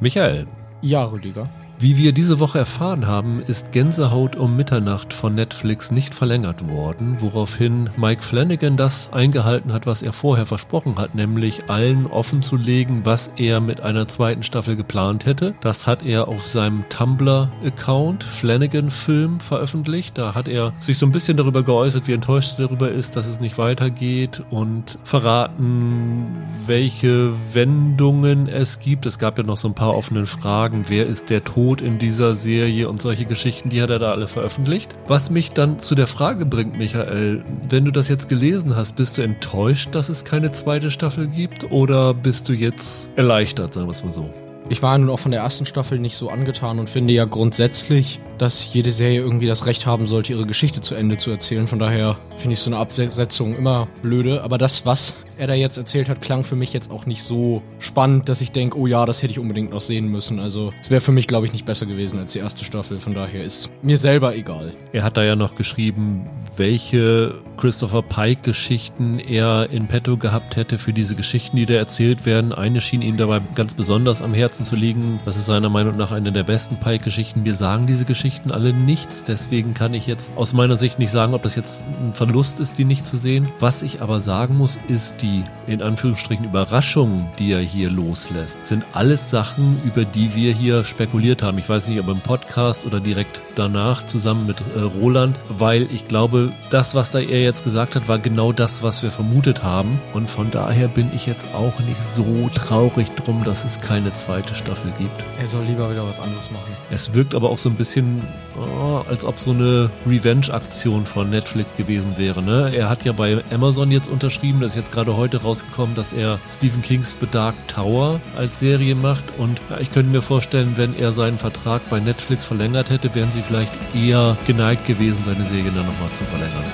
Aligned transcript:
Michael. 0.00 0.46
Ja, 0.80 1.04
Rüdiger. 1.04 1.48
Wie 1.80 1.96
wir 1.96 2.10
diese 2.10 2.40
Woche 2.40 2.58
erfahren 2.58 3.06
haben, 3.06 3.40
ist 3.40 3.70
Gänsehaut 3.70 4.34
um 4.34 4.56
Mitternacht 4.56 5.14
von 5.14 5.36
Netflix 5.36 5.92
nicht 5.92 6.12
verlängert 6.12 6.68
worden, 6.68 7.18
woraufhin 7.20 7.88
Mike 7.96 8.24
Flanagan 8.24 8.76
das 8.76 9.12
eingehalten 9.12 9.72
hat, 9.72 9.86
was 9.86 10.02
er 10.02 10.12
vorher 10.12 10.44
versprochen 10.44 10.98
hat, 10.98 11.14
nämlich 11.14 11.70
allen 11.70 12.06
offenzulegen, 12.08 13.04
was 13.04 13.30
er 13.36 13.60
mit 13.60 13.80
einer 13.80 14.08
zweiten 14.08 14.42
Staffel 14.42 14.74
geplant 14.74 15.24
hätte. 15.24 15.54
Das 15.60 15.86
hat 15.86 16.04
er 16.04 16.26
auf 16.26 16.48
seinem 16.48 16.84
Tumblr-Account 16.88 18.24
Flanagan 18.24 18.90
Film 18.90 19.38
veröffentlicht. 19.38 20.18
Da 20.18 20.34
hat 20.34 20.48
er 20.48 20.72
sich 20.80 20.98
so 20.98 21.06
ein 21.06 21.12
bisschen 21.12 21.36
darüber 21.36 21.62
geäußert, 21.62 22.08
wie 22.08 22.12
enttäuscht 22.12 22.58
er 22.58 22.66
darüber 22.66 22.90
ist, 22.90 23.14
dass 23.14 23.28
es 23.28 23.38
nicht 23.38 23.56
weitergeht 23.56 24.42
und 24.50 24.98
verraten, 25.04 26.26
welche 26.66 27.34
Wendungen 27.52 28.48
es 28.48 28.80
gibt. 28.80 29.06
Es 29.06 29.20
gab 29.20 29.38
ja 29.38 29.44
noch 29.44 29.58
so 29.58 29.68
ein 29.68 29.74
paar 29.74 29.94
offene 29.94 30.26
Fragen. 30.26 30.86
Wer 30.88 31.06
ist 31.06 31.30
der 31.30 31.44
Tod? 31.44 31.67
Tod 31.68 31.82
in 31.82 31.98
dieser 31.98 32.34
Serie 32.34 32.88
und 32.88 33.02
solche 33.02 33.26
Geschichten, 33.26 33.68
die 33.68 33.82
hat 33.82 33.90
er 33.90 33.98
da 33.98 34.12
alle 34.12 34.26
veröffentlicht. 34.26 34.94
Was 35.06 35.30
mich 35.30 35.52
dann 35.52 35.78
zu 35.78 35.94
der 35.94 36.06
Frage 36.06 36.46
bringt, 36.46 36.78
Michael, 36.78 37.44
wenn 37.68 37.84
du 37.84 37.90
das 37.90 38.08
jetzt 38.08 38.30
gelesen 38.30 38.74
hast, 38.74 38.96
bist 38.96 39.18
du 39.18 39.22
enttäuscht, 39.22 39.94
dass 39.94 40.08
es 40.08 40.24
keine 40.24 40.50
zweite 40.50 40.90
Staffel 40.90 41.26
gibt 41.26 41.70
oder 41.70 42.14
bist 42.14 42.48
du 42.48 42.54
jetzt 42.54 43.10
erleichtert, 43.16 43.74
sagen 43.74 43.86
wir 43.86 43.92
es 43.92 44.02
mal 44.02 44.14
so? 44.14 44.30
Ich 44.70 44.82
war 44.82 44.96
nun 44.96 45.10
auch 45.10 45.18
von 45.18 45.30
der 45.30 45.42
ersten 45.42 45.66
Staffel 45.66 45.98
nicht 45.98 46.16
so 46.16 46.30
angetan 46.30 46.78
und 46.78 46.88
finde 46.88 47.12
ja 47.12 47.26
grundsätzlich, 47.26 48.18
dass 48.38 48.72
jede 48.72 48.90
Serie 48.90 49.20
irgendwie 49.20 49.46
das 49.46 49.66
Recht 49.66 49.86
haben 49.86 50.06
sollte, 50.06 50.32
ihre 50.32 50.46
Geschichte 50.46 50.80
zu 50.80 50.94
Ende 50.94 51.16
zu 51.16 51.30
erzählen. 51.30 51.66
Von 51.66 51.78
daher 51.78 52.18
finde 52.36 52.54
ich 52.54 52.60
so 52.60 52.70
eine 52.70 52.78
Absetzung 52.78 53.56
immer 53.56 53.88
blöde. 54.02 54.42
Aber 54.42 54.58
das, 54.58 54.86
was 54.86 55.16
er 55.38 55.46
da 55.46 55.54
jetzt 55.54 55.76
erzählt 55.76 56.08
hat, 56.08 56.20
klang 56.20 56.44
für 56.44 56.56
mich 56.56 56.72
jetzt 56.72 56.90
auch 56.90 57.06
nicht 57.06 57.22
so 57.22 57.62
spannend, 57.78 58.28
dass 58.28 58.40
ich 58.40 58.50
denke, 58.50 58.76
oh 58.76 58.86
ja, 58.86 59.06
das 59.06 59.22
hätte 59.22 59.32
ich 59.32 59.38
unbedingt 59.38 59.70
noch 59.70 59.80
sehen 59.80 60.08
müssen. 60.08 60.40
Also 60.40 60.72
es 60.80 60.90
wäre 60.90 61.00
für 61.00 61.12
mich, 61.12 61.28
glaube 61.28 61.46
ich, 61.46 61.52
nicht 61.52 61.64
besser 61.64 61.86
gewesen 61.86 62.18
als 62.18 62.32
die 62.32 62.40
erste 62.40 62.64
Staffel. 62.64 62.98
Von 62.98 63.14
daher 63.14 63.44
ist 63.44 63.70
mir 63.82 63.98
selber 63.98 64.34
egal. 64.34 64.72
Er 64.92 65.04
hat 65.04 65.16
da 65.16 65.24
ja 65.24 65.36
noch 65.36 65.54
geschrieben, 65.54 66.28
welche 66.56 67.34
Christopher 67.56 68.02
Pike-Geschichten 68.02 69.18
er 69.18 69.70
in 69.70 69.86
petto 69.86 70.16
gehabt 70.16 70.56
hätte 70.56 70.78
für 70.78 70.92
diese 70.92 71.14
Geschichten, 71.14 71.56
die 71.56 71.66
da 71.66 71.74
erzählt 71.74 72.26
werden. 72.26 72.52
Eine 72.52 72.80
schien 72.80 73.02
ihm 73.02 73.16
dabei 73.16 73.40
ganz 73.54 73.74
besonders 73.74 74.22
am 74.22 74.34
Herzen 74.34 74.64
zu 74.64 74.76
liegen. 74.76 75.20
Das 75.24 75.36
ist 75.36 75.46
seiner 75.46 75.68
Meinung 75.68 75.96
nach 75.96 76.10
eine 76.10 76.32
der 76.32 76.44
besten 76.44 76.78
Pike-Geschichten. 76.78 77.44
Wir 77.44 77.54
sagen 77.54 77.86
diese 77.86 78.04
Geschichten 78.28 78.50
alle 78.50 78.74
nichts, 78.74 79.24
deswegen 79.24 79.72
kann 79.72 79.94
ich 79.94 80.06
jetzt 80.06 80.36
aus 80.36 80.52
meiner 80.52 80.76
Sicht 80.76 80.98
nicht 80.98 81.10
sagen, 81.10 81.32
ob 81.32 81.44
das 81.44 81.56
jetzt 81.56 81.82
ein 81.98 82.12
Verlust 82.12 82.60
ist, 82.60 82.76
die 82.76 82.84
nicht 82.84 83.06
zu 83.06 83.16
sehen. 83.16 83.48
Was 83.58 83.82
ich 83.82 84.02
aber 84.02 84.20
sagen 84.20 84.58
muss, 84.58 84.78
ist 84.86 85.22
die 85.22 85.44
in 85.66 85.80
Anführungsstrichen 85.80 86.44
Überraschungen, 86.44 87.30
die 87.38 87.52
er 87.52 87.60
hier 87.60 87.88
loslässt, 87.88 88.66
sind 88.66 88.84
alles 88.92 89.30
Sachen, 89.30 89.80
über 89.82 90.04
die 90.04 90.34
wir 90.34 90.52
hier 90.52 90.84
spekuliert 90.84 91.42
haben. 91.42 91.56
Ich 91.56 91.70
weiß 91.70 91.88
nicht, 91.88 91.98
ob 92.00 92.08
im 92.08 92.20
Podcast 92.20 92.84
oder 92.84 93.00
direkt 93.00 93.40
danach 93.54 94.02
zusammen 94.02 94.46
mit 94.46 94.60
äh, 94.60 94.80
Roland, 94.80 95.38
weil 95.48 95.88
ich 95.90 96.06
glaube, 96.06 96.52
das, 96.68 96.94
was 96.94 97.10
da 97.10 97.20
er 97.20 97.40
jetzt 97.40 97.64
gesagt 97.64 97.96
hat, 97.96 98.08
war 98.08 98.18
genau 98.18 98.52
das, 98.52 98.82
was 98.82 99.02
wir 99.02 99.10
vermutet 99.10 99.62
haben. 99.62 100.02
Und 100.12 100.28
von 100.28 100.50
daher 100.50 100.88
bin 100.88 101.10
ich 101.14 101.24
jetzt 101.24 101.46
auch 101.54 101.80
nicht 101.80 102.04
so 102.04 102.50
traurig 102.54 103.10
drum, 103.12 103.42
dass 103.44 103.64
es 103.64 103.80
keine 103.80 104.12
zweite 104.12 104.54
Staffel 104.54 104.92
gibt. 104.98 105.24
Er 105.40 105.48
soll 105.48 105.64
lieber 105.64 105.90
wieder 105.90 106.06
was 106.06 106.20
anderes 106.20 106.50
machen. 106.50 106.76
Es 106.90 107.14
wirkt 107.14 107.34
aber 107.34 107.48
auch 107.48 107.56
so 107.56 107.70
ein 107.70 107.76
bisschen, 107.76 108.17
oh, 108.56 109.02
als 109.08 109.24
ob 109.24 109.38
so 109.38 109.50
eine 109.50 109.90
Revenge-Aktion 110.06 111.06
von 111.06 111.30
Netflix 111.30 111.76
gewesen 111.76 112.14
wäre. 112.16 112.42
Ne? 112.42 112.72
Er 112.74 112.88
hat 112.88 113.04
ja 113.04 113.12
bei 113.12 113.42
Amazon 113.52 113.90
jetzt 113.90 114.08
unterschrieben, 114.08 114.60
das 114.60 114.72
ist 114.72 114.76
jetzt 114.76 114.92
gerade 114.92 115.16
heute 115.16 115.42
rausgekommen, 115.42 115.94
dass 115.94 116.12
er 116.12 116.38
Stephen 116.50 116.82
Kings 116.82 117.18
The 117.20 117.26
Dark 117.30 117.54
Tower 117.68 118.20
als 118.36 118.58
Serie 118.58 118.94
macht. 118.94 119.24
Und 119.38 119.60
ja, 119.70 119.78
ich 119.80 119.92
könnte 119.92 120.10
mir 120.10 120.22
vorstellen, 120.22 120.74
wenn 120.76 120.96
er 120.96 121.12
seinen 121.12 121.38
Vertrag 121.38 121.88
bei 121.90 122.00
Netflix 122.00 122.44
verlängert 122.44 122.90
hätte, 122.90 123.14
wären 123.14 123.32
sie 123.32 123.42
vielleicht 123.42 123.72
eher 123.94 124.36
geneigt 124.46 124.86
gewesen, 124.86 125.18
seine 125.24 125.44
Serie 125.44 125.70
dann 125.74 125.86
nochmal 125.86 126.12
zu 126.12 126.24
verlängern. 126.24 126.64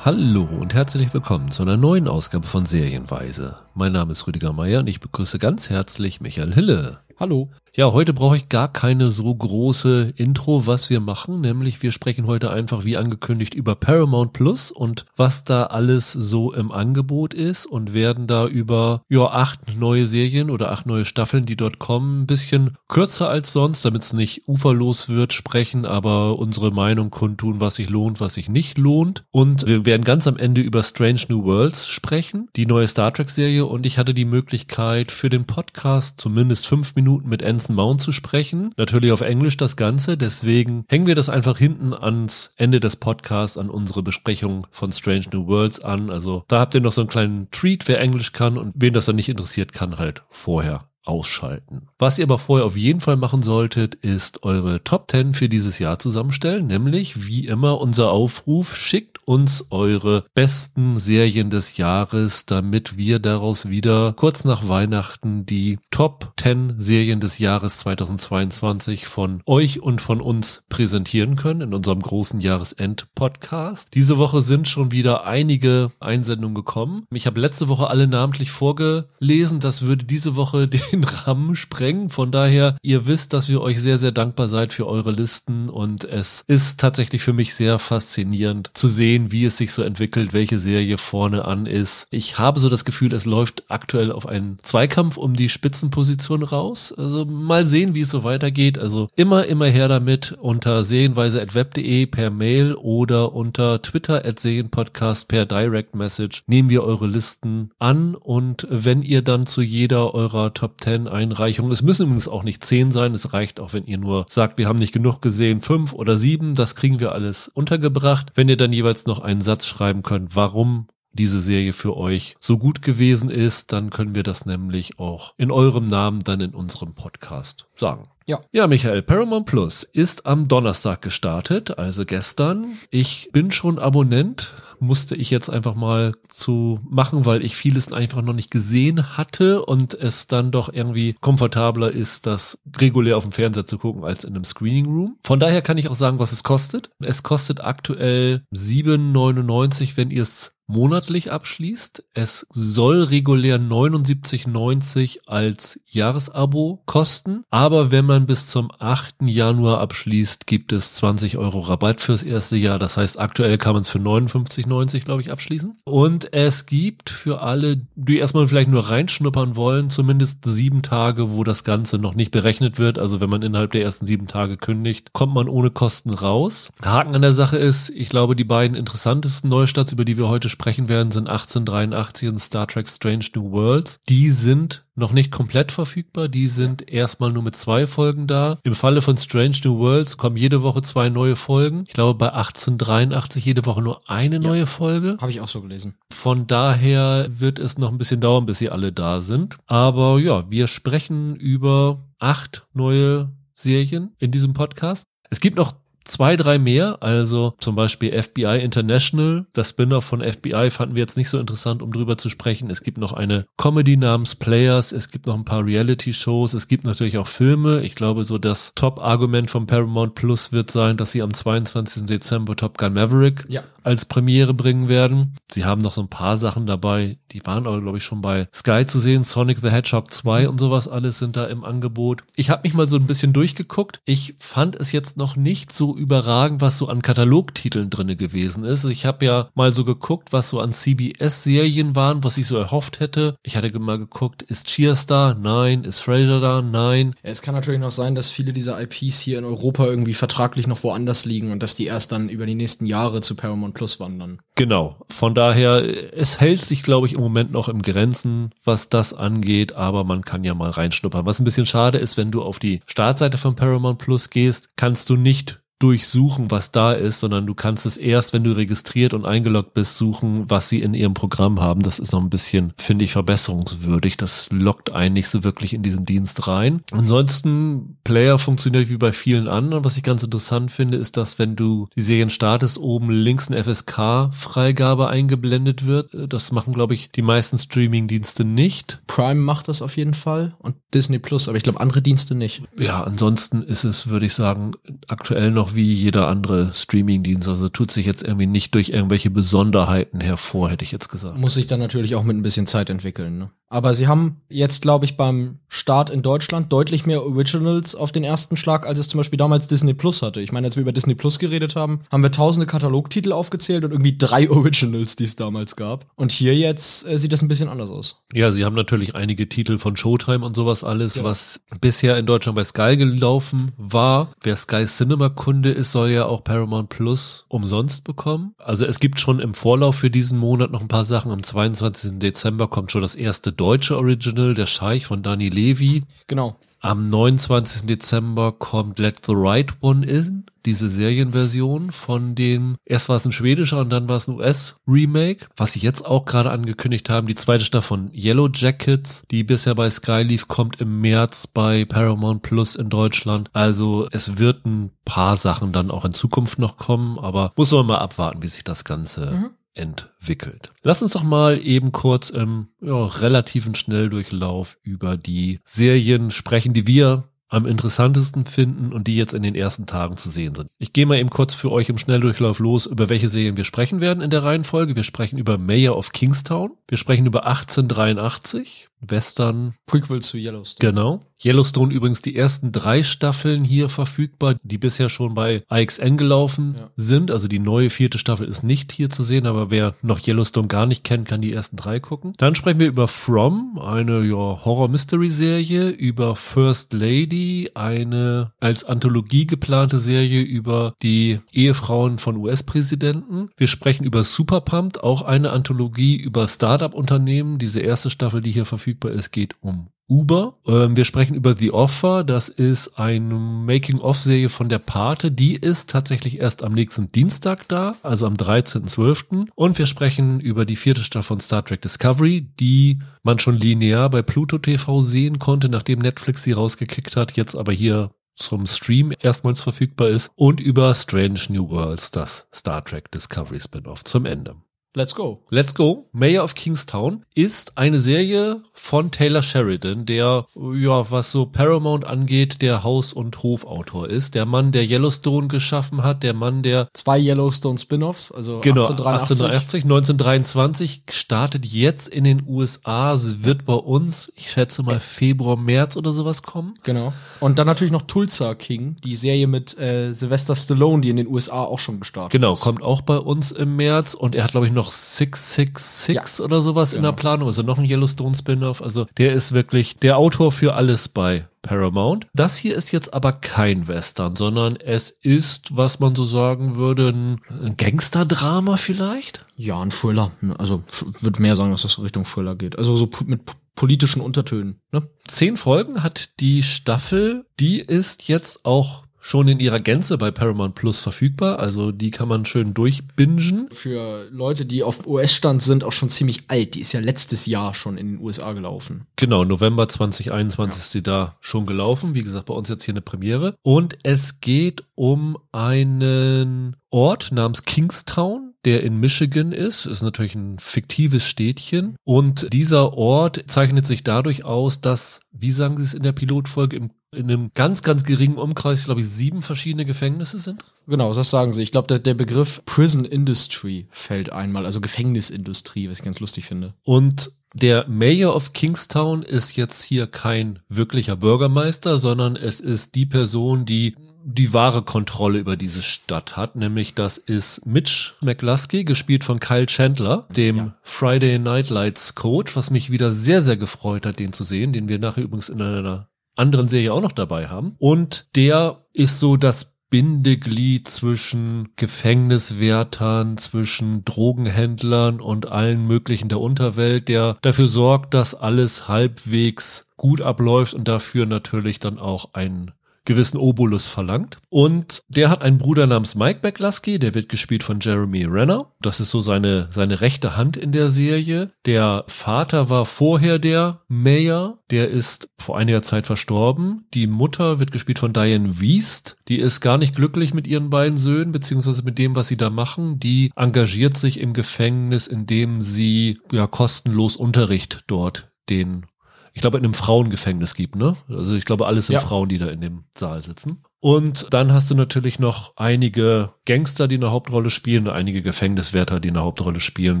Hallo 0.04 0.42
und 0.42 0.74
herzlich 0.74 1.14
willkommen 1.14 1.50
zu 1.50 1.62
einer 1.62 1.78
neuen 1.78 2.08
Ausgabe 2.08 2.46
von 2.46 2.66
Serienweise. 2.66 3.56
Mein 3.72 3.92
Name 3.92 4.12
ist 4.12 4.26
Rüdiger 4.26 4.52
Meier 4.52 4.80
und 4.80 4.86
ich 4.86 5.00
begrüße 5.00 5.38
ganz 5.38 5.70
herzlich 5.70 6.20
Michael 6.20 6.52
Hille. 6.52 6.98
Hallo. 7.18 7.48
Ja, 7.76 7.92
heute 7.92 8.12
brauche 8.12 8.36
ich 8.36 8.48
gar 8.48 8.72
keine 8.72 9.10
so 9.10 9.34
große 9.34 10.12
Intro, 10.14 10.64
was 10.68 10.90
wir 10.90 11.00
machen, 11.00 11.40
nämlich 11.40 11.82
wir 11.82 11.90
sprechen 11.90 12.28
heute 12.28 12.52
einfach 12.52 12.84
wie 12.84 12.96
angekündigt 12.96 13.52
über 13.52 13.74
Paramount 13.74 14.32
Plus 14.32 14.70
und 14.70 15.06
was 15.16 15.42
da 15.42 15.64
alles 15.64 16.12
so 16.12 16.52
im 16.52 16.70
Angebot 16.70 17.34
ist 17.34 17.66
und 17.66 17.92
werden 17.92 18.28
da 18.28 18.46
über 18.46 19.02
ja 19.08 19.26
acht 19.26 19.76
neue 19.76 20.06
Serien 20.06 20.50
oder 20.50 20.70
acht 20.70 20.86
neue 20.86 21.04
Staffeln, 21.04 21.46
die 21.46 21.56
dort 21.56 21.80
kommen, 21.80 22.22
ein 22.22 22.26
bisschen 22.28 22.76
kürzer 22.86 23.28
als 23.28 23.52
sonst, 23.52 23.84
damit 23.84 24.02
es 24.02 24.12
nicht 24.12 24.46
uferlos 24.46 25.08
wird, 25.08 25.32
sprechen, 25.32 25.84
aber 25.84 26.38
unsere 26.38 26.70
Meinung 26.70 27.10
kundtun, 27.10 27.58
was 27.58 27.74
sich 27.74 27.90
lohnt, 27.90 28.20
was 28.20 28.34
sich 28.34 28.48
nicht 28.48 28.78
lohnt. 28.78 29.24
Und 29.32 29.66
wir 29.66 29.84
werden 29.84 30.04
ganz 30.04 30.28
am 30.28 30.36
Ende 30.36 30.60
über 30.60 30.84
Strange 30.84 31.22
New 31.28 31.42
Worlds 31.42 31.88
sprechen, 31.88 32.48
die 32.54 32.66
neue 32.66 32.86
Star 32.86 33.12
Trek 33.12 33.30
Serie. 33.30 33.66
Und 33.66 33.84
ich 33.84 33.98
hatte 33.98 34.14
die 34.14 34.26
Möglichkeit 34.26 35.10
für 35.10 35.28
den 35.28 35.44
Podcast 35.44 36.20
zumindest 36.20 36.68
fünf 36.68 36.94
Minuten 36.94 37.28
mit 37.28 37.42
Anson 37.64 37.76
Mount 37.76 38.00
zu 38.00 38.12
sprechen. 38.12 38.74
Natürlich 38.76 39.12
auf 39.12 39.22
Englisch 39.22 39.56
das 39.56 39.76
Ganze. 39.76 40.16
Deswegen 40.18 40.84
hängen 40.88 41.06
wir 41.06 41.14
das 41.14 41.30
einfach 41.30 41.56
hinten 41.56 41.94
ans 41.94 42.50
Ende 42.56 42.78
des 42.80 42.96
Podcasts 42.96 43.56
an 43.56 43.70
unsere 43.70 44.02
Besprechung 44.02 44.66
von 44.70 44.92
Strange 44.92 45.24
New 45.32 45.46
Worlds 45.46 45.80
an. 45.80 46.10
Also 46.10 46.44
da 46.48 46.60
habt 46.60 46.74
ihr 46.74 46.80
noch 46.80 46.92
so 46.92 47.00
einen 47.00 47.10
kleinen 47.10 47.50
Treat, 47.50 47.88
wer 47.88 48.00
Englisch 48.00 48.32
kann 48.32 48.58
und 48.58 48.74
wen 48.76 48.92
das 48.92 49.06
dann 49.06 49.16
nicht 49.16 49.28
interessiert, 49.28 49.72
kann 49.72 49.98
halt 49.98 50.22
vorher 50.28 50.84
ausschalten. 51.04 51.88
Was 51.98 52.18
ihr 52.18 52.24
aber 52.24 52.38
vorher 52.38 52.66
auf 52.66 52.76
jeden 52.76 53.00
Fall 53.00 53.16
machen 53.16 53.42
solltet, 53.42 53.94
ist 53.94 54.42
eure 54.42 54.82
Top 54.84 55.10
10 55.10 55.34
für 55.34 55.48
dieses 55.48 55.78
Jahr 55.78 55.98
zusammenstellen, 55.98 56.66
nämlich 56.66 57.26
wie 57.26 57.46
immer 57.46 57.80
unser 57.80 58.10
Aufruf, 58.10 58.76
schickt 58.76 59.14
uns 59.26 59.68
eure 59.70 60.24
besten 60.34 60.98
Serien 60.98 61.50
des 61.50 61.76
Jahres, 61.76 62.46
damit 62.46 62.96
wir 62.96 63.18
daraus 63.18 63.68
wieder 63.68 64.12
kurz 64.14 64.44
nach 64.44 64.68
Weihnachten 64.68 65.46
die 65.46 65.78
Top 65.90 66.32
10 66.38 66.74
Serien 66.78 67.20
des 67.20 67.38
Jahres 67.38 67.78
2022 67.78 69.06
von 69.06 69.42
euch 69.46 69.80
und 69.80 70.00
von 70.00 70.20
uns 70.20 70.64
präsentieren 70.68 71.36
können 71.36 71.62
in 71.62 71.74
unserem 71.74 72.00
großen 72.00 72.40
Jahresend-Podcast. 72.40 73.88
Diese 73.94 74.18
Woche 74.18 74.42
sind 74.42 74.68
schon 74.68 74.92
wieder 74.92 75.26
einige 75.26 75.92
Einsendungen 76.00 76.54
gekommen. 76.54 77.06
Ich 77.10 77.26
habe 77.26 77.40
letzte 77.40 77.68
Woche 77.68 77.88
alle 77.88 78.06
namentlich 78.06 78.50
vorgelesen. 78.50 79.60
Das 79.60 79.82
würde 79.82 80.04
diese 80.04 80.36
Woche 80.36 80.68
den 80.93 80.93
Rahmen 81.02 81.56
sprengen. 81.56 82.10
Von 82.10 82.30
daher, 82.30 82.76
ihr 82.82 83.06
wisst, 83.06 83.32
dass 83.32 83.48
wir 83.48 83.60
euch 83.60 83.80
sehr, 83.80 83.98
sehr 83.98 84.12
dankbar 84.12 84.48
seid 84.48 84.72
für 84.72 84.86
eure 84.86 85.10
Listen 85.10 85.68
und 85.68 86.04
es 86.04 86.44
ist 86.46 86.78
tatsächlich 86.78 87.22
für 87.22 87.32
mich 87.32 87.56
sehr 87.56 87.80
faszinierend 87.80 88.70
zu 88.74 88.86
sehen, 88.86 89.32
wie 89.32 89.46
es 89.46 89.56
sich 89.56 89.72
so 89.72 89.82
entwickelt, 89.82 90.32
welche 90.32 90.60
Serie 90.60 90.98
vorne 90.98 91.44
an 91.46 91.66
ist. 91.66 92.06
Ich 92.10 92.38
habe 92.38 92.60
so 92.60 92.68
das 92.68 92.84
Gefühl, 92.84 93.12
es 93.12 93.24
läuft 93.24 93.64
aktuell 93.68 94.12
auf 94.12 94.26
einen 94.26 94.58
Zweikampf 94.62 95.16
um 95.16 95.34
die 95.34 95.48
Spitzenposition 95.48 96.42
raus. 96.42 96.94
Also 96.96 97.24
mal 97.24 97.66
sehen, 97.66 97.94
wie 97.94 98.02
es 98.02 98.10
so 98.10 98.22
weitergeht. 98.22 98.78
Also 98.78 99.08
immer, 99.16 99.46
immer 99.46 99.66
her 99.66 99.88
damit 99.88 100.36
unter 100.40 100.84
serienweise.web.de 100.84 102.06
per 102.06 102.30
Mail 102.30 102.74
oder 102.74 103.32
unter 103.32 103.80
Twitter 103.82 104.24
at 104.24 104.38
Serienpodcast 104.40 105.28
per 105.28 105.46
Direct 105.46 105.94
Message 105.94 106.42
nehmen 106.46 106.68
wir 106.68 106.84
eure 106.84 107.06
Listen 107.06 107.70
an 107.78 108.14
und 108.14 108.66
wenn 108.70 109.02
ihr 109.02 109.22
dann 109.22 109.46
zu 109.46 109.62
jeder 109.62 110.14
eurer 110.14 110.52
Top 110.52 110.80
10 110.84 111.08
Einreichungen, 111.08 111.72
es 111.72 111.82
müssen 111.82 112.04
übrigens 112.04 112.28
auch 112.28 112.42
nicht 112.42 112.62
10 112.62 112.90
sein, 112.90 113.14
es 113.14 113.32
reicht 113.32 113.58
auch, 113.58 113.72
wenn 113.72 113.84
ihr 113.84 113.96
nur 113.96 114.26
sagt, 114.28 114.58
wir 114.58 114.68
haben 114.68 114.78
nicht 114.78 114.92
genug 114.92 115.22
gesehen, 115.22 115.62
5 115.62 115.94
oder 115.94 116.18
7, 116.18 116.54
das 116.54 116.74
kriegen 116.74 117.00
wir 117.00 117.12
alles 117.12 117.48
untergebracht. 117.48 118.32
Wenn 118.34 118.50
ihr 118.50 118.58
dann 118.58 118.72
jeweils 118.72 119.06
noch 119.06 119.20
einen 119.20 119.40
Satz 119.40 119.66
schreiben 119.66 120.02
könnt, 120.02 120.36
warum 120.36 120.88
diese 121.14 121.40
Serie 121.40 121.72
für 121.72 121.96
euch 121.96 122.36
so 122.40 122.58
gut 122.58 122.82
gewesen 122.82 123.30
ist, 123.30 123.72
dann 123.72 123.90
können 123.90 124.14
wir 124.14 124.24
das 124.24 124.44
nämlich 124.44 124.98
auch 124.98 125.32
in 125.38 125.50
eurem 125.50 125.86
Namen 125.86 126.20
dann 126.20 126.40
in 126.40 126.54
unserem 126.54 126.94
Podcast 126.94 127.66
sagen. 127.76 128.08
Ja. 128.26 128.40
Ja, 128.52 128.66
Michael, 128.66 129.02
Paramount 129.02 129.46
Plus 129.46 129.84
ist 129.84 130.26
am 130.26 130.48
Donnerstag 130.48 131.02
gestartet, 131.02 131.78
also 131.78 132.04
gestern. 132.04 132.76
Ich 132.90 133.30
bin 133.32 133.50
schon 133.50 133.78
Abonnent, 133.78 134.52
musste 134.84 135.14
ich 135.14 135.30
jetzt 135.30 135.50
einfach 135.50 135.74
mal 135.74 136.12
zu 136.28 136.80
machen, 136.88 137.26
weil 137.26 137.44
ich 137.44 137.56
vieles 137.56 137.92
einfach 137.92 138.22
noch 138.22 138.32
nicht 138.32 138.50
gesehen 138.50 139.16
hatte 139.16 139.64
und 139.64 139.94
es 139.94 140.26
dann 140.26 140.50
doch 140.50 140.72
irgendwie 140.72 141.14
komfortabler 141.20 141.90
ist, 141.90 142.26
das 142.26 142.58
regulär 142.78 143.16
auf 143.16 143.24
dem 143.24 143.32
Fernseher 143.32 143.66
zu 143.66 143.78
gucken 143.78 144.04
als 144.04 144.24
in 144.24 144.34
einem 144.34 144.44
Screening 144.44 144.86
Room. 144.86 145.16
Von 145.24 145.40
daher 145.40 145.62
kann 145.62 145.78
ich 145.78 145.88
auch 145.88 145.94
sagen, 145.94 146.18
was 146.18 146.32
es 146.32 146.42
kostet. 146.42 146.90
Es 147.00 147.22
kostet 147.22 147.62
aktuell 147.62 148.42
7,99, 148.54 149.96
wenn 149.96 150.10
ihr 150.10 150.22
es 150.22 150.53
monatlich 150.66 151.30
abschließt. 151.30 152.04
Es 152.14 152.46
soll 152.50 153.02
regulär 153.02 153.58
79,90 153.58 155.20
als 155.26 155.80
Jahresabo 155.88 156.82
kosten. 156.86 157.44
Aber 157.50 157.90
wenn 157.90 158.04
man 158.04 158.26
bis 158.26 158.48
zum 158.48 158.70
8. 158.78 159.16
Januar 159.22 159.80
abschließt, 159.80 160.46
gibt 160.46 160.72
es 160.72 160.94
20 160.94 161.38
Euro 161.38 161.60
Rabatt 161.60 162.00
fürs 162.00 162.22
erste 162.22 162.56
Jahr. 162.56 162.78
Das 162.78 162.96
heißt, 162.96 163.18
aktuell 163.18 163.58
kann 163.58 163.74
man 163.74 163.82
es 163.82 163.90
für 163.90 163.98
59,90, 163.98 165.04
glaube 165.04 165.22
ich, 165.22 165.30
abschließen. 165.30 165.78
Und 165.84 166.32
es 166.32 166.66
gibt 166.66 167.10
für 167.10 167.42
alle, 167.42 167.82
die 167.94 168.18
erstmal 168.18 168.48
vielleicht 168.48 168.70
nur 168.70 168.88
reinschnuppern 168.88 169.56
wollen, 169.56 169.90
zumindest 169.90 170.44
sieben 170.44 170.82
Tage, 170.82 171.30
wo 171.30 171.44
das 171.44 171.64
Ganze 171.64 171.98
noch 171.98 172.14
nicht 172.14 172.30
berechnet 172.30 172.78
wird. 172.78 172.98
Also 172.98 173.20
wenn 173.20 173.30
man 173.30 173.42
innerhalb 173.42 173.72
der 173.72 173.82
ersten 173.82 174.06
sieben 174.06 174.26
Tage 174.26 174.56
kündigt, 174.56 175.12
kommt 175.12 175.34
man 175.34 175.48
ohne 175.48 175.70
Kosten 175.70 176.10
raus. 176.10 176.72
Haken 176.82 177.14
an 177.14 177.22
der 177.22 177.32
Sache 177.32 177.56
ist, 177.56 177.90
ich 177.90 178.08
glaube, 178.08 178.36
die 178.36 178.44
beiden 178.44 178.76
interessantesten 178.76 179.50
Neustarts, 179.50 179.92
über 179.92 180.04
die 180.04 180.16
wir 180.16 180.28
heute 180.28 180.48
sprechen 180.54 180.88
werden, 180.88 181.10
sind 181.10 181.28
1883 181.28 182.28
und 182.28 182.38
Star 182.38 182.66
Trek 182.66 182.88
Strange 182.88 183.26
New 183.34 183.50
Worlds. 183.50 183.98
Die 184.08 184.30
sind 184.30 184.84
noch 184.94 185.12
nicht 185.12 185.30
komplett 185.30 185.72
verfügbar. 185.72 186.28
Die 186.28 186.46
sind 186.46 186.88
erstmal 186.88 187.32
nur 187.32 187.42
mit 187.42 187.56
zwei 187.56 187.86
Folgen 187.86 188.26
da. 188.26 188.58
Im 188.62 188.74
Falle 188.74 189.02
von 189.02 189.16
Strange 189.16 189.56
New 189.64 189.78
Worlds 189.78 190.16
kommen 190.16 190.36
jede 190.36 190.62
Woche 190.62 190.82
zwei 190.82 191.08
neue 191.08 191.36
Folgen. 191.36 191.84
Ich 191.86 191.94
glaube 191.94 192.16
bei 192.16 192.32
1883 192.32 193.44
jede 193.44 193.66
Woche 193.66 193.82
nur 193.82 194.08
eine 194.08 194.36
ja, 194.36 194.40
neue 194.40 194.66
Folge. 194.66 195.18
Habe 195.20 195.30
ich 195.30 195.40
auch 195.40 195.48
so 195.48 195.60
gelesen. 195.60 195.96
Von 196.10 196.46
daher 196.46 197.26
wird 197.28 197.58
es 197.58 197.76
noch 197.76 197.90
ein 197.90 197.98
bisschen 197.98 198.20
dauern, 198.20 198.46
bis 198.46 198.58
sie 198.58 198.70
alle 198.70 198.92
da 198.92 199.20
sind. 199.20 199.58
Aber 199.66 200.18
ja, 200.18 200.48
wir 200.50 200.68
sprechen 200.68 201.36
über 201.36 201.98
acht 202.18 202.66
neue 202.72 203.30
Serien 203.56 204.14
in 204.18 204.30
diesem 204.30 204.52
Podcast. 204.52 205.04
Es 205.30 205.40
gibt 205.40 205.56
noch 205.56 205.74
zwei, 206.04 206.36
drei 206.36 206.58
mehr. 206.58 206.98
Also 207.02 207.54
zum 207.58 207.74
Beispiel 207.74 208.10
FBI 208.10 208.60
International. 208.62 209.46
Das 209.52 209.70
Spin-off 209.70 210.04
von 210.04 210.22
FBI 210.22 210.70
fanden 210.70 210.94
wir 210.94 211.02
jetzt 211.02 211.16
nicht 211.16 211.28
so 211.28 211.38
interessant, 211.38 211.82
um 211.82 211.92
drüber 211.92 212.16
zu 212.16 212.28
sprechen. 212.28 212.70
Es 212.70 212.82
gibt 212.82 212.98
noch 212.98 213.12
eine 213.12 213.46
Comedy 213.56 213.96
namens 213.96 214.34
Players. 214.34 214.92
Es 214.92 215.10
gibt 215.10 215.26
noch 215.26 215.34
ein 215.34 215.44
paar 215.44 215.64
Reality-Shows. 215.64 216.54
Es 216.54 216.68
gibt 216.68 216.84
natürlich 216.84 217.18
auch 217.18 217.26
Filme. 217.26 217.82
Ich 217.82 217.94
glaube, 217.94 218.24
so 218.24 218.38
das 218.38 218.72
Top-Argument 218.74 219.50
von 219.50 219.66
Paramount 219.66 220.14
Plus 220.14 220.52
wird 220.52 220.70
sein, 220.70 220.96
dass 220.96 221.12
sie 221.12 221.22
am 221.22 221.32
22. 221.32 222.06
Dezember 222.06 222.56
Top 222.56 222.78
Gun 222.78 222.94
Maverick 222.94 223.46
ja. 223.48 223.62
als 223.82 224.04
Premiere 224.04 224.54
bringen 224.54 224.88
werden. 224.88 225.36
Sie 225.50 225.64
haben 225.64 225.80
noch 225.80 225.92
so 225.92 226.02
ein 226.02 226.08
paar 226.08 226.36
Sachen 226.36 226.66
dabei. 226.66 227.18
Die 227.32 227.44
waren 227.46 227.66
aber, 227.66 227.80
glaube 227.80 227.98
ich, 227.98 228.04
schon 228.04 228.20
bei 228.20 228.48
Sky 228.54 228.86
zu 228.86 229.00
sehen. 229.00 229.24
Sonic 229.24 229.58
the 229.58 229.70
Hedgehog 229.70 230.12
2 230.12 230.48
und 230.48 230.58
sowas 230.58 230.88
alles 230.88 231.18
sind 231.18 231.36
da 231.36 231.46
im 231.46 231.64
Angebot. 231.64 232.24
Ich 232.36 232.50
habe 232.50 232.62
mich 232.64 232.74
mal 232.74 232.86
so 232.86 232.96
ein 232.96 233.06
bisschen 233.06 233.32
durchgeguckt. 233.32 234.00
Ich 234.04 234.34
fand 234.38 234.76
es 234.76 234.92
jetzt 234.92 235.16
noch 235.16 235.36
nicht 235.36 235.72
so 235.72 235.93
überragend, 235.94 236.60
was 236.60 236.78
so 236.78 236.88
an 236.88 237.02
Katalogtiteln 237.02 237.90
drinne 237.90 238.16
gewesen 238.16 238.64
ist. 238.64 238.84
Ich 238.84 239.06
habe 239.06 239.24
ja 239.24 239.48
mal 239.54 239.72
so 239.72 239.84
geguckt, 239.84 240.32
was 240.32 240.50
so 240.50 240.60
an 240.60 240.72
CBS-Serien 240.72 241.96
waren, 241.96 242.24
was 242.24 242.36
ich 242.36 242.46
so 242.46 242.56
erhofft 242.56 243.00
hätte. 243.00 243.36
Ich 243.42 243.56
hatte 243.56 243.78
mal 243.78 243.98
geguckt, 243.98 244.42
ist 244.42 244.68
Cheers 244.68 245.06
da? 245.06 245.34
Nein. 245.34 245.84
Ist 245.84 246.00
Frasier 246.00 246.40
da? 246.40 246.62
Nein. 246.62 247.14
Es 247.22 247.42
kann 247.42 247.54
natürlich 247.54 247.80
noch 247.80 247.90
sein, 247.90 248.14
dass 248.14 248.30
viele 248.30 248.52
dieser 248.52 248.80
IPs 248.80 249.20
hier 249.20 249.38
in 249.38 249.44
Europa 249.44 249.84
irgendwie 249.84 250.14
vertraglich 250.14 250.66
noch 250.66 250.82
woanders 250.82 251.24
liegen 251.24 251.52
und 251.52 251.62
dass 251.62 251.74
die 251.74 251.86
erst 251.86 252.12
dann 252.12 252.28
über 252.28 252.46
die 252.46 252.54
nächsten 252.54 252.86
Jahre 252.86 253.20
zu 253.20 253.34
Paramount 253.34 253.74
Plus 253.74 254.00
wandern. 254.00 254.40
Genau. 254.54 254.96
Von 255.08 255.34
daher, 255.34 255.82
es 256.16 256.40
hält 256.40 256.60
sich, 256.60 256.82
glaube 256.82 257.06
ich, 257.06 257.14
im 257.14 257.20
Moment 257.20 257.52
noch 257.52 257.68
im 257.68 257.82
Grenzen, 257.82 258.50
was 258.64 258.88
das 258.88 259.12
angeht, 259.12 259.74
aber 259.74 260.04
man 260.04 260.24
kann 260.24 260.44
ja 260.44 260.54
mal 260.54 260.70
reinschnuppern. 260.70 261.26
Was 261.26 261.40
ein 261.40 261.44
bisschen 261.44 261.66
schade 261.66 261.98
ist, 261.98 262.16
wenn 262.16 262.30
du 262.30 262.42
auf 262.42 262.58
die 262.58 262.80
Startseite 262.86 263.38
von 263.38 263.56
Paramount 263.56 263.98
Plus 263.98 264.30
gehst, 264.30 264.70
kannst 264.76 265.10
du 265.10 265.16
nicht 265.16 265.60
durchsuchen, 265.78 266.50
was 266.50 266.70
da 266.70 266.92
ist, 266.92 267.20
sondern 267.20 267.46
du 267.46 267.54
kannst 267.54 267.84
es 267.84 267.96
erst, 267.96 268.32
wenn 268.32 268.44
du 268.44 268.52
registriert 268.52 269.12
und 269.12 269.26
eingeloggt 269.26 269.74
bist, 269.74 269.96
suchen, 269.96 270.48
was 270.48 270.68
sie 270.68 270.80
in 270.80 270.94
ihrem 270.94 271.14
Programm 271.14 271.60
haben. 271.60 271.80
Das 271.80 271.98
ist 271.98 272.12
noch 272.12 272.20
ein 272.20 272.30
bisschen, 272.30 272.72
finde 272.78 273.04
ich, 273.04 273.12
verbesserungswürdig. 273.12 274.16
Das 274.16 274.48
lockt 274.52 274.92
einen 274.92 275.14
nicht 275.14 275.28
so 275.28 275.44
wirklich 275.44 275.74
in 275.74 275.82
diesen 275.82 276.06
Dienst 276.06 276.46
rein. 276.46 276.82
Ansonsten, 276.90 277.98
Player 278.04 278.38
funktioniert 278.38 278.88
wie 278.88 278.96
bei 278.96 279.12
vielen 279.12 279.48
anderen. 279.48 279.84
Was 279.84 279.96
ich 279.96 280.02
ganz 280.02 280.22
interessant 280.22 280.70
finde, 280.70 280.96
ist, 280.96 281.16
dass 281.16 281.38
wenn 281.38 281.56
du 281.56 281.88
die 281.96 282.02
Serien 282.02 282.30
startest, 282.30 282.78
oben 282.78 283.10
links 283.10 283.48
eine 283.48 283.62
FSK-Freigabe 283.62 285.08
eingeblendet 285.08 285.86
wird. 285.86 286.10
Das 286.32 286.52
machen, 286.52 286.72
glaube 286.72 286.94
ich, 286.94 287.10
die 287.10 287.22
meisten 287.22 287.58
Streaming-Dienste 287.58 288.44
nicht. 288.44 289.02
Prime 289.06 289.40
macht 289.40 289.68
das 289.68 289.82
auf 289.82 289.96
jeden 289.96 290.14
Fall 290.14 290.54
und 290.58 290.76
Disney 290.92 291.18
Plus, 291.18 291.48
aber 291.48 291.56
ich 291.56 291.62
glaube 291.62 291.80
andere 291.80 292.02
Dienste 292.02 292.34
nicht. 292.34 292.62
Ja, 292.78 293.02
ansonsten 293.02 293.62
ist 293.62 293.84
es, 293.84 294.08
würde 294.08 294.26
ich 294.26 294.34
sagen, 294.34 294.72
aktuell 295.08 295.50
noch 295.50 295.63
wie 295.72 295.92
jeder 295.92 296.28
andere 296.28 296.72
Streaming-Dienst. 296.74 297.48
Also 297.48 297.68
tut 297.68 297.90
sich 297.90 298.04
jetzt 298.04 298.24
irgendwie 298.24 298.46
nicht 298.46 298.74
durch 298.74 298.90
irgendwelche 298.90 299.30
Besonderheiten 299.30 300.20
hervor, 300.20 300.70
hätte 300.70 300.84
ich 300.84 300.92
jetzt 300.92 301.08
gesagt. 301.08 301.38
Muss 301.38 301.54
sich 301.54 301.66
dann 301.66 301.80
natürlich 301.80 302.14
auch 302.16 302.24
mit 302.24 302.36
ein 302.36 302.42
bisschen 302.42 302.66
Zeit 302.66 302.90
entwickeln. 302.90 303.38
Ne? 303.38 303.50
Aber 303.74 303.92
sie 303.92 304.06
haben 304.06 304.40
jetzt, 304.48 304.82
glaube 304.82 305.04
ich, 305.04 305.16
beim 305.16 305.58
Start 305.66 306.08
in 306.08 306.22
Deutschland 306.22 306.72
deutlich 306.72 307.06
mehr 307.06 307.24
Originals 307.24 307.96
auf 307.96 308.12
den 308.12 308.22
ersten 308.22 308.56
Schlag, 308.56 308.86
als 308.86 309.00
es 309.00 309.08
zum 309.08 309.18
Beispiel 309.18 309.36
damals 309.36 309.66
Disney 309.66 309.94
Plus 309.94 310.22
hatte. 310.22 310.40
Ich 310.40 310.52
meine, 310.52 310.68
als 310.68 310.76
wir 310.76 310.82
über 310.82 310.92
Disney 310.92 311.16
Plus 311.16 311.40
geredet 311.40 311.74
haben, 311.74 312.02
haben 312.12 312.22
wir 312.22 312.30
tausende 312.30 312.66
Katalogtitel 312.66 313.32
aufgezählt 313.32 313.84
und 313.84 313.90
irgendwie 313.90 314.16
drei 314.16 314.48
Originals, 314.54 315.16
die 315.16 315.24
es 315.24 315.34
damals 315.34 315.74
gab. 315.74 316.06
Und 316.14 316.30
hier 316.30 316.54
jetzt 316.54 317.04
äh, 317.08 317.18
sieht 317.18 317.32
das 317.32 317.42
ein 317.42 317.48
bisschen 317.48 317.68
anders 317.68 317.90
aus. 317.90 318.22
Ja, 318.32 318.52
sie 318.52 318.64
haben 318.64 318.76
natürlich 318.76 319.16
einige 319.16 319.48
Titel 319.48 319.78
von 319.78 319.96
Showtime 319.96 320.46
und 320.46 320.54
sowas 320.54 320.84
alles, 320.84 321.16
ja. 321.16 321.24
was 321.24 321.60
bisher 321.80 322.16
in 322.16 322.26
Deutschland 322.26 322.54
bei 322.54 322.62
Sky 322.62 322.96
gelaufen 322.96 323.72
war. 323.76 324.28
Wer 324.40 324.54
Sky 324.54 324.84
Cinema 324.84 325.30
Kunde 325.30 325.72
ist, 325.72 325.90
soll 325.90 326.10
ja 326.10 326.26
auch 326.26 326.44
Paramount 326.44 326.90
Plus 326.90 327.44
umsonst 327.48 328.04
bekommen. 328.04 328.54
Also 328.58 328.86
es 328.86 329.00
gibt 329.00 329.18
schon 329.18 329.40
im 329.40 329.54
Vorlauf 329.54 329.96
für 329.96 330.10
diesen 330.10 330.38
Monat 330.38 330.70
noch 330.70 330.80
ein 330.80 330.86
paar 330.86 331.04
Sachen. 331.04 331.32
Am 331.32 331.42
22. 331.42 332.20
Dezember 332.20 332.68
kommt 332.68 332.92
schon 332.92 333.02
das 333.02 333.16
erste 333.16 333.52
deutsche 333.64 333.96
Original, 333.96 334.52
Der 334.52 334.66
Scheich 334.66 335.06
von 335.06 335.22
Dani 335.22 335.48
Levy. 335.48 336.02
Genau. 336.26 336.54
Am 336.80 337.08
29. 337.08 337.86
Dezember 337.86 338.52
kommt 338.52 338.98
Let 338.98 339.24
the 339.24 339.32
Right 339.34 339.72
One 339.80 340.04
In, 340.04 340.44
diese 340.66 340.90
Serienversion 340.90 341.90
von 341.90 342.34
dem, 342.34 342.76
erst 342.84 343.08
war 343.08 343.16
es 343.16 343.24
ein 343.24 343.32
schwedischer 343.32 343.78
und 343.78 343.88
dann 343.88 344.06
war 344.06 344.16
es 344.16 344.28
ein 344.28 344.34
US-Remake, 344.34 345.46
was 345.56 345.72
sie 345.72 345.80
jetzt 345.80 346.04
auch 346.04 346.26
gerade 346.26 346.50
angekündigt 346.50 347.08
haben. 347.08 347.26
Die 347.26 347.34
zweite 347.34 347.64
Staffel 347.64 347.88
von 347.88 348.10
Yellow 348.12 348.50
Jackets, 348.52 349.24
die 349.30 349.44
bisher 349.44 349.74
bei 349.74 349.88
Sky 349.88 350.20
lief, 350.20 350.46
kommt 350.46 350.78
im 350.82 351.00
März 351.00 351.46
bei 351.46 351.86
Paramount 351.86 352.42
Plus 352.42 352.76
in 352.76 352.90
Deutschland. 352.90 353.48
Also 353.54 354.08
es 354.10 354.36
wird 354.36 354.66
ein 354.66 354.90
paar 355.06 355.38
Sachen 355.38 355.72
dann 355.72 355.90
auch 355.90 356.04
in 356.04 356.12
Zukunft 356.12 356.58
noch 356.58 356.76
kommen, 356.76 357.18
aber 357.18 357.54
muss 357.56 357.72
man 357.72 357.86
mal 357.86 357.96
abwarten, 357.96 358.42
wie 358.42 358.48
sich 358.48 358.62
das 358.62 358.84
Ganze 358.84 359.30
mhm 359.30 359.50
entwickelt. 359.74 360.70
Lass 360.82 361.02
uns 361.02 361.12
doch 361.12 361.22
mal 361.22 361.60
eben 361.60 361.92
kurz 361.92 362.30
im 362.30 362.68
ja, 362.80 363.04
relativen 363.04 363.74
Schnelldurchlauf 363.74 364.78
über 364.82 365.16
die 365.16 365.60
Serien 365.64 366.30
sprechen, 366.30 366.72
die 366.74 366.86
wir 366.86 367.28
am 367.54 367.66
interessantesten 367.66 368.46
finden 368.46 368.92
und 368.92 369.06
die 369.06 369.16
jetzt 369.16 369.32
in 369.32 369.42
den 369.42 369.54
ersten 369.54 369.86
Tagen 369.86 370.16
zu 370.16 370.28
sehen 370.28 370.54
sind. 370.54 370.68
Ich 370.78 370.92
gehe 370.92 371.06
mal 371.06 371.18
eben 371.18 371.30
kurz 371.30 371.54
für 371.54 371.70
euch 371.70 371.88
im 371.88 371.98
Schnelldurchlauf 371.98 372.58
los, 372.58 372.86
über 372.86 373.08
welche 373.08 373.28
Serien 373.28 373.56
wir 373.56 373.64
sprechen 373.64 374.00
werden 374.00 374.22
in 374.22 374.30
der 374.30 374.42
Reihenfolge. 374.42 374.96
Wir 374.96 375.04
sprechen 375.04 375.38
über 375.38 375.56
Mayor 375.56 375.96
of 375.96 376.10
Kingstown. 376.12 376.72
Wir 376.88 376.98
sprechen 376.98 377.26
über 377.26 377.46
1883. 377.46 378.88
Western. 379.00 379.74
Prequel 379.86 380.20
zu 380.20 380.36
Yellowstone. 380.36 380.92
Genau. 380.92 381.20
Yellowstone 381.44 381.92
übrigens 381.92 382.22
die 382.22 382.36
ersten 382.36 382.72
drei 382.72 383.02
Staffeln 383.02 383.64
hier 383.64 383.88
verfügbar, 383.88 384.56
die 384.62 384.78
bisher 384.78 385.08
schon 385.08 385.34
bei 385.34 385.62
IXN 385.70 386.16
gelaufen 386.16 386.76
ja. 386.78 386.90
sind. 386.96 387.30
Also 387.30 387.48
die 387.48 387.58
neue 387.58 387.90
vierte 387.90 388.18
Staffel 388.18 388.46
ist 388.46 388.62
nicht 388.62 388.92
hier 388.92 389.10
zu 389.10 389.22
sehen, 389.24 389.46
aber 389.46 389.70
wer 389.70 389.94
noch 390.02 390.26
Yellowstone 390.26 390.68
gar 390.68 390.86
nicht 390.86 391.04
kennt, 391.04 391.28
kann 391.28 391.42
die 391.42 391.52
ersten 391.52 391.76
drei 391.76 392.00
gucken. 392.00 392.32
Dann 392.38 392.54
sprechen 392.54 392.80
wir 392.80 392.86
über 392.86 393.08
From, 393.08 393.78
eine 393.78 394.24
ja, 394.24 394.64
Horror-Mystery-Serie, 394.64 395.90
über 395.90 396.36
First 396.36 396.92
Lady, 396.92 397.70
eine 397.74 398.52
als 398.60 398.84
Anthologie 398.84 399.46
geplante 399.46 399.98
Serie 399.98 400.40
über 400.40 400.94
die 401.02 401.40
Ehefrauen 401.52 402.18
von 402.18 402.36
US-Präsidenten. 402.36 403.50
Wir 403.56 403.66
sprechen 403.66 404.04
über 404.04 404.24
Super 404.24 404.60
Pumped, 404.60 405.02
auch 405.02 405.22
eine 405.22 405.50
Anthologie 405.50 406.16
über 406.16 406.48
Startup-Unternehmen. 406.48 407.58
Diese 407.58 407.80
erste 407.80 408.10
Staffel, 408.10 408.40
die 408.40 408.50
hier 408.50 408.64
verfügbar 408.64 408.94
verfügbar 408.94 409.12
ist, 409.12 409.30
geht 409.30 409.56
um 409.60 409.88
Uber. 410.08 410.58
Ähm, 410.66 410.96
wir 410.96 411.04
sprechen 411.04 411.34
über 411.34 411.54
The 411.54 411.72
Offer. 411.72 412.24
Das 412.24 412.48
ist 412.48 412.98
eine 412.98 413.34
Making-of-Serie 413.34 414.48
von 414.48 414.68
der 414.68 414.78
Pate. 414.78 415.30
Die 415.30 415.54
ist 415.54 415.90
tatsächlich 415.90 416.40
erst 416.40 416.62
am 416.62 416.72
nächsten 416.72 417.08
Dienstag 417.08 417.66
da, 417.68 417.96
also 418.02 418.26
am 418.26 418.34
13.12. 418.34 419.48
Und 419.54 419.78
wir 419.78 419.86
sprechen 419.86 420.40
über 420.40 420.64
die 420.64 420.76
vierte 420.76 421.02
Staffel 421.02 421.24
von 421.24 421.40
Star 421.40 421.64
Trek 421.64 421.80
Discovery, 421.80 422.42
die 422.60 422.98
man 423.22 423.38
schon 423.38 423.56
linear 423.56 424.10
bei 424.10 424.22
Pluto 424.22 424.58
TV 424.58 425.00
sehen 425.00 425.38
konnte, 425.38 425.68
nachdem 425.68 426.00
Netflix 426.00 426.42
sie 426.42 426.52
rausgekickt 426.52 427.16
hat, 427.16 427.32
jetzt 427.36 427.54
aber 427.54 427.72
hier 427.72 428.10
zum 428.36 428.66
Stream 428.66 429.12
erstmals 429.20 429.62
verfügbar 429.62 430.08
ist 430.08 430.30
und 430.34 430.60
über 430.60 430.94
Strange 430.94 431.40
New 431.48 431.70
Worlds, 431.70 432.10
das 432.10 432.46
Star 432.52 432.84
Trek 432.84 433.10
Discovery 433.10 433.60
Spin-off 433.60 434.04
zum 434.04 434.26
Ende. 434.26 434.56
Let's 434.96 435.12
go. 435.16 435.40
Let's 435.50 435.74
Go, 435.74 436.08
Mayor 436.12 436.44
of 436.44 436.54
Kingstown, 436.54 437.24
ist 437.34 437.76
eine 437.76 437.98
Serie 437.98 438.60
von 438.74 439.10
Taylor 439.10 439.42
Sheridan, 439.42 440.06
der, 440.06 440.46
ja, 440.54 441.10
was 441.10 441.32
so 441.32 441.46
Paramount 441.46 442.04
angeht, 442.04 442.62
der 442.62 442.84
Haus- 442.84 443.12
und 443.12 443.42
Hofautor 443.42 444.08
ist. 444.08 444.36
Der 444.36 444.46
Mann, 444.46 444.70
der 444.70 444.84
Yellowstone 444.84 445.48
geschaffen 445.48 446.04
hat, 446.04 446.22
der 446.22 446.32
Mann, 446.32 446.62
der 446.62 446.86
Zwei 446.92 447.18
Yellowstone 447.18 447.76
Spin-offs, 447.76 448.30
also 448.30 448.60
Genau, 448.60 448.82
1883. 448.82 449.82
1880, 449.82 449.84
1923 449.84 451.02
startet 451.10 451.66
jetzt 451.66 452.06
in 452.06 452.22
den 452.22 452.42
USA, 452.46 453.18
wird 453.20 453.64
bei 453.64 453.74
uns, 453.74 454.30
ich 454.36 454.48
schätze 454.52 454.84
mal 454.84 455.00
Februar, 455.00 455.56
März 455.56 455.96
oder 455.96 456.12
sowas 456.12 456.44
kommen. 456.44 456.74
Genau. 456.84 457.12
Und 457.40 457.58
dann 457.58 457.66
natürlich 457.66 457.92
noch 457.92 458.02
Tulsa 458.02 458.54
King, 458.54 458.94
die 459.02 459.16
Serie 459.16 459.48
mit 459.48 459.76
äh, 459.76 460.12
Sylvester 460.12 460.54
Stallone, 460.54 461.00
die 461.02 461.10
in 461.10 461.16
den 461.16 461.26
USA 461.26 461.64
auch 461.64 461.80
schon 461.80 461.98
gestartet 461.98 462.30
Genau, 462.30 462.52
ist. 462.52 462.60
kommt 462.60 462.80
auch 462.82 463.00
bei 463.00 463.18
uns 463.18 463.50
im 463.50 463.74
März 463.74 464.14
und 464.14 464.36
er 464.36 464.44
hat 464.44 464.52
glaube 464.52 464.68
ich 464.68 464.72
noch 464.72 464.83
666 464.92 466.40
oder 466.44 466.60
sowas 466.62 466.92
in 466.92 467.02
der 467.02 467.12
Genau. 467.12 467.20
Planung, 467.20 467.48
also 467.48 467.62
noch 467.62 467.78
ein 467.78 467.84
Yellowstone 467.84 468.34
Spin-off, 468.34 468.82
also 468.82 469.06
der 469.18 469.32
ist 469.32 469.52
wirklich 469.52 469.96
der 469.96 470.18
Autor 470.18 470.52
für 470.52 470.74
alles 470.74 471.08
bei 471.08 471.48
Paramount. 471.62 472.26
Das 472.34 472.56
hier 472.58 472.76
ist 472.76 472.92
jetzt 472.92 473.14
aber 473.14 473.32
kein 473.32 473.88
Western, 473.88 474.36
sondern 474.36 474.76
es 474.76 475.10
ist, 475.10 475.74
was 475.76 475.98
man 476.00 476.14
so 476.14 476.24
sagen 476.24 476.74
würde, 476.76 477.08
ein 477.08 477.76
Gangsterdrama 477.76 478.76
vielleicht? 478.76 479.46
Ja, 479.56 479.80
ein 479.80 479.90
Thriller. 479.90 480.30
Also 480.58 480.82
ich 480.92 481.22
würde 481.22 481.40
mehr 481.40 481.56
sagen, 481.56 481.70
dass 481.70 481.82
das 481.82 482.02
Richtung 482.02 482.24
Thriller 482.24 482.54
geht. 482.54 482.76
Also 482.76 482.96
so 482.96 483.08
mit 483.24 483.44
po- 483.46 483.54
politischen 483.76 484.20
Untertönen. 484.20 484.78
Ne? 484.92 485.08
Zehn 485.26 485.56
Folgen 485.56 486.02
hat 486.02 486.38
die 486.40 486.62
Staffel. 486.62 487.44
Die 487.58 487.78
ist 487.80 488.28
jetzt 488.28 488.64
auch 488.66 489.03
schon 489.24 489.48
in 489.48 489.58
ihrer 489.58 489.80
Gänze 489.80 490.18
bei 490.18 490.30
Paramount 490.30 490.74
Plus 490.74 491.00
verfügbar. 491.00 491.58
Also 491.58 491.92
die 491.92 492.10
kann 492.10 492.28
man 492.28 492.44
schön 492.44 492.74
durchbingen. 492.74 493.68
Für 493.72 494.28
Leute, 494.30 494.66
die 494.66 494.82
auf 494.82 495.06
US-Stand 495.06 495.62
sind, 495.62 495.82
auch 495.82 495.92
schon 495.92 496.10
ziemlich 496.10 496.42
alt. 496.48 496.74
Die 496.74 496.82
ist 496.82 496.92
ja 496.92 497.00
letztes 497.00 497.46
Jahr 497.46 497.72
schon 497.72 497.96
in 497.96 498.12
den 498.12 498.20
USA 498.20 498.52
gelaufen. 498.52 499.06
Genau, 499.16 499.46
November 499.46 499.88
2021 499.88 500.78
ist 500.78 500.90
sie 500.90 501.02
da 501.02 501.36
schon 501.40 501.64
gelaufen. 501.64 502.14
Wie 502.14 502.20
gesagt, 502.20 502.44
bei 502.44 502.54
uns 502.54 502.68
jetzt 502.68 502.84
hier 502.84 502.92
eine 502.92 503.00
Premiere. 503.00 503.56
Und 503.62 503.96
es 504.02 504.42
geht 504.42 504.84
um 504.94 505.38
einen 505.52 506.76
Ort 506.90 507.32
namens 507.32 507.64
Kingstown, 507.64 508.52
der 508.66 508.82
in 508.82 509.00
Michigan 509.00 509.52
ist. 509.52 509.86
Ist 509.86 510.02
natürlich 510.02 510.34
ein 510.34 510.58
fiktives 510.58 511.22
Städtchen. 511.22 511.96
Und 512.04 512.52
dieser 512.52 512.92
Ort 512.92 513.42
zeichnet 513.46 513.86
sich 513.86 514.04
dadurch 514.04 514.44
aus, 514.44 514.82
dass, 514.82 515.20
wie 515.32 515.50
sagen 515.50 515.78
Sie 515.78 515.82
es 515.82 515.94
in 515.94 516.02
der 516.02 516.12
Pilotfolge, 516.12 516.76
im, 516.76 516.90
in 517.14 517.30
einem 517.30 517.50
ganz, 517.54 517.82
ganz 517.82 518.04
geringen 518.04 518.36
Umkreis, 518.36 518.84
glaube 518.84 519.00
ich, 519.00 519.08
sieben 519.08 519.42
verschiedene 519.42 519.84
Gefängnisse 519.84 520.38
sind. 520.38 520.64
Genau, 520.86 521.12
das 521.12 521.30
sagen 521.30 521.52
sie. 521.52 521.62
Ich 521.62 521.72
glaube, 521.72 521.88
der, 521.88 521.98
der 521.98 522.14
Begriff 522.14 522.62
Prison 522.66 523.04
Industry 523.04 523.86
fällt 523.90 524.30
einmal, 524.32 524.66
also 524.66 524.80
Gefängnisindustrie, 524.80 525.88
was 525.88 525.98
ich 525.98 526.04
ganz 526.04 526.20
lustig 526.20 526.44
finde. 526.44 526.74
Und 526.82 527.32
der 527.54 527.86
Mayor 527.88 528.34
of 528.34 528.52
Kingstown 528.52 529.22
ist 529.22 529.56
jetzt 529.56 529.82
hier 529.82 530.06
kein 530.06 530.58
wirklicher 530.68 531.16
Bürgermeister, 531.16 531.98
sondern 531.98 532.36
es 532.36 532.60
ist 532.60 532.94
die 532.94 533.06
Person, 533.06 533.64
die 533.64 533.94
die 534.26 534.54
wahre 534.54 534.82
Kontrolle 534.82 535.38
über 535.38 535.54
diese 535.56 535.82
Stadt 535.82 536.34
hat, 536.34 536.56
nämlich 536.56 536.94
das 536.94 537.18
ist 537.18 537.66
Mitch 537.66 538.14
McLusky, 538.22 538.84
gespielt 538.84 539.22
von 539.22 539.38
Kyle 539.38 539.66
Chandler, 539.66 540.26
dem 540.34 540.56
Ja. 540.56 540.74
Friday 540.82 541.38
Night 541.38 541.68
Lights 541.68 542.14
Coach, 542.14 542.56
was 542.56 542.70
mich 542.70 542.90
wieder 542.90 543.12
sehr, 543.12 543.42
sehr 543.42 543.58
gefreut 543.58 544.06
hat, 544.06 544.18
den 544.18 544.32
zu 544.32 544.42
sehen, 544.42 544.72
den 544.72 544.88
wir 544.88 544.98
nachher 544.98 545.24
übrigens 545.24 545.50
in 545.50 545.60
einer 545.60 546.08
anderen 546.36 546.68
Serie 546.68 546.92
auch 546.92 547.02
noch 547.02 547.12
dabei 547.12 547.48
haben. 547.48 547.76
Und 547.78 548.36
der 548.36 548.84
ist 548.92 549.18
so 549.18 549.36
das 549.36 549.74
Bindeglied 549.90 550.88
zwischen 550.88 551.68
Gefängniswärtern, 551.76 553.38
zwischen 553.38 554.04
Drogenhändlern 554.04 555.20
und 555.20 555.52
allen 555.52 555.86
möglichen 555.86 556.28
der 556.28 556.40
Unterwelt, 556.40 557.08
der 557.08 557.36
dafür 557.42 557.68
sorgt, 557.68 558.12
dass 558.12 558.34
alles 558.34 558.88
halbwegs 558.88 559.92
gut 559.96 560.20
abläuft 560.20 560.74
und 560.74 560.88
dafür 560.88 561.26
natürlich 561.26 561.78
dann 561.78 561.98
auch 562.00 562.34
einen 562.34 562.72
gewissen 563.04 563.38
Obolus 563.38 563.88
verlangt. 563.88 564.38
Und 564.48 565.02
der 565.08 565.30
hat 565.30 565.42
einen 565.42 565.58
Bruder 565.58 565.86
namens 565.86 566.14
Mike 566.14 566.40
McLusky, 566.42 566.98
der 566.98 567.14
wird 567.14 567.28
gespielt 567.28 567.62
von 567.62 567.80
Jeremy 567.80 568.24
Renner. 568.24 568.72
Das 568.80 569.00
ist 569.00 569.10
so 569.10 569.20
seine, 569.20 569.68
seine 569.70 570.00
rechte 570.00 570.36
Hand 570.36 570.56
in 570.56 570.72
der 570.72 570.88
Serie. 570.88 571.52
Der 571.66 572.04
Vater 572.06 572.70
war 572.70 572.86
vorher 572.86 573.38
der 573.38 573.82
Mayor, 573.88 574.58
der 574.70 574.90
ist 574.90 575.28
vor 575.38 575.58
einiger 575.58 575.82
Zeit 575.82 576.06
verstorben. 576.06 576.86
Die 576.94 577.06
Mutter 577.06 577.60
wird 577.60 577.72
gespielt 577.72 577.98
von 577.98 578.12
Diane 578.12 578.60
Wiest. 578.60 579.16
Die 579.28 579.38
ist 579.38 579.60
gar 579.60 579.78
nicht 579.78 579.94
glücklich 579.94 580.34
mit 580.34 580.46
ihren 580.46 580.70
beiden 580.70 580.98
Söhnen, 580.98 581.32
beziehungsweise 581.32 581.82
mit 581.82 581.98
dem, 581.98 582.14
was 582.14 582.28
sie 582.28 582.36
da 582.36 582.50
machen. 582.50 582.98
Die 582.98 583.30
engagiert 583.36 583.96
sich 583.96 584.20
im 584.20 584.32
Gefängnis, 584.32 585.06
indem 585.06 585.60
sie 585.60 586.18
ja 586.32 586.46
kostenlos 586.46 587.16
Unterricht 587.16 587.84
dort 587.86 588.30
den 588.48 588.86
ich 589.34 589.40
glaube, 589.40 589.58
in 589.58 589.64
einem 589.64 589.74
Frauengefängnis 589.74 590.54
gibt, 590.54 590.76
ne? 590.76 590.96
Also 591.08 591.34
ich 591.34 591.44
glaube, 591.44 591.66
alles 591.66 591.88
sind 591.88 591.94
Ja. 591.94 592.00
Frauen, 592.00 592.28
die 592.28 592.38
da 592.38 592.46
in 592.46 592.60
dem 592.60 592.84
Saal 592.96 593.20
sitzen. 593.20 593.64
Und 593.80 594.32
dann 594.32 594.52
hast 594.52 594.70
du 594.70 594.74
natürlich 594.74 595.18
noch 595.18 595.52
einige 595.56 596.32
Gangster, 596.46 596.88
die 596.88 596.94
eine 596.94 597.10
Hauptrolle 597.10 597.50
spielen, 597.50 597.88
einige 597.88 598.22
Gefängniswärter, 598.22 598.98
die 598.98 599.10
eine 599.10 599.20
Hauptrolle 599.20 599.60
spielen, 599.60 600.00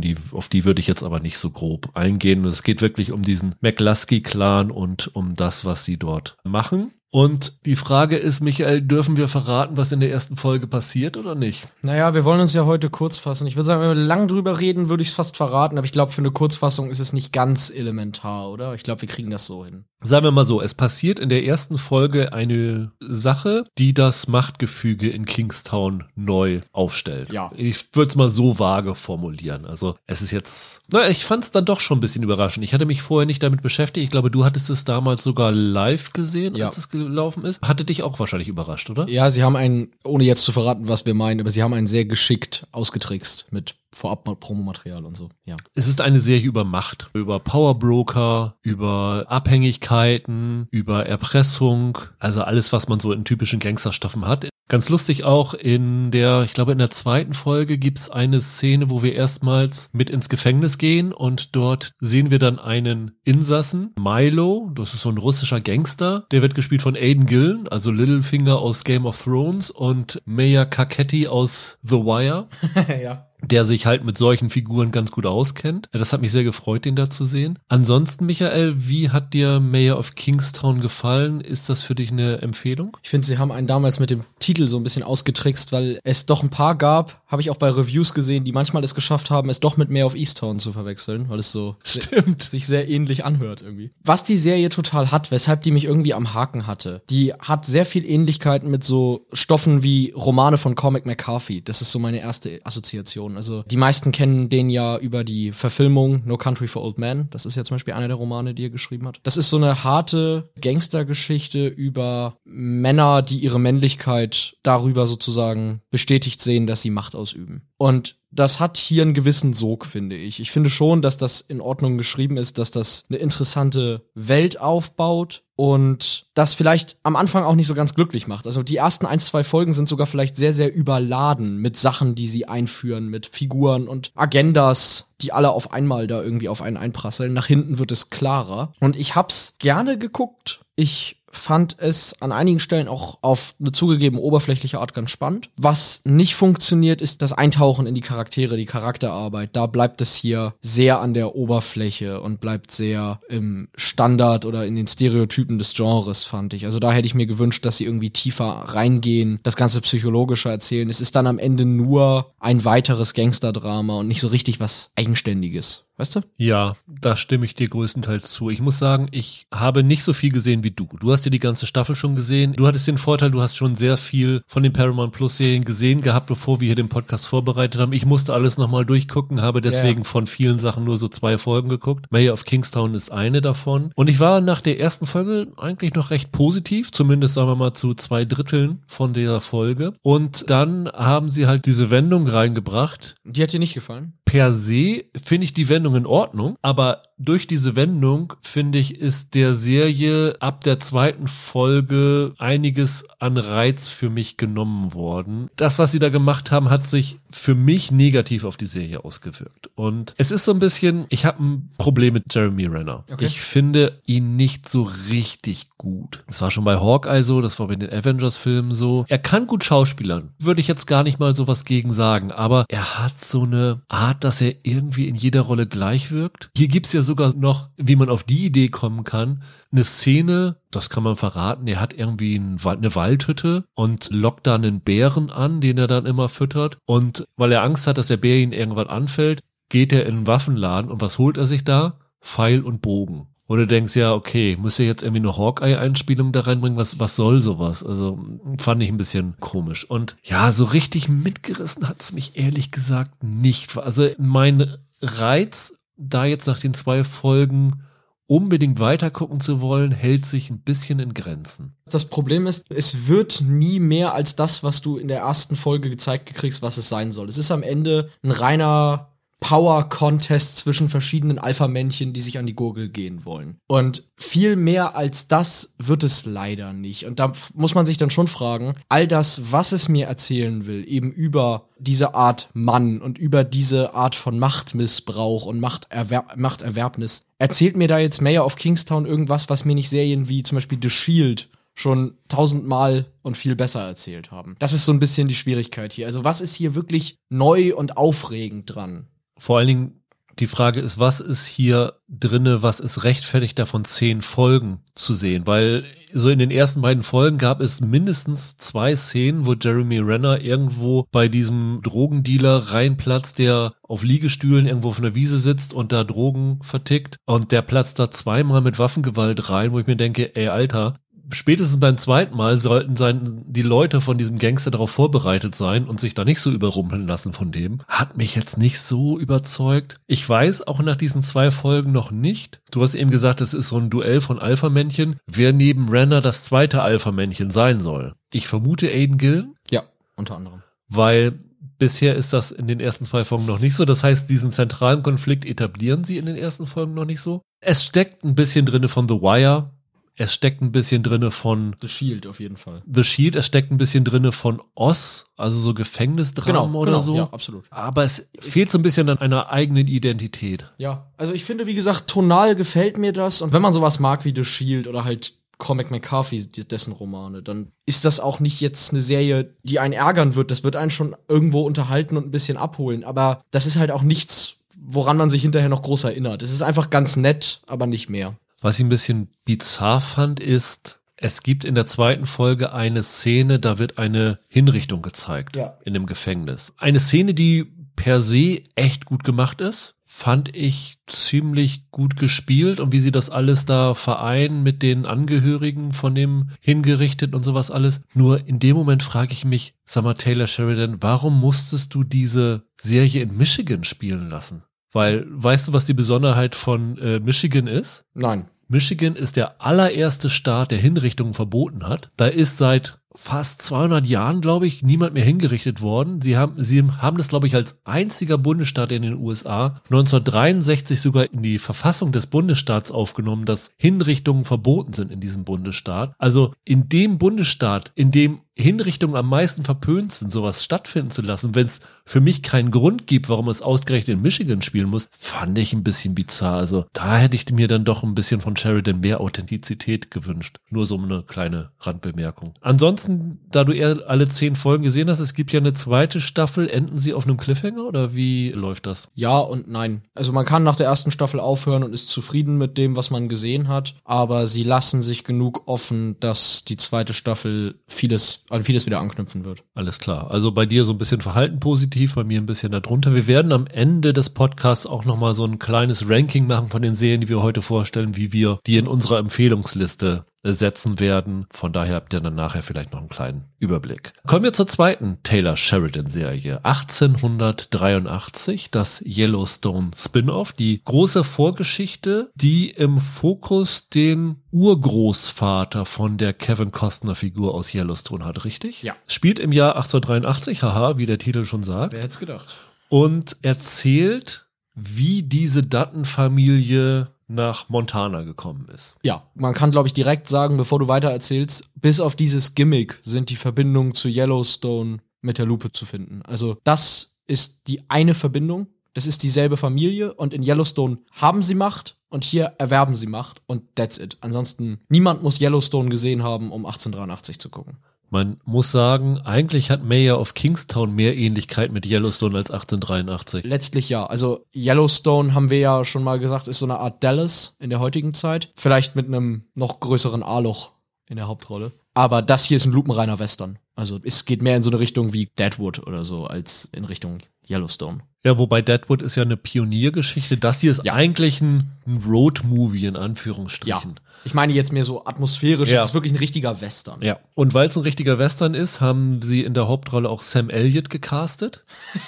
die, 0.00 0.14
auf 0.30 0.48
die 0.48 0.64
würde 0.64 0.80
ich 0.80 0.86
jetzt 0.86 1.02
aber 1.02 1.20
nicht 1.20 1.36
so 1.36 1.50
grob 1.50 1.90
eingehen. 1.94 2.44
Und 2.44 2.48
Es 2.48 2.62
geht 2.62 2.80
wirklich 2.80 3.12
um 3.12 3.20
diesen 3.20 3.56
McLusky-Clan 3.60 4.70
und 4.70 5.14
um 5.14 5.34
das, 5.34 5.64
was 5.66 5.84
sie 5.84 5.98
dort 5.98 6.38
machen. 6.44 6.92
Und 7.14 7.64
die 7.64 7.76
Frage 7.76 8.16
ist, 8.16 8.40
Michael, 8.40 8.82
dürfen 8.82 9.16
wir 9.16 9.28
verraten, 9.28 9.76
was 9.76 9.92
in 9.92 10.00
der 10.00 10.10
ersten 10.10 10.36
Folge 10.36 10.66
passiert 10.66 11.16
oder 11.16 11.36
nicht? 11.36 11.68
Naja, 11.82 12.12
wir 12.12 12.24
wollen 12.24 12.40
uns 12.40 12.54
ja 12.54 12.64
heute 12.66 12.90
kurz 12.90 13.18
fassen. 13.18 13.46
Ich 13.46 13.54
würde 13.54 13.66
sagen, 13.66 13.80
wenn 13.82 13.90
wir 13.90 13.94
lang 14.04 14.26
drüber 14.26 14.58
reden, 14.58 14.88
würde 14.88 15.02
ich 15.04 15.10
es 15.10 15.14
fast 15.14 15.36
verraten, 15.36 15.78
aber 15.78 15.84
ich 15.84 15.92
glaube, 15.92 16.10
für 16.10 16.22
eine 16.22 16.32
Kurzfassung 16.32 16.90
ist 16.90 16.98
es 16.98 17.12
nicht 17.12 17.32
ganz 17.32 17.70
elementar, 17.70 18.50
oder? 18.50 18.74
Ich 18.74 18.82
glaube, 18.82 19.02
wir 19.02 19.08
kriegen 19.08 19.30
das 19.30 19.46
so 19.46 19.64
hin. 19.64 19.84
Sagen 20.06 20.24
wir 20.24 20.32
mal 20.32 20.44
so, 20.44 20.60
es 20.60 20.74
passiert 20.74 21.18
in 21.18 21.30
der 21.30 21.46
ersten 21.46 21.78
Folge 21.78 22.34
eine 22.34 22.92
Sache, 23.00 23.64
die 23.78 23.94
das 23.94 24.28
Machtgefüge 24.28 25.08
in 25.08 25.24
Kingstown 25.24 26.04
neu 26.14 26.60
aufstellt. 26.72 27.32
Ja. 27.32 27.50
Ich 27.56 27.86
würde 27.94 28.08
es 28.10 28.16
mal 28.16 28.28
so 28.28 28.58
vage 28.58 28.96
formulieren. 28.96 29.64
Also 29.64 29.94
es 30.06 30.20
ist 30.20 30.30
jetzt, 30.30 30.82
naja, 30.92 31.08
ich 31.08 31.24
fand 31.24 31.44
es 31.44 31.52
dann 31.52 31.64
doch 31.64 31.80
schon 31.80 31.98
ein 31.98 32.00
bisschen 32.02 32.22
überraschend. 32.22 32.64
Ich 32.64 32.74
hatte 32.74 32.84
mich 32.84 33.00
vorher 33.00 33.24
nicht 33.24 33.42
damit 33.42 33.62
beschäftigt. 33.62 34.04
Ich 34.04 34.10
glaube, 34.10 34.30
du 34.30 34.44
hattest 34.44 34.68
es 34.68 34.84
damals 34.84 35.22
sogar 35.24 35.52
live 35.52 36.12
gesehen, 36.12 36.54
Ja. 36.54 36.66
als 36.66 36.76
es 36.76 36.90
gelaufen 37.04 37.44
ist. 37.44 37.62
Hatte 37.62 37.84
dich 37.84 38.02
auch 38.02 38.18
wahrscheinlich 38.18 38.48
überrascht, 38.48 38.90
oder? 38.90 39.08
Ja, 39.08 39.30
sie 39.30 39.42
haben 39.42 39.56
einen, 39.56 39.92
ohne 40.04 40.24
jetzt 40.24 40.44
zu 40.44 40.52
verraten, 40.52 40.88
was 40.88 41.06
wir 41.06 41.14
meinen, 41.14 41.40
aber 41.40 41.50
sie 41.50 41.62
haben 41.62 41.74
einen 41.74 41.86
sehr 41.86 42.04
geschickt 42.04 42.66
ausgetrickst 42.72 43.52
mit 43.52 43.76
vorab 43.94 44.24
Promomaterial 44.40 45.04
und 45.04 45.16
so. 45.16 45.28
Ja. 45.44 45.56
Es 45.74 45.86
ist 45.86 46.00
eine 46.00 46.18
Serie 46.18 46.46
über 46.46 46.64
Macht, 46.64 47.10
über 47.14 47.38
Powerbroker, 47.38 48.56
über 48.62 49.26
Abhängigkeiten, 49.28 50.66
über 50.70 51.06
Erpressung, 51.06 51.98
also 52.18 52.42
alles, 52.42 52.72
was 52.72 52.88
man 52.88 53.00
so 53.00 53.12
in 53.12 53.24
typischen 53.24 53.60
Gangsterstoffen 53.60 54.26
hat. 54.26 54.48
Ganz 54.68 54.88
lustig 54.88 55.24
auch 55.24 55.52
in 55.52 56.10
der, 56.10 56.42
ich 56.44 56.54
glaube 56.54 56.72
in 56.72 56.78
der 56.78 56.90
zweiten 56.90 57.34
Folge 57.34 57.76
gibt's 57.76 58.08
eine 58.08 58.40
Szene, 58.40 58.88
wo 58.88 59.02
wir 59.02 59.14
erstmals 59.14 59.90
mit 59.92 60.08
ins 60.08 60.30
Gefängnis 60.30 60.78
gehen 60.78 61.12
und 61.12 61.54
dort 61.54 61.92
sehen 62.00 62.30
wir 62.30 62.38
dann 62.38 62.58
einen 62.58 63.12
Insassen, 63.24 63.94
Milo, 63.98 64.70
das 64.74 64.94
ist 64.94 65.02
so 65.02 65.10
ein 65.10 65.18
russischer 65.18 65.60
Gangster, 65.60 66.26
der 66.30 66.40
wird 66.40 66.54
gespielt 66.54 66.80
von 66.80 66.96
Aiden 66.96 67.26
Gillen, 67.26 67.68
also 67.68 67.90
Littlefinger 67.90 68.58
aus 68.58 68.84
Game 68.84 69.04
of 69.04 69.22
Thrones 69.22 69.70
und 69.70 70.22
Maya 70.24 70.64
Kaketti 70.64 71.28
aus 71.28 71.78
The 71.82 71.96
Wire 71.96 72.48
ja. 73.02 73.28
Der 73.50 73.64
sich 73.64 73.86
halt 73.86 74.04
mit 74.04 74.18
solchen 74.18 74.50
Figuren 74.50 74.90
ganz 74.90 75.10
gut 75.10 75.26
auskennt. 75.26 75.88
Das 75.92 76.12
hat 76.12 76.20
mich 76.20 76.32
sehr 76.32 76.44
gefreut, 76.44 76.84
den 76.84 76.96
da 76.96 77.10
zu 77.10 77.24
sehen. 77.24 77.58
Ansonsten, 77.68 78.26
Michael, 78.26 78.74
wie 78.76 79.10
hat 79.10 79.34
dir 79.34 79.60
Mayor 79.60 79.98
of 79.98 80.14
Kingstown 80.14 80.80
gefallen? 80.80 81.40
Ist 81.40 81.68
das 81.68 81.82
für 81.82 81.94
dich 81.94 82.10
eine 82.10 82.42
Empfehlung? 82.42 82.96
Ich 83.02 83.10
finde, 83.10 83.26
sie 83.26 83.38
haben 83.38 83.52
einen 83.52 83.66
damals 83.66 84.00
mit 84.00 84.10
dem 84.10 84.24
Titel 84.38 84.68
so 84.68 84.76
ein 84.76 84.82
bisschen 84.82 85.02
ausgetrickst, 85.02 85.72
weil 85.72 86.00
es 86.04 86.26
doch 86.26 86.42
ein 86.42 86.50
paar 86.50 86.76
gab, 86.76 87.22
habe 87.26 87.42
ich 87.42 87.50
auch 87.50 87.56
bei 87.56 87.70
Reviews 87.70 88.14
gesehen, 88.14 88.44
die 88.44 88.52
manchmal 88.52 88.84
es 88.84 88.94
geschafft 88.94 89.30
haben, 89.30 89.50
es 89.50 89.60
doch 89.60 89.76
mit 89.76 89.90
Mayor 89.90 90.06
of 90.06 90.14
Easttown 90.14 90.58
zu 90.58 90.72
verwechseln, 90.72 91.28
weil 91.28 91.38
es 91.38 91.52
so 91.52 91.76
Stimmt. 91.84 92.42
sich 92.42 92.66
sehr 92.66 92.88
ähnlich 92.88 93.24
anhört 93.24 93.62
irgendwie. 93.62 93.90
Was 94.04 94.24
die 94.24 94.36
Serie 94.36 94.68
total 94.68 95.10
hat, 95.10 95.30
weshalb 95.30 95.62
die 95.62 95.70
mich 95.70 95.84
irgendwie 95.84 96.14
am 96.14 96.34
Haken 96.34 96.66
hatte, 96.66 97.02
die 97.10 97.32
hat 97.34 97.66
sehr 97.66 97.86
viel 97.86 98.04
Ähnlichkeiten 98.04 98.70
mit 98.70 98.84
so 98.84 99.26
Stoffen 99.32 99.82
wie 99.82 100.12
Romane 100.16 100.58
von 100.58 100.74
Cormac 100.74 101.06
McCarthy. 101.06 101.62
Das 101.62 101.82
ist 101.82 101.90
so 101.90 101.98
meine 101.98 102.20
erste 102.20 102.60
Assoziation. 102.64 103.33
Also 103.36 103.62
die 103.62 103.76
meisten 103.76 104.12
kennen 104.12 104.48
den 104.48 104.70
ja 104.70 104.98
über 104.98 105.24
die 105.24 105.52
Verfilmung 105.52 106.22
No 106.24 106.36
Country 106.36 106.68
for 106.68 106.82
Old 106.82 106.98
Men. 106.98 107.28
Das 107.30 107.46
ist 107.46 107.56
ja 107.56 107.64
zum 107.64 107.76
Beispiel 107.76 107.94
einer 107.94 108.08
der 108.08 108.16
Romane, 108.16 108.54
die 108.54 108.64
er 108.64 108.70
geschrieben 108.70 109.06
hat. 109.06 109.20
Das 109.22 109.36
ist 109.36 109.50
so 109.50 109.56
eine 109.56 109.84
harte 109.84 110.50
Gangstergeschichte 110.60 111.66
über 111.66 112.38
Männer, 112.44 113.22
die 113.22 113.38
ihre 113.38 113.60
Männlichkeit 113.60 114.56
darüber 114.62 115.06
sozusagen 115.06 115.80
bestätigt 115.90 116.40
sehen, 116.40 116.66
dass 116.66 116.82
sie 116.82 116.90
Macht 116.90 117.14
ausüben. 117.14 117.68
Und 117.76 118.16
das 118.34 118.58
hat 118.60 118.76
hier 118.76 119.02
einen 119.02 119.14
gewissen 119.14 119.54
Sog, 119.54 119.86
finde 119.86 120.16
ich. 120.16 120.40
Ich 120.40 120.50
finde 120.50 120.70
schon, 120.70 121.02
dass 121.02 121.16
das 121.16 121.40
in 121.40 121.60
Ordnung 121.60 121.96
geschrieben 121.96 122.36
ist, 122.36 122.58
dass 122.58 122.70
das 122.70 123.04
eine 123.08 123.18
interessante 123.18 124.02
Welt 124.14 124.60
aufbaut 124.60 125.42
und 125.56 126.26
das 126.34 126.52
vielleicht 126.52 126.96
am 127.04 127.14
Anfang 127.14 127.44
auch 127.44 127.54
nicht 127.54 127.68
so 127.68 127.74
ganz 127.74 127.94
glücklich 127.94 128.26
macht. 128.26 128.46
Also 128.46 128.62
die 128.62 128.76
ersten 128.76 129.06
ein, 129.06 129.20
zwei 129.20 129.44
Folgen 129.44 129.72
sind 129.72 129.88
sogar 129.88 130.06
vielleicht 130.06 130.36
sehr, 130.36 130.52
sehr 130.52 130.74
überladen 130.74 131.58
mit 131.58 131.76
Sachen, 131.76 132.14
die 132.16 132.26
sie 132.26 132.46
einführen, 132.46 133.08
mit 133.08 133.26
Figuren 133.26 133.86
und 133.86 134.10
Agendas, 134.16 135.14
die 135.20 135.32
alle 135.32 135.50
auf 135.50 135.72
einmal 135.72 136.08
da 136.08 136.22
irgendwie 136.22 136.48
auf 136.48 136.60
einen 136.60 136.76
einprasseln. 136.76 137.32
Nach 137.32 137.46
hinten 137.46 137.78
wird 137.78 137.92
es 137.92 138.10
klarer. 138.10 138.72
Und 138.80 138.96
ich 138.96 139.14
hab's 139.14 139.56
gerne 139.58 139.96
geguckt. 139.96 140.60
Ich 140.74 141.22
fand 141.36 141.76
es 141.78 142.20
an 142.20 142.32
einigen 142.32 142.60
Stellen 142.60 142.88
auch 142.88 143.18
auf 143.22 143.54
eine 143.60 143.72
zugegeben 143.72 144.18
oberflächliche 144.18 144.80
Art 144.80 144.94
ganz 144.94 145.10
spannend. 145.10 145.50
Was 145.56 146.00
nicht 146.04 146.34
funktioniert, 146.34 147.00
ist 147.00 147.22
das 147.22 147.32
Eintauchen 147.32 147.86
in 147.86 147.94
die 147.94 148.00
Charaktere, 148.00 148.56
die 148.56 148.64
Charakterarbeit. 148.64 149.50
Da 149.52 149.66
bleibt 149.66 150.00
es 150.00 150.14
hier 150.14 150.54
sehr 150.60 151.00
an 151.00 151.14
der 151.14 151.34
Oberfläche 151.34 152.20
und 152.20 152.40
bleibt 152.40 152.70
sehr 152.70 153.20
im 153.28 153.68
Standard 153.74 154.46
oder 154.46 154.66
in 154.66 154.76
den 154.76 154.86
Stereotypen 154.86 155.58
des 155.58 155.74
Genres, 155.74 156.24
fand 156.24 156.54
ich. 156.54 156.64
Also 156.64 156.78
da 156.78 156.92
hätte 156.92 157.06
ich 157.06 157.14
mir 157.14 157.26
gewünscht, 157.26 157.64
dass 157.64 157.76
sie 157.76 157.84
irgendwie 157.84 158.10
tiefer 158.10 158.44
reingehen, 158.44 159.40
das 159.42 159.56
Ganze 159.56 159.80
psychologischer 159.80 160.50
erzählen. 160.50 160.88
Es 160.88 161.00
ist 161.00 161.16
dann 161.16 161.26
am 161.26 161.38
Ende 161.38 161.64
nur 161.64 162.32
ein 162.38 162.64
weiteres 162.64 163.14
Gangsterdrama 163.14 163.98
und 163.98 164.08
nicht 164.08 164.20
so 164.20 164.28
richtig 164.28 164.60
was 164.60 164.90
Eigenständiges. 164.96 165.84
Weißt 165.96 166.16
du? 166.16 166.20
Ja, 166.36 166.74
da 166.88 167.16
stimme 167.16 167.44
ich 167.44 167.54
dir 167.54 167.68
größtenteils 167.68 168.30
zu. 168.30 168.50
Ich 168.50 168.60
muss 168.60 168.78
sagen, 168.78 169.08
ich 169.12 169.46
habe 169.52 169.84
nicht 169.84 170.02
so 170.02 170.12
viel 170.12 170.32
gesehen 170.32 170.64
wie 170.64 170.72
du. 170.72 170.88
Du 170.98 171.12
hast 171.12 171.24
dir 171.24 171.30
die 171.30 171.38
ganze 171.38 171.66
Staffel 171.66 171.94
schon 171.94 172.16
gesehen. 172.16 172.54
Du 172.54 172.66
hattest 172.66 172.88
den 172.88 172.98
Vorteil, 172.98 173.30
du 173.30 173.40
hast 173.40 173.56
schon 173.56 173.76
sehr 173.76 173.96
viel 173.96 174.42
von 174.48 174.64
den 174.64 174.72
Paramount 174.72 175.12
Plus 175.12 175.36
Serien 175.36 175.64
gesehen 175.64 176.00
gehabt, 176.00 176.26
bevor 176.26 176.60
wir 176.60 176.66
hier 176.66 176.74
den 176.74 176.88
Podcast 176.88 177.28
vorbereitet 177.28 177.80
haben. 177.80 177.92
Ich 177.92 178.06
musste 178.06 178.34
alles 178.34 178.58
nochmal 178.58 178.84
durchgucken, 178.84 179.40
habe 179.40 179.60
deswegen 179.60 180.00
yeah. 180.00 180.04
von 180.04 180.26
vielen 180.26 180.58
Sachen 180.58 180.84
nur 180.84 180.96
so 180.96 181.06
zwei 181.06 181.38
Folgen 181.38 181.68
geguckt. 181.68 182.06
Mayor 182.10 182.32
of 182.32 182.44
Kingstown 182.44 182.94
ist 182.94 183.12
eine 183.12 183.40
davon. 183.40 183.92
Und 183.94 184.10
ich 184.10 184.18
war 184.18 184.40
nach 184.40 184.60
der 184.60 184.80
ersten 184.80 185.06
Folge 185.06 185.52
eigentlich 185.56 185.94
noch 185.94 186.10
recht 186.10 186.32
positiv, 186.32 186.90
zumindest 186.90 187.34
sagen 187.34 187.48
wir 187.48 187.56
mal 187.56 187.74
zu 187.74 187.94
zwei 187.94 188.24
Dritteln 188.24 188.82
von 188.88 189.12
der 189.12 189.40
Folge. 189.40 189.92
Und 190.02 190.50
dann 190.50 190.88
haben 190.88 191.30
sie 191.30 191.46
halt 191.46 191.66
diese 191.66 191.90
Wendung 191.90 192.26
reingebracht. 192.26 193.14
Die 193.24 193.42
hat 193.42 193.52
dir 193.52 193.60
nicht 193.60 193.74
gefallen? 193.74 194.14
Per 194.24 194.52
se 194.52 195.04
finde 195.22 195.44
ich 195.44 195.54
die 195.54 195.68
Wendung 195.68 195.83
Wendung 195.84 195.96
in 195.96 196.06
Ordnung, 196.06 196.56
aber 196.62 197.02
durch 197.18 197.46
diese 197.46 197.76
Wendung, 197.76 198.32
finde 198.40 198.78
ich, 198.78 198.98
ist 198.98 199.34
der 199.34 199.54
Serie 199.54 200.36
ab 200.40 200.62
der 200.62 200.78
zweiten 200.78 201.28
Folge 201.28 202.32
einiges 202.38 203.04
an 203.18 203.36
Reiz 203.36 203.88
für 203.88 204.08
mich 204.08 204.38
genommen 204.38 204.94
worden. 204.94 205.50
Das, 205.56 205.78
was 205.78 205.92
sie 205.92 205.98
da 205.98 206.08
gemacht 206.08 206.50
haben, 206.50 206.70
hat 206.70 206.86
sich 206.86 207.18
für 207.34 207.54
mich 207.54 207.90
negativ 207.90 208.44
auf 208.44 208.56
die 208.56 208.66
Serie 208.66 209.04
ausgewirkt. 209.04 209.68
Und 209.74 210.14
es 210.16 210.30
ist 210.30 210.44
so 210.44 210.52
ein 210.52 210.60
bisschen, 210.60 211.06
ich 211.08 211.24
habe 211.24 211.42
ein 211.42 211.70
Problem 211.78 212.14
mit 212.14 212.32
Jeremy 212.32 212.66
Renner. 212.66 213.04
Okay. 213.10 213.24
Ich 213.24 213.40
finde 213.40 214.00
ihn 214.06 214.36
nicht 214.36 214.68
so 214.68 214.88
richtig 215.10 215.68
gut. 215.76 216.22
Das 216.26 216.40
war 216.40 216.50
schon 216.50 216.64
bei 216.64 216.76
Hawkeye 216.76 217.22
so, 217.22 217.40
das 217.40 217.58
war 217.58 217.66
bei 217.66 217.76
den 217.76 217.92
Avengers-Filmen 217.92 218.72
so. 218.72 219.04
Er 219.08 219.18
kann 219.18 219.46
gut 219.46 219.64
schauspielern. 219.64 220.30
Würde 220.38 220.60
ich 220.60 220.68
jetzt 220.68 220.86
gar 220.86 221.02
nicht 221.02 221.18
mal 221.18 221.34
so 221.34 221.48
was 221.48 221.64
gegen 221.64 221.92
sagen, 221.92 222.30
aber 222.30 222.66
er 222.68 223.02
hat 223.02 223.18
so 223.18 223.42
eine 223.42 223.82
Art, 223.88 224.22
dass 224.22 224.40
er 224.40 224.54
irgendwie 224.62 225.08
in 225.08 225.16
jeder 225.16 225.42
Rolle 225.42 225.66
gleich 225.66 226.12
wirkt. 226.12 226.50
Hier 226.56 226.68
gibt's 226.68 226.92
ja 226.92 227.02
sogar 227.02 227.34
noch, 227.34 227.68
wie 227.76 227.96
man 227.96 228.08
auf 228.08 228.22
die 228.22 228.44
Idee 228.46 228.68
kommen 228.68 229.04
kann, 229.04 229.42
eine 229.74 229.84
Szene, 229.84 230.56
das 230.70 230.88
kann 230.88 231.02
man 231.02 231.16
verraten, 231.16 231.66
er 231.66 231.80
hat 231.80 231.92
irgendwie 231.92 232.36
eine 232.36 232.94
Waldhütte 232.94 233.64
und 233.74 234.08
lockt 234.10 234.46
da 234.46 234.54
einen 234.54 234.80
Bären 234.80 235.30
an, 235.30 235.60
den 235.60 235.78
er 235.78 235.88
dann 235.88 236.06
immer 236.06 236.28
füttert. 236.28 236.78
Und 236.86 237.26
weil 237.36 237.52
er 237.52 237.62
Angst 237.62 237.86
hat, 237.86 237.98
dass 237.98 238.08
der 238.08 238.16
Bär 238.16 238.36
ihn 238.36 238.52
irgendwann 238.52 238.86
anfällt, 238.86 239.42
geht 239.68 239.92
er 239.92 240.06
in 240.06 240.16
einen 240.16 240.26
Waffenladen 240.26 240.90
und 240.90 241.00
was 241.00 241.18
holt 241.18 241.36
er 241.36 241.46
sich 241.46 241.64
da? 241.64 241.98
Pfeil 242.20 242.62
und 242.62 242.80
Bogen. 242.80 243.26
Und 243.46 243.58
du 243.58 243.66
denkst, 243.66 243.94
ja, 243.96 244.14
okay, 244.14 244.56
muss 244.58 244.78
er 244.78 244.86
jetzt 244.86 245.02
irgendwie 245.02 245.20
eine 245.20 245.36
Hawkeye-Einspielung 245.36 246.32
da 246.32 246.40
reinbringen? 246.40 246.78
Was, 246.78 246.98
was 246.98 247.14
soll 247.16 247.42
sowas? 247.42 247.84
Also 247.84 248.18
fand 248.58 248.82
ich 248.82 248.88
ein 248.88 248.96
bisschen 248.96 249.34
komisch. 249.38 249.84
Und 249.84 250.16
ja, 250.22 250.50
so 250.50 250.64
richtig 250.64 251.08
mitgerissen 251.08 251.86
hat 251.86 252.00
es 252.00 252.12
mich 252.12 252.38
ehrlich 252.38 252.70
gesagt 252.70 253.22
nicht. 253.22 253.76
Also 253.76 254.08
mein 254.16 254.76
Reiz, 255.02 255.74
da 255.96 256.24
jetzt 256.24 256.46
nach 256.46 256.58
den 256.58 256.72
zwei 256.72 257.04
Folgen 257.04 257.82
unbedingt 258.26 258.80
weitergucken 258.80 259.40
zu 259.40 259.60
wollen, 259.60 259.92
hält 259.92 260.26
sich 260.26 260.50
ein 260.50 260.60
bisschen 260.60 260.98
in 260.98 261.14
Grenzen. 261.14 261.76
Das 261.90 262.08
Problem 262.08 262.46
ist, 262.46 262.64
es 262.70 263.06
wird 263.08 263.42
nie 263.42 263.80
mehr 263.80 264.14
als 264.14 264.36
das, 264.36 264.62
was 264.62 264.80
du 264.80 264.96
in 264.96 265.08
der 265.08 265.20
ersten 265.20 265.56
Folge 265.56 265.90
gezeigt 265.90 266.34
kriegst, 266.34 266.62
was 266.62 266.78
es 266.78 266.88
sein 266.88 267.12
soll. 267.12 267.28
Es 267.28 267.38
ist 267.38 267.50
am 267.50 267.62
Ende 267.62 268.10
ein 268.22 268.30
reiner 268.30 269.13
Power-Contest 269.44 270.56
zwischen 270.56 270.88
verschiedenen 270.88 271.38
Alpha-Männchen, 271.38 272.14
die 272.14 272.22
sich 272.22 272.38
an 272.38 272.46
die 272.46 272.54
Gurgel 272.54 272.88
gehen 272.88 273.26
wollen. 273.26 273.58
Und 273.66 274.08
viel 274.16 274.56
mehr 274.56 274.96
als 274.96 275.28
das 275.28 275.74
wird 275.76 276.02
es 276.02 276.24
leider 276.24 276.72
nicht. 276.72 277.04
Und 277.04 277.18
da 277.18 277.30
muss 277.52 277.74
man 277.74 277.84
sich 277.84 277.98
dann 277.98 278.08
schon 278.08 278.26
fragen, 278.26 278.72
all 278.88 279.06
das, 279.06 279.52
was 279.52 279.72
es 279.72 279.90
mir 279.90 280.06
erzählen 280.06 280.64
will, 280.64 280.82
eben 280.88 281.12
über 281.12 281.68
diese 281.78 282.14
Art 282.14 282.48
Mann 282.54 283.02
und 283.02 283.18
über 283.18 283.44
diese 283.44 283.92
Art 283.92 284.14
von 284.14 284.38
Machtmissbrauch 284.38 285.44
und 285.44 285.60
Machterwer 285.60 286.24
Machterwerbnis, 286.36 287.26
erzählt 287.36 287.76
mir 287.76 287.88
da 287.88 287.98
jetzt 287.98 288.22
Mayor 288.22 288.46
of 288.46 288.56
Kingstown 288.56 289.04
irgendwas, 289.04 289.50
was 289.50 289.66
mir 289.66 289.74
nicht 289.74 289.90
Serien 289.90 290.26
wie 290.26 290.42
zum 290.42 290.56
Beispiel 290.56 290.78
The 290.80 290.88
Shield 290.88 291.50
schon 291.74 292.16
tausendmal 292.28 293.12
und 293.20 293.36
viel 293.36 293.56
besser 293.56 293.86
erzählt 293.86 294.30
haben. 294.30 294.56
Das 294.58 294.72
ist 294.72 294.86
so 294.86 294.92
ein 294.92 295.00
bisschen 295.00 295.28
die 295.28 295.34
Schwierigkeit 295.34 295.92
hier. 295.92 296.06
Also 296.06 296.24
was 296.24 296.40
ist 296.40 296.54
hier 296.54 296.74
wirklich 296.74 297.18
neu 297.28 297.74
und 297.74 297.98
aufregend 297.98 298.74
dran? 298.74 299.08
Vor 299.38 299.58
allen 299.58 299.68
Dingen 299.68 300.04
die 300.38 300.46
Frage 300.46 300.80
ist, 300.80 300.98
was 300.98 301.20
ist 301.20 301.46
hier 301.46 301.94
drinne, 302.08 302.62
was 302.62 302.80
ist 302.80 303.04
rechtfertigt 303.04 303.58
davon 303.58 303.84
zehn 303.84 304.20
Folgen 304.20 304.80
zu 304.94 305.14
sehen? 305.14 305.46
Weil 305.46 305.84
so 306.12 306.28
in 306.28 306.38
den 306.38 306.50
ersten 306.50 306.80
beiden 306.80 307.02
Folgen 307.02 307.38
gab 307.38 307.60
es 307.60 307.80
mindestens 307.80 308.56
zwei 308.56 308.94
Szenen, 308.94 309.46
wo 309.46 309.54
Jeremy 309.54 309.98
Renner 309.98 310.40
irgendwo 310.40 311.06
bei 311.10 311.28
diesem 311.28 311.80
Drogendealer 311.82 312.72
reinplatzt, 312.72 313.38
der 313.38 313.74
auf 313.82 314.04
Liegestühlen 314.04 314.66
irgendwo 314.66 314.88
auf 314.88 314.98
einer 314.98 315.14
Wiese 315.14 315.38
sitzt 315.38 315.72
und 315.72 315.92
da 315.92 316.04
Drogen 316.04 316.60
vertickt. 316.62 317.16
Und 317.26 317.52
der 317.52 317.62
platzt 317.62 317.98
da 317.98 318.10
zweimal 318.10 318.60
mit 318.60 318.78
Waffengewalt 318.78 319.50
rein, 319.50 319.72
wo 319.72 319.80
ich 319.80 319.86
mir 319.86 319.96
denke, 319.96 320.34
ey 320.36 320.48
Alter, 320.48 321.00
spätestens 321.30 321.80
beim 321.80 321.96
zweiten 321.96 322.36
Mal 322.36 322.58
sollten 322.58 322.96
sein, 322.96 323.42
die 323.46 323.62
Leute 323.62 324.00
von 324.00 324.18
diesem 324.18 324.38
Gangster 324.38 324.70
darauf 324.70 324.90
vorbereitet 324.90 325.54
sein 325.54 325.86
und 325.86 326.00
sich 326.00 326.14
da 326.14 326.24
nicht 326.24 326.40
so 326.40 326.50
überrumpeln 326.50 327.06
lassen 327.06 327.32
von 327.32 327.52
dem. 327.52 327.80
Hat 327.88 328.16
mich 328.16 328.34
jetzt 328.34 328.58
nicht 328.58 328.80
so 328.80 329.18
überzeugt. 329.18 330.00
Ich 330.06 330.28
weiß 330.28 330.66
auch 330.66 330.80
nach 330.80 330.96
diesen 330.96 331.22
zwei 331.22 331.50
Folgen 331.50 331.92
noch 331.92 332.10
nicht. 332.10 332.60
Du 332.70 332.82
hast 332.82 332.94
eben 332.94 333.10
gesagt, 333.10 333.40
es 333.40 333.54
ist 333.54 333.68
so 333.68 333.78
ein 333.78 333.90
Duell 333.90 334.20
von 334.20 334.38
Alpha-Männchen. 334.38 335.16
Wer 335.26 335.52
neben 335.52 335.88
Renner 335.88 336.20
das 336.20 336.44
zweite 336.44 336.82
Alpha-Männchen 336.82 337.50
sein 337.50 337.80
soll. 337.80 338.12
Ich 338.32 338.48
vermute 338.48 338.88
Aiden 338.88 339.18
Gillen. 339.18 339.54
Ja, 339.70 339.82
unter 340.16 340.36
anderem. 340.36 340.62
Weil 340.88 341.38
bisher 341.78 342.14
ist 342.14 342.32
das 342.32 342.52
in 342.52 342.66
den 342.66 342.80
ersten 342.80 343.04
zwei 343.04 343.24
Folgen 343.24 343.46
noch 343.46 343.58
nicht 343.58 343.74
so. 343.74 343.84
Das 343.84 344.04
heißt, 344.04 344.30
diesen 344.30 344.50
zentralen 344.50 345.02
Konflikt 345.02 345.44
etablieren 345.44 346.04
sie 346.04 346.18
in 346.18 346.26
den 346.26 346.36
ersten 346.36 346.66
Folgen 346.66 346.94
noch 346.94 347.04
nicht 347.04 347.20
so. 347.20 347.42
Es 347.60 347.84
steckt 347.84 348.24
ein 348.24 348.34
bisschen 348.34 348.66
drinne 348.66 348.88
von 348.88 349.08
The 349.08 349.14
Wire, 349.14 349.70
es 350.16 350.32
steckt 350.32 350.62
ein 350.62 350.72
bisschen 350.72 351.02
drinne 351.02 351.30
von 351.30 351.74
The 351.80 351.88
Shield 351.88 352.26
auf 352.26 352.40
jeden 352.40 352.56
Fall. 352.56 352.82
The 352.92 353.02
Shield, 353.02 353.36
es 353.36 353.46
steckt 353.46 353.72
ein 353.72 353.76
bisschen 353.76 354.04
drinne 354.04 354.32
von 354.32 354.62
Oz, 354.74 355.26
also 355.36 355.58
so 355.58 355.74
Gefängnisdramen 355.74 356.72
genau, 356.72 356.78
oder 356.78 356.92
genau, 356.92 357.02
so. 357.02 357.16
Ja, 357.16 357.28
absolut. 357.30 357.64
Aber 357.70 358.04
es 358.04 358.28
fehlt 358.38 358.70
so 358.70 358.78
ein 358.78 358.82
bisschen 358.82 359.08
an 359.08 359.18
einer 359.18 359.50
eigenen 359.50 359.88
Identität. 359.88 360.70
Ja, 360.78 361.10
also 361.16 361.32
ich 361.32 361.44
finde, 361.44 361.66
wie 361.66 361.74
gesagt, 361.74 362.06
tonal 362.06 362.54
gefällt 362.54 362.98
mir 362.98 363.12
das 363.12 363.42
und 363.42 363.52
wenn 363.52 363.62
man 363.62 363.72
sowas 363.72 363.98
mag 363.98 364.24
wie 364.24 364.34
The 364.34 364.44
Shield 364.44 364.86
oder 364.86 365.04
halt 365.04 365.34
Comic 365.58 365.90
McCarthy, 365.90 366.46
dessen 366.48 366.92
Romane, 366.92 367.42
dann 367.42 367.72
ist 367.86 368.04
das 368.04 368.20
auch 368.20 368.40
nicht 368.40 368.60
jetzt 368.60 368.92
eine 368.92 369.00
Serie, 369.00 369.54
die 369.62 369.78
einen 369.78 369.94
ärgern 369.94 370.34
wird. 370.34 370.50
Das 370.50 370.64
wird 370.64 370.76
einen 370.76 370.90
schon 370.90 371.16
irgendwo 371.28 371.62
unterhalten 371.62 372.16
und 372.16 372.26
ein 372.26 372.30
bisschen 372.32 372.56
abholen. 372.56 373.04
Aber 373.04 373.42
das 373.50 373.66
ist 373.66 373.78
halt 373.78 373.90
auch 373.90 374.02
nichts, 374.02 374.64
woran 374.76 375.16
man 375.16 375.30
sich 375.30 375.42
hinterher 375.42 375.68
noch 375.68 375.82
groß 375.82 376.04
erinnert. 376.04 376.42
Es 376.42 376.52
ist 376.52 376.62
einfach 376.62 376.90
ganz 376.90 377.16
nett, 377.16 377.62
aber 377.66 377.86
nicht 377.86 378.08
mehr. 378.10 378.36
Was 378.64 378.78
ich 378.78 378.86
ein 378.86 378.88
bisschen 378.88 379.28
bizarr 379.44 380.00
fand, 380.00 380.40
ist, 380.40 381.02
es 381.18 381.42
gibt 381.42 381.66
in 381.66 381.74
der 381.74 381.84
zweiten 381.84 382.24
Folge 382.24 382.72
eine 382.72 383.02
Szene, 383.02 383.60
da 383.60 383.78
wird 383.78 383.98
eine 383.98 384.38
Hinrichtung 384.48 385.02
gezeigt 385.02 385.54
ja. 385.54 385.76
in 385.84 385.92
dem 385.92 386.06
Gefängnis. 386.06 386.72
Eine 386.78 386.98
Szene, 386.98 387.34
die 387.34 387.66
per 387.94 388.22
se 388.22 388.62
echt 388.74 389.04
gut 389.04 389.22
gemacht 389.22 389.60
ist, 389.60 389.96
fand 390.02 390.56
ich 390.56 390.96
ziemlich 391.06 391.90
gut 391.90 392.16
gespielt 392.16 392.80
und 392.80 392.90
wie 392.90 393.00
sie 393.00 393.12
das 393.12 393.28
alles 393.28 393.66
da 393.66 393.92
vereinen 393.92 394.62
mit 394.62 394.82
den 394.82 395.04
Angehörigen 395.04 395.92
von 395.92 396.14
dem 396.14 396.48
hingerichtet 396.62 397.34
und 397.34 397.44
sowas 397.44 397.70
alles. 397.70 398.00
Nur 398.14 398.48
in 398.48 398.60
dem 398.60 398.78
Moment 398.78 399.02
frage 399.02 399.34
ich 399.34 399.44
mich, 399.44 399.74
sag 399.84 400.04
mal 400.04 400.14
Taylor 400.14 400.46
Sheridan, 400.46 401.02
warum 401.02 401.38
musstest 401.38 401.92
du 401.92 402.02
diese 402.02 402.62
Serie 402.80 403.24
in 403.24 403.36
Michigan 403.36 403.84
spielen 403.84 404.30
lassen? 404.30 404.62
Weil, 404.90 405.26
weißt 405.28 405.68
du, 405.68 405.72
was 405.74 405.84
die 405.84 405.92
Besonderheit 405.92 406.54
von 406.54 406.96
äh, 406.96 407.20
Michigan 407.20 407.66
ist? 407.66 408.04
Nein. 408.14 408.48
Michigan 408.68 409.16
ist 409.16 409.36
der 409.36 409.60
allererste 409.60 410.30
Staat, 410.30 410.70
der 410.70 410.78
Hinrichtungen 410.78 411.34
verboten 411.34 411.88
hat. 411.88 412.10
Da 412.16 412.26
ist 412.26 412.58
seit 412.58 412.98
fast 413.16 413.62
200 413.62 414.04
Jahren, 414.06 414.40
glaube 414.40 414.66
ich, 414.66 414.82
niemand 414.82 415.14
mehr 415.14 415.24
hingerichtet 415.24 415.80
worden. 415.80 416.20
Sie 416.20 416.36
haben, 416.36 416.62
sie 416.62 416.82
haben 416.82 417.16
das, 417.16 417.28
glaube 417.28 417.46
ich, 417.46 417.54
als 417.54 417.78
einziger 417.84 418.38
Bundesstaat 418.38 418.92
in 418.92 419.02
den 419.02 419.14
USA 419.14 419.80
1963 419.84 421.00
sogar 421.00 421.32
in 421.32 421.42
die 421.42 421.58
Verfassung 421.58 422.12
des 422.12 422.26
Bundesstaats 422.26 422.90
aufgenommen, 422.90 423.44
dass 423.44 423.70
Hinrichtungen 423.76 424.44
verboten 424.44 424.92
sind 424.92 425.12
in 425.12 425.20
diesem 425.20 425.44
Bundesstaat. 425.44 426.14
Also 426.18 426.52
in 426.64 426.88
dem 426.88 427.18
Bundesstaat, 427.18 427.92
in 427.94 428.10
dem 428.10 428.40
Hinrichtungen 428.56 429.16
am 429.16 429.28
meisten 429.28 429.64
verpönt 429.64 430.12
sind, 430.12 430.30
sowas 430.30 430.62
stattfinden 430.62 431.10
zu 431.10 431.22
lassen, 431.22 431.54
wenn 431.54 431.66
es 431.66 431.80
für 432.04 432.20
mich 432.20 432.42
keinen 432.42 432.70
Grund 432.70 433.06
gibt, 433.06 433.28
warum 433.28 433.48
es 433.48 433.62
ausgerechnet 433.62 434.16
in 434.16 434.22
Michigan 434.22 434.62
spielen 434.62 434.90
muss, 434.90 435.08
fand 435.10 435.58
ich 435.58 435.72
ein 435.72 435.82
bisschen 435.82 436.14
bizarr. 436.14 436.58
Also 436.58 436.86
da 436.92 437.16
hätte 437.16 437.34
ich 437.34 437.50
mir 437.50 437.66
dann 437.66 437.84
doch 437.84 438.04
ein 438.04 438.14
bisschen 438.14 438.40
von 438.40 438.56
Sheridan 438.56 439.00
mehr 439.00 439.20
Authentizität 439.20 440.10
gewünscht. 440.10 440.58
Nur 440.70 440.86
so 440.86 440.96
eine 440.96 441.22
kleine 441.22 441.72
Randbemerkung. 441.80 442.54
Ansonsten, 442.60 443.03
da 443.08 443.64
du 443.64 443.72
eher 443.72 444.04
alle 444.06 444.28
zehn 444.28 444.56
Folgen 444.56 444.84
gesehen 444.84 445.08
hast, 445.08 445.20
es 445.20 445.34
gibt 445.34 445.52
ja 445.52 445.60
eine 445.60 445.72
zweite 445.72 446.20
Staffel, 446.20 446.68
enden 446.68 446.98
sie 446.98 447.14
auf 447.14 447.24
einem 447.24 447.36
Cliffhanger 447.36 447.84
oder 447.84 448.14
wie 448.14 448.50
läuft 448.50 448.86
das? 448.86 449.08
Ja 449.14 449.38
und 449.38 449.68
nein. 449.68 450.02
Also 450.14 450.32
man 450.32 450.44
kann 450.44 450.62
nach 450.62 450.76
der 450.76 450.86
ersten 450.86 451.10
Staffel 451.10 451.40
aufhören 451.40 451.84
und 451.84 451.92
ist 451.92 452.08
zufrieden 452.08 452.58
mit 452.58 452.78
dem, 452.78 452.96
was 452.96 453.10
man 453.10 453.28
gesehen 453.28 453.68
hat, 453.68 453.94
aber 454.04 454.46
sie 454.46 454.64
lassen 454.64 455.02
sich 455.02 455.24
genug 455.24 455.62
offen, 455.66 456.16
dass 456.20 456.64
die 456.64 456.76
zweite 456.76 457.12
Staffel 457.12 457.76
vieles 457.86 458.44
an 458.50 458.64
vieles 458.64 458.86
wieder 458.86 459.00
anknüpfen 459.00 459.44
wird. 459.44 459.62
Alles 459.74 459.98
klar. 459.98 460.30
Also 460.30 460.52
bei 460.52 460.66
dir 460.66 460.84
so 460.84 460.92
ein 460.92 460.98
bisschen 460.98 461.20
Verhalten 461.20 461.60
positiv, 461.60 462.14
bei 462.14 462.24
mir 462.24 462.40
ein 462.40 462.46
bisschen 462.46 462.72
darunter. 462.72 463.14
Wir 463.14 463.26
werden 463.26 463.52
am 463.52 463.66
Ende 463.66 464.12
des 464.12 464.30
Podcasts 464.30 464.86
auch 464.86 465.04
nochmal 465.04 465.34
so 465.34 465.44
ein 465.44 465.58
kleines 465.58 466.08
Ranking 466.08 466.46
machen 466.46 466.68
von 466.68 466.82
den 466.82 466.94
Serien, 466.94 467.20
die 467.20 467.28
wir 467.28 467.42
heute 467.42 467.62
vorstellen, 467.62 468.16
wie 468.16 468.32
wir 468.32 468.58
die 468.66 468.78
in 468.78 468.86
unserer 468.86 469.18
Empfehlungsliste 469.18 470.24
setzen 470.44 471.00
werden. 471.00 471.46
Von 471.50 471.72
daher 471.72 471.96
habt 471.96 472.12
ihr 472.12 472.20
dann 472.20 472.34
nachher 472.34 472.62
vielleicht 472.62 472.92
noch 472.92 473.00
einen 473.00 473.08
kleinen 473.08 473.44
Überblick. 473.58 474.12
Kommen 474.26 474.44
wir 474.44 474.52
zur 474.52 474.66
zweiten 474.66 475.18
Taylor 475.22 475.56
Sheridan 475.56 476.08
Serie. 476.08 476.62
1883, 476.64 478.70
das 478.70 479.02
Yellowstone 479.04 479.90
Spin-off, 479.96 480.52
die 480.52 480.82
große 480.84 481.24
Vorgeschichte, 481.24 482.30
die 482.34 482.70
im 482.70 482.98
Fokus 482.98 483.88
den 483.88 484.42
Urgroßvater 484.50 485.86
von 485.86 486.18
der 486.18 486.34
Kevin 486.34 486.72
Costner 486.72 487.14
Figur 487.14 487.54
aus 487.54 487.74
Yellowstone 487.74 488.24
hat, 488.24 488.44
richtig? 488.44 488.82
Ja. 488.82 488.94
Spielt 489.06 489.38
im 489.38 489.52
Jahr 489.52 489.76
1883, 489.76 490.62
haha, 490.62 490.98
wie 490.98 491.06
der 491.06 491.18
Titel 491.18 491.44
schon 491.44 491.62
sagt. 491.62 491.92
Wer 491.92 492.00
hätte 492.00 492.10
es 492.10 492.20
gedacht? 492.20 492.54
Und 492.88 493.36
erzählt, 493.42 494.46
wie 494.74 495.22
diese 495.22 495.62
Dutton-Familie 495.62 497.13
nach 497.26 497.68
Montana 497.68 498.22
gekommen 498.22 498.68
ist. 498.72 498.96
Ja, 499.02 499.28
man 499.34 499.54
kann, 499.54 499.70
glaube 499.70 499.88
ich, 499.88 499.94
direkt 499.94 500.28
sagen, 500.28 500.56
bevor 500.56 500.78
du 500.78 500.88
weiter 500.88 501.10
erzählst, 501.10 501.70
bis 501.74 502.00
auf 502.00 502.16
dieses 502.16 502.54
Gimmick 502.54 502.98
sind 503.02 503.30
die 503.30 503.36
Verbindungen 503.36 503.94
zu 503.94 504.08
Yellowstone 504.08 504.98
mit 505.20 505.38
der 505.38 505.46
Lupe 505.46 505.72
zu 505.72 505.86
finden. 505.86 506.22
Also 506.22 506.58
das 506.64 507.16
ist 507.26 507.68
die 507.68 507.82
eine 507.88 508.14
Verbindung. 508.14 508.68
Das 508.92 509.06
ist 509.06 509.24
dieselbe 509.24 509.56
Familie 509.56 510.14
und 510.14 510.32
in 510.32 510.42
Yellowstone 510.42 510.98
haben 511.10 511.42
sie 511.42 511.56
Macht 511.56 511.96
und 512.10 512.22
hier 512.22 512.54
erwerben 512.58 512.94
sie 512.94 513.08
Macht 513.08 513.42
und 513.46 513.74
that's 513.74 513.98
it. 513.98 514.16
Ansonsten, 514.20 514.78
niemand 514.88 515.22
muss 515.22 515.40
Yellowstone 515.40 515.88
gesehen 515.88 516.22
haben, 516.22 516.52
um 516.52 516.64
1883 516.64 517.40
zu 517.40 517.48
gucken. 517.48 517.78
Man 518.14 518.38
muss 518.44 518.70
sagen, 518.70 519.18
eigentlich 519.22 519.72
hat 519.72 519.82
Mayor 519.82 520.20
of 520.20 520.34
Kingstown 520.34 520.94
mehr 520.94 521.16
Ähnlichkeit 521.16 521.72
mit 521.72 521.84
Yellowstone 521.84 522.36
als 522.36 522.48
1883. 522.48 523.42
Letztlich 523.42 523.88
ja. 523.88 524.06
Also 524.06 524.46
Yellowstone 524.54 525.34
haben 525.34 525.50
wir 525.50 525.58
ja 525.58 525.84
schon 525.84 526.04
mal 526.04 526.20
gesagt, 526.20 526.46
ist 526.46 526.60
so 526.60 526.66
eine 526.66 526.78
Art 526.78 527.02
Dallas 527.02 527.56
in 527.58 527.70
der 527.70 527.80
heutigen 527.80 528.14
Zeit. 528.14 528.52
Vielleicht 528.54 528.94
mit 528.94 529.08
einem 529.08 529.46
noch 529.56 529.80
größeren 529.80 530.22
A-Loch 530.22 530.74
in 531.08 531.16
der 531.16 531.26
Hauptrolle. 531.26 531.72
Aber 531.92 532.22
das 532.22 532.44
hier 532.44 532.56
ist 532.56 532.66
ein 532.66 532.72
lupenreiner 532.72 533.18
Western. 533.18 533.58
Also 533.74 533.98
es 534.04 534.24
geht 534.24 534.42
mehr 534.42 534.56
in 534.56 534.62
so 534.62 534.70
eine 534.70 534.78
Richtung 534.78 535.12
wie 535.12 535.26
Deadwood 535.36 535.84
oder 535.84 536.04
so, 536.04 536.24
als 536.24 536.68
in 536.70 536.84
Richtung 536.84 537.18
Yellowstone. 537.50 537.98
Ja, 538.26 538.38
wobei 538.38 538.62
Deadwood 538.62 539.02
ist 539.02 539.16
ja 539.16 539.22
eine 539.22 539.36
Pioniergeschichte. 539.36 540.38
Das 540.38 540.60
hier 540.60 540.70
ist 540.70 540.82
Ja. 540.84 540.94
eigentlich 540.94 541.42
ein, 541.42 541.70
ein 541.86 542.02
Road-Movie 542.08 542.86
in 542.86 542.96
Anführungsstrichen. 542.96 544.00
Ich 544.24 544.32
meine 544.32 544.54
jetzt 544.54 544.72
mehr 544.72 544.86
so 544.86 545.04
atmosphärisch. 545.04 545.70
Ja. 545.70 545.82
Es 545.82 545.88
ist 545.88 545.94
wirklich 545.94 546.14
ein 546.14 546.18
richtiger 546.18 546.62
Western. 546.62 547.02
Ja. 547.02 547.18
Und 547.34 547.52
weil 547.52 547.68
es 547.68 547.76
ein 547.76 547.82
richtiger 547.82 548.18
Western 548.18 548.54
ist, 548.54 548.80
haben 548.80 549.20
sie 549.20 549.42
in 549.42 549.52
der 549.52 549.68
Hauptrolle 549.68 550.08
auch 550.08 550.22
Sam 550.22 550.48
Elliott 550.48 550.88
gecastet, 550.88 551.64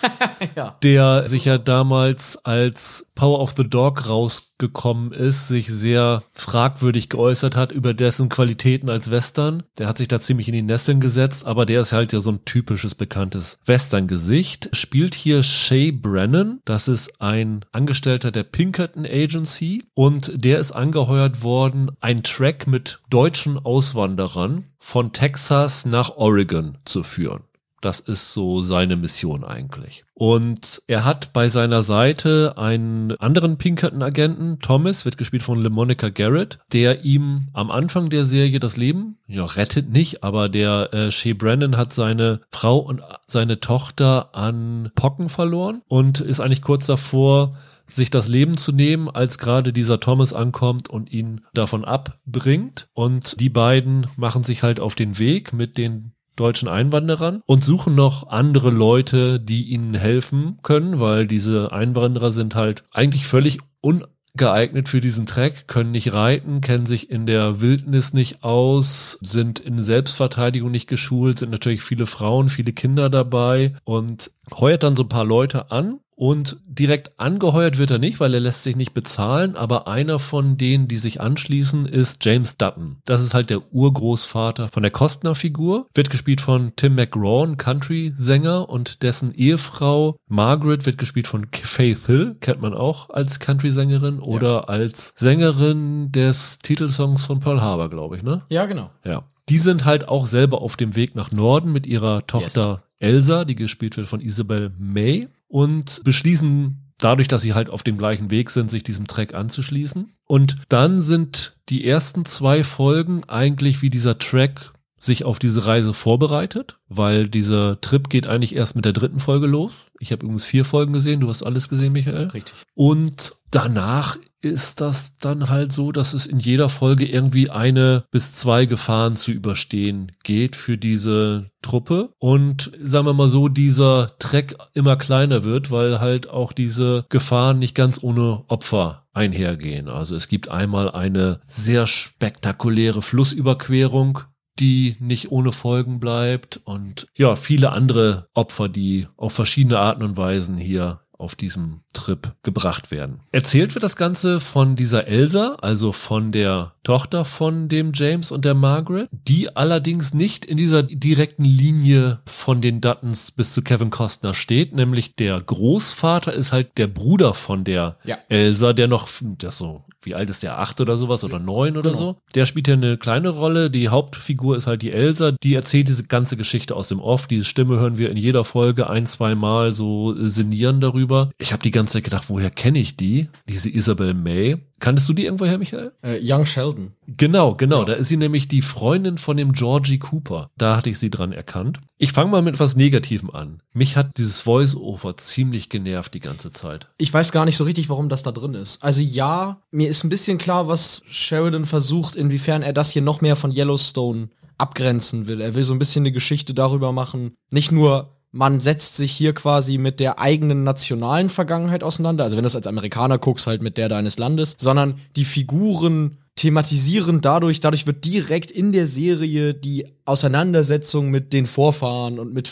ja. 0.56 0.76
der 0.82 1.28
sich 1.28 1.44
ja 1.44 1.58
damals 1.58 2.38
als 2.44 3.05
Power 3.16 3.40
of 3.40 3.54
the 3.56 3.68
Dog 3.68 4.08
rausgekommen 4.08 5.10
ist, 5.10 5.48
sich 5.48 5.66
sehr 5.66 6.22
fragwürdig 6.32 7.08
geäußert 7.08 7.56
hat 7.56 7.72
über 7.72 7.94
dessen 7.94 8.28
Qualitäten 8.28 8.90
als 8.90 9.10
Western. 9.10 9.64
Der 9.78 9.88
hat 9.88 9.98
sich 9.98 10.06
da 10.06 10.20
ziemlich 10.20 10.48
in 10.48 10.54
die 10.54 10.62
Nesseln 10.62 11.00
gesetzt, 11.00 11.46
aber 11.46 11.66
der 11.66 11.80
ist 11.80 11.92
halt 11.92 12.12
ja 12.12 12.20
so 12.20 12.30
ein 12.30 12.44
typisches, 12.44 12.94
bekanntes 12.94 13.58
Western-Gesicht. 13.64 14.68
Spielt 14.72 15.14
hier 15.14 15.42
Shay 15.42 15.90
Brennan, 15.90 16.60
das 16.66 16.86
ist 16.86 17.20
ein 17.20 17.64
Angestellter 17.72 18.30
der 18.30 18.44
Pinkerton 18.44 19.06
Agency 19.06 19.84
und 19.94 20.32
der 20.44 20.58
ist 20.58 20.72
angeheuert 20.72 21.42
worden, 21.42 21.90
ein 22.00 22.22
Track 22.22 22.66
mit 22.66 23.00
deutschen 23.08 23.58
Auswanderern 23.58 24.66
von 24.78 25.12
Texas 25.12 25.86
nach 25.86 26.16
Oregon 26.16 26.76
zu 26.84 27.02
führen. 27.02 27.42
Das 27.80 28.00
ist 28.00 28.32
so 28.32 28.62
seine 28.62 28.96
Mission 28.96 29.44
eigentlich. 29.44 30.04
Und 30.14 30.82
er 30.86 31.04
hat 31.04 31.32
bei 31.32 31.48
seiner 31.48 31.82
Seite 31.82 32.54
einen 32.56 33.12
anderen 33.18 33.58
Pinkerton-Agenten, 33.58 34.60
Thomas, 34.60 35.04
wird 35.04 35.18
gespielt 35.18 35.42
von 35.42 35.60
LeMonica 35.60 36.08
Garrett, 36.08 36.58
der 36.72 37.04
ihm 37.04 37.48
am 37.52 37.70
Anfang 37.70 38.08
der 38.08 38.24
Serie 38.24 38.58
das 38.58 38.76
Leben, 38.76 39.18
ja, 39.26 39.44
rettet 39.44 39.90
nicht, 39.90 40.24
aber 40.24 40.48
der 40.48 40.94
äh, 40.94 41.10
Shea 41.10 41.34
Brandon 41.34 41.76
hat 41.76 41.92
seine 41.92 42.40
Frau 42.50 42.78
und 42.78 43.02
seine 43.26 43.60
Tochter 43.60 44.34
an 44.34 44.90
Pocken 44.94 45.28
verloren 45.28 45.82
und 45.86 46.20
ist 46.20 46.40
eigentlich 46.40 46.62
kurz 46.62 46.86
davor, 46.86 47.56
sich 47.86 48.10
das 48.10 48.28
Leben 48.28 48.56
zu 48.56 48.72
nehmen, 48.72 49.08
als 49.08 49.38
gerade 49.38 49.72
dieser 49.72 50.00
Thomas 50.00 50.32
ankommt 50.32 50.90
und 50.90 51.12
ihn 51.12 51.42
davon 51.54 51.84
abbringt. 51.84 52.88
Und 52.94 53.40
die 53.40 53.50
beiden 53.50 54.06
machen 54.16 54.42
sich 54.42 54.62
halt 54.62 54.80
auf 54.80 54.94
den 54.94 55.18
Weg 55.18 55.52
mit 55.52 55.78
den 55.78 56.12
deutschen 56.36 56.68
Einwanderern 56.68 57.42
und 57.46 57.64
suchen 57.64 57.94
noch 57.94 58.28
andere 58.28 58.70
Leute, 58.70 59.40
die 59.40 59.64
ihnen 59.64 59.94
helfen 59.94 60.58
können, 60.62 61.00
weil 61.00 61.26
diese 61.26 61.72
Einwanderer 61.72 62.30
sind 62.30 62.54
halt 62.54 62.84
eigentlich 62.92 63.26
völlig 63.26 63.58
ungeeignet 63.80 64.88
für 64.88 65.00
diesen 65.00 65.26
Track, 65.26 65.66
können 65.66 65.92
nicht 65.92 66.12
reiten, 66.12 66.60
kennen 66.60 66.86
sich 66.86 67.10
in 67.10 67.26
der 67.26 67.60
Wildnis 67.60 68.12
nicht 68.12 68.44
aus, 68.44 69.18
sind 69.22 69.58
in 69.58 69.82
Selbstverteidigung 69.82 70.70
nicht 70.70 70.88
geschult, 70.88 71.38
sind 71.38 71.50
natürlich 71.50 71.82
viele 71.82 72.06
Frauen, 72.06 72.48
viele 72.48 72.72
Kinder 72.72 73.10
dabei 73.10 73.74
und 73.84 74.30
heuert 74.54 74.82
dann 74.82 74.96
so 74.96 75.04
ein 75.04 75.08
paar 75.08 75.24
Leute 75.24 75.70
an 75.70 76.00
und 76.16 76.56
direkt 76.66 77.20
angeheuert 77.20 77.76
wird 77.76 77.90
er 77.90 77.98
nicht, 77.98 78.20
weil 78.20 78.32
er 78.32 78.40
lässt 78.40 78.62
sich 78.62 78.74
nicht 78.74 78.94
bezahlen, 78.94 79.54
aber 79.54 79.86
einer 79.86 80.18
von 80.18 80.56
denen, 80.56 80.88
die 80.88 80.96
sich 80.96 81.20
anschließen, 81.20 81.84
ist 81.84 82.24
James 82.24 82.56
Dutton. 82.56 82.96
Das 83.04 83.20
ist 83.20 83.34
halt 83.34 83.50
der 83.50 83.72
Urgroßvater 83.72 84.68
von 84.68 84.82
der 84.82 84.90
Kostner-Figur. 84.90 85.86
Wird 85.94 86.08
gespielt 86.08 86.40
von 86.40 86.72
Tim 86.74 86.94
McGraw, 86.94 87.54
Country-Sänger, 87.56 88.68
und 88.68 89.02
dessen 89.02 89.34
Ehefrau 89.34 90.16
Margaret 90.26 90.86
wird 90.86 90.96
gespielt 90.96 91.26
von 91.26 91.46
Faith 91.52 92.06
Hill, 92.06 92.36
kennt 92.40 92.62
man 92.62 92.72
auch 92.72 93.10
als 93.10 93.38
Country-Sängerin 93.38 94.18
oder 94.18 94.70
als 94.70 95.12
Sängerin 95.16 96.12
des 96.12 96.58
Titelsongs 96.60 97.26
von 97.26 97.40
Pearl 97.40 97.60
Harbor, 97.60 97.90
glaube 97.90 98.16
ich, 98.16 98.22
ne? 98.22 98.42
Ja, 98.48 98.64
genau. 98.64 98.90
Ja. 99.04 99.24
Die 99.50 99.58
sind 99.58 99.84
halt 99.84 100.08
auch 100.08 100.26
selber 100.26 100.62
auf 100.62 100.76
dem 100.76 100.96
Weg 100.96 101.14
nach 101.14 101.30
Norden 101.30 101.72
mit 101.72 101.86
ihrer 101.86 102.26
Tochter 102.26 102.82
Elsa, 102.98 103.44
die 103.44 103.54
gespielt 103.54 103.96
wird 103.96 104.08
von 104.08 104.20
Isabel 104.20 104.72
May 104.78 105.28
und 105.48 106.02
beschließen 106.04 106.92
dadurch, 106.98 107.28
dass 107.28 107.42
sie 107.42 107.54
halt 107.54 107.70
auf 107.70 107.82
dem 107.82 107.98
gleichen 107.98 108.30
Weg 108.30 108.50
sind, 108.50 108.70
sich 108.70 108.82
diesem 108.82 109.06
Track 109.06 109.34
anzuschließen. 109.34 110.12
Und 110.26 110.56
dann 110.68 111.00
sind 111.00 111.58
die 111.68 111.86
ersten 111.86 112.24
zwei 112.24 112.64
Folgen 112.64 113.24
eigentlich 113.24 113.82
wie 113.82 113.90
dieser 113.90 114.18
Track 114.18 114.72
sich 114.98 115.24
auf 115.24 115.38
diese 115.38 115.66
Reise 115.66 115.92
vorbereitet, 115.92 116.78
weil 116.88 117.28
dieser 117.28 117.80
Trip 117.80 118.08
geht 118.08 118.26
eigentlich 118.26 118.56
erst 118.56 118.76
mit 118.76 118.86
der 118.86 118.94
dritten 118.94 119.20
Folge 119.20 119.46
los. 119.46 119.74
Ich 120.00 120.10
habe 120.10 120.24
übrigens 120.24 120.46
vier 120.46 120.64
Folgen 120.64 120.94
gesehen, 120.94 121.20
du 121.20 121.28
hast 121.28 121.42
alles 121.42 121.68
gesehen, 121.68 121.92
Michael. 121.92 122.28
Richtig. 122.28 122.54
Und 122.74 123.36
danach 123.50 124.18
ist 124.46 124.80
das 124.80 125.14
dann 125.14 125.48
halt 125.48 125.72
so, 125.72 125.92
dass 125.92 126.14
es 126.14 126.26
in 126.26 126.38
jeder 126.38 126.68
Folge 126.68 127.06
irgendwie 127.06 127.50
eine 127.50 128.04
bis 128.10 128.32
zwei 128.32 128.66
Gefahren 128.66 129.16
zu 129.16 129.32
überstehen 129.32 130.12
geht 130.22 130.56
für 130.56 130.78
diese 130.78 131.50
Truppe. 131.62 132.10
Und 132.18 132.70
sagen 132.82 133.06
wir 133.06 133.14
mal 133.14 133.28
so, 133.28 133.48
dieser 133.48 134.16
Treck 134.18 134.56
immer 134.74 134.96
kleiner 134.96 135.44
wird, 135.44 135.70
weil 135.70 136.00
halt 136.00 136.28
auch 136.28 136.52
diese 136.52 137.04
Gefahren 137.08 137.58
nicht 137.58 137.74
ganz 137.74 138.02
ohne 138.02 138.44
Opfer 138.48 139.06
einhergehen. 139.12 139.88
Also 139.88 140.14
es 140.14 140.28
gibt 140.28 140.48
einmal 140.48 140.90
eine 140.90 141.40
sehr 141.46 141.86
spektakuläre 141.86 143.02
Flussüberquerung, 143.02 144.20
die 144.58 144.96
nicht 145.00 145.30
ohne 145.32 145.52
Folgen 145.52 146.00
bleibt 146.00 146.60
und 146.64 147.08
ja, 147.14 147.36
viele 147.36 147.72
andere 147.72 148.28
Opfer, 148.34 148.68
die 148.68 149.06
auf 149.16 149.32
verschiedene 149.32 149.78
Arten 149.78 150.02
und 150.02 150.16
Weisen 150.16 150.56
hier 150.56 151.00
auf 151.18 151.34
diesem 151.34 151.80
Kurztrip 151.96 152.32
gebracht 152.42 152.90
werden. 152.90 153.20
Erzählt 153.32 153.74
wird 153.74 153.82
das 153.82 153.96
Ganze 153.96 154.38
von 154.40 154.76
dieser 154.76 155.06
Elsa, 155.06 155.56
also 155.62 155.92
von 155.92 156.30
der 156.32 156.72
Tochter 156.84 157.24
von 157.24 157.68
dem 157.68 157.92
James 157.94 158.30
und 158.30 158.44
der 158.44 158.54
Margaret, 158.54 159.08
die 159.10 159.56
allerdings 159.56 160.14
nicht 160.14 160.44
in 160.44 160.56
dieser 160.56 160.82
direkten 160.84 161.44
Linie 161.44 162.20
von 162.26 162.60
den 162.60 162.80
Duttons 162.80 163.32
bis 163.32 163.52
zu 163.52 163.62
Kevin 163.62 163.90
Costner 163.90 164.34
steht, 164.34 164.72
nämlich 164.74 165.16
der 165.16 165.40
Großvater 165.40 166.32
ist 166.32 166.52
halt 166.52 166.78
der 166.78 166.86
Bruder 166.86 167.34
von 167.34 167.64
der 167.64 167.96
Ja. 168.04 168.18
Elsa, 168.28 168.72
der 168.72 168.86
noch, 168.86 169.08
das 169.38 169.56
so, 169.58 169.82
wie 170.02 170.14
alt 170.14 170.30
ist 170.30 170.44
der, 170.44 170.60
acht 170.60 170.80
oder 170.80 170.96
sowas 170.96 171.24
oder 171.24 171.40
neun 171.40 171.76
oder 171.76 171.90
Genau. 171.90 172.00
so. 172.02 172.16
Der 172.36 172.46
spielt 172.46 172.68
ja 172.68 172.74
eine 172.74 172.96
kleine 172.98 173.30
Rolle. 173.30 173.68
Die 173.70 173.88
Hauptfigur 173.88 174.56
ist 174.56 174.68
halt 174.68 174.82
die 174.82 174.92
Elsa, 174.92 175.32
die 175.32 175.54
erzählt 175.54 175.88
diese 175.88 176.04
ganze 176.04 176.36
Geschichte 176.36 176.76
aus 176.76 176.88
dem 176.88 177.00
Off. 177.00 177.26
Diese 177.26 177.44
Stimme 177.44 177.80
hören 177.80 177.98
wir 177.98 178.10
in 178.10 178.16
jeder 178.16 178.44
Folge 178.44 178.88
ein, 178.88 179.06
zwei 179.06 179.34
Mal 179.34 179.74
so 179.74 180.14
sinnieren 180.16 180.80
darüber. 180.80 181.30
Ich 181.38 181.52
habe 181.52 181.62
die 181.64 181.72
ganze 181.72 181.85
Zeit 181.92 182.04
gedacht, 182.04 182.28
woher 182.28 182.50
kenne 182.50 182.78
ich 182.78 182.96
die? 182.96 183.28
Diese 183.48 183.70
Isabel 183.70 184.14
May. 184.14 184.58
Kanntest 184.78 185.08
du 185.08 185.14
die 185.14 185.24
irgendwoher, 185.24 185.58
Michael? 185.58 185.92
Äh, 186.02 186.18
Young 186.22 186.44
Sheldon. 186.44 186.92
Genau, 187.06 187.54
genau. 187.54 187.80
Ja. 187.80 187.84
Da 187.86 187.92
ist 187.94 188.08
sie 188.08 188.16
nämlich 188.16 188.48
die 188.48 188.62
Freundin 188.62 189.16
von 189.16 189.36
dem 189.36 189.52
Georgie 189.52 189.98
Cooper. 189.98 190.50
Da 190.58 190.76
hatte 190.76 190.90
ich 190.90 190.98
sie 190.98 191.10
dran 191.10 191.32
erkannt. 191.32 191.80
Ich 191.98 192.12
fange 192.12 192.30
mal 192.30 192.42
mit 192.42 192.54
etwas 192.54 192.76
Negativem 192.76 193.30
an. 193.30 193.62
Mich 193.72 193.96
hat 193.96 194.18
dieses 194.18 194.42
Voice-Over 194.42 195.16
ziemlich 195.16 195.70
genervt 195.70 196.12
die 196.12 196.20
ganze 196.20 196.50
Zeit. 196.50 196.88
Ich 196.98 197.12
weiß 197.12 197.32
gar 197.32 197.46
nicht 197.46 197.56
so 197.56 197.64
richtig, 197.64 197.88
warum 197.88 198.08
das 198.08 198.22
da 198.22 198.32
drin 198.32 198.54
ist. 198.54 198.82
Also 198.84 199.00
ja, 199.00 199.62
mir 199.70 199.88
ist 199.88 200.04
ein 200.04 200.10
bisschen 200.10 200.36
klar, 200.36 200.68
was 200.68 201.02
Sheridan 201.06 201.64
versucht, 201.64 202.14
inwiefern 202.14 202.62
er 202.62 202.74
das 202.74 202.90
hier 202.90 203.02
noch 203.02 203.22
mehr 203.22 203.36
von 203.36 203.50
Yellowstone 203.50 204.28
abgrenzen 204.58 205.26
will. 205.26 205.40
Er 205.40 205.54
will 205.54 205.64
so 205.64 205.74
ein 205.74 205.78
bisschen 205.78 206.02
eine 206.02 206.12
Geschichte 206.12 206.54
darüber 206.54 206.92
machen. 206.92 207.36
Nicht 207.50 207.72
nur, 207.72 208.15
man 208.36 208.60
setzt 208.60 208.96
sich 208.96 209.12
hier 209.12 209.32
quasi 209.32 209.78
mit 209.78 209.98
der 209.98 210.18
eigenen 210.18 210.62
nationalen 210.62 211.30
Vergangenheit 211.30 211.82
auseinander, 211.82 212.24
also 212.24 212.36
wenn 212.36 212.42
du 212.44 212.48
es 212.48 212.56
als 212.56 212.66
Amerikaner 212.66 213.18
guckst, 213.18 213.46
halt 213.46 213.62
mit 213.62 213.78
der 213.78 213.88
deines 213.88 214.18
Landes, 214.18 214.56
sondern 214.58 214.96
die 215.16 215.24
Figuren 215.24 216.18
thematisieren 216.36 217.22
dadurch, 217.22 217.60
dadurch 217.60 217.86
wird 217.86 218.04
direkt 218.04 218.50
in 218.50 218.72
der 218.72 218.86
Serie 218.86 219.54
die 219.54 219.86
Auseinandersetzung 220.04 221.10
mit 221.10 221.32
den 221.32 221.46
Vorfahren 221.46 222.18
und 222.18 222.34
mit 222.34 222.46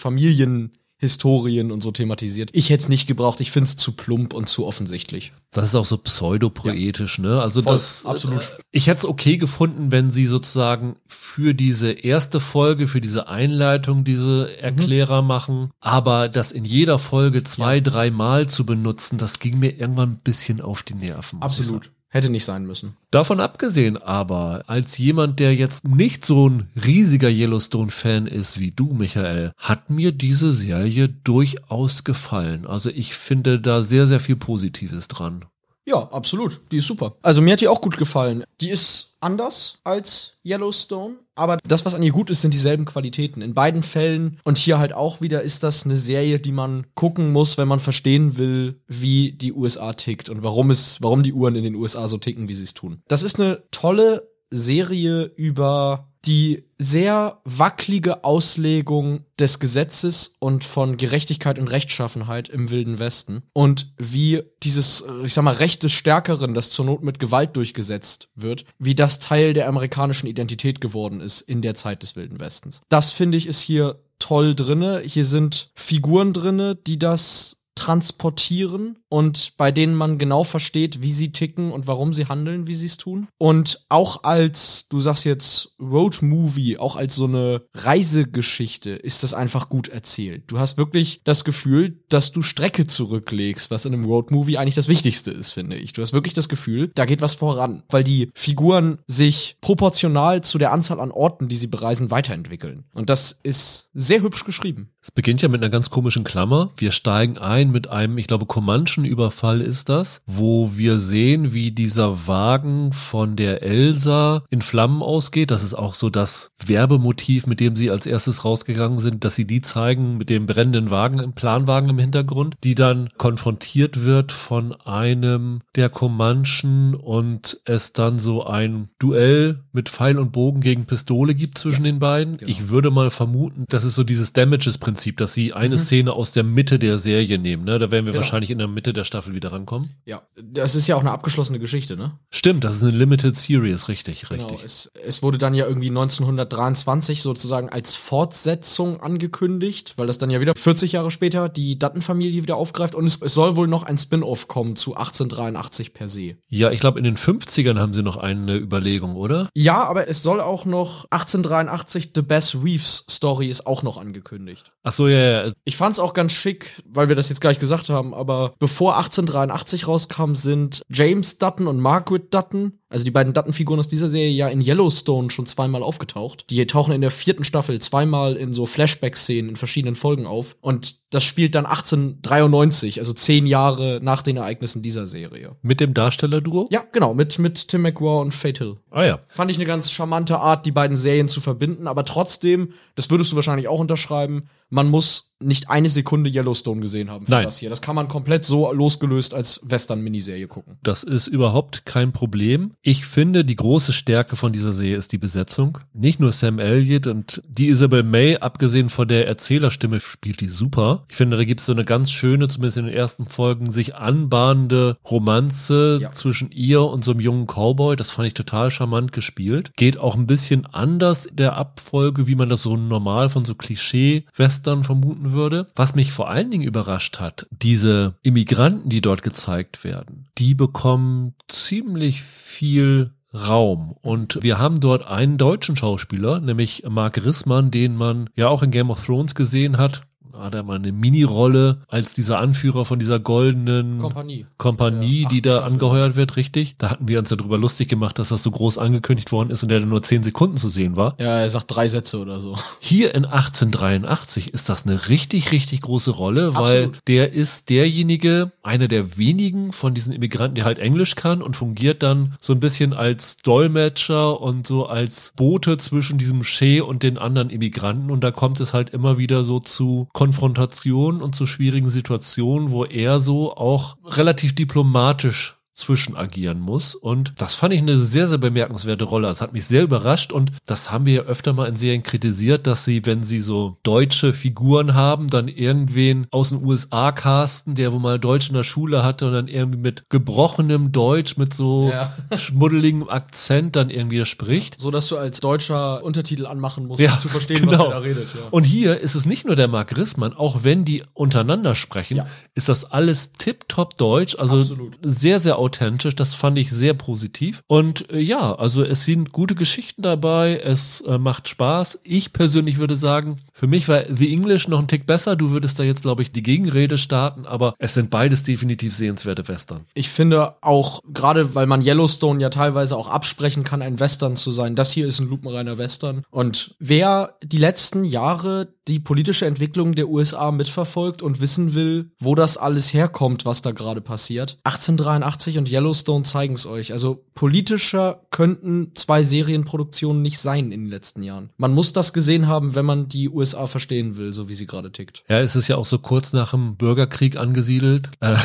Familienhistorien 1.04 1.72
und 1.72 1.82
so 1.82 1.90
thematisiert. 1.90 2.50
Ich 2.52 2.70
hätte 2.70 2.82
es 2.82 2.88
nicht 2.88 3.06
gebraucht, 3.06 3.40
ich 3.40 3.50
finde 3.50 3.68
es 3.68 3.76
zu 3.76 3.92
plump 3.92 4.34
und 4.34 4.48
zu 4.48 4.66
offensichtlich. 4.66 5.32
Das 5.52 5.68
ist 5.68 5.74
auch 5.74 5.84
so 5.84 5.98
pseudopoetisch, 5.98 7.18
ne? 7.18 7.40
Also 7.40 7.62
Voll, 7.62 7.74
das 7.74 8.06
absolut. 8.06 8.42
Äh, 8.42 8.62
ich 8.72 8.86
hätte 8.86 8.98
es 8.98 9.04
okay 9.04 9.36
gefunden, 9.36 9.92
wenn 9.92 10.10
sie 10.10 10.26
sozusagen 10.26 10.96
für 11.06 11.54
diese 11.54 11.92
erste 11.92 12.40
Folge, 12.40 12.88
für 12.88 13.00
diese 13.00 13.28
Einleitung 13.28 14.04
diese 14.04 14.58
Erklärer 14.58 15.22
machen, 15.22 15.70
aber 15.80 16.28
das 16.28 16.52
in 16.52 16.64
jeder 16.64 16.98
Folge 16.98 17.44
zwei, 17.44 17.80
drei 17.80 18.10
Mal 18.10 18.48
zu 18.48 18.66
benutzen, 18.66 19.18
das 19.18 19.38
ging 19.38 19.58
mir 19.58 19.78
irgendwann 19.78 20.12
ein 20.12 20.18
bisschen 20.24 20.60
auf 20.60 20.82
die 20.82 20.94
Nerven. 20.94 21.40
Absolut. 21.42 21.90
Hätte 22.14 22.30
nicht 22.30 22.44
sein 22.44 22.64
müssen. 22.64 22.96
Davon 23.10 23.40
abgesehen 23.40 23.96
aber, 23.96 24.62
als 24.68 24.98
jemand, 24.98 25.40
der 25.40 25.52
jetzt 25.52 25.84
nicht 25.84 26.24
so 26.24 26.48
ein 26.48 26.68
riesiger 26.86 27.28
Yellowstone-Fan 27.28 28.28
ist 28.28 28.60
wie 28.60 28.70
du, 28.70 28.94
Michael, 28.94 29.50
hat 29.58 29.90
mir 29.90 30.12
diese 30.12 30.52
Serie 30.52 31.08
durchaus 31.08 32.04
gefallen. 32.04 32.68
Also 32.68 32.88
ich 32.88 33.14
finde 33.14 33.58
da 33.58 33.82
sehr, 33.82 34.06
sehr 34.06 34.20
viel 34.20 34.36
Positives 34.36 35.08
dran. 35.08 35.44
Ja, 35.86 36.08
absolut. 36.12 36.60
Die 36.72 36.78
ist 36.78 36.86
super. 36.86 37.16
Also 37.22 37.42
mir 37.42 37.52
hat 37.52 37.60
die 37.60 37.68
auch 37.68 37.80
gut 37.80 37.98
gefallen. 37.98 38.44
Die 38.60 38.70
ist 38.70 39.16
anders 39.20 39.78
als 39.84 40.38
Yellowstone, 40.44 41.16
aber 41.34 41.58
das, 41.66 41.84
was 41.84 41.94
an 41.94 42.02
ihr 42.02 42.12
gut 42.12 42.30
ist, 42.30 42.40
sind 42.40 42.54
dieselben 42.54 42.84
Qualitäten. 42.84 43.42
In 43.42 43.54
beiden 43.54 43.82
Fällen 43.82 44.38
und 44.44 44.58
hier 44.58 44.78
halt 44.78 44.92
auch 44.92 45.20
wieder 45.20 45.42
ist 45.42 45.62
das 45.62 45.84
eine 45.84 45.96
Serie, 45.96 46.38
die 46.38 46.52
man 46.52 46.86
gucken 46.94 47.32
muss, 47.32 47.58
wenn 47.58 47.68
man 47.68 47.80
verstehen 47.80 48.38
will, 48.38 48.80
wie 48.86 49.32
die 49.32 49.52
USA 49.52 49.92
tickt 49.92 50.28
und 50.28 50.42
warum 50.42 50.70
es, 50.70 51.02
warum 51.02 51.22
die 51.22 51.32
Uhren 51.32 51.54
in 51.54 51.64
den 51.64 51.74
USA 51.74 52.08
so 52.08 52.18
ticken, 52.18 52.48
wie 52.48 52.54
sie 52.54 52.64
es 52.64 52.74
tun. 52.74 53.02
Das 53.08 53.22
ist 53.22 53.40
eine 53.40 53.62
tolle 53.70 54.28
Serie 54.50 55.24
über 55.24 56.13
die 56.26 56.64
sehr 56.78 57.40
wackelige 57.44 58.24
Auslegung 58.24 59.24
des 59.38 59.58
Gesetzes 59.58 60.36
und 60.38 60.64
von 60.64 60.96
Gerechtigkeit 60.96 61.58
und 61.58 61.68
Rechtschaffenheit 61.68 62.48
im 62.48 62.70
Wilden 62.70 62.98
Westen 62.98 63.42
und 63.52 63.92
wie 63.98 64.42
dieses, 64.62 65.04
ich 65.24 65.34
sag 65.34 65.44
mal, 65.44 65.54
Recht 65.54 65.82
des 65.82 65.92
Stärkeren, 65.92 66.54
das 66.54 66.70
zur 66.70 66.86
Not 66.86 67.02
mit 67.02 67.18
Gewalt 67.18 67.56
durchgesetzt 67.56 68.28
wird, 68.34 68.64
wie 68.78 68.94
das 68.94 69.18
Teil 69.18 69.52
der 69.52 69.68
amerikanischen 69.68 70.26
Identität 70.26 70.80
geworden 70.80 71.20
ist 71.20 71.40
in 71.42 71.62
der 71.62 71.74
Zeit 71.74 72.02
des 72.02 72.16
Wilden 72.16 72.40
Westens. 72.40 72.82
Das 72.88 73.12
finde 73.12 73.38
ich 73.38 73.46
ist 73.46 73.60
hier 73.60 74.00
toll 74.18 74.54
drinne. 74.54 75.00
Hier 75.04 75.24
sind 75.24 75.70
Figuren 75.74 76.32
drinne, 76.32 76.74
die 76.74 76.98
das 76.98 77.63
transportieren 77.74 78.98
und 79.08 79.56
bei 79.56 79.72
denen 79.72 79.94
man 79.94 80.18
genau 80.18 80.44
versteht, 80.44 81.02
wie 81.02 81.12
sie 81.12 81.32
ticken 81.32 81.72
und 81.72 81.86
warum 81.86 82.14
sie 82.14 82.26
handeln, 82.26 82.66
wie 82.66 82.74
sie 82.74 82.86
es 82.86 82.96
tun. 82.96 83.28
Und 83.38 83.84
auch 83.88 84.24
als, 84.24 84.88
du 84.88 85.00
sagst 85.00 85.24
jetzt 85.24 85.74
Road 85.80 86.22
Movie, 86.22 86.78
auch 86.78 86.96
als 86.96 87.14
so 87.14 87.24
eine 87.24 87.62
Reisegeschichte 87.74 88.90
ist 88.90 89.22
das 89.22 89.34
einfach 89.34 89.68
gut 89.68 89.88
erzählt. 89.88 90.44
Du 90.46 90.58
hast 90.58 90.78
wirklich 90.78 91.20
das 91.24 91.44
Gefühl, 91.44 92.02
dass 92.08 92.32
du 92.32 92.42
Strecke 92.42 92.86
zurücklegst, 92.86 93.70
was 93.70 93.84
in 93.84 93.94
einem 93.94 94.04
Road 94.04 94.30
Movie 94.30 94.58
eigentlich 94.58 94.74
das 94.74 94.88
Wichtigste 94.88 95.30
ist, 95.30 95.52
finde 95.52 95.76
ich. 95.76 95.92
Du 95.92 96.02
hast 96.02 96.12
wirklich 96.12 96.34
das 96.34 96.48
Gefühl, 96.48 96.90
da 96.94 97.04
geht 97.04 97.22
was 97.22 97.34
voran, 97.34 97.82
weil 97.88 98.04
die 98.04 98.30
Figuren 98.34 98.98
sich 99.06 99.56
proportional 99.60 100.42
zu 100.42 100.58
der 100.58 100.72
Anzahl 100.72 101.00
an 101.00 101.10
Orten, 101.10 101.48
die 101.48 101.56
sie 101.56 101.66
bereisen, 101.66 102.10
weiterentwickeln. 102.10 102.84
Und 102.94 103.10
das 103.10 103.40
ist 103.42 103.90
sehr 103.94 104.22
hübsch 104.22 104.44
geschrieben. 104.44 104.93
Es 105.04 105.10
beginnt 105.10 105.42
ja 105.42 105.50
mit 105.50 105.62
einer 105.62 105.68
ganz 105.68 105.90
komischen 105.90 106.24
Klammer. 106.24 106.70
Wir 106.78 106.90
steigen 106.90 107.36
ein 107.36 107.70
mit 107.70 107.88
einem, 107.88 108.16
ich 108.16 108.26
glaube, 108.26 108.46
Comanchen-Überfall 108.46 109.60
ist 109.60 109.90
das, 109.90 110.22
wo 110.24 110.70
wir 110.76 110.96
sehen, 110.96 111.52
wie 111.52 111.72
dieser 111.72 112.26
Wagen 112.26 112.94
von 112.94 113.36
der 113.36 113.62
Elsa 113.62 114.44
in 114.48 114.62
Flammen 114.62 115.02
ausgeht. 115.02 115.50
Das 115.50 115.62
ist 115.62 115.74
auch 115.74 115.92
so 115.92 116.08
das 116.08 116.52
Werbemotiv, 116.64 117.46
mit 117.46 117.60
dem 117.60 117.76
sie 117.76 117.90
als 117.90 118.06
erstes 118.06 118.46
rausgegangen 118.46 118.98
sind, 118.98 119.24
dass 119.24 119.34
sie 119.34 119.46
die 119.46 119.60
zeigen 119.60 120.16
mit 120.16 120.30
dem 120.30 120.46
brennenden 120.46 120.88
Wagen 120.88 121.18
im 121.18 121.34
Planwagen 121.34 121.90
im 121.90 121.98
Hintergrund, 121.98 122.54
die 122.64 122.74
dann 122.74 123.10
konfrontiert 123.18 124.04
wird 124.04 124.32
von 124.32 124.72
einem 124.72 125.60
der 125.76 125.90
Comanchen 125.90 126.94
und 126.94 127.60
es 127.66 127.92
dann 127.92 128.18
so 128.18 128.46
ein 128.46 128.88
Duell 128.98 129.64
mit 129.72 129.90
Pfeil 129.90 130.18
und 130.18 130.32
Bogen 130.32 130.62
gegen 130.62 130.86
Pistole 130.86 131.34
gibt 131.34 131.58
zwischen 131.58 131.84
den 131.84 131.98
beiden. 131.98 132.38
genau. 132.38 132.50
Ich 132.50 132.70
würde 132.70 132.90
mal 132.90 133.10
vermuten, 133.10 133.66
das 133.68 133.84
ist 133.84 133.96
so 133.96 134.02
dieses 134.02 134.32
Damages-Prinzip, 134.32 134.93
dass 134.94 135.34
sie 135.34 135.52
eine 135.52 135.78
Szene 135.78 136.12
aus 136.12 136.32
der 136.32 136.44
Mitte 136.44 136.78
der 136.78 136.98
Serie 136.98 137.38
nehmen. 137.38 137.64
Ne? 137.64 137.78
Da 137.78 137.90
werden 137.90 138.06
wir 138.06 138.12
Genau. 138.12 138.22
wahrscheinlich 138.24 138.50
in 138.50 138.58
der 138.58 138.68
Mitte 138.68 138.92
der 138.92 139.04
Staffel 139.04 139.34
wieder 139.34 139.52
rankommen. 139.52 139.90
Ja, 140.04 140.22
das 140.40 140.74
ist 140.74 140.86
ja 140.86 140.96
auch 140.96 141.00
eine 141.00 141.10
abgeschlossene 141.10 141.58
Geschichte, 141.58 141.96
ne? 141.96 142.18
Stimmt, 142.30 142.64
das 142.64 142.76
ist 142.76 142.82
eine 142.82 142.92
Limited 142.92 143.34
Series, 143.36 143.88
richtig, 143.88 144.30
richtig. 144.30 144.46
Genau, 144.48 144.60
es, 144.64 144.90
es 145.06 145.22
wurde 145.22 145.38
dann 145.38 145.54
ja 145.54 145.66
irgendwie 145.66 145.88
1923 145.88 147.22
sozusagen 147.22 147.68
als 147.68 147.94
Fortsetzung 147.94 149.00
angekündigt, 149.00 149.94
weil 149.96 150.06
das 150.06 150.18
dann 150.18 150.30
ja 150.30 150.40
wieder 150.40 150.52
40 150.56 150.92
Jahre 150.92 151.10
später 151.10 151.48
die 151.48 151.78
Dutton-Familie 151.78 152.42
wieder 152.42 152.56
aufgreift 152.56 152.94
und 152.94 153.04
es, 153.04 153.20
es 153.20 153.34
soll 153.34 153.56
wohl 153.56 153.68
noch 153.68 153.82
ein 153.84 153.98
Spin-off 153.98 154.48
kommen 154.48 154.76
zu 154.76 154.94
1883 154.94 155.92
per 155.94 156.08
se. 156.08 156.36
Ja, 156.48 156.70
ich 156.70 156.80
glaube, 156.80 156.98
in 156.98 157.04
den 157.04 157.16
50ern 157.16 157.78
haben 157.78 157.94
sie 157.94 158.02
noch 158.02 158.16
eine 158.16 158.56
Überlegung, 158.56 159.16
oder? 159.16 159.48
Ja, 159.54 159.84
aber 159.84 160.08
es 160.08 160.22
soll 160.22 160.40
auch 160.40 160.64
noch 160.64 161.06
1883 161.10 162.10
The 162.14 162.22
Bess 162.22 162.54
Reeves 162.62 163.04
Story 163.10 163.48
ist 163.48 163.66
auch 163.66 163.82
noch 163.82 163.98
angekündigt. 163.98 164.72
Ach 164.86 164.92
so, 164.92 165.08
ja, 165.08 165.46
ja. 165.46 165.52
Ich 165.64 165.78
fand's 165.78 165.98
auch 165.98 166.12
ganz 166.12 166.32
schick, 166.32 166.82
weil 166.84 167.08
wir 167.08 167.16
das 167.16 167.30
jetzt 167.30 167.40
gleich 167.40 167.58
gesagt 167.58 167.88
haben, 167.88 168.12
aber 168.12 168.52
bevor 168.58 168.96
1883 168.96 169.88
rauskam, 169.88 170.34
sind 170.34 170.82
James 170.90 171.38
Dutton 171.38 171.66
und 171.66 171.80
Margaret 171.80 172.32
Dutton, 172.32 172.78
also 172.94 173.04
die 173.04 173.10
beiden 173.10 173.32
Dutton-Figuren 173.32 173.80
aus 173.80 173.88
dieser 173.88 174.08
Serie, 174.08 174.30
ja 174.30 174.48
in 174.48 174.60
Yellowstone 174.60 175.28
schon 175.30 175.46
zweimal 175.46 175.82
aufgetaucht. 175.82 176.48
Die 176.48 176.64
tauchen 176.66 176.94
in 176.94 177.00
der 177.00 177.10
vierten 177.10 177.42
Staffel 177.42 177.80
zweimal 177.80 178.36
in 178.36 178.52
so 178.52 178.66
Flashback-Szenen 178.66 179.50
in 179.50 179.56
verschiedenen 179.56 179.96
Folgen 179.96 180.26
auf. 180.26 180.56
Und 180.60 180.98
das 181.10 181.24
spielt 181.24 181.56
dann 181.56 181.66
1893, 181.66 183.00
also 183.00 183.12
zehn 183.12 183.46
Jahre 183.46 183.98
nach 184.00 184.22
den 184.22 184.36
Ereignissen 184.36 184.80
dieser 184.80 185.08
Serie. 185.08 185.56
Mit 185.60 185.80
dem 185.80 185.92
Darstellerduo? 185.92 186.68
Ja, 186.70 186.84
genau, 186.92 187.14
mit, 187.14 187.38
mit 187.40 187.66
Tim 187.66 187.82
McGraw 187.82 188.20
und 188.20 188.32
Fatal. 188.32 188.76
Ah 188.90 189.04
ja. 189.04 189.18
Fand 189.26 189.50
ich 189.50 189.56
eine 189.56 189.66
ganz 189.66 189.90
charmante 189.90 190.38
Art, 190.38 190.64
die 190.64 190.72
beiden 190.72 190.96
Serien 190.96 191.26
zu 191.26 191.40
verbinden, 191.40 191.88
aber 191.88 192.04
trotzdem, 192.04 192.74
das 192.94 193.10
würdest 193.10 193.32
du 193.32 193.36
wahrscheinlich 193.36 193.66
auch 193.66 193.80
unterschreiben, 193.80 194.48
man 194.70 194.88
muss 194.88 195.33
nicht 195.44 195.70
eine 195.70 195.88
Sekunde 195.88 196.30
Yellowstone 196.30 196.80
gesehen 196.80 197.10
haben 197.10 197.26
für 197.26 197.32
Nein. 197.32 197.44
das 197.44 197.58
hier. 197.58 197.70
Das 197.70 197.80
kann 197.82 197.94
man 197.94 198.08
komplett 198.08 198.44
so 198.44 198.72
losgelöst 198.72 199.34
als 199.34 199.60
Western-Miniserie 199.64 200.46
gucken. 200.48 200.76
Das 200.82 201.02
ist 201.02 201.26
überhaupt 201.26 201.84
kein 201.86 202.12
Problem. 202.12 202.70
Ich 202.82 203.04
finde, 203.06 203.44
die 203.44 203.56
große 203.56 203.92
Stärke 203.92 204.36
von 204.36 204.52
dieser 204.52 204.72
Serie 204.72 204.96
ist 204.96 205.12
die 205.12 205.18
Besetzung. 205.18 205.78
Nicht 205.92 206.20
nur 206.20 206.32
Sam 206.32 206.58
Elliott 206.58 207.06
und 207.06 207.42
die 207.48 207.68
Isabel 207.68 208.02
May, 208.02 208.36
abgesehen 208.38 208.88
von 208.88 209.08
der 209.08 209.26
Erzählerstimme, 209.28 210.00
spielt 210.00 210.40
die 210.40 210.48
super. 210.48 211.04
Ich 211.08 211.16
finde, 211.16 211.36
da 211.36 211.44
gibt 211.44 211.60
es 211.60 211.66
so 211.66 211.72
eine 211.72 211.84
ganz 211.84 212.10
schöne, 212.10 212.48
zumindest 212.48 212.78
in 212.78 212.86
den 212.86 212.94
ersten 212.94 213.26
Folgen, 213.26 213.70
sich 213.70 213.94
anbahnende 213.94 214.96
Romanze 215.10 215.98
Ja. 216.00 216.10
zwischen 216.10 216.50
ihr 216.50 216.82
und 216.82 217.04
so 217.04 217.10
einem 217.12 217.20
jungen 217.20 217.46
Cowboy. 217.46 217.96
Das 217.96 218.10
fand 218.10 218.28
ich 218.28 218.34
total 218.34 218.70
charmant 218.70 219.12
gespielt. 219.12 219.72
Geht 219.76 219.98
auch 219.98 220.14
ein 220.16 220.26
bisschen 220.26 220.66
anders 220.66 221.28
der 221.32 221.56
Abfolge, 221.56 222.26
wie 222.26 222.34
man 222.34 222.48
das 222.48 222.62
so 222.62 222.76
normal 222.76 223.28
von 223.30 223.44
so 223.44 223.54
Klischee-Western 223.54 224.84
vermuten 224.84 225.32
würde. 225.34 225.66
Was 225.76 225.94
mich 225.94 226.12
vor 226.12 226.28
allen 226.30 226.50
Dingen 226.50 226.64
überrascht 226.64 227.20
hat, 227.20 227.46
diese 227.50 228.14
Immigranten, 228.22 228.88
die 228.88 229.00
dort 229.00 229.22
gezeigt 229.22 229.84
werden, 229.84 230.28
die 230.38 230.54
bekommen 230.54 231.34
ziemlich 231.48 232.22
viel 232.22 233.12
Raum. 233.34 233.96
Und 234.00 234.38
wir 234.42 234.58
haben 234.58 234.80
dort 234.80 235.06
einen 235.06 235.38
deutschen 235.38 235.76
Schauspieler, 235.76 236.40
nämlich 236.40 236.84
Mark 236.88 237.24
Rissmann, 237.24 237.70
den 237.70 237.96
man 237.96 238.30
ja 238.34 238.48
auch 238.48 238.62
in 238.62 238.70
Game 238.70 238.90
of 238.90 239.04
Thrones 239.04 239.34
gesehen 239.34 239.76
hat 239.76 240.02
hat 240.38 240.54
er 240.54 240.62
mal 240.62 240.76
eine 240.76 240.92
Mini-Rolle 240.92 241.82
als 241.88 242.14
dieser 242.14 242.38
Anführer 242.38 242.84
von 242.84 242.98
dieser 242.98 243.18
goldenen 243.20 243.98
Kompanie, 243.98 244.46
Kompanie 244.58 245.22
Ja, 245.22 245.28
die 245.28 245.42
da 245.42 245.50
Staffeln. 245.50 245.72
angeheuert 245.72 246.16
wird, 246.16 246.36
richtig. 246.36 246.76
Da 246.78 246.90
hatten 246.90 247.08
wir 247.08 247.18
uns 247.18 247.30
ja 247.30 247.36
drüber 247.36 247.58
lustig 247.58 247.88
gemacht, 247.88 248.18
dass 248.18 248.28
das 248.30 248.42
so 248.42 248.50
groß 248.50 248.78
angekündigt 248.78 249.32
worden 249.32 249.50
ist 249.50 249.62
und 249.62 249.68
der 249.68 249.80
dann 249.80 249.88
nur 249.88 250.02
zehn 250.02 250.22
Sekunden 250.22 250.56
zu 250.56 250.68
sehen 250.68 250.96
war. 250.96 251.14
Ja, 251.18 251.38
er 251.40 251.50
sagt 251.50 251.66
drei 251.74 251.88
Sätze 251.88 252.18
oder 252.20 252.40
so. 252.40 252.56
Hier 252.80 253.14
in 253.14 253.24
1883 253.24 254.52
ist 254.54 254.68
das 254.68 254.86
eine 254.86 255.08
richtig, 255.08 255.52
richtig 255.52 255.80
große 255.82 256.10
Rolle, 256.10 256.54
weil 256.54 256.84
Absolut. 256.84 257.00
der 257.08 257.32
ist 257.32 257.68
derjenige, 257.70 258.52
einer 258.62 258.88
der 258.88 259.16
wenigen 259.18 259.72
von 259.72 259.94
diesen 259.94 260.12
Immigranten, 260.12 260.54
der 260.56 260.64
halt 260.64 260.78
Englisch 260.78 261.14
kann 261.16 261.42
und 261.42 261.56
fungiert 261.56 262.02
dann 262.02 262.34
so 262.40 262.52
ein 262.52 262.60
bisschen 262.60 262.92
als 262.92 263.36
Dolmetscher 263.38 264.40
und 264.40 264.66
so 264.66 264.86
als 264.86 265.32
Bote 265.36 265.76
zwischen 265.76 266.18
diesem 266.18 266.44
Shea 266.44 266.82
und 266.82 267.02
den 267.02 267.18
anderen 267.18 267.50
Immigranten. 267.50 268.10
Und 268.10 268.22
da 268.24 268.30
kommt 268.30 268.60
es 268.60 268.72
halt 268.74 268.90
immer 268.90 269.18
wieder 269.18 269.42
so 269.42 269.58
zu 269.60 270.08
Konfrontationen 270.24 271.20
und 271.20 271.34
zu 271.34 271.44
schwierigen 271.44 271.90
Situationen, 271.90 272.70
wo 272.70 272.86
er 272.86 273.20
so 273.20 273.54
auch 273.54 273.98
relativ 274.06 274.54
diplomatisch 274.54 275.53
zwischen 275.74 276.16
agieren 276.16 276.60
muss. 276.60 276.94
Und 276.94 277.34
das 277.38 277.54
fand 277.54 277.74
ich 277.74 277.80
eine 277.80 277.98
sehr, 277.98 278.28
sehr 278.28 278.38
bemerkenswerte 278.38 279.04
Rolle. 279.04 279.28
Es 279.28 279.40
hat 279.40 279.52
mich 279.52 279.66
sehr 279.66 279.82
überrascht 279.82 280.32
und 280.32 280.52
das 280.66 280.92
haben 280.92 281.04
wir 281.06 281.12
ja 281.14 281.22
öfter 281.22 281.52
mal 281.52 281.66
in 281.66 281.74
Serien 281.76 282.02
kritisiert, 282.04 282.66
dass 282.68 282.84
sie, 282.84 283.04
wenn 283.06 283.24
sie 283.24 283.40
so 283.40 283.76
deutsche 283.82 284.32
Figuren 284.32 284.94
haben, 284.94 285.26
dann 285.28 285.48
irgendwen 285.48 286.26
aus 286.30 286.50
den 286.50 286.64
USA 286.64 287.10
casten, 287.10 287.74
der 287.74 287.92
wo 287.92 287.98
mal 287.98 288.18
Deutsch 288.20 288.48
in 288.48 288.54
der 288.54 288.62
Schule 288.64 289.02
hatte 289.02 289.26
und 289.26 289.32
dann 289.32 289.48
irgendwie 289.48 289.78
mit 289.78 290.08
gebrochenem 290.10 290.92
Deutsch, 290.92 291.36
mit 291.36 291.52
so 291.54 291.90
Ja. 291.90 292.14
schmuddeligem 292.38 293.08
Akzent 293.08 293.74
dann 293.76 293.90
irgendwie 293.90 294.24
spricht. 294.26 294.80
So, 294.80 294.90
dass 294.92 295.08
du 295.08 295.16
als 295.18 295.40
Deutscher 295.40 296.04
Untertitel 296.04 296.46
anmachen 296.46 296.86
musst, 296.86 297.00
Ja, 297.00 297.14
um 297.14 297.18
zu 297.18 297.28
verstehen, 297.28 297.60
genau. 297.62 297.72
was 297.72 297.78
der 297.78 297.90
da 297.90 297.98
redet. 297.98 298.28
Ja. 298.34 298.40
Und 298.52 298.62
hier 298.64 299.00
ist 299.00 299.16
es 299.16 299.26
nicht 299.26 299.44
nur 299.44 299.56
der 299.56 299.66
Mark 299.68 299.96
Rissmann, 299.96 300.34
auch 300.34 300.62
wenn 300.62 300.84
die 300.84 301.02
untereinander 301.14 301.74
sprechen, 301.74 302.18
Ja. 302.18 302.26
ist 302.54 302.68
das 302.68 302.84
alles 302.84 303.32
tipptopp 303.32 303.96
deutsch, 303.96 304.36
also 304.38 304.58
Absolut. 304.58 304.98
sehr, 305.02 305.40
sehr 305.40 305.58
authentisch. 305.64 306.14
Das 306.14 306.34
fand 306.34 306.58
ich 306.58 306.70
sehr 306.70 306.94
positiv. 306.94 307.62
Und 307.66 308.10
äh, 308.10 308.20
ja, 308.20 308.54
also 308.54 308.84
es 308.84 309.04
sind 309.04 309.32
gute 309.32 309.54
Geschichten 309.54 310.02
dabei, 310.02 310.58
es 310.58 311.00
äh, 311.00 311.18
macht 311.18 311.48
Spaß. 311.48 312.00
Ich 312.04 312.32
persönlich 312.32 312.78
würde 312.78 312.96
sagen, 312.96 313.38
für 313.56 313.68
mich 313.68 313.88
war 313.88 314.02
The 314.08 314.32
English 314.32 314.66
noch 314.66 314.80
ein 314.80 314.88
Tick 314.88 315.06
besser. 315.06 315.36
Du 315.36 315.52
würdest 315.52 315.78
da 315.78 315.84
jetzt, 315.84 316.02
glaube 316.02 316.22
ich, 316.22 316.32
die 316.32 316.42
Gegenrede 316.42 316.98
starten, 316.98 317.46
aber 317.46 317.74
es 317.78 317.94
sind 317.94 318.10
beides 318.10 318.42
definitiv 318.42 318.94
sehenswerte 318.94 319.46
Western. 319.46 319.84
Ich 319.94 320.08
finde 320.08 320.56
auch, 320.60 321.00
gerade 321.12 321.54
weil 321.54 321.66
man 321.66 321.80
Yellowstone 321.80 322.42
ja 322.42 322.50
teilweise 322.50 322.96
auch 322.96 323.08
absprechen 323.08 323.62
kann, 323.62 323.80
ein 323.80 324.00
Western 324.00 324.34
zu 324.34 324.50
sein, 324.50 324.74
das 324.74 324.92
hier 324.92 325.06
ist 325.06 325.20
ein 325.20 325.28
lupenreiner 325.28 325.78
Western. 325.78 326.24
Und 326.30 326.74
wer 326.80 327.36
die 327.44 327.58
letzten 327.58 328.02
Jahre 328.02 328.74
die 328.88 329.00
politische 329.00 329.46
Entwicklung 329.46 329.94
der 329.94 330.08
USA 330.08 330.50
mitverfolgt 330.50 331.22
und 331.22 331.40
wissen 331.40 331.74
will, 331.74 332.10
wo 332.20 332.34
das 332.34 332.58
alles 332.58 332.92
herkommt, 332.92 333.46
was 333.46 333.62
da 333.62 333.70
gerade 333.70 334.00
passiert, 334.00 334.58
1883 334.64 335.58
und 335.58 335.70
Yellowstone 335.70 336.24
zeigen 336.24 336.54
es 336.54 336.66
euch. 336.66 336.92
Also 336.92 337.24
politischer 337.34 338.20
könnten 338.30 338.90
zwei 338.94 339.22
Serienproduktionen 339.22 340.20
nicht 340.20 340.38
sein 340.38 340.70
in 340.70 340.82
den 340.82 340.90
letzten 340.90 341.22
Jahren. 341.22 341.50
Man 341.56 341.72
muss 341.72 341.92
das 341.92 342.12
gesehen 342.12 342.46
haben, 342.46 342.74
wenn 342.74 342.84
man 342.84 343.08
die 343.08 343.30
USA 343.30 343.43
verstehen 343.52 344.16
will, 344.16 344.32
so 344.32 344.48
wie 344.48 344.54
sie 344.54 344.66
gerade 344.66 344.90
tickt. 344.90 345.24
Ja, 345.28 345.40
es 345.40 345.54
ist 345.56 345.68
ja 345.68 345.76
auch 345.76 345.86
so 345.86 345.98
kurz 345.98 346.32
nach 346.32 346.52
dem 346.52 346.76
Bürgerkrieg 346.76 347.36
angesiedelt. 347.36 348.10
Äh, 348.20 348.36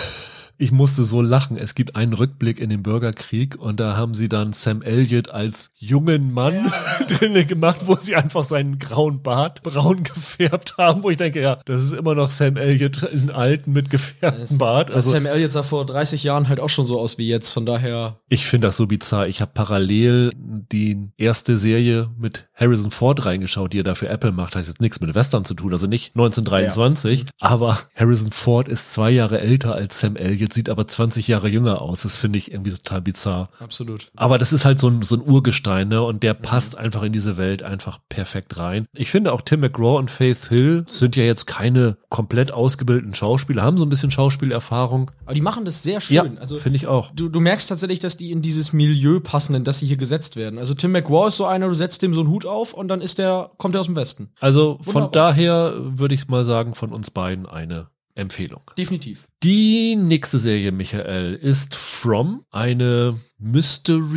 ich 0.60 0.72
musste 0.72 1.06
so 1.06 1.22
lachen. 1.22 1.58
Es 1.58 1.74
gibt 1.74 1.95
einen 1.95 2.13
Rückblick 2.13 2.60
in 2.60 2.69
den 2.69 2.84
Bürgerkrieg 2.84 3.56
und 3.56 3.80
da 3.80 3.95
haben 3.95 4.13
sie 4.13 4.28
dann 4.30 4.52
Sam 4.54 4.82
Elliott 4.82 5.30
als 5.30 5.72
jungen 5.78 6.34
Mann 6.34 6.72
drinnen 7.08 7.48
gemacht, 7.48 7.78
wo 7.86 7.95
sie 7.95 8.15
einfach 8.15 8.43
seinen 8.43 8.78
grauen 8.78 9.24
Bart 9.24 9.62
braun 9.63 10.04
gefärbt 10.04 10.78
haben, 10.78 11.02
wo 11.04 11.10
ich 11.10 11.17
denke, 11.17 11.41
ja, 11.41 11.60
das 11.65 11.84
ist 11.84 11.93
immer 11.93 12.13
noch 12.13 12.30
Sam 12.30 12.58
Elliott 12.58 13.04
in 13.04 13.32
alten 13.32 13.72
mit 13.72 13.89
gefärbtem 13.89 14.58
Bart. 14.58 14.91
Also 14.91 15.10
Also 15.10 15.12
Sam 15.12 15.26
Elliott 15.26 15.54
sah 15.54 15.63
vor 15.63 15.86
30 15.86 16.24
Jahren 16.24 16.50
halt 16.50 16.60
auch 16.60 16.69
schon 16.69 16.86
so 16.86 17.00
aus 17.00 17.17
wie 17.17 17.30
jetzt, 17.30 17.54
von 17.54 17.65
daher 17.65 18.19
ich 18.28 18.45
finde 18.45 18.67
das 18.67 18.78
so 18.78 18.86
bizarr. 18.86 19.28
Ich 19.28 19.41
habe 19.41 19.52
parallel 19.54 20.32
die 20.36 21.10
erste 21.17 21.58
Serie 21.58 22.10
mit 22.17 22.48
Harrison 22.54 22.91
Ford 22.91 23.26
reingeschaut, 23.26 23.72
die 23.72 23.80
er 23.80 23.84
da 23.84 23.95
für 23.95 24.10
Apple 24.10 24.34
macht. 24.34 24.56
Hat 24.56 24.67
jetzt 24.67 24.82
nichts 24.82 25.00
mit 25.00 25.15
Western 25.15 25.45
zu 25.45 25.54
tun, 25.54 25.72
also 25.72 25.88
nicht 25.88 26.15
1923. 26.15 27.26
Aber 27.39 27.80
Harrison 27.95 28.32
Ford 28.32 28.67
ist 28.67 28.91
zwei 28.91 29.10
Jahre 29.10 29.39
älter 29.39 29.74
als 29.74 30.00
Sam 30.00 30.15
Elliott, 30.15 30.49
sieht 30.54 30.70
aber 30.70 30.88
20 30.88 31.28
Jahre 31.28 31.48
jünger 31.50 31.82
aus. 31.82 32.04
Das 32.04 32.18
finde 32.18 32.38
ich 32.38 32.52
irgendwie 32.52 32.72
total 32.72 33.02
bizarr. 33.02 33.50
absolut. 33.60 34.12
Aber 34.16 34.38
das 34.38 34.54
ist 34.54 34.66
halt 34.66 34.80
so 34.80 34.88
ein, 34.90 35.02
so 35.02 35.16
ein 35.16 35.22
Urgestein, 35.22 35.88
ne? 35.88 36.02
Und 36.02 36.24
der 36.24 36.34
passt 36.34 36.78
einfach 36.78 37.04
in 37.04 37.12
diese 37.12 37.38
Welt 37.38 37.64
einfach 37.64 38.00
perfekt 38.10 38.58
rein. 38.58 38.86
Ich 38.94 39.12
finde 39.12 39.34
auch 39.34 39.42
Tim 39.42 39.62
McGraw 39.62 39.98
und 39.98 40.12
Faith 40.12 40.48
Hill 40.50 40.84
sind 40.88 41.16
ja 41.16 41.24
jetzt 41.24 41.46
keine 41.46 41.98
komplett 42.10 42.52
ausgebildeten 42.52 43.14
Schauspieler, 43.14 43.64
haben 43.64 43.78
so 43.78 43.86
ein 43.86 43.90
bisschen 43.90 44.12
Schauspielerfahrung. 44.12 45.12
Aber 45.26 45.34
die 45.34 45.42
machen 45.42 45.66
das 45.66 45.84
sehr 45.84 46.02
schön. 46.02 46.16
Ja, 46.16 46.40
also 46.40 46.58
finde 46.58 46.78
ich 46.78 46.88
auch. 46.88 47.12
Du, 47.14 47.30
du 47.30 47.40
merkst 47.40 47.70
tatsächlich, 47.70 48.00
dass 48.00 48.18
die 48.18 48.32
in 48.32 48.42
dieses 48.42 48.74
Milieu 48.74 49.20
passen, 49.20 49.56
in 49.56 49.64
das 49.64 49.80
sie 49.80 49.88
hier 49.88 49.98
gesetzt 49.98 50.36
werden. 50.36 50.58
Also 50.60 50.74
Tim 50.74 50.92
McGraw 50.92 51.28
ist 51.28 51.38
so 51.38 51.46
einer, 51.46 51.68
du 51.68 51.76
setzt 51.76 52.02
dem 52.02 52.14
so 52.14 52.22
einen 52.22 52.30
Hut 52.30 52.46
auf 52.46 52.74
und 52.74 52.88
dann 52.88 53.02
ist 53.02 53.18
der, 53.18 53.52
kommt 53.58 53.76
er 53.76 53.82
aus 53.82 53.88
dem 53.88 53.96
Westen. 53.96 54.30
Also 54.40 54.80
von 54.82 54.96
Wunderbar. 54.96 55.12
daher 55.12 55.74
würde 55.78 56.16
ich 56.16 56.28
mal 56.28 56.46
sagen, 56.46 56.76
von 56.76 56.92
uns 56.94 57.12
beiden 57.12 57.46
eine 57.46 57.88
Empfehlung. 58.19 58.62
Definitiv. 58.77 59.25
Die 59.43 59.95
nächste 59.95 60.38
Serie, 60.39 60.71
Michael, 60.71 61.34
ist 61.34 61.75
From, 61.75 62.43
eine 62.51 63.17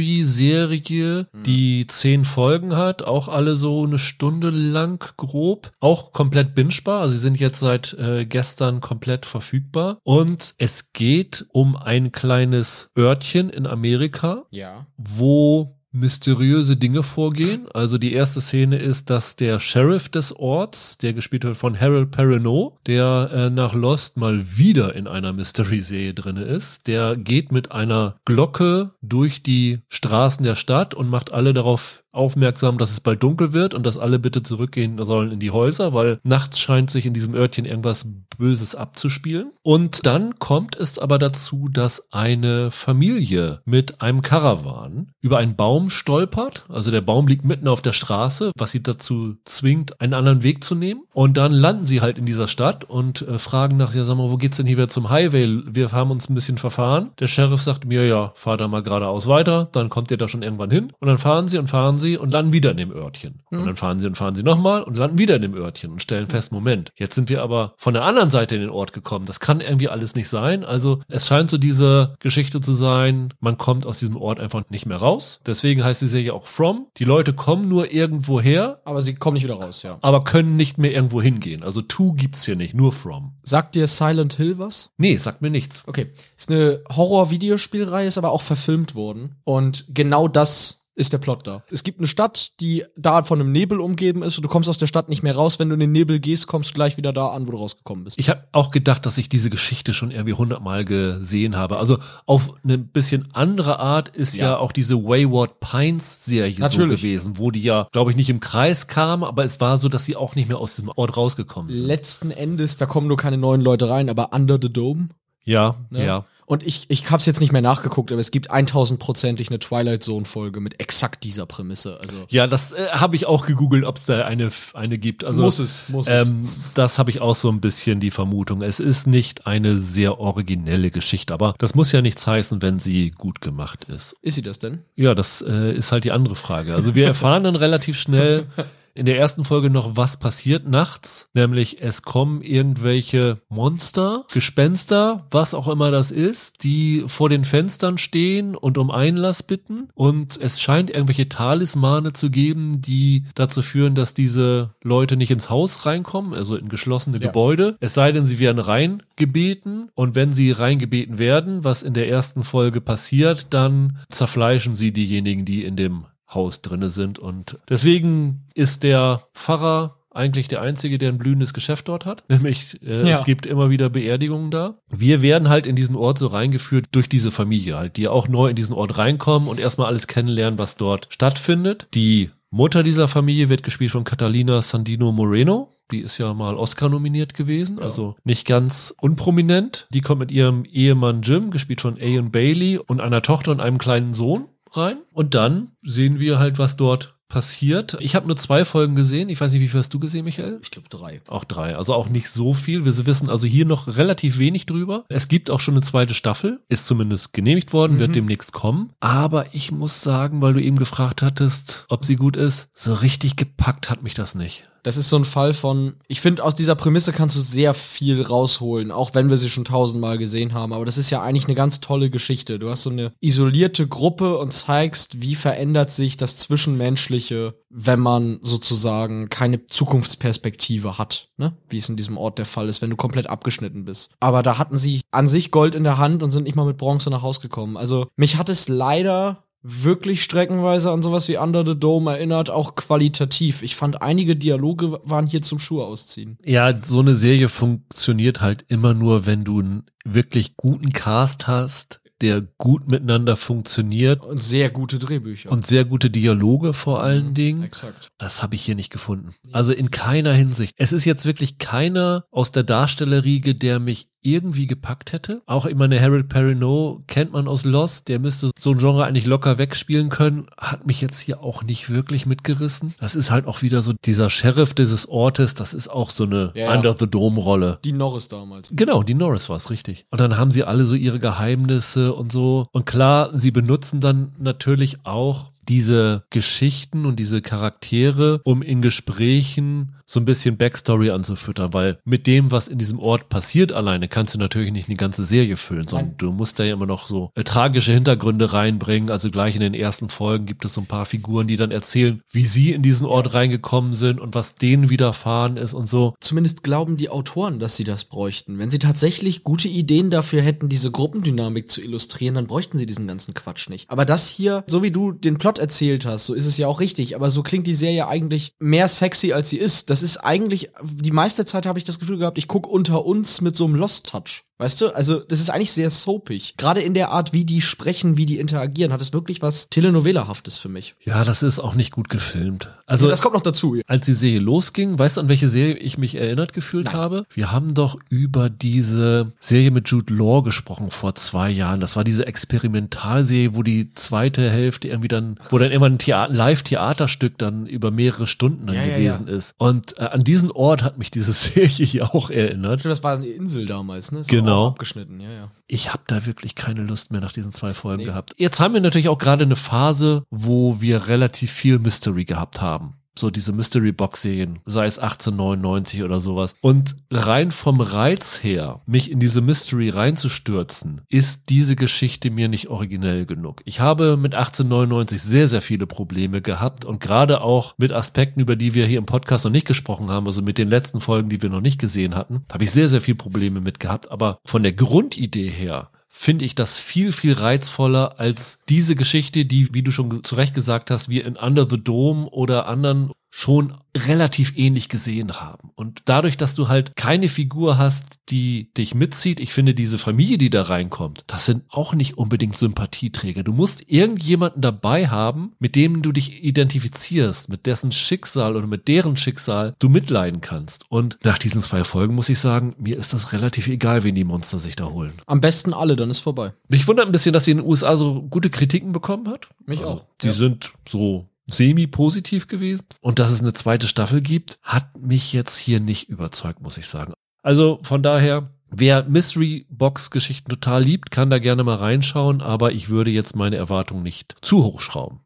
Mystery-Serie, 0.03 1.29
die 1.47 1.87
zehn 1.87 2.25
Folgen 2.25 2.77
hat, 2.77 3.03
auch 3.03 3.29
alle 3.29 3.57
so 3.57 3.85
eine 3.85 3.99
Stunde 3.99 4.51
lang 4.51 5.05
grob, 5.17 5.71
auch 5.81 6.13
komplett 6.13 6.55
bingebar, 6.55 7.03
also 7.03 7.15
sie 7.15 7.21
sind 7.21 7.39
jetzt 7.39 7.61
seit 7.61 7.93
äh, 7.95 8.25
gestern 8.25 8.81
komplett 8.81 9.27
verfügbar 9.27 9.99
und 10.03 10.55
es 10.59 10.93
geht 10.93 11.47
um 11.53 11.77
ein 11.77 12.11
kleines 12.13 12.91
Örtchen 12.99 13.49
in 13.51 13.67
Amerika, 13.67 14.45
Ja. 14.51 14.87
wo 14.97 15.77
mysteriöse 15.93 16.77
Dinge 16.77 17.03
vorgehen. 17.03 17.67
Also 17.73 17.99
die 17.99 18.13
erste 18.13 18.41
Szene 18.41 18.77
ist, 18.77 19.11
dass 19.11 19.37
der 19.37 19.61
Sheriff 19.61 20.09
des 20.09 20.35
Orts, 20.35 20.99
der 20.99 21.13
gespielt 21.13 21.45
wird 21.45 21.57
von 21.57 21.79
Harold 21.79 22.11
Perrineau, 22.11 22.79
der 22.87 23.31
äh, 23.33 23.51
nach 23.51 23.75
Lost 23.75 24.17
mal 24.17 24.57
wieder 24.57 24.95
in 24.95 25.07
einer 25.07 25.33
Mystery-Serie 25.33 26.15
drinne 26.15 26.43
ist, 26.43 26.87
der 26.87 27.17
geht 27.17 27.53
mit 27.53 27.73
einer 27.73 28.17
Glocke 28.25 28.93
durch 29.03 29.43
die 29.43 29.83
Straßen 29.89 30.45
der 30.45 30.55
Stadt 30.55 30.95
und 30.95 31.09
macht 31.09 31.33
alle 31.33 31.53
darauf 31.53 32.02
aufmerksam, 32.13 32.79
dass 32.79 32.93
es 32.93 33.01
bald 33.01 33.23
dunkel 33.23 33.53
wird 33.53 33.75
und 33.75 33.85
dass 33.85 33.99
alle 33.99 34.19
bitte 34.19 34.43
zurückgehen 34.43 35.03
sollen 35.05 35.33
in 35.33 35.41
die 35.41 35.51
Häuser, 35.51 35.95
weil 35.95 36.21
nachts 36.23 36.61
scheint 36.61 36.91
sich 36.91 37.07
in 37.07 37.15
diesem 37.15 37.35
Örtchen 37.35 37.65
irgendwas 37.65 38.07
Böses 38.39 38.75
abzuspielen. 38.75 39.53
Und 39.63 40.07
dann 40.07 40.39
kommt 40.39 40.77
es 40.77 40.99
aber 40.99 41.19
dazu, 41.19 41.69
dass 41.71 42.13
eine 42.13 42.71
Familie 42.71 43.61
mit 43.65 44.01
einem 44.01 44.23
Karawan 44.23 45.13
über 45.21 45.39
einen 45.39 45.57
Baum 45.57 45.91
stolpert. 45.91 46.65
Also 46.69 46.91
der 46.91 47.01
Baum 47.01 47.27
liegt 47.29 47.45
mitten 47.45 47.69
auf 47.69 47.83
der 47.83 47.93
Straße, 47.93 48.53
was 48.57 48.73
sie 48.73 48.83
dazu 48.83 49.37
zwingt, 49.45 50.01
einen 50.01 50.15
anderen 50.15 50.43
Weg 50.43 50.65
zu 50.65 50.75
nehmen. 50.75 51.03
Und 51.13 51.37
dann 51.37 51.53
landen 51.53 51.85
sie 51.85 52.01
halt 52.01 52.19
in 52.19 52.27
dieser 52.27 52.49
Stadt 52.49 52.85
und 52.85 53.23
äh, 53.23 53.39
fragen 53.39 53.77
nach, 53.77 53.95
ja, 53.95 54.05
sag 54.05 54.17
mal, 54.17 54.31
wo 54.31 54.37
geht's 54.37 54.57
denn 54.57 54.67
hier 54.67 54.77
wieder 54.77 54.89
zum 54.89 55.11
Highway? 55.11 55.63
Wir 55.67 55.93
haben 55.93 56.11
uns 56.11 56.29
ein 56.29 56.35
bisschen 56.35 56.59
verfahren. 56.59 57.11
Der 57.21 57.27
Sheriff 57.27 57.63
sagt 57.63 57.85
mir, 57.85 58.07
ja, 58.07 58.33
fahr 58.35 58.57
da 58.57 58.69
mal 58.69 58.83
geradeaus 58.83 59.29
weiter, 59.29 59.69
dann 59.73 59.89
kommt 59.89 60.11
ihr 60.11 60.19
da 60.19 60.29
schon 60.29 60.43
irgendwann 60.43 60.71
hin. 60.71 60.93
Und 60.99 61.09
dann 61.09 61.19
fahren 61.19 61.49
sie 61.49 61.59
und 61.59 61.71
fahren 61.71 61.99
sie 61.99 62.02
und 62.17 62.33
landen 62.33 62.53
wieder 62.53 62.71
in 62.71 62.77
dem 62.77 62.93
Örtchen. 62.93 63.43
Und 63.51 63.67
dann 63.67 63.77
fahren 63.77 63.99
sie 63.99 64.07
und 64.07 64.17
fahren 64.17 64.35
sie 64.35 64.43
nochmal 64.43 64.83
und 64.83 64.97
landen 64.97 65.19
wieder 65.19 65.37
in 65.37 65.43
dem 65.43 65.55
Örtchen 65.55 65.93
und 65.93 66.03
stellen 66.03 66.27
fest, 66.29 66.53
Moment, 66.53 66.93
jetzt 66.97 67.15
sind 67.15 67.29
wir 67.29 67.43
aber 67.43 67.75
von 67.77 67.95
der 67.95 68.05
anderen 68.05 68.31
Seite 68.31 68.55
in 68.55 68.61
den 68.61 68.71
Ort 68.71 68.93
gekommen. 68.93 69.27
Das 69.27 69.41
kann 69.41 69.61
irgendwie 69.61 69.89
alles 69.89 70.15
nicht 70.15 70.29
sein. 70.29 70.65
Also 70.65 71.01
es 71.09 71.27
scheint 71.27 71.51
so 71.51 71.59
diese 71.59 72.15
Geschichte 72.21 72.61
zu 72.61 72.75
sein, 72.75 73.33
man 73.41 73.59
kommt 73.59 73.87
aus 73.87 73.99
diesem 73.99 74.17
Ort 74.17 74.41
einfach 74.41 74.63
nicht 74.71 74.87
mehr 74.87 74.97
raus. 74.99 75.41
Deswegen 75.47 75.85
heißt 75.85 76.03
die 76.03 76.07
Serie 76.07 76.35
auch 76.35 76.47
From. 76.47 76.87
Die 76.97 77.05
Leute 77.05 77.33
kommen 77.33 77.69
nur 77.69 77.93
irgendwo 77.93 78.41
her, 78.41 78.81
Aber 78.85 79.03
sie 79.03 79.15
kommen 79.15 79.35
nicht 79.35 79.45
wieder 79.45 79.55
raus, 79.55 79.83
ja. 79.83 79.99
aber 80.03 80.25
können 80.25 80.57
nicht 80.57 80.79
mehr 80.79 80.93
irgendwo 80.93 81.23
hingehen. 81.23 81.63
Also 81.63 81.83
To 81.83 82.13
gibt's 82.13 82.45
hier 82.45 82.57
nicht, 82.57 82.75
nur 82.75 82.93
From. 82.93 83.35
Sagt 83.43 83.75
dir 83.75 83.87
Silent 83.87 84.35
Hill 84.35 84.59
was? 84.59 84.91
Nee, 84.97 85.17
sagt 85.17 85.43
mir 85.43 85.51
nichts. 85.51 85.85
Okay. 85.87 86.13
Ist 86.37 86.51
eine 86.51 86.83
Horror-Videospielreihe, 86.91 88.07
ist 88.09 88.19
aber 88.19 88.33
auch 88.33 88.43
verfilmt 88.43 88.95
worden. 88.95 89.37
Und 89.45 89.87
genau 89.89 90.29
das 90.29 90.82
ist 90.95 91.13
der 91.13 91.19
Plot 91.19 91.47
da. 91.47 91.63
Es 91.71 91.85
gibt 91.85 91.99
eine 92.01 92.07
Stadt, 92.07 92.53
die 92.61 92.85
da 92.97 93.23
von 93.23 93.41
einem 93.41 93.51
Nebel 93.51 93.81
umgeben 93.81 94.23
ist 94.23 94.37
und 94.37 94.43
du 94.45 94.49
kommst 94.49 94.69
aus 94.69 94.77
der 94.79 94.87
Stadt 94.87 95.09
nicht 95.09 95.23
mehr 95.23 95.35
raus. 95.35 95.59
Wenn 95.59 95.69
du 95.69 95.75
in 95.75 95.81
den 95.81 95.93
Nebel 95.93 96.21
gehst, 96.21 96.47
kommst 96.47 96.71
du 96.71 96.75
gleich 96.75 96.97
wieder 96.99 97.13
da 97.15 97.29
an, 97.29 97.47
wo 97.47 97.53
du 97.53 97.57
rausgekommen 97.59 98.05
bist. 98.05 98.19
Ich 98.19 98.29
habe 98.29 98.47
auch 98.53 98.71
gedacht, 98.71 99.07
dass 99.07 99.17
ich 99.17 99.29
diese 99.31 99.49
Geschichte 99.49 99.95
schon 99.95 100.11
irgendwie 100.11 100.35
hundertmal 100.35 100.85
gesehen 100.85 101.57
habe. 101.57 101.79
Also 101.79 101.99
auf 102.27 102.53
eine 102.63 102.77
bisschen 102.79 103.29
andere 103.33 103.79
Art 103.79 104.09
ist 104.11 104.37
ja, 104.37 104.51
Ja. 104.51 104.57
auch 104.59 104.73
diese 104.73 104.97
Wayward 105.03 105.61
Pines 105.61 106.25
Serie 106.25 106.55
so 106.57 106.63
Natürlich. 106.63 107.01
gewesen, 107.01 107.39
wo 107.39 107.51
die 107.51 107.63
ja, 107.63 107.89
glaube 107.93 108.11
ich, 108.11 108.17
nicht 108.17 108.29
im 108.31 108.41
Kreis 108.41 108.87
kam, 108.87 109.25
aber 109.25 109.45
es 109.45 109.61
war 109.61 109.79
so, 109.79 109.89
dass 109.89 110.05
sie 110.05 110.17
auch 110.17 110.35
nicht 110.35 110.49
mehr 110.49 110.59
aus 110.59 110.77
diesem 110.77 110.91
Ort 110.95 111.17
rausgekommen 111.17 111.73
sind. 111.73 111.87
Letzten 111.87 112.31
Endes, 112.31 112.77
da 112.77 112.87
kommen 112.87 113.07
nur 113.07 113.17
keine 113.17 113.39
neuen 113.39 113.63
Leute 113.63 113.89
rein, 113.89 114.11
aber 114.11 114.33
Under 114.35 114.59
the 114.61 114.71
Dome. 114.73 115.09
ja, 115.45 115.75
Ne? 115.91 116.05
ja. 116.05 116.25
Und 116.53 116.63
ich, 116.65 116.85
ich 116.89 117.11
hab's 117.11 117.25
jetzt 117.25 117.41
nicht 117.41 117.51
mehr 117.53 117.63
nachgeguckt, 117.63 118.13
aber 118.13 118.21
es 118.21 118.31
gibt 118.31 118.51
1000-prozentig 118.53 119.49
eine 119.49 119.59
Twilight 119.59 120.03
Zone 120.03 120.27
Folge 120.27 120.61
mit 120.61 120.81
exakt 120.81 121.25
dieser 121.25 121.47
Prämisse. 121.47 121.99
Also 121.99 122.27
Ja, 122.29 122.47
das 122.47 122.73
äh, 122.73 122.89
habe 122.91 123.17
ich 123.17 123.25
auch 123.25 123.47
gegoogelt, 123.47 123.87
ob 123.87 123.97
es 123.97 124.05
da 124.05 124.27
eine, 124.27 124.51
eine 124.75 124.99
gibt. 124.99 125.25
Also, 125.25 125.41
Muss 125.41 125.59
es, 125.59 125.89
muss 125.89 126.09
es. 126.09 126.29
ähm, 126.29 126.51
Das 126.75 126.99
habe 126.99 127.11
ich 127.11 127.23
auch 127.23 127.37
so 127.37 127.49
ein 127.49 127.63
bisschen 127.63 128.01
die 128.01 128.11
Vermutung. 128.11 128.61
Es 128.61 128.81
ist 128.81 129.07
nicht 129.07 129.47
eine 129.47 129.79
sehr 129.79 130.21
originelle 130.21 130.91
Geschichte, 130.91 131.33
aber 131.33 131.55
das 131.57 131.75
muss 131.75 131.91
ja 131.91 132.03
nichts 132.03 132.27
heißen, 132.27 132.61
wenn 132.61 132.79
sie 132.79 133.13
gut 133.13 133.41
gemacht 133.41 133.85
ist. 133.85 134.15
ist 134.21 134.35
sie 134.35 134.43
das 134.43 134.59
denn? 134.59 134.83
Ja, 134.95 135.15
das 135.15 135.41
äh, 135.41 135.73
ist 135.73 135.91
halt 135.91 136.05
die 136.05 136.13
andere 136.13 136.35
Frage. 136.35 136.75
Also 136.75 136.95
wir 136.95 137.07
erfahren 137.07 137.45
dann 137.45 137.57
relativ 137.57 137.99
schnell 137.99 138.45
in 138.95 139.07
der 139.07 139.19
ersten 139.19 139.45
Folge 139.45 139.71
noch, 139.71 139.97
was 139.97 140.19
passiert 140.19 140.69
nachts. 140.69 141.29
Nämlich 141.35 141.83
es 141.83 142.03
kommen 142.03 142.43
irgendwelche 142.43 143.39
Monster, 143.49 144.25
Gespenster, 144.33 145.27
was 145.31 145.55
auch 145.55 145.69
immer 145.69 145.91
das 145.91 146.11
ist, 146.11 146.63
die 146.65 147.05
vor 147.07 147.29
den 147.29 147.45
Fenstern 147.45 147.99
stehen 147.99 148.55
und 148.55 148.79
um 148.79 148.91
Einlass 148.91 149.43
bitten. 149.43 149.89
Und 149.95 150.39
es 150.41 150.61
scheint 150.61 150.91
irgendwelche 150.91 151.29
Talismane 151.29 152.13
zu 152.13 152.31
geben, 152.31 152.81
die 152.81 153.25
dazu 153.35 153.63
führen, 153.63 153.95
dass 153.95 154.15
diese 154.15 154.75
Leute 154.83 155.17
nicht 155.17 155.31
ins 155.31 155.51
Haus 155.51 155.87
reinkommen, 155.87 156.35
also 156.35 156.57
in 156.57 156.69
geschlossene 156.69 157.19
Ja. 157.19 157.29
Gebäude. 157.29 157.77
Es 157.81 157.95
sei 157.95 158.13
denn, 158.13 158.27
sie 158.27 158.39
werden 158.39 158.59
reingebeten. 158.59 159.91
Und 159.95 160.15
wenn 160.15 160.33
sie 160.33 160.51
reingebeten 160.51 161.19
werden, 161.19 161.65
was 161.65 161.83
in 161.83 161.95
der 161.95 162.09
ersten 162.09 162.43
Folge 162.43 162.81
passiert, 162.81 163.47
dann 163.51 163.99
zerfleischen 164.11 164.75
sie 164.75 164.93
diejenigen, 164.93 165.45
die 165.45 165.65
in 165.65 165.77
dem 165.77 166.05
Haus 166.35 166.63
drinne 166.63 166.91
sind. 166.91 167.19
Und 167.19 167.59
deswegen 167.69 168.45
ist 168.55 168.83
der 168.83 169.23
Pfarrer 169.35 169.97
eigentlich 170.15 170.47
der 170.49 170.61
Einzige, 170.61 170.99
der 170.99 171.09
ein 171.09 171.17
blühendes 171.19 171.55
Geschäft 171.55 171.89
dort 171.89 172.05
hat. 172.05 172.25
Nämlich, 172.29 172.81
äh, 172.83 173.09
Ja. 173.09 173.15
es 173.15 173.25
gibt 173.25 173.47
immer 173.47 173.71
wieder 173.71 173.89
Beerdigungen 173.89 174.51
da. 174.51 174.75
Wir 174.91 175.23
werden 175.23 175.49
halt 175.49 175.67
in 175.67 175.75
diesen 175.75 175.97
Ort 175.97 176.19
so 176.19 176.27
reingeführt 176.27 176.87
durch 176.93 177.09
diese 177.09 177.31
Familie 177.31 177.77
halt, 177.79 177.97
die 177.97 178.09
auch 178.09 178.29
neu 178.29 178.49
in 178.49 178.57
diesen 178.57 178.75
Ort 178.75 178.99
reinkommen 178.99 179.49
und 179.49 179.59
erstmal 179.59 179.87
alles 179.87 180.07
kennenlernen, 180.07 180.59
was 180.59 180.77
dort 180.77 181.07
stattfindet. 181.09 181.87
Die 181.95 182.31
Mutter 182.51 182.83
dieser 182.83 183.09
Familie 183.09 183.49
wird 183.49 183.63
gespielt 183.63 183.93
von 183.93 184.05
Catalina 184.05 184.61
Sandino 184.61 185.13
Moreno. 185.13 185.71
Die 185.91 186.01
ist 186.01 186.19
ja 186.19 186.35
mal 186.35 186.57
Oscar 186.57 186.91
nominiert 186.91 187.33
gewesen, 187.33 187.79
also 187.79 188.15
nicht 188.25 188.47
ganz 188.47 188.95
unprominent. 189.01 189.87
Die 189.93 190.01
kommt 190.03 190.21
mit 190.21 190.31
ihrem 190.31 190.65
Ehemann 190.67 191.23
Jim, 191.23 191.51
gespielt 191.51 191.81
von 191.81 191.97
Ian 191.97 192.31
Bailey, 192.31 192.79
und 192.79 193.01
einer 193.01 193.23
Tochter 193.23 193.53
und 193.53 193.61
einem 193.61 193.79
kleinen 193.79 194.13
Sohn 194.13 194.47
rein. 194.77 194.99
Und 195.13 195.35
dann 195.35 195.73
sehen 195.83 196.19
wir 196.19 196.39
halt, 196.39 196.59
was 196.59 196.77
dort 196.77 197.15
passiert. 197.33 197.97
Ich 198.01 198.15
habe 198.15 198.27
nur 198.27 198.37
zwei 198.37 198.65
Folgen 198.65 198.95
gesehen. 198.95 199.31
Ich 199.31 199.41
weiß 199.41 199.53
nicht, 199.53 199.63
wie 199.63 199.69
viel 199.69 199.81
hast 199.81 199.95
du 199.95 199.99
gesehen, 199.99 200.27
Michael? 200.27 200.61
Ich 200.63 200.71
glaube 200.71 200.91
drei. 200.91 201.23
Auch 201.29 201.45
drei. 201.45 201.75
Also 201.77 201.95
auch 201.95 202.11
nicht 202.11 202.29
so 202.29 202.53
viel. 202.53 202.85
Wir 202.85 203.07
wissen 203.07 203.31
also 203.31 203.47
hier 203.47 203.65
noch 203.65 203.97
relativ 203.97 204.39
wenig 204.39 204.67
drüber. 204.67 205.05
Es 205.09 205.29
gibt 205.29 205.51
auch 205.51 205.59
schon 205.59 205.75
eine 205.75 205.81
zweite 205.81 206.13
Staffel. 206.13 206.61
Ist 206.69 206.87
zumindest 206.87 207.33
genehmigt 207.33 207.73
worden, 207.73 207.99
wird 207.99 208.15
demnächst 208.15 208.53
kommen. 208.53 208.91
Aber 209.01 209.47
ich 209.53 209.73
muss 209.73 210.03
sagen, 210.03 210.43
weil 210.43 210.53
du 210.53 210.63
eben 210.63 210.77
gefragt 210.77 211.23
hattest, 211.23 211.87
ob 211.89 212.05
sie 212.05 212.17
gut 212.17 212.37
ist, 212.37 212.69
so 212.73 212.93
richtig 212.93 213.37
gepackt 213.37 213.89
hat 213.89 214.03
mich 214.03 214.13
das 214.13 214.35
nicht. 214.35 214.69
Das 214.83 214.97
ist 214.97 215.09
so 215.09 215.17
ein 215.17 215.25
Fall 215.25 215.55
von, 215.55 215.95
ich 216.09 216.21
finde, 216.21 216.43
aus 216.43 216.55
dieser 216.55 216.75
Prämisse 216.75 217.13
kannst 217.13 217.37
du 217.37 217.41
sehr 217.41 217.73
viel 217.73 218.21
rausholen, 218.21 218.91
auch 218.91 219.15
wenn 219.15 219.31
wir 219.31 219.37
sie 219.37 219.49
schon 219.49 219.65
tausendmal 219.65 220.19
gesehen 220.19 220.55
haben. 220.55 220.73
Aber 220.73 220.85
das 220.85 220.99
ist 220.99 221.11
ja 221.11 221.23
eigentlich 221.23 221.47
eine 221.47 221.55
ganz 221.55 221.81
tolle 221.81 222.11
Geschichte. 222.11 222.59
Du 222.59 222.69
hast 222.69 222.83
so 222.83 222.91
eine 222.91 223.13
isolierte 223.21 223.87
Gruppe 223.87 224.39
und 224.39 224.53
zeigst, 224.53 225.21
wie 225.21 225.37
verändert 225.37 225.93
sich 225.93 226.17
das 226.17 226.37
Zwischenmenschliche, 226.37 227.55
wenn 227.71 228.01
man 228.01 228.41
sozusagen 228.43 229.29
keine 229.29 229.67
Zukunftsperspektive 229.67 230.99
hat, 230.99 231.29
ne? 231.37 231.57
Wie 231.69 231.79
es 231.79 231.89
in 231.89 231.97
diesem 231.97 232.19
Ort 232.19 232.39
der 232.39 232.47
Fall 232.47 232.69
ist, 232.69 232.83
wenn 232.83 232.91
du 232.91 232.97
komplett 232.97 233.29
abgeschnitten 233.29 233.85
bist. 233.85 234.11
Aber 234.21 234.43
da 234.43 234.59
hatten 234.59 234.77
sie 234.77 235.03
an 235.11 235.29
sich 235.29 235.53
Gold 235.53 235.75
in 235.75 235.85
der 235.85 235.99
Hand 235.99 236.23
und 236.23 236.33
sind 236.33 236.45
nicht 236.45 236.57
mal 236.57 236.67
mit 236.67 236.77
Bronze 236.77 237.11
nach 237.11 237.23
Haus 237.23 237.41
gekommen. 237.41 237.77
Also 237.77 238.09
mich 238.17 238.37
hat 238.37 238.49
es 238.49 238.69
leider 238.69 239.45
wirklich 239.63 240.23
streckenweise 240.23 240.91
an 240.91 241.03
sowas 241.03 241.29
wie 241.29 241.37
Under 241.37 241.65
the 241.65 241.79
Dome 241.79 242.11
erinnert, 242.11 242.51
auch 242.51 242.75
qualitativ. 242.75 243.63
Ich 243.63 243.77
fand 243.77 244.03
einige 244.03 244.37
Dialoge 244.37 245.01
waren 245.05 245.27
hier 245.27 245.43
zum 245.43 245.59
Schuhe 245.59 245.85
ausziehen. 245.85 246.37
Ja, 246.45 246.75
so 246.85 247.01
eine 247.01 247.15
Serie 247.15 247.49
funktioniert 247.49 248.41
halt 248.41 248.65
immer 248.69 248.95
nur, 248.95 249.27
wenn 249.27 249.45
du 249.45 249.61
einen 249.61 249.85
wirklich 250.05 250.57
guten 250.57 250.91
Cast 250.91 251.47
hast, 251.47 252.01
der 252.21 252.41
gut 252.41 252.89
miteinander 252.91 253.37
funktioniert 253.37 254.25
Und 254.25 254.41
sehr 254.43 254.71
gute 254.71 255.01
Drehbücher. 255.01 255.51
und 255.51 255.67
sehr 255.67 255.85
gute 255.85 256.09
Dialoge 256.09 256.73
vor 256.73 257.03
allen 257.03 257.35
Dingen. 257.35 257.65
Exakt. 257.65 258.09
Das 258.17 258.43
habe 258.45 258.55
ich 258.55 258.63
hier 258.63 258.77
nicht 258.77 258.93
gefunden. 258.93 259.35
Also 259.51 259.73
in 259.73 259.91
keiner 259.91 260.33
Hinsicht. 260.33 260.75
Es 260.79 260.93
ist 260.93 261.05
jetzt 261.05 261.27
wirklich 261.27 261.59
keiner 261.59 262.25
aus 262.31 262.53
der 262.53 262.63
Darstellerriege, 262.63 263.57
der 263.57 263.81
mich 263.81 264.09
irgendwie 264.23 264.67
gepackt 264.67 265.13
hätte. 265.13 265.43
Auch 265.47 265.67
ich 265.67 265.75
meine, 265.75 266.01
Harold 266.01 266.29
Perrineau 266.29 267.03
kennt 267.07 267.33
man 267.33 267.49
aus 267.49 267.65
Lost, 267.65 268.09
der 268.09 268.19
müsste 268.19 268.51
so 268.59 268.71
ein 268.71 268.79
Genre 268.79 269.05
eigentlich 269.05 269.27
locker 269.27 269.59
wegspielen 269.59 270.09
können, 270.09 270.47
hat 270.57 270.87
mich 270.87 271.01
jetzt 271.01 271.21
hier 271.21 271.43
auch 271.43 271.63
nicht 271.63 271.91
wirklich 271.91 272.27
mitgerissen. 272.27 272.95
Das 273.01 273.17
ist 273.17 273.31
halt 273.31 273.47
auch 273.47 273.63
wieder 273.63 273.83
so 273.83 273.93
dieser 274.05 274.31
Sheriff 274.31 274.75
dieses 274.75 275.09
Ortes, 275.09 275.55
das 275.55 275.75
ist 275.75 275.89
auch 275.89 276.11
so 276.11 276.25
eine 276.25 276.53
Ja, 276.55 276.67
ja. 276.67 276.75
Under 276.75 276.95
the 276.99 277.07
Dome 277.07 277.41
Rolle. 277.41 277.79
Die 277.85 277.93
Norris 277.93 278.29
damals. 278.29 278.71
Genau, 278.75 279.03
die 279.03 279.15
Norris 279.15 279.49
war 279.49 279.57
es, 279.57 279.71
richtig. 279.71 280.07
Und 280.11 280.21
dann 280.21 280.39
haben 280.39 280.51
sie 280.51 280.65
alle 280.65 280.85
so 280.85 280.95
ihre 280.95 281.19
Geheimnisse 281.19 282.15
und 282.15 282.33
so. 282.33 282.67
Und 282.73 282.87
klar, 282.87 283.31
sie 283.35 283.51
benutzen 283.51 284.01
dann 284.01 284.33
natürlich 284.39 285.05
auch 285.05 285.53
diese 285.69 286.25
Geschichten 286.31 287.07
und 287.07 287.19
diese 287.19 287.41
Charaktere, 287.41 288.41
um 288.45 288.63
in 288.63 288.83
Gesprächen 288.83 289.95
so 290.13 290.21
ein 290.21 290.27
bisschen 290.27 290.59
Backstory 290.59 291.11
anzufüttern, 291.11 291.73
weil 291.73 291.99
mit 292.05 292.27
dem, 292.27 292.51
was 292.51 292.69
in 292.69 292.77
diesem 292.77 292.99
Ort 292.99 293.31
passiert 293.31 293.73
alleine, 293.73 294.09
kannst 294.09 294.35
du 294.35 294.39
natürlich 294.39 294.71
nicht 294.71 294.89
eine 294.89 294.97
ganze 294.97 295.25
Serie 295.25 295.57
füllen, 295.57 295.89
sondern 295.89 296.17
du 296.19 296.33
musst 296.33 296.59
da 296.59 296.65
ja 296.65 296.75
immer 296.75 296.87
noch 296.87 297.09
so 297.09 297.31
äh, 297.35 297.45
tragische 297.45 297.93
Hintergründe 297.93 298.53
reinbringen. 298.53 299.11
Also 299.11 299.31
gleich 299.31 299.55
in 299.55 299.63
den 299.63 299.73
ersten 299.73 300.11
Folgen 300.11 300.45
gibt 300.45 300.67
es 300.67 300.75
so 300.75 300.83
ein 300.83 300.87
paar 300.87 301.07
Figuren, 301.07 301.47
die 301.47 301.57
dann 301.57 301.71
erzählen, 301.71 302.21
wie 302.31 302.45
sie 302.45 302.73
in 302.73 302.83
diesen 302.83 303.07
Ort 303.07 303.33
reingekommen 303.33 303.95
sind 303.95 304.21
und 304.21 304.35
was 304.35 304.55
denen 304.55 304.91
widerfahren 304.91 305.57
ist 305.57 305.73
und 305.73 305.89
so. 305.89 306.15
Zumindest 306.21 306.63
glauben 306.63 306.99
die 306.99 307.09
Autoren, 307.09 307.59
dass 307.59 307.77
sie 307.77 307.85
das 307.85 308.05
bräuchten. 308.05 308.59
Wenn 308.59 308.69
sie 308.69 308.79
tatsächlich 308.79 309.45
gute 309.45 309.69
Ideen 309.69 310.11
dafür 310.11 310.43
hätten, 310.43 310.69
diese 310.69 310.91
Gruppendynamik 310.91 311.71
zu 311.71 311.81
illustrieren, 311.81 312.35
dann 312.35 312.47
bräuchten 312.47 312.77
sie 312.77 312.87
diesen 312.87 313.07
ganzen 313.07 313.33
Quatsch 313.33 313.71
nicht. 313.71 313.89
Aber 313.89 314.05
das 314.05 314.29
hier, 314.29 314.63
so 314.67 314.83
wie 314.83 314.91
du 314.91 315.13
den 315.13 315.39
Plot 315.39 315.59
erzählt 315.59 316.05
hast, 316.05 316.27
so 316.27 316.35
ist 316.35 316.47
es 316.47 316.59
ja 316.59 316.67
auch 316.67 316.81
richtig. 316.81 317.17
Aber 317.17 317.31
so 317.31 317.43
klingt 317.43 317.67
die 317.67 317.75
Serie 317.75 318.09
eigentlich 318.09 318.53
mehr 318.59 318.89
sexy, 318.89 319.33
als 319.33 319.49
sie 319.49 319.57
ist. 319.57 319.89
Das 319.89 320.02
ist 320.03 320.19
eigentlich, 320.19 320.71
die 320.83 321.11
meiste 321.11 321.45
Zeit 321.47 321.67
habe 321.67 321.79
ich 321.79 321.85
das 321.85 321.99
Gefühl 321.99 322.19
gehabt, 322.19 322.39
ich 322.39 322.49
gucke 322.49 322.69
unter 322.69 323.05
uns 323.05 323.41
mit 323.41 323.57
so 323.57 323.65
einem 323.65 323.75
Lost-Touch. 323.75 324.45
Weißt 324.63 324.81
du? 324.81 324.95
Also, 324.95 325.19
das 325.19 325.41
ist 325.41 325.51
eigentlich 325.51 325.73
sehr 325.73 325.91
soapig. 325.91 326.55
Gerade 326.57 326.81
in 326.81 326.95
der 326.95 327.11
Art, 327.11 327.33
wie 327.33 327.45
die 327.45 327.61
sprechen, 327.61 328.17
wie 328.17 328.27
die 328.27 328.39
interagieren, 328.39 328.93
hat 328.93 329.01
es 329.01 329.13
wirklich 329.13 329.43
was 329.43 329.69
Telenovela-haftes 329.71 330.59
für 330.59 330.69
mich. 330.69 330.95
Ja, 331.05 331.25
das 331.25 331.43
ist 331.43 331.59
auch 331.59 331.75
nicht 331.75 331.91
gut 331.91 332.09
gefilmt. 332.09 332.69
Also 332.87 333.09
das 333.09 333.23
kommt 333.23 333.35
noch 333.35 333.43
dazu. 333.43 333.81
als 333.89 334.07
die 334.07 334.13
Serie 334.13 334.39
losging, 334.39 334.99
weißt 334.99 335.17
du, 335.17 335.23
an 335.23 335.29
welche 335.29 335.49
Serie 335.49 335.75
ich 335.79 335.99
mich 335.99 336.15
erinnert 336.15 336.53
gefühlt 336.53 336.93
habe? 336.93 337.25
Wir 337.35 337.51
haben 337.51 337.75
doch 337.75 337.99
über 338.09 338.51
diese 338.51 339.33
Serie 339.41 339.71
mit 339.73 339.89
Jude 339.89 340.15
Law 340.15 340.43
gesprochen 340.43 340.91
vor 340.91 341.15
zwei 341.17 341.51
Jahren. 341.51 341.81
Das 341.81 341.97
war 341.97 342.05
diese 342.05 342.27
Experimentalserie, 342.27 343.55
wo 343.55 343.63
die 343.63 343.93
zweite 343.95 344.49
Hälfte 344.49 344.89
irgendwie 344.89 345.09
dann, 345.09 345.37
wo 345.51 345.59
dann 345.59 345.73
immer 345.73 345.87
ein 345.87 345.99
Theater, 345.99 346.33
Live-Theaterstück 346.33 347.39
dann 347.39 347.67
über 347.67 347.91
mehrere 347.91 348.27
Stunden 348.27 348.67
dann 348.67 348.77
Ja, 348.77 348.85
ja, 348.85 348.97
gewesen 348.99 349.27
ist. 349.27 349.55
Und 349.59 349.99
äh, 349.99 350.03
an 350.05 350.23
diesen 350.23 350.51
Ort 350.53 350.83
hat 350.83 350.99
mich 350.99 351.11
diese 351.11 351.33
Serie 351.33 351.69
hier 351.69 352.15
auch 352.15 352.31
erinnert. 352.31 352.85
Das 352.85 353.03
war 353.03 353.17
eine 353.17 353.27
Insel 353.27 353.67
damals, 353.67 354.13
ne? 354.13 354.23
Genau. 354.29 354.52
Auch 354.57 354.69
Abgeschnitten, 354.69 355.21
ja, 355.21 355.31
ja. 355.31 355.51
Ich 355.67 355.93
habe 355.93 356.03
da 356.07 356.27
wirklich 356.27 356.55
keine 356.55 356.83
Lust 356.83 357.11
mehr 357.11 357.21
nach 357.21 357.33
diesen 357.33 357.53
zwei 357.53 357.75
Folgen 357.75 358.05
gehabt. 358.05 358.35
Jetzt 358.37 358.61
haben 358.61 358.75
wir 358.75 358.81
natürlich 358.81 359.09
auch 359.09 359.19
gerade 359.19 359.45
eine 359.45 359.57
Phase, 359.57 360.25
wo 360.31 360.81
wir 360.81 361.09
relativ 361.09 361.51
viel 361.53 361.79
Mystery 361.79 362.25
gehabt 362.25 362.61
haben. 362.61 362.95
So 363.15 363.31
diese 363.31 363.53
Mystery-Box-Serien, 363.53 364.61
sei 364.65 364.87
es 364.87 364.99
1899 364.99 366.03
oder 366.03 366.21
sowas. 366.21 366.55
Und 366.61 366.97
rein 367.11 367.51
vom 367.51 367.81
Reiz 367.81 368.43
her, 368.43 368.81
mich 368.87 369.11
in 369.11 369.21
diese 369.21 369.41
Mystery 369.41 369.91
reinzustürzen, 369.91 371.03
ist 371.09 371.51
diese 371.51 371.77
Geschichte 371.77 372.31
mir 372.31 372.49
nicht 372.49 372.69
originell 372.69 373.27
genug. 373.27 373.63
Ich 373.67 373.81
habe 373.81 374.17
mit 374.17 374.35
1899 374.35 375.21
sehr, 375.23 375.49
sehr 375.49 375.63
viele 375.63 375.87
Probleme 375.87 376.41
gehabt 376.41 376.85
und 376.85 377.01
gerade 377.01 377.43
auch 377.43 377.75
mit 377.77 377.93
Aspekten, 377.93 378.41
über 378.41 378.57
die 378.57 378.75
wir 378.75 378.87
hier 378.87 378.99
im 378.99 379.07
Podcast 379.07 379.45
noch 379.45 379.53
nicht 379.53 379.67
gesprochen 379.67 380.11
haben, 380.11 380.27
also 380.27 380.43
mit 380.43 380.57
den 380.57 380.69
letzten 380.69 381.01
Folgen, 381.01 381.29
die 381.29 381.43
wir 381.43 381.51
noch 381.51 381.61
nicht 381.61 381.79
gesehen 381.79 382.15
hatten, 382.15 382.45
habe 382.53 382.65
ich 382.65 382.71
sehr, 382.71 382.89
sehr 382.89 383.01
viele 383.01 383.17
Probleme 383.17 383.61
mit 383.61 383.79
gehabt. 383.79 384.11
Aber 384.11 384.39
von 384.45 384.63
der 384.63 384.73
Grundidee 384.73 385.51
her 385.51 385.91
finde 386.23 386.45
ich 386.45 386.55
das 386.55 386.79
viel, 386.79 387.11
viel 387.11 387.33
reizvoller 387.33 388.21
als 388.21 388.61
diese 388.69 388.95
Geschichte, 388.95 389.45
die, 389.45 389.75
wie 389.75 389.83
du 389.83 389.91
schon 389.91 390.23
zu 390.23 390.37
Recht 390.37 390.55
gesagt 390.55 390.93
hast, 390.93 391.09
wir 391.09 391.25
in 391.25 391.35
Under 391.37 391.69
the 391.69 391.83
Dome 391.83 392.29
oder 392.29 392.69
anderen 392.69 393.11
schon 393.35 393.73
relativ 393.97 394.53
ähnlich 394.59 394.91
gesehen 394.91 395.33
haben. 395.41 395.71
Und 395.75 396.03
dadurch, 396.05 396.37
dass 396.37 396.55
du 396.55 396.69
halt 396.69 396.97
keine 396.97 397.31
Figur 397.31 397.79
hast, 397.79 398.05
die 398.29 398.71
dich 398.75 398.95
mitzieht, 398.95 399.41
ich 399.41 399.55
finde 399.55 399.73
diese 399.75 399.97
Familie, 399.97 400.37
die 400.37 400.51
da 400.51 400.63
reinkommt, 400.63 401.25
das 401.29 401.47
sind 401.47 401.65
auch 401.71 401.95
nicht 401.95 402.19
unbedingt 402.19 402.59
Sympathieträger. 402.59 403.43
Du 403.43 403.55
musst 403.55 403.89
irgendjemanden 403.91 404.61
dabei 404.61 405.09
haben, 405.09 405.53
mit 405.59 405.77
dem 405.77 406.03
du 406.03 406.13
dich 406.13 406.45
identifizierst, 406.45 407.49
mit 407.49 407.65
dessen 407.65 407.91
Schicksal 407.91 408.55
oder 408.55 408.67
mit 408.67 408.87
deren 408.87 409.17
Schicksal 409.17 409.75
du 409.79 409.89
mitleiden 409.89 410.43
kannst. 410.43 410.85
Und 410.91 411.19
nach 411.25 411.39
diesen 411.39 411.63
zwei 411.63 411.85
Folgen 411.85 412.15
muss 412.15 412.29
ich 412.29 412.39
sagen, 412.39 412.75
mir 412.79 412.99
ist 412.99 413.15
das 413.15 413.33
relativ 413.33 413.67
egal, 413.67 414.03
wen 414.05 414.15
die 414.15 414.25
Monster 414.25 414.59
sich 414.59 414.77
da 414.77 414.85
holen. 414.91 415.13
Am 415.27 415.41
besten 415.41 415.73
alle, 415.73 415.97
dann 415.97 416.11
ist 416.11 416.19
vorbei. 416.19 416.53
Mich 416.69 416.87
wundert 416.87 417.07
ein 417.07 417.13
bisschen, 417.13 417.33
dass 417.33 417.47
sie 417.47 417.53
in 417.53 417.59
den 417.59 417.67
USA 417.67 417.97
so 417.97 418.23
gute 418.25 418.51
Kritiken 418.51 418.93
bekommen 418.93 419.29
hat. 419.29 419.49
Mich 419.65 419.81
Also, 419.81 419.93
auch. 419.93 420.05
Die 420.21 420.27
Ja. 420.27 420.33
sind 420.35 420.73
so 420.87 421.27
semi-positiv 421.53 422.49
gewesen. 422.49 422.87
Und 423.01 423.19
dass 423.19 423.31
es 423.31 423.41
eine 423.41 423.53
zweite 423.53 423.89
Staffel 423.89 424.21
gibt, 424.21 424.59
hat 424.63 424.97
mich 424.99 425.33
jetzt 425.33 425.57
hier 425.57 425.81
nicht 425.81 426.09
überzeugt, 426.09 426.61
muss 426.61 426.79
ich 426.79 426.87
sagen. 426.87 427.13
Also 427.43 427.81
von 427.83 428.03
daher, 428.03 428.51
wer 428.71 429.05
Mystery 429.05 429.67
Box 429.69 430.11
Geschichten 430.11 430.51
total 430.51 430.83
liebt, 430.83 431.11
kann 431.11 431.31
da 431.31 431.39
gerne 431.39 431.65
mal 431.65 431.77
reinschauen, 431.77 432.41
aber 432.41 432.73
ich 432.73 432.89
würde 432.89 433.11
jetzt 433.11 433.37
meine 433.37 433.57
Erwartungen 433.57 434.03
nicht 434.03 434.37
zu 434.43 434.63
hoch 434.65 434.81
schrauben. 434.81 435.21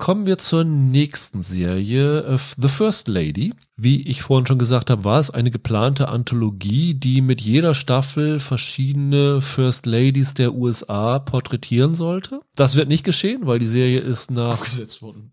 Kommen 0.00 0.24
wir 0.24 0.38
zur 0.38 0.64
nächsten 0.64 1.42
Serie, 1.42 2.20
äh, 2.22 2.38
The 2.56 2.68
First 2.68 3.06
Lady. 3.06 3.52
Wie 3.76 4.00
ich 4.08 4.22
vorhin 4.22 4.46
schon 4.46 4.58
gesagt 4.58 4.88
habe, 4.88 5.04
war 5.04 5.20
es 5.20 5.30
eine 5.30 5.50
geplante 5.50 6.08
Anthologie, 6.08 6.94
die 6.94 7.20
mit 7.20 7.42
jeder 7.42 7.74
Staffel 7.74 8.40
verschiedene 8.40 9.42
First 9.42 9.84
Ladies 9.84 10.32
der 10.32 10.54
USA 10.54 11.18
porträtieren 11.18 11.94
sollte. 11.94 12.40
Das 12.56 12.76
wird 12.76 12.88
nicht 12.88 13.04
geschehen, 13.04 13.42
weil 13.44 13.58
die 13.58 13.66
Serie 13.66 14.00
ist 14.00 14.30
nach 14.30 14.66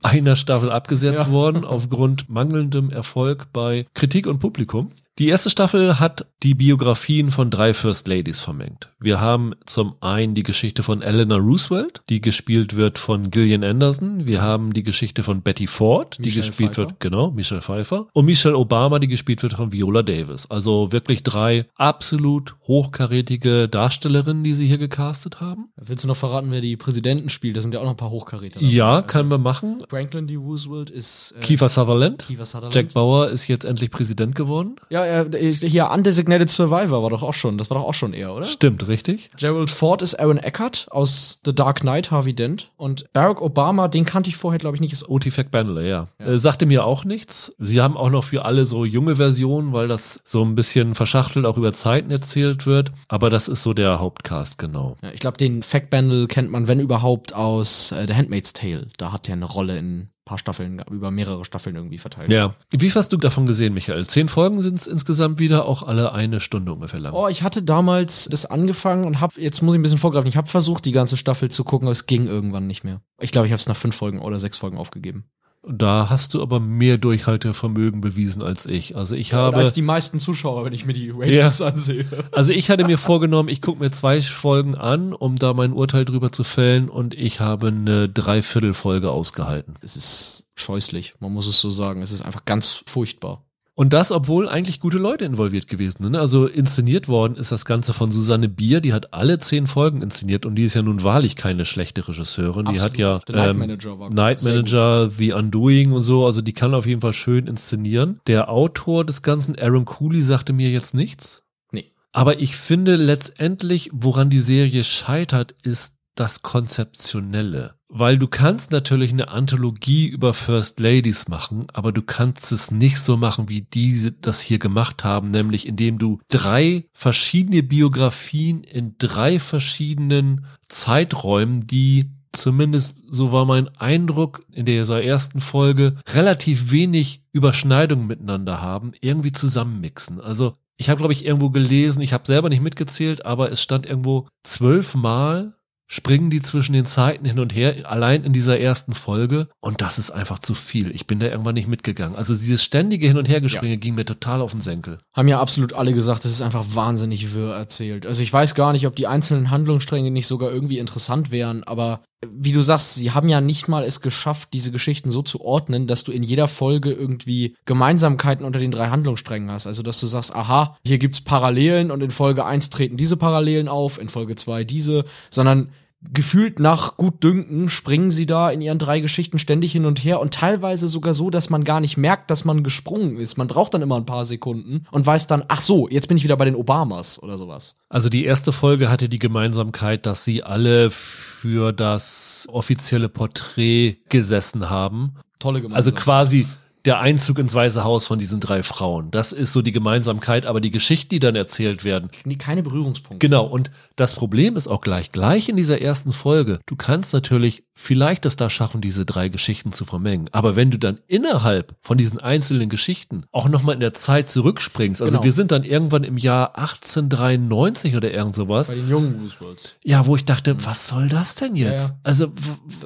einer 0.04 0.36
Staffel 0.36 0.70
abgesetzt 0.70 1.28
Ja. 1.28 1.32
worden 1.32 1.64
aufgrund 1.64 2.30
mangelndem 2.30 2.90
Erfolg 2.90 3.48
bei 3.54 3.86
Kritik 3.94 4.28
und 4.28 4.40
Publikum. 4.40 4.92
Die 5.20 5.30
erste 5.30 5.50
Staffel 5.50 6.00
hat 6.00 6.28
die 6.44 6.54
Biografien 6.54 7.32
von 7.32 7.50
drei 7.50 7.74
First 7.74 8.08
Ladies 8.08 8.40
vermengt. 8.40 8.92
Wir 9.00 9.20
haben 9.20 9.56
zum 9.66 9.96
einen 10.00 10.36
die 10.36 10.44
Geschichte 10.44 10.84
von 10.84 11.02
Eleanor 11.02 11.40
Roosevelt, 11.40 12.04
die 12.10 12.22
gespielt 12.22 12.76
wird 12.76 13.00
von 13.00 13.32
Gillian 13.32 13.64
Anderson. 13.64 14.28
Wir 14.28 14.44
haben 14.44 14.74
die 14.74 14.84
Geschichte 14.84 15.24
von 15.24 15.42
Betty 15.42 15.66
Ford, 15.66 16.18
die 16.20 16.24
Michelle 16.26 16.46
gespielt 16.46 16.70
Pfeiffer. 16.76 16.90
wird, 16.90 17.00
genau, 17.00 17.32
Michelle 17.32 17.64
Pfeiffer. 17.64 18.06
Und 18.14 18.26
Michelle 18.26 18.56
Obama, 18.56 19.00
die 19.00 19.08
gespielt 19.08 19.42
wird 19.42 19.54
von 19.56 19.72
Viola 19.72 20.04
Davis. 20.04 20.46
Also 20.52 20.92
wirklich 20.92 21.24
drei 21.24 21.66
absolut 21.76 22.56
hochkarätige 22.68 23.68
Darstellerinnen, 23.68 24.44
die 24.44 24.54
sie 24.54 24.68
hier 24.68 24.78
gecastet 24.78 25.42
haben. 25.42 25.70
Willst 25.78 26.04
du 26.04 26.08
noch 26.08 26.18
verraten, 26.18 26.52
wer 26.52 26.62
die 26.62 26.78
Präsidenten 26.78 27.30
spielt? 27.30 27.58
Da 27.58 27.62
sind 27.62 27.74
ja 27.74 27.80
auch 27.80 27.86
noch 27.86 27.92
ein 27.92 27.98
paar 27.98 28.12
Hochkaräter. 28.12 28.60
dabei. 28.60 28.72
Ja, 28.72 28.96
Also, 28.98 29.08
können 29.08 29.32
wir 29.32 29.40
machen. 29.40 29.80
Franklin 29.90 30.28
D. 30.28 30.36
Roosevelt 30.36 30.92
ist 30.92 31.34
äh, 31.38 31.42
Kiefer 31.42 31.70
Sutherland. 31.70 32.26
Kiefer 32.28 32.46
Sutherland. 32.46 32.76
Jack 32.76 32.94
Bauer 32.94 33.30
ist 33.30 33.48
jetzt 33.48 33.66
endlich 33.66 33.90
Präsident 33.90 34.36
geworden. 34.36 34.76
Ja, 34.92 35.07
er, 35.08 35.30
hier 35.34 35.90
Undesignated 35.92 36.50
Survivor 36.50 37.04
war 37.04 37.10
doch 37.10 37.24
auch 37.24 37.34
schon. 37.34 37.58
Das 37.58 37.70
war 37.70 37.78
doch 37.78 37.86
auch 37.86 37.94
schon 37.94 38.14
er, 38.14 38.34
oder? 38.34 38.46
Stimmt, 38.46 38.88
richtig? 38.88 39.30
Gerald 39.38 39.70
Ford 39.70 40.02
ist 40.02 40.16
Aaron 40.16 40.38
Eckhart 40.38 40.88
aus 40.92 41.42
The 41.46 41.54
Dark 41.54 41.82
Knight, 41.82 42.12
Harvey 42.12 42.34
Dent. 42.34 42.72
Und 42.78 43.12
Barack 43.14 43.42
Obama, 43.42 43.88
den 43.88 44.06
kannte 44.06 44.30
ich 44.30 44.38
vorher, 44.38 44.60
glaube 44.60 44.76
ich, 44.76 44.82
nicht. 44.82 44.94
Ist 44.94 45.10
O.T. 45.10 45.32
Banley, 45.52 45.90
ja. 45.90 46.08
Ja. 46.20 46.26
Äh, 46.26 46.40
sagte 46.40 46.66
mir 46.66 46.86
auch 46.86 47.04
nichts. 47.04 47.54
Sie 47.60 47.82
haben 47.82 47.98
auch 47.98 48.10
noch 48.10 48.24
für 48.24 48.46
alle 48.46 48.66
so 48.66 48.86
junge 48.86 49.16
Versionen, 49.16 49.74
weil 49.74 49.88
das 49.88 50.20
so 50.24 50.44
ein 50.44 50.56
bisschen 50.56 50.96
verschachtelt 50.96 51.46
auch 51.46 51.58
über 51.58 51.74
Zeiten 51.74 52.12
erzählt 52.12 52.66
wird. 52.66 52.92
Aber 53.08 53.30
das 53.30 53.48
ist 53.48 53.64
so 53.64 53.74
der 53.74 54.00
Hauptcast, 54.00 54.58
genau. 54.58 54.96
Ja, 55.02 55.12
ich 55.12 55.20
glaube, 55.20 55.38
den 55.38 55.64
Fact 55.64 55.90
Bundle 55.90 56.28
kennt 56.28 56.52
man, 56.52 56.68
wenn 56.68 56.80
überhaupt, 56.80 57.34
aus 57.34 57.92
äh, 57.92 58.06
The 58.08 58.14
Handmaid's 58.14 58.54
Tale. 58.54 58.88
Da 58.98 59.12
hat 59.12 59.28
er 59.28 59.34
eine 59.34 59.46
Rolle 59.46 59.78
in 59.78 60.10
paar 60.28 60.38
Staffeln, 60.38 60.84
über 60.92 61.10
mehrere 61.10 61.46
Staffeln 61.46 61.76
irgendwie 61.76 61.98
verteilt. 61.98 62.30
Ja. 62.30 62.54
Wie 62.72 62.92
hast 62.92 63.12
du 63.12 63.18
davon 63.18 63.46
gesehen, 63.46 63.74
Michael? 63.74 64.06
Zehn 64.06 64.30
Folgen 64.30 64.62
sind 64.62 64.76
es 64.76 64.86
insgesamt 64.86 65.40
wieder, 65.40 65.66
auch 65.66 65.84
alle 65.84 66.12
eine 66.12 66.40
Stunde 66.40 66.74
ungefähr 66.74 67.00
lang. 67.00 67.14
Oh, 67.14 67.28
ich 67.28 67.44
hatte 67.44 67.64
damals 67.64 68.28
das 68.30 68.46
angefangen 68.46 69.06
und 69.06 69.20
hab, 69.20 69.38
jetzt 69.38 69.62
muss 69.62 69.74
ich 69.74 69.80
ein 69.80 69.84
bisschen 69.84 69.98
vorgreifen, 69.98 70.28
ich 70.28 70.38
habe 70.38 70.48
versucht, 70.48 70.86
die 70.86 70.92
ganze 70.92 71.18
Staffel 71.18 71.50
zu 71.50 71.64
gucken, 71.64 71.88
aber 71.88 71.94
es 71.94 72.06
ging 72.06 72.28
irgendwann 72.28 72.68
nicht 72.68 72.84
mehr. 72.84 73.02
Ich 73.20 73.32
glaube, 73.32 73.48
ich 73.48 73.54
habe 73.54 73.60
es 73.60 73.68
nach 73.68 73.76
fünf 73.76 73.96
Folgen 73.96 74.22
oder 74.22 74.38
sechs 74.40 74.58
Folgen 74.58 74.78
aufgegeben. 74.78 75.26
Da 75.70 76.10
hast 76.10 76.34
du 76.34 76.42
aber 76.42 76.60
mehr 76.60 76.98
Durchhaltevermögen 76.98 78.02
bewiesen 78.02 78.42
als 78.42 78.66
ich. 78.66 78.96
Also 78.96 79.16
ich 79.16 79.34
Und 79.34 79.40
habe. 79.40 79.58
als 79.58 79.74
die 79.74 79.82
meisten 79.82 80.20
Zuschauer, 80.20 80.66
wenn 80.66 80.74
ich 80.74 80.86
mir 80.86 80.94
die 80.94 81.10
Ratings 81.10 81.62
ansehe. 81.62 82.06
Also 82.32 82.54
ich 82.54 82.70
hatte 82.70 82.86
mir 82.86 82.98
vorgenommen, 82.98 83.50
ich 83.50 83.62
gucke 83.62 83.80
mir 83.80 83.92
zwei 83.92 84.22
Folgen 84.22 84.76
an, 84.76 85.14
um 85.14 85.38
da 85.38 85.54
mein 85.54 85.74
Urteil 85.74 86.06
drüber 86.06 86.32
zu 86.32 86.44
fällen 86.44 86.90
und 86.90 87.14
ich 87.14 87.40
habe 87.40 87.68
eine 87.68 88.10
Dreiviertelfolge 88.10 89.12
ausgehalten. 89.12 89.76
Das 89.82 89.96
ist 89.96 90.48
scheußlich, 90.56 91.16
man 91.20 91.34
muss 91.34 91.48
es 91.48 91.60
so 91.60 91.70
sagen. 91.70 92.02
Es 92.02 92.12
ist 92.12 92.22
einfach 92.22 92.46
ganz 92.46 92.84
furchtbar. 92.86 93.47
Und 93.80 93.94
das, 93.94 94.12
obwohl 94.12 94.50
eigentlich 94.50 94.80
gute 94.80 94.98
Leute 94.98 95.24
involviert 95.24 95.68
gewesen 95.68 96.02
sind. 96.02 96.14
Ne? 96.14 96.20
Also 96.20 96.48
inszeniert 96.48 97.08
worden 97.08 97.36
ist 97.36 97.52
das 97.52 97.64
Ganze 97.64 97.94
von 97.94 98.10
Susanne 98.10 98.50
Bier, 98.50 98.82
die 98.82 98.92
hat 98.92 99.14
alle 99.14 99.38
zehn 99.38 99.68
Folgen 99.68 100.02
inszeniert 100.02 100.48
und 100.48 100.56
die 100.56 100.64
ist 100.64 100.74
ja 100.74 100.82
nun 100.82 101.04
wahrlich 101.04 101.36
keine 101.36 101.64
schlechte 101.64 102.08
Regisseurin. 102.08 102.66
Die 102.74 102.82
hat 102.82 102.98
ja 102.98 103.18
Absolut. 103.18 103.36
Der 103.36 103.36
Night 103.36 103.52
ähm, 103.52 103.60
Manager 103.60 104.00
war 104.00 104.10
Night. 104.10 104.44
Manager, 104.44 105.12
The 105.12 105.34
Undoing 105.34 105.92
und 105.92 106.02
so, 106.02 106.26
also 106.26 106.42
die 106.42 106.54
kann 106.54 106.74
auf 106.74 106.88
jeden 106.88 107.02
Fall 107.02 107.14
schön 107.14 107.46
inszenieren. 107.46 108.20
Der 108.26 108.50
Autor 108.50 109.06
des 109.06 109.22
Ganzen, 109.22 109.56
Aaron 109.60 109.86
Cooley, 109.86 110.24
sagte 110.24 110.54
mir 110.54 110.72
jetzt 110.72 110.96
nichts. 110.96 111.44
Nee. 111.72 111.92
Aber 112.14 112.40
ich 112.40 112.56
finde 112.56 112.96
letztendlich, 112.96 113.92
woran 113.94 114.32
die 114.32 114.42
Serie 114.42 114.84
scheitert, 114.84 115.54
ist 115.62 115.97
das 116.20 116.42
Konzeptionelle. 116.42 117.76
Weil 117.90 118.18
du 118.18 118.28
kannst 118.28 118.72
natürlich 118.72 119.12
eine 119.12 119.30
Anthologie 119.30 120.08
über 120.08 120.34
First 120.34 120.80
Ladies 120.80 121.30
machen, 121.30 121.68
aber 121.74 121.94
du 121.94 122.02
kannst 122.02 122.52
es 122.52 122.70
nicht 122.70 123.00
so 123.00 123.16
machen, 123.16 123.48
wie 123.48 123.62
diese 123.62 124.12
das 124.12 124.42
hier 124.42 124.60
gemacht 124.60 125.06
haben, 125.06 125.32
nämlich 125.32 125.66
indem 125.66 125.98
du 125.98 126.20
drei 126.28 126.90
verschiedene 126.94 127.64
Biografien 127.64 128.64
in 128.64 128.96
drei 128.98 129.40
verschiedenen 129.40 130.46
Zeiträumen, 130.68 131.66
die 131.66 132.12
zumindest 132.34 133.04
so 133.10 133.32
war 133.32 133.46
mein 133.46 133.70
Eindruck 133.78 134.46
in 134.52 134.66
dieser 134.66 135.04
ersten 135.04 135.40
Folge, 135.40 135.96
relativ 136.10 136.72
wenig 136.72 137.24
Überschneidung 137.32 138.06
miteinander 138.06 138.62
haben, 138.62 138.92
irgendwie 139.00 139.32
zusammenmixen. 139.32 140.20
Also 140.20 140.56
ich 140.76 140.90
habe, 140.90 141.00
glaube 141.00 141.14
ich, 141.14 141.26
irgendwo 141.26 141.50
gelesen, 141.50 142.02
ich 142.02 142.14
habe 142.14 142.28
selber 142.28 142.50
nicht 142.50 142.62
mitgezählt, 142.62 143.26
aber 143.26 143.52
es 143.52 143.62
stand 143.62 143.86
irgendwo 143.86 144.28
zwölfmal 144.44 145.57
springen 145.88 146.30
die 146.30 146.42
zwischen 146.42 146.74
den 146.74 146.86
Zeiten 146.86 147.26
hin 147.26 147.40
und 147.40 147.56
her, 147.56 147.90
allein 147.90 148.24
in 148.24 148.34
dieser 148.34 148.60
ersten 148.60 148.94
Folge. 148.94 149.48
Und 149.60 149.82
das 149.82 149.98
ist 149.98 150.12
einfach 150.12 150.40
zu 150.40 150.54
viel. 150.54 150.92
Ich 150.92 151.08
bin 151.08 151.20
da 151.20 151.28
irgendwann 151.28 151.56
nicht 151.56 151.68
mitgegangen. 151.68 152.18
Also 152.18 152.36
dieses 152.36 152.64
ständige 152.64 153.08
Hin- 153.08 153.18
und 153.18 153.30
Hergespringe 153.30 153.78
ging 153.78 153.96
mir 153.96 154.06
total 154.06 154.42
auf 154.42 154.52
den 154.52 154.62
Senkel. 154.62 155.00
Haben 155.14 155.30
ja 155.30 155.40
absolut 155.40 155.74
alle 155.74 155.94
gesagt, 155.94 156.26
das 156.26 156.32
ist 156.32 156.42
einfach 156.42 156.66
wahnsinnig 156.76 157.34
wirr 157.34 157.56
erzählt. 157.56 158.06
Also 158.06 158.22
ich 158.22 158.32
weiß 158.32 158.54
gar 158.54 158.74
nicht, 158.74 158.86
ob 158.86 158.96
die 158.96 159.08
einzelnen 159.08 159.50
Handlungsstränge 159.50 160.12
nicht 160.12 160.28
sogar 160.28 160.52
irgendwie 160.52 160.80
interessant 160.80 161.32
wären, 161.32 161.64
aber 161.64 162.02
wie 162.26 162.52
du 162.52 162.62
sagst, 162.62 162.96
sie 162.96 163.12
haben 163.12 163.30
ja 163.30 163.42
nicht 163.42 163.68
mal 163.68 163.84
es 163.84 164.02
geschafft, 164.02 164.50
diese 164.54 164.72
Geschichten 164.72 165.12
so 165.12 165.22
zu 165.22 165.42
ordnen, 165.42 165.86
dass 165.86 166.04
du 166.04 166.12
in 166.12 166.24
jeder 166.24 166.48
Folge 166.48 166.92
irgendwie 166.92 167.56
Gemeinsamkeiten 167.66 168.44
unter 168.44 168.60
den 168.60 168.72
drei 168.72 168.88
Handlungssträngen 168.88 169.52
hast. 169.52 169.68
Also 169.68 169.84
dass 169.84 170.00
du 170.00 170.08
sagst, 170.08 170.36
aha, 170.36 170.78
hier 170.86 170.98
gibt's 170.98 171.22
Parallelen 171.22 171.92
und 171.92 172.02
in 172.02 172.10
Folge 172.10 172.44
1 172.44 172.72
treten 172.72 172.98
diese 172.98 173.18
Parallelen 173.18 173.68
auf, 173.68 174.00
in 174.00 174.10
Folge 174.10 174.36
2 174.36 174.64
diese, 174.64 175.06
sondern 175.30 175.70
gefühlt 176.14 176.60
nach 176.60 176.98
gut 176.98 177.24
Dünken 177.24 177.70
springen 177.70 178.12
sie 178.12 178.26
da 178.26 178.50
in 178.50 178.62
ihren 178.62 178.80
drei 178.80 179.00
Geschichten 179.00 179.40
ständig 179.40 179.72
hin 179.72 179.86
und 179.86 180.04
her 180.04 180.20
und 180.20 180.34
teilweise 180.34 180.88
sogar 180.88 181.14
so, 181.14 181.30
dass 181.30 181.50
man 181.50 181.64
gar 181.64 181.80
nicht 181.80 181.98
merkt, 181.98 182.32
dass 182.32 182.46
man 182.46 182.64
gesprungen 182.64 183.18
ist. 183.18 183.38
Man 183.38 183.48
braucht 183.48 183.74
dann 183.74 183.82
immer 183.82 183.98
ein 183.98 184.06
paar 184.06 184.26
Sekunden 184.26 184.86
und 184.92 185.06
weiß 185.06 185.28
dann, 185.28 185.44
ach 185.48 185.62
so, 185.62 185.88
jetzt 185.90 186.08
bin 186.08 186.18
ich 186.18 186.24
wieder 186.24 186.38
bei 186.38 186.46
den 186.46 186.56
Obamas 186.56 187.22
oder 187.22 187.38
sowas. 187.38 187.78
Also 187.90 188.10
die 188.10 188.26
erste 188.26 188.52
Folge 188.52 188.90
hatte 188.90 189.10
die 189.10 189.20
Gemeinsamkeit, 189.20 190.06
dass 190.06 190.24
sie 190.24 190.44
alle 190.44 190.90
für 190.90 191.72
das 191.72 192.48
offizielle 192.52 193.10
Porträt 193.10 193.98
gesessen 194.10 194.70
haben. 194.70 195.16
Tolle 195.40 195.60
Also 195.60 195.70
Gemeinsamkeit. 195.70 196.04
quasi 196.04 196.48
der 196.86 197.00
Einzug 197.00 197.40
ins 197.40 197.54
Weiße 197.54 197.84
Haus 197.84 198.08
von 198.08 198.20
diesen 198.20 198.40
drei 198.40 198.64
Frauen. 198.64 199.12
Das 199.12 199.34
ist 199.34 199.54
so 199.54 199.62
die 199.62 199.72
Gemeinsamkeit, 199.72 200.46
aber 200.46 200.62
die 200.62 200.72
Geschichten, 200.72 201.10
die 201.10 201.20
dann 201.20 201.36
erzählt 201.36 201.84
werden, 201.84 202.10
Nee, 202.24 202.36
keine 202.36 202.64
Berührungspunkte. 202.64 203.26
Genau, 203.26 203.46
und 203.46 203.72
das 203.96 204.14
Problem 204.14 204.56
ist 204.56 204.68
auch 204.68 204.82
gleich, 204.82 205.12
gleich 205.12 205.50
in 205.50 205.58
dieser 205.58 205.82
ersten 205.82 206.14
Folge, 206.14 206.60
du 206.66 206.76
kannst 206.76 207.14
natürlich 207.14 207.64
vielleicht 207.80 208.26
es 208.26 208.36
da 208.38 208.50
schaffen, 208.50 208.82
diese 208.82 209.06
drei 209.06 209.30
Geschichten 209.30 209.72
zu 209.72 209.86
vermengen. 209.86 210.30
Aber 210.32 210.56
wenn 210.56 210.72
du 210.72 210.80
dann 210.80 210.98
innerhalb 211.08 211.76
von 211.82 211.96
diesen 212.00 212.20
einzelnen 212.20 212.70
Geschichten 212.70 213.26
auch 213.32 213.48
nochmal 213.48 213.76
in 213.76 213.80
der 213.80 213.94
Zeit 213.94 214.32
zurückspringst, 214.32 215.00
also 215.02 215.12
Genau. 215.14 215.24
wir 215.24 215.32
sind 215.32 215.52
dann 215.52 215.64
irgendwann 215.64 216.04
im 216.04 216.18
Jahr 216.18 216.58
1893 216.58 217.96
oder 217.96 218.12
irgend 218.12 218.34
sowas, 218.36 218.68
Bei 218.68 218.76
den 218.76 218.90
jungen 218.90 219.20
Roosevelts. 219.22 219.76
ja, 219.84 220.06
wo 220.08 220.16
ich 220.16 220.26
dachte, 220.26 220.56
was 220.66 220.88
soll 220.88 221.08
das 221.08 221.36
denn 221.36 221.56
jetzt? 221.56 221.90
Ja, 221.90 221.94
ja. 221.94 222.00
Also, 222.04 222.28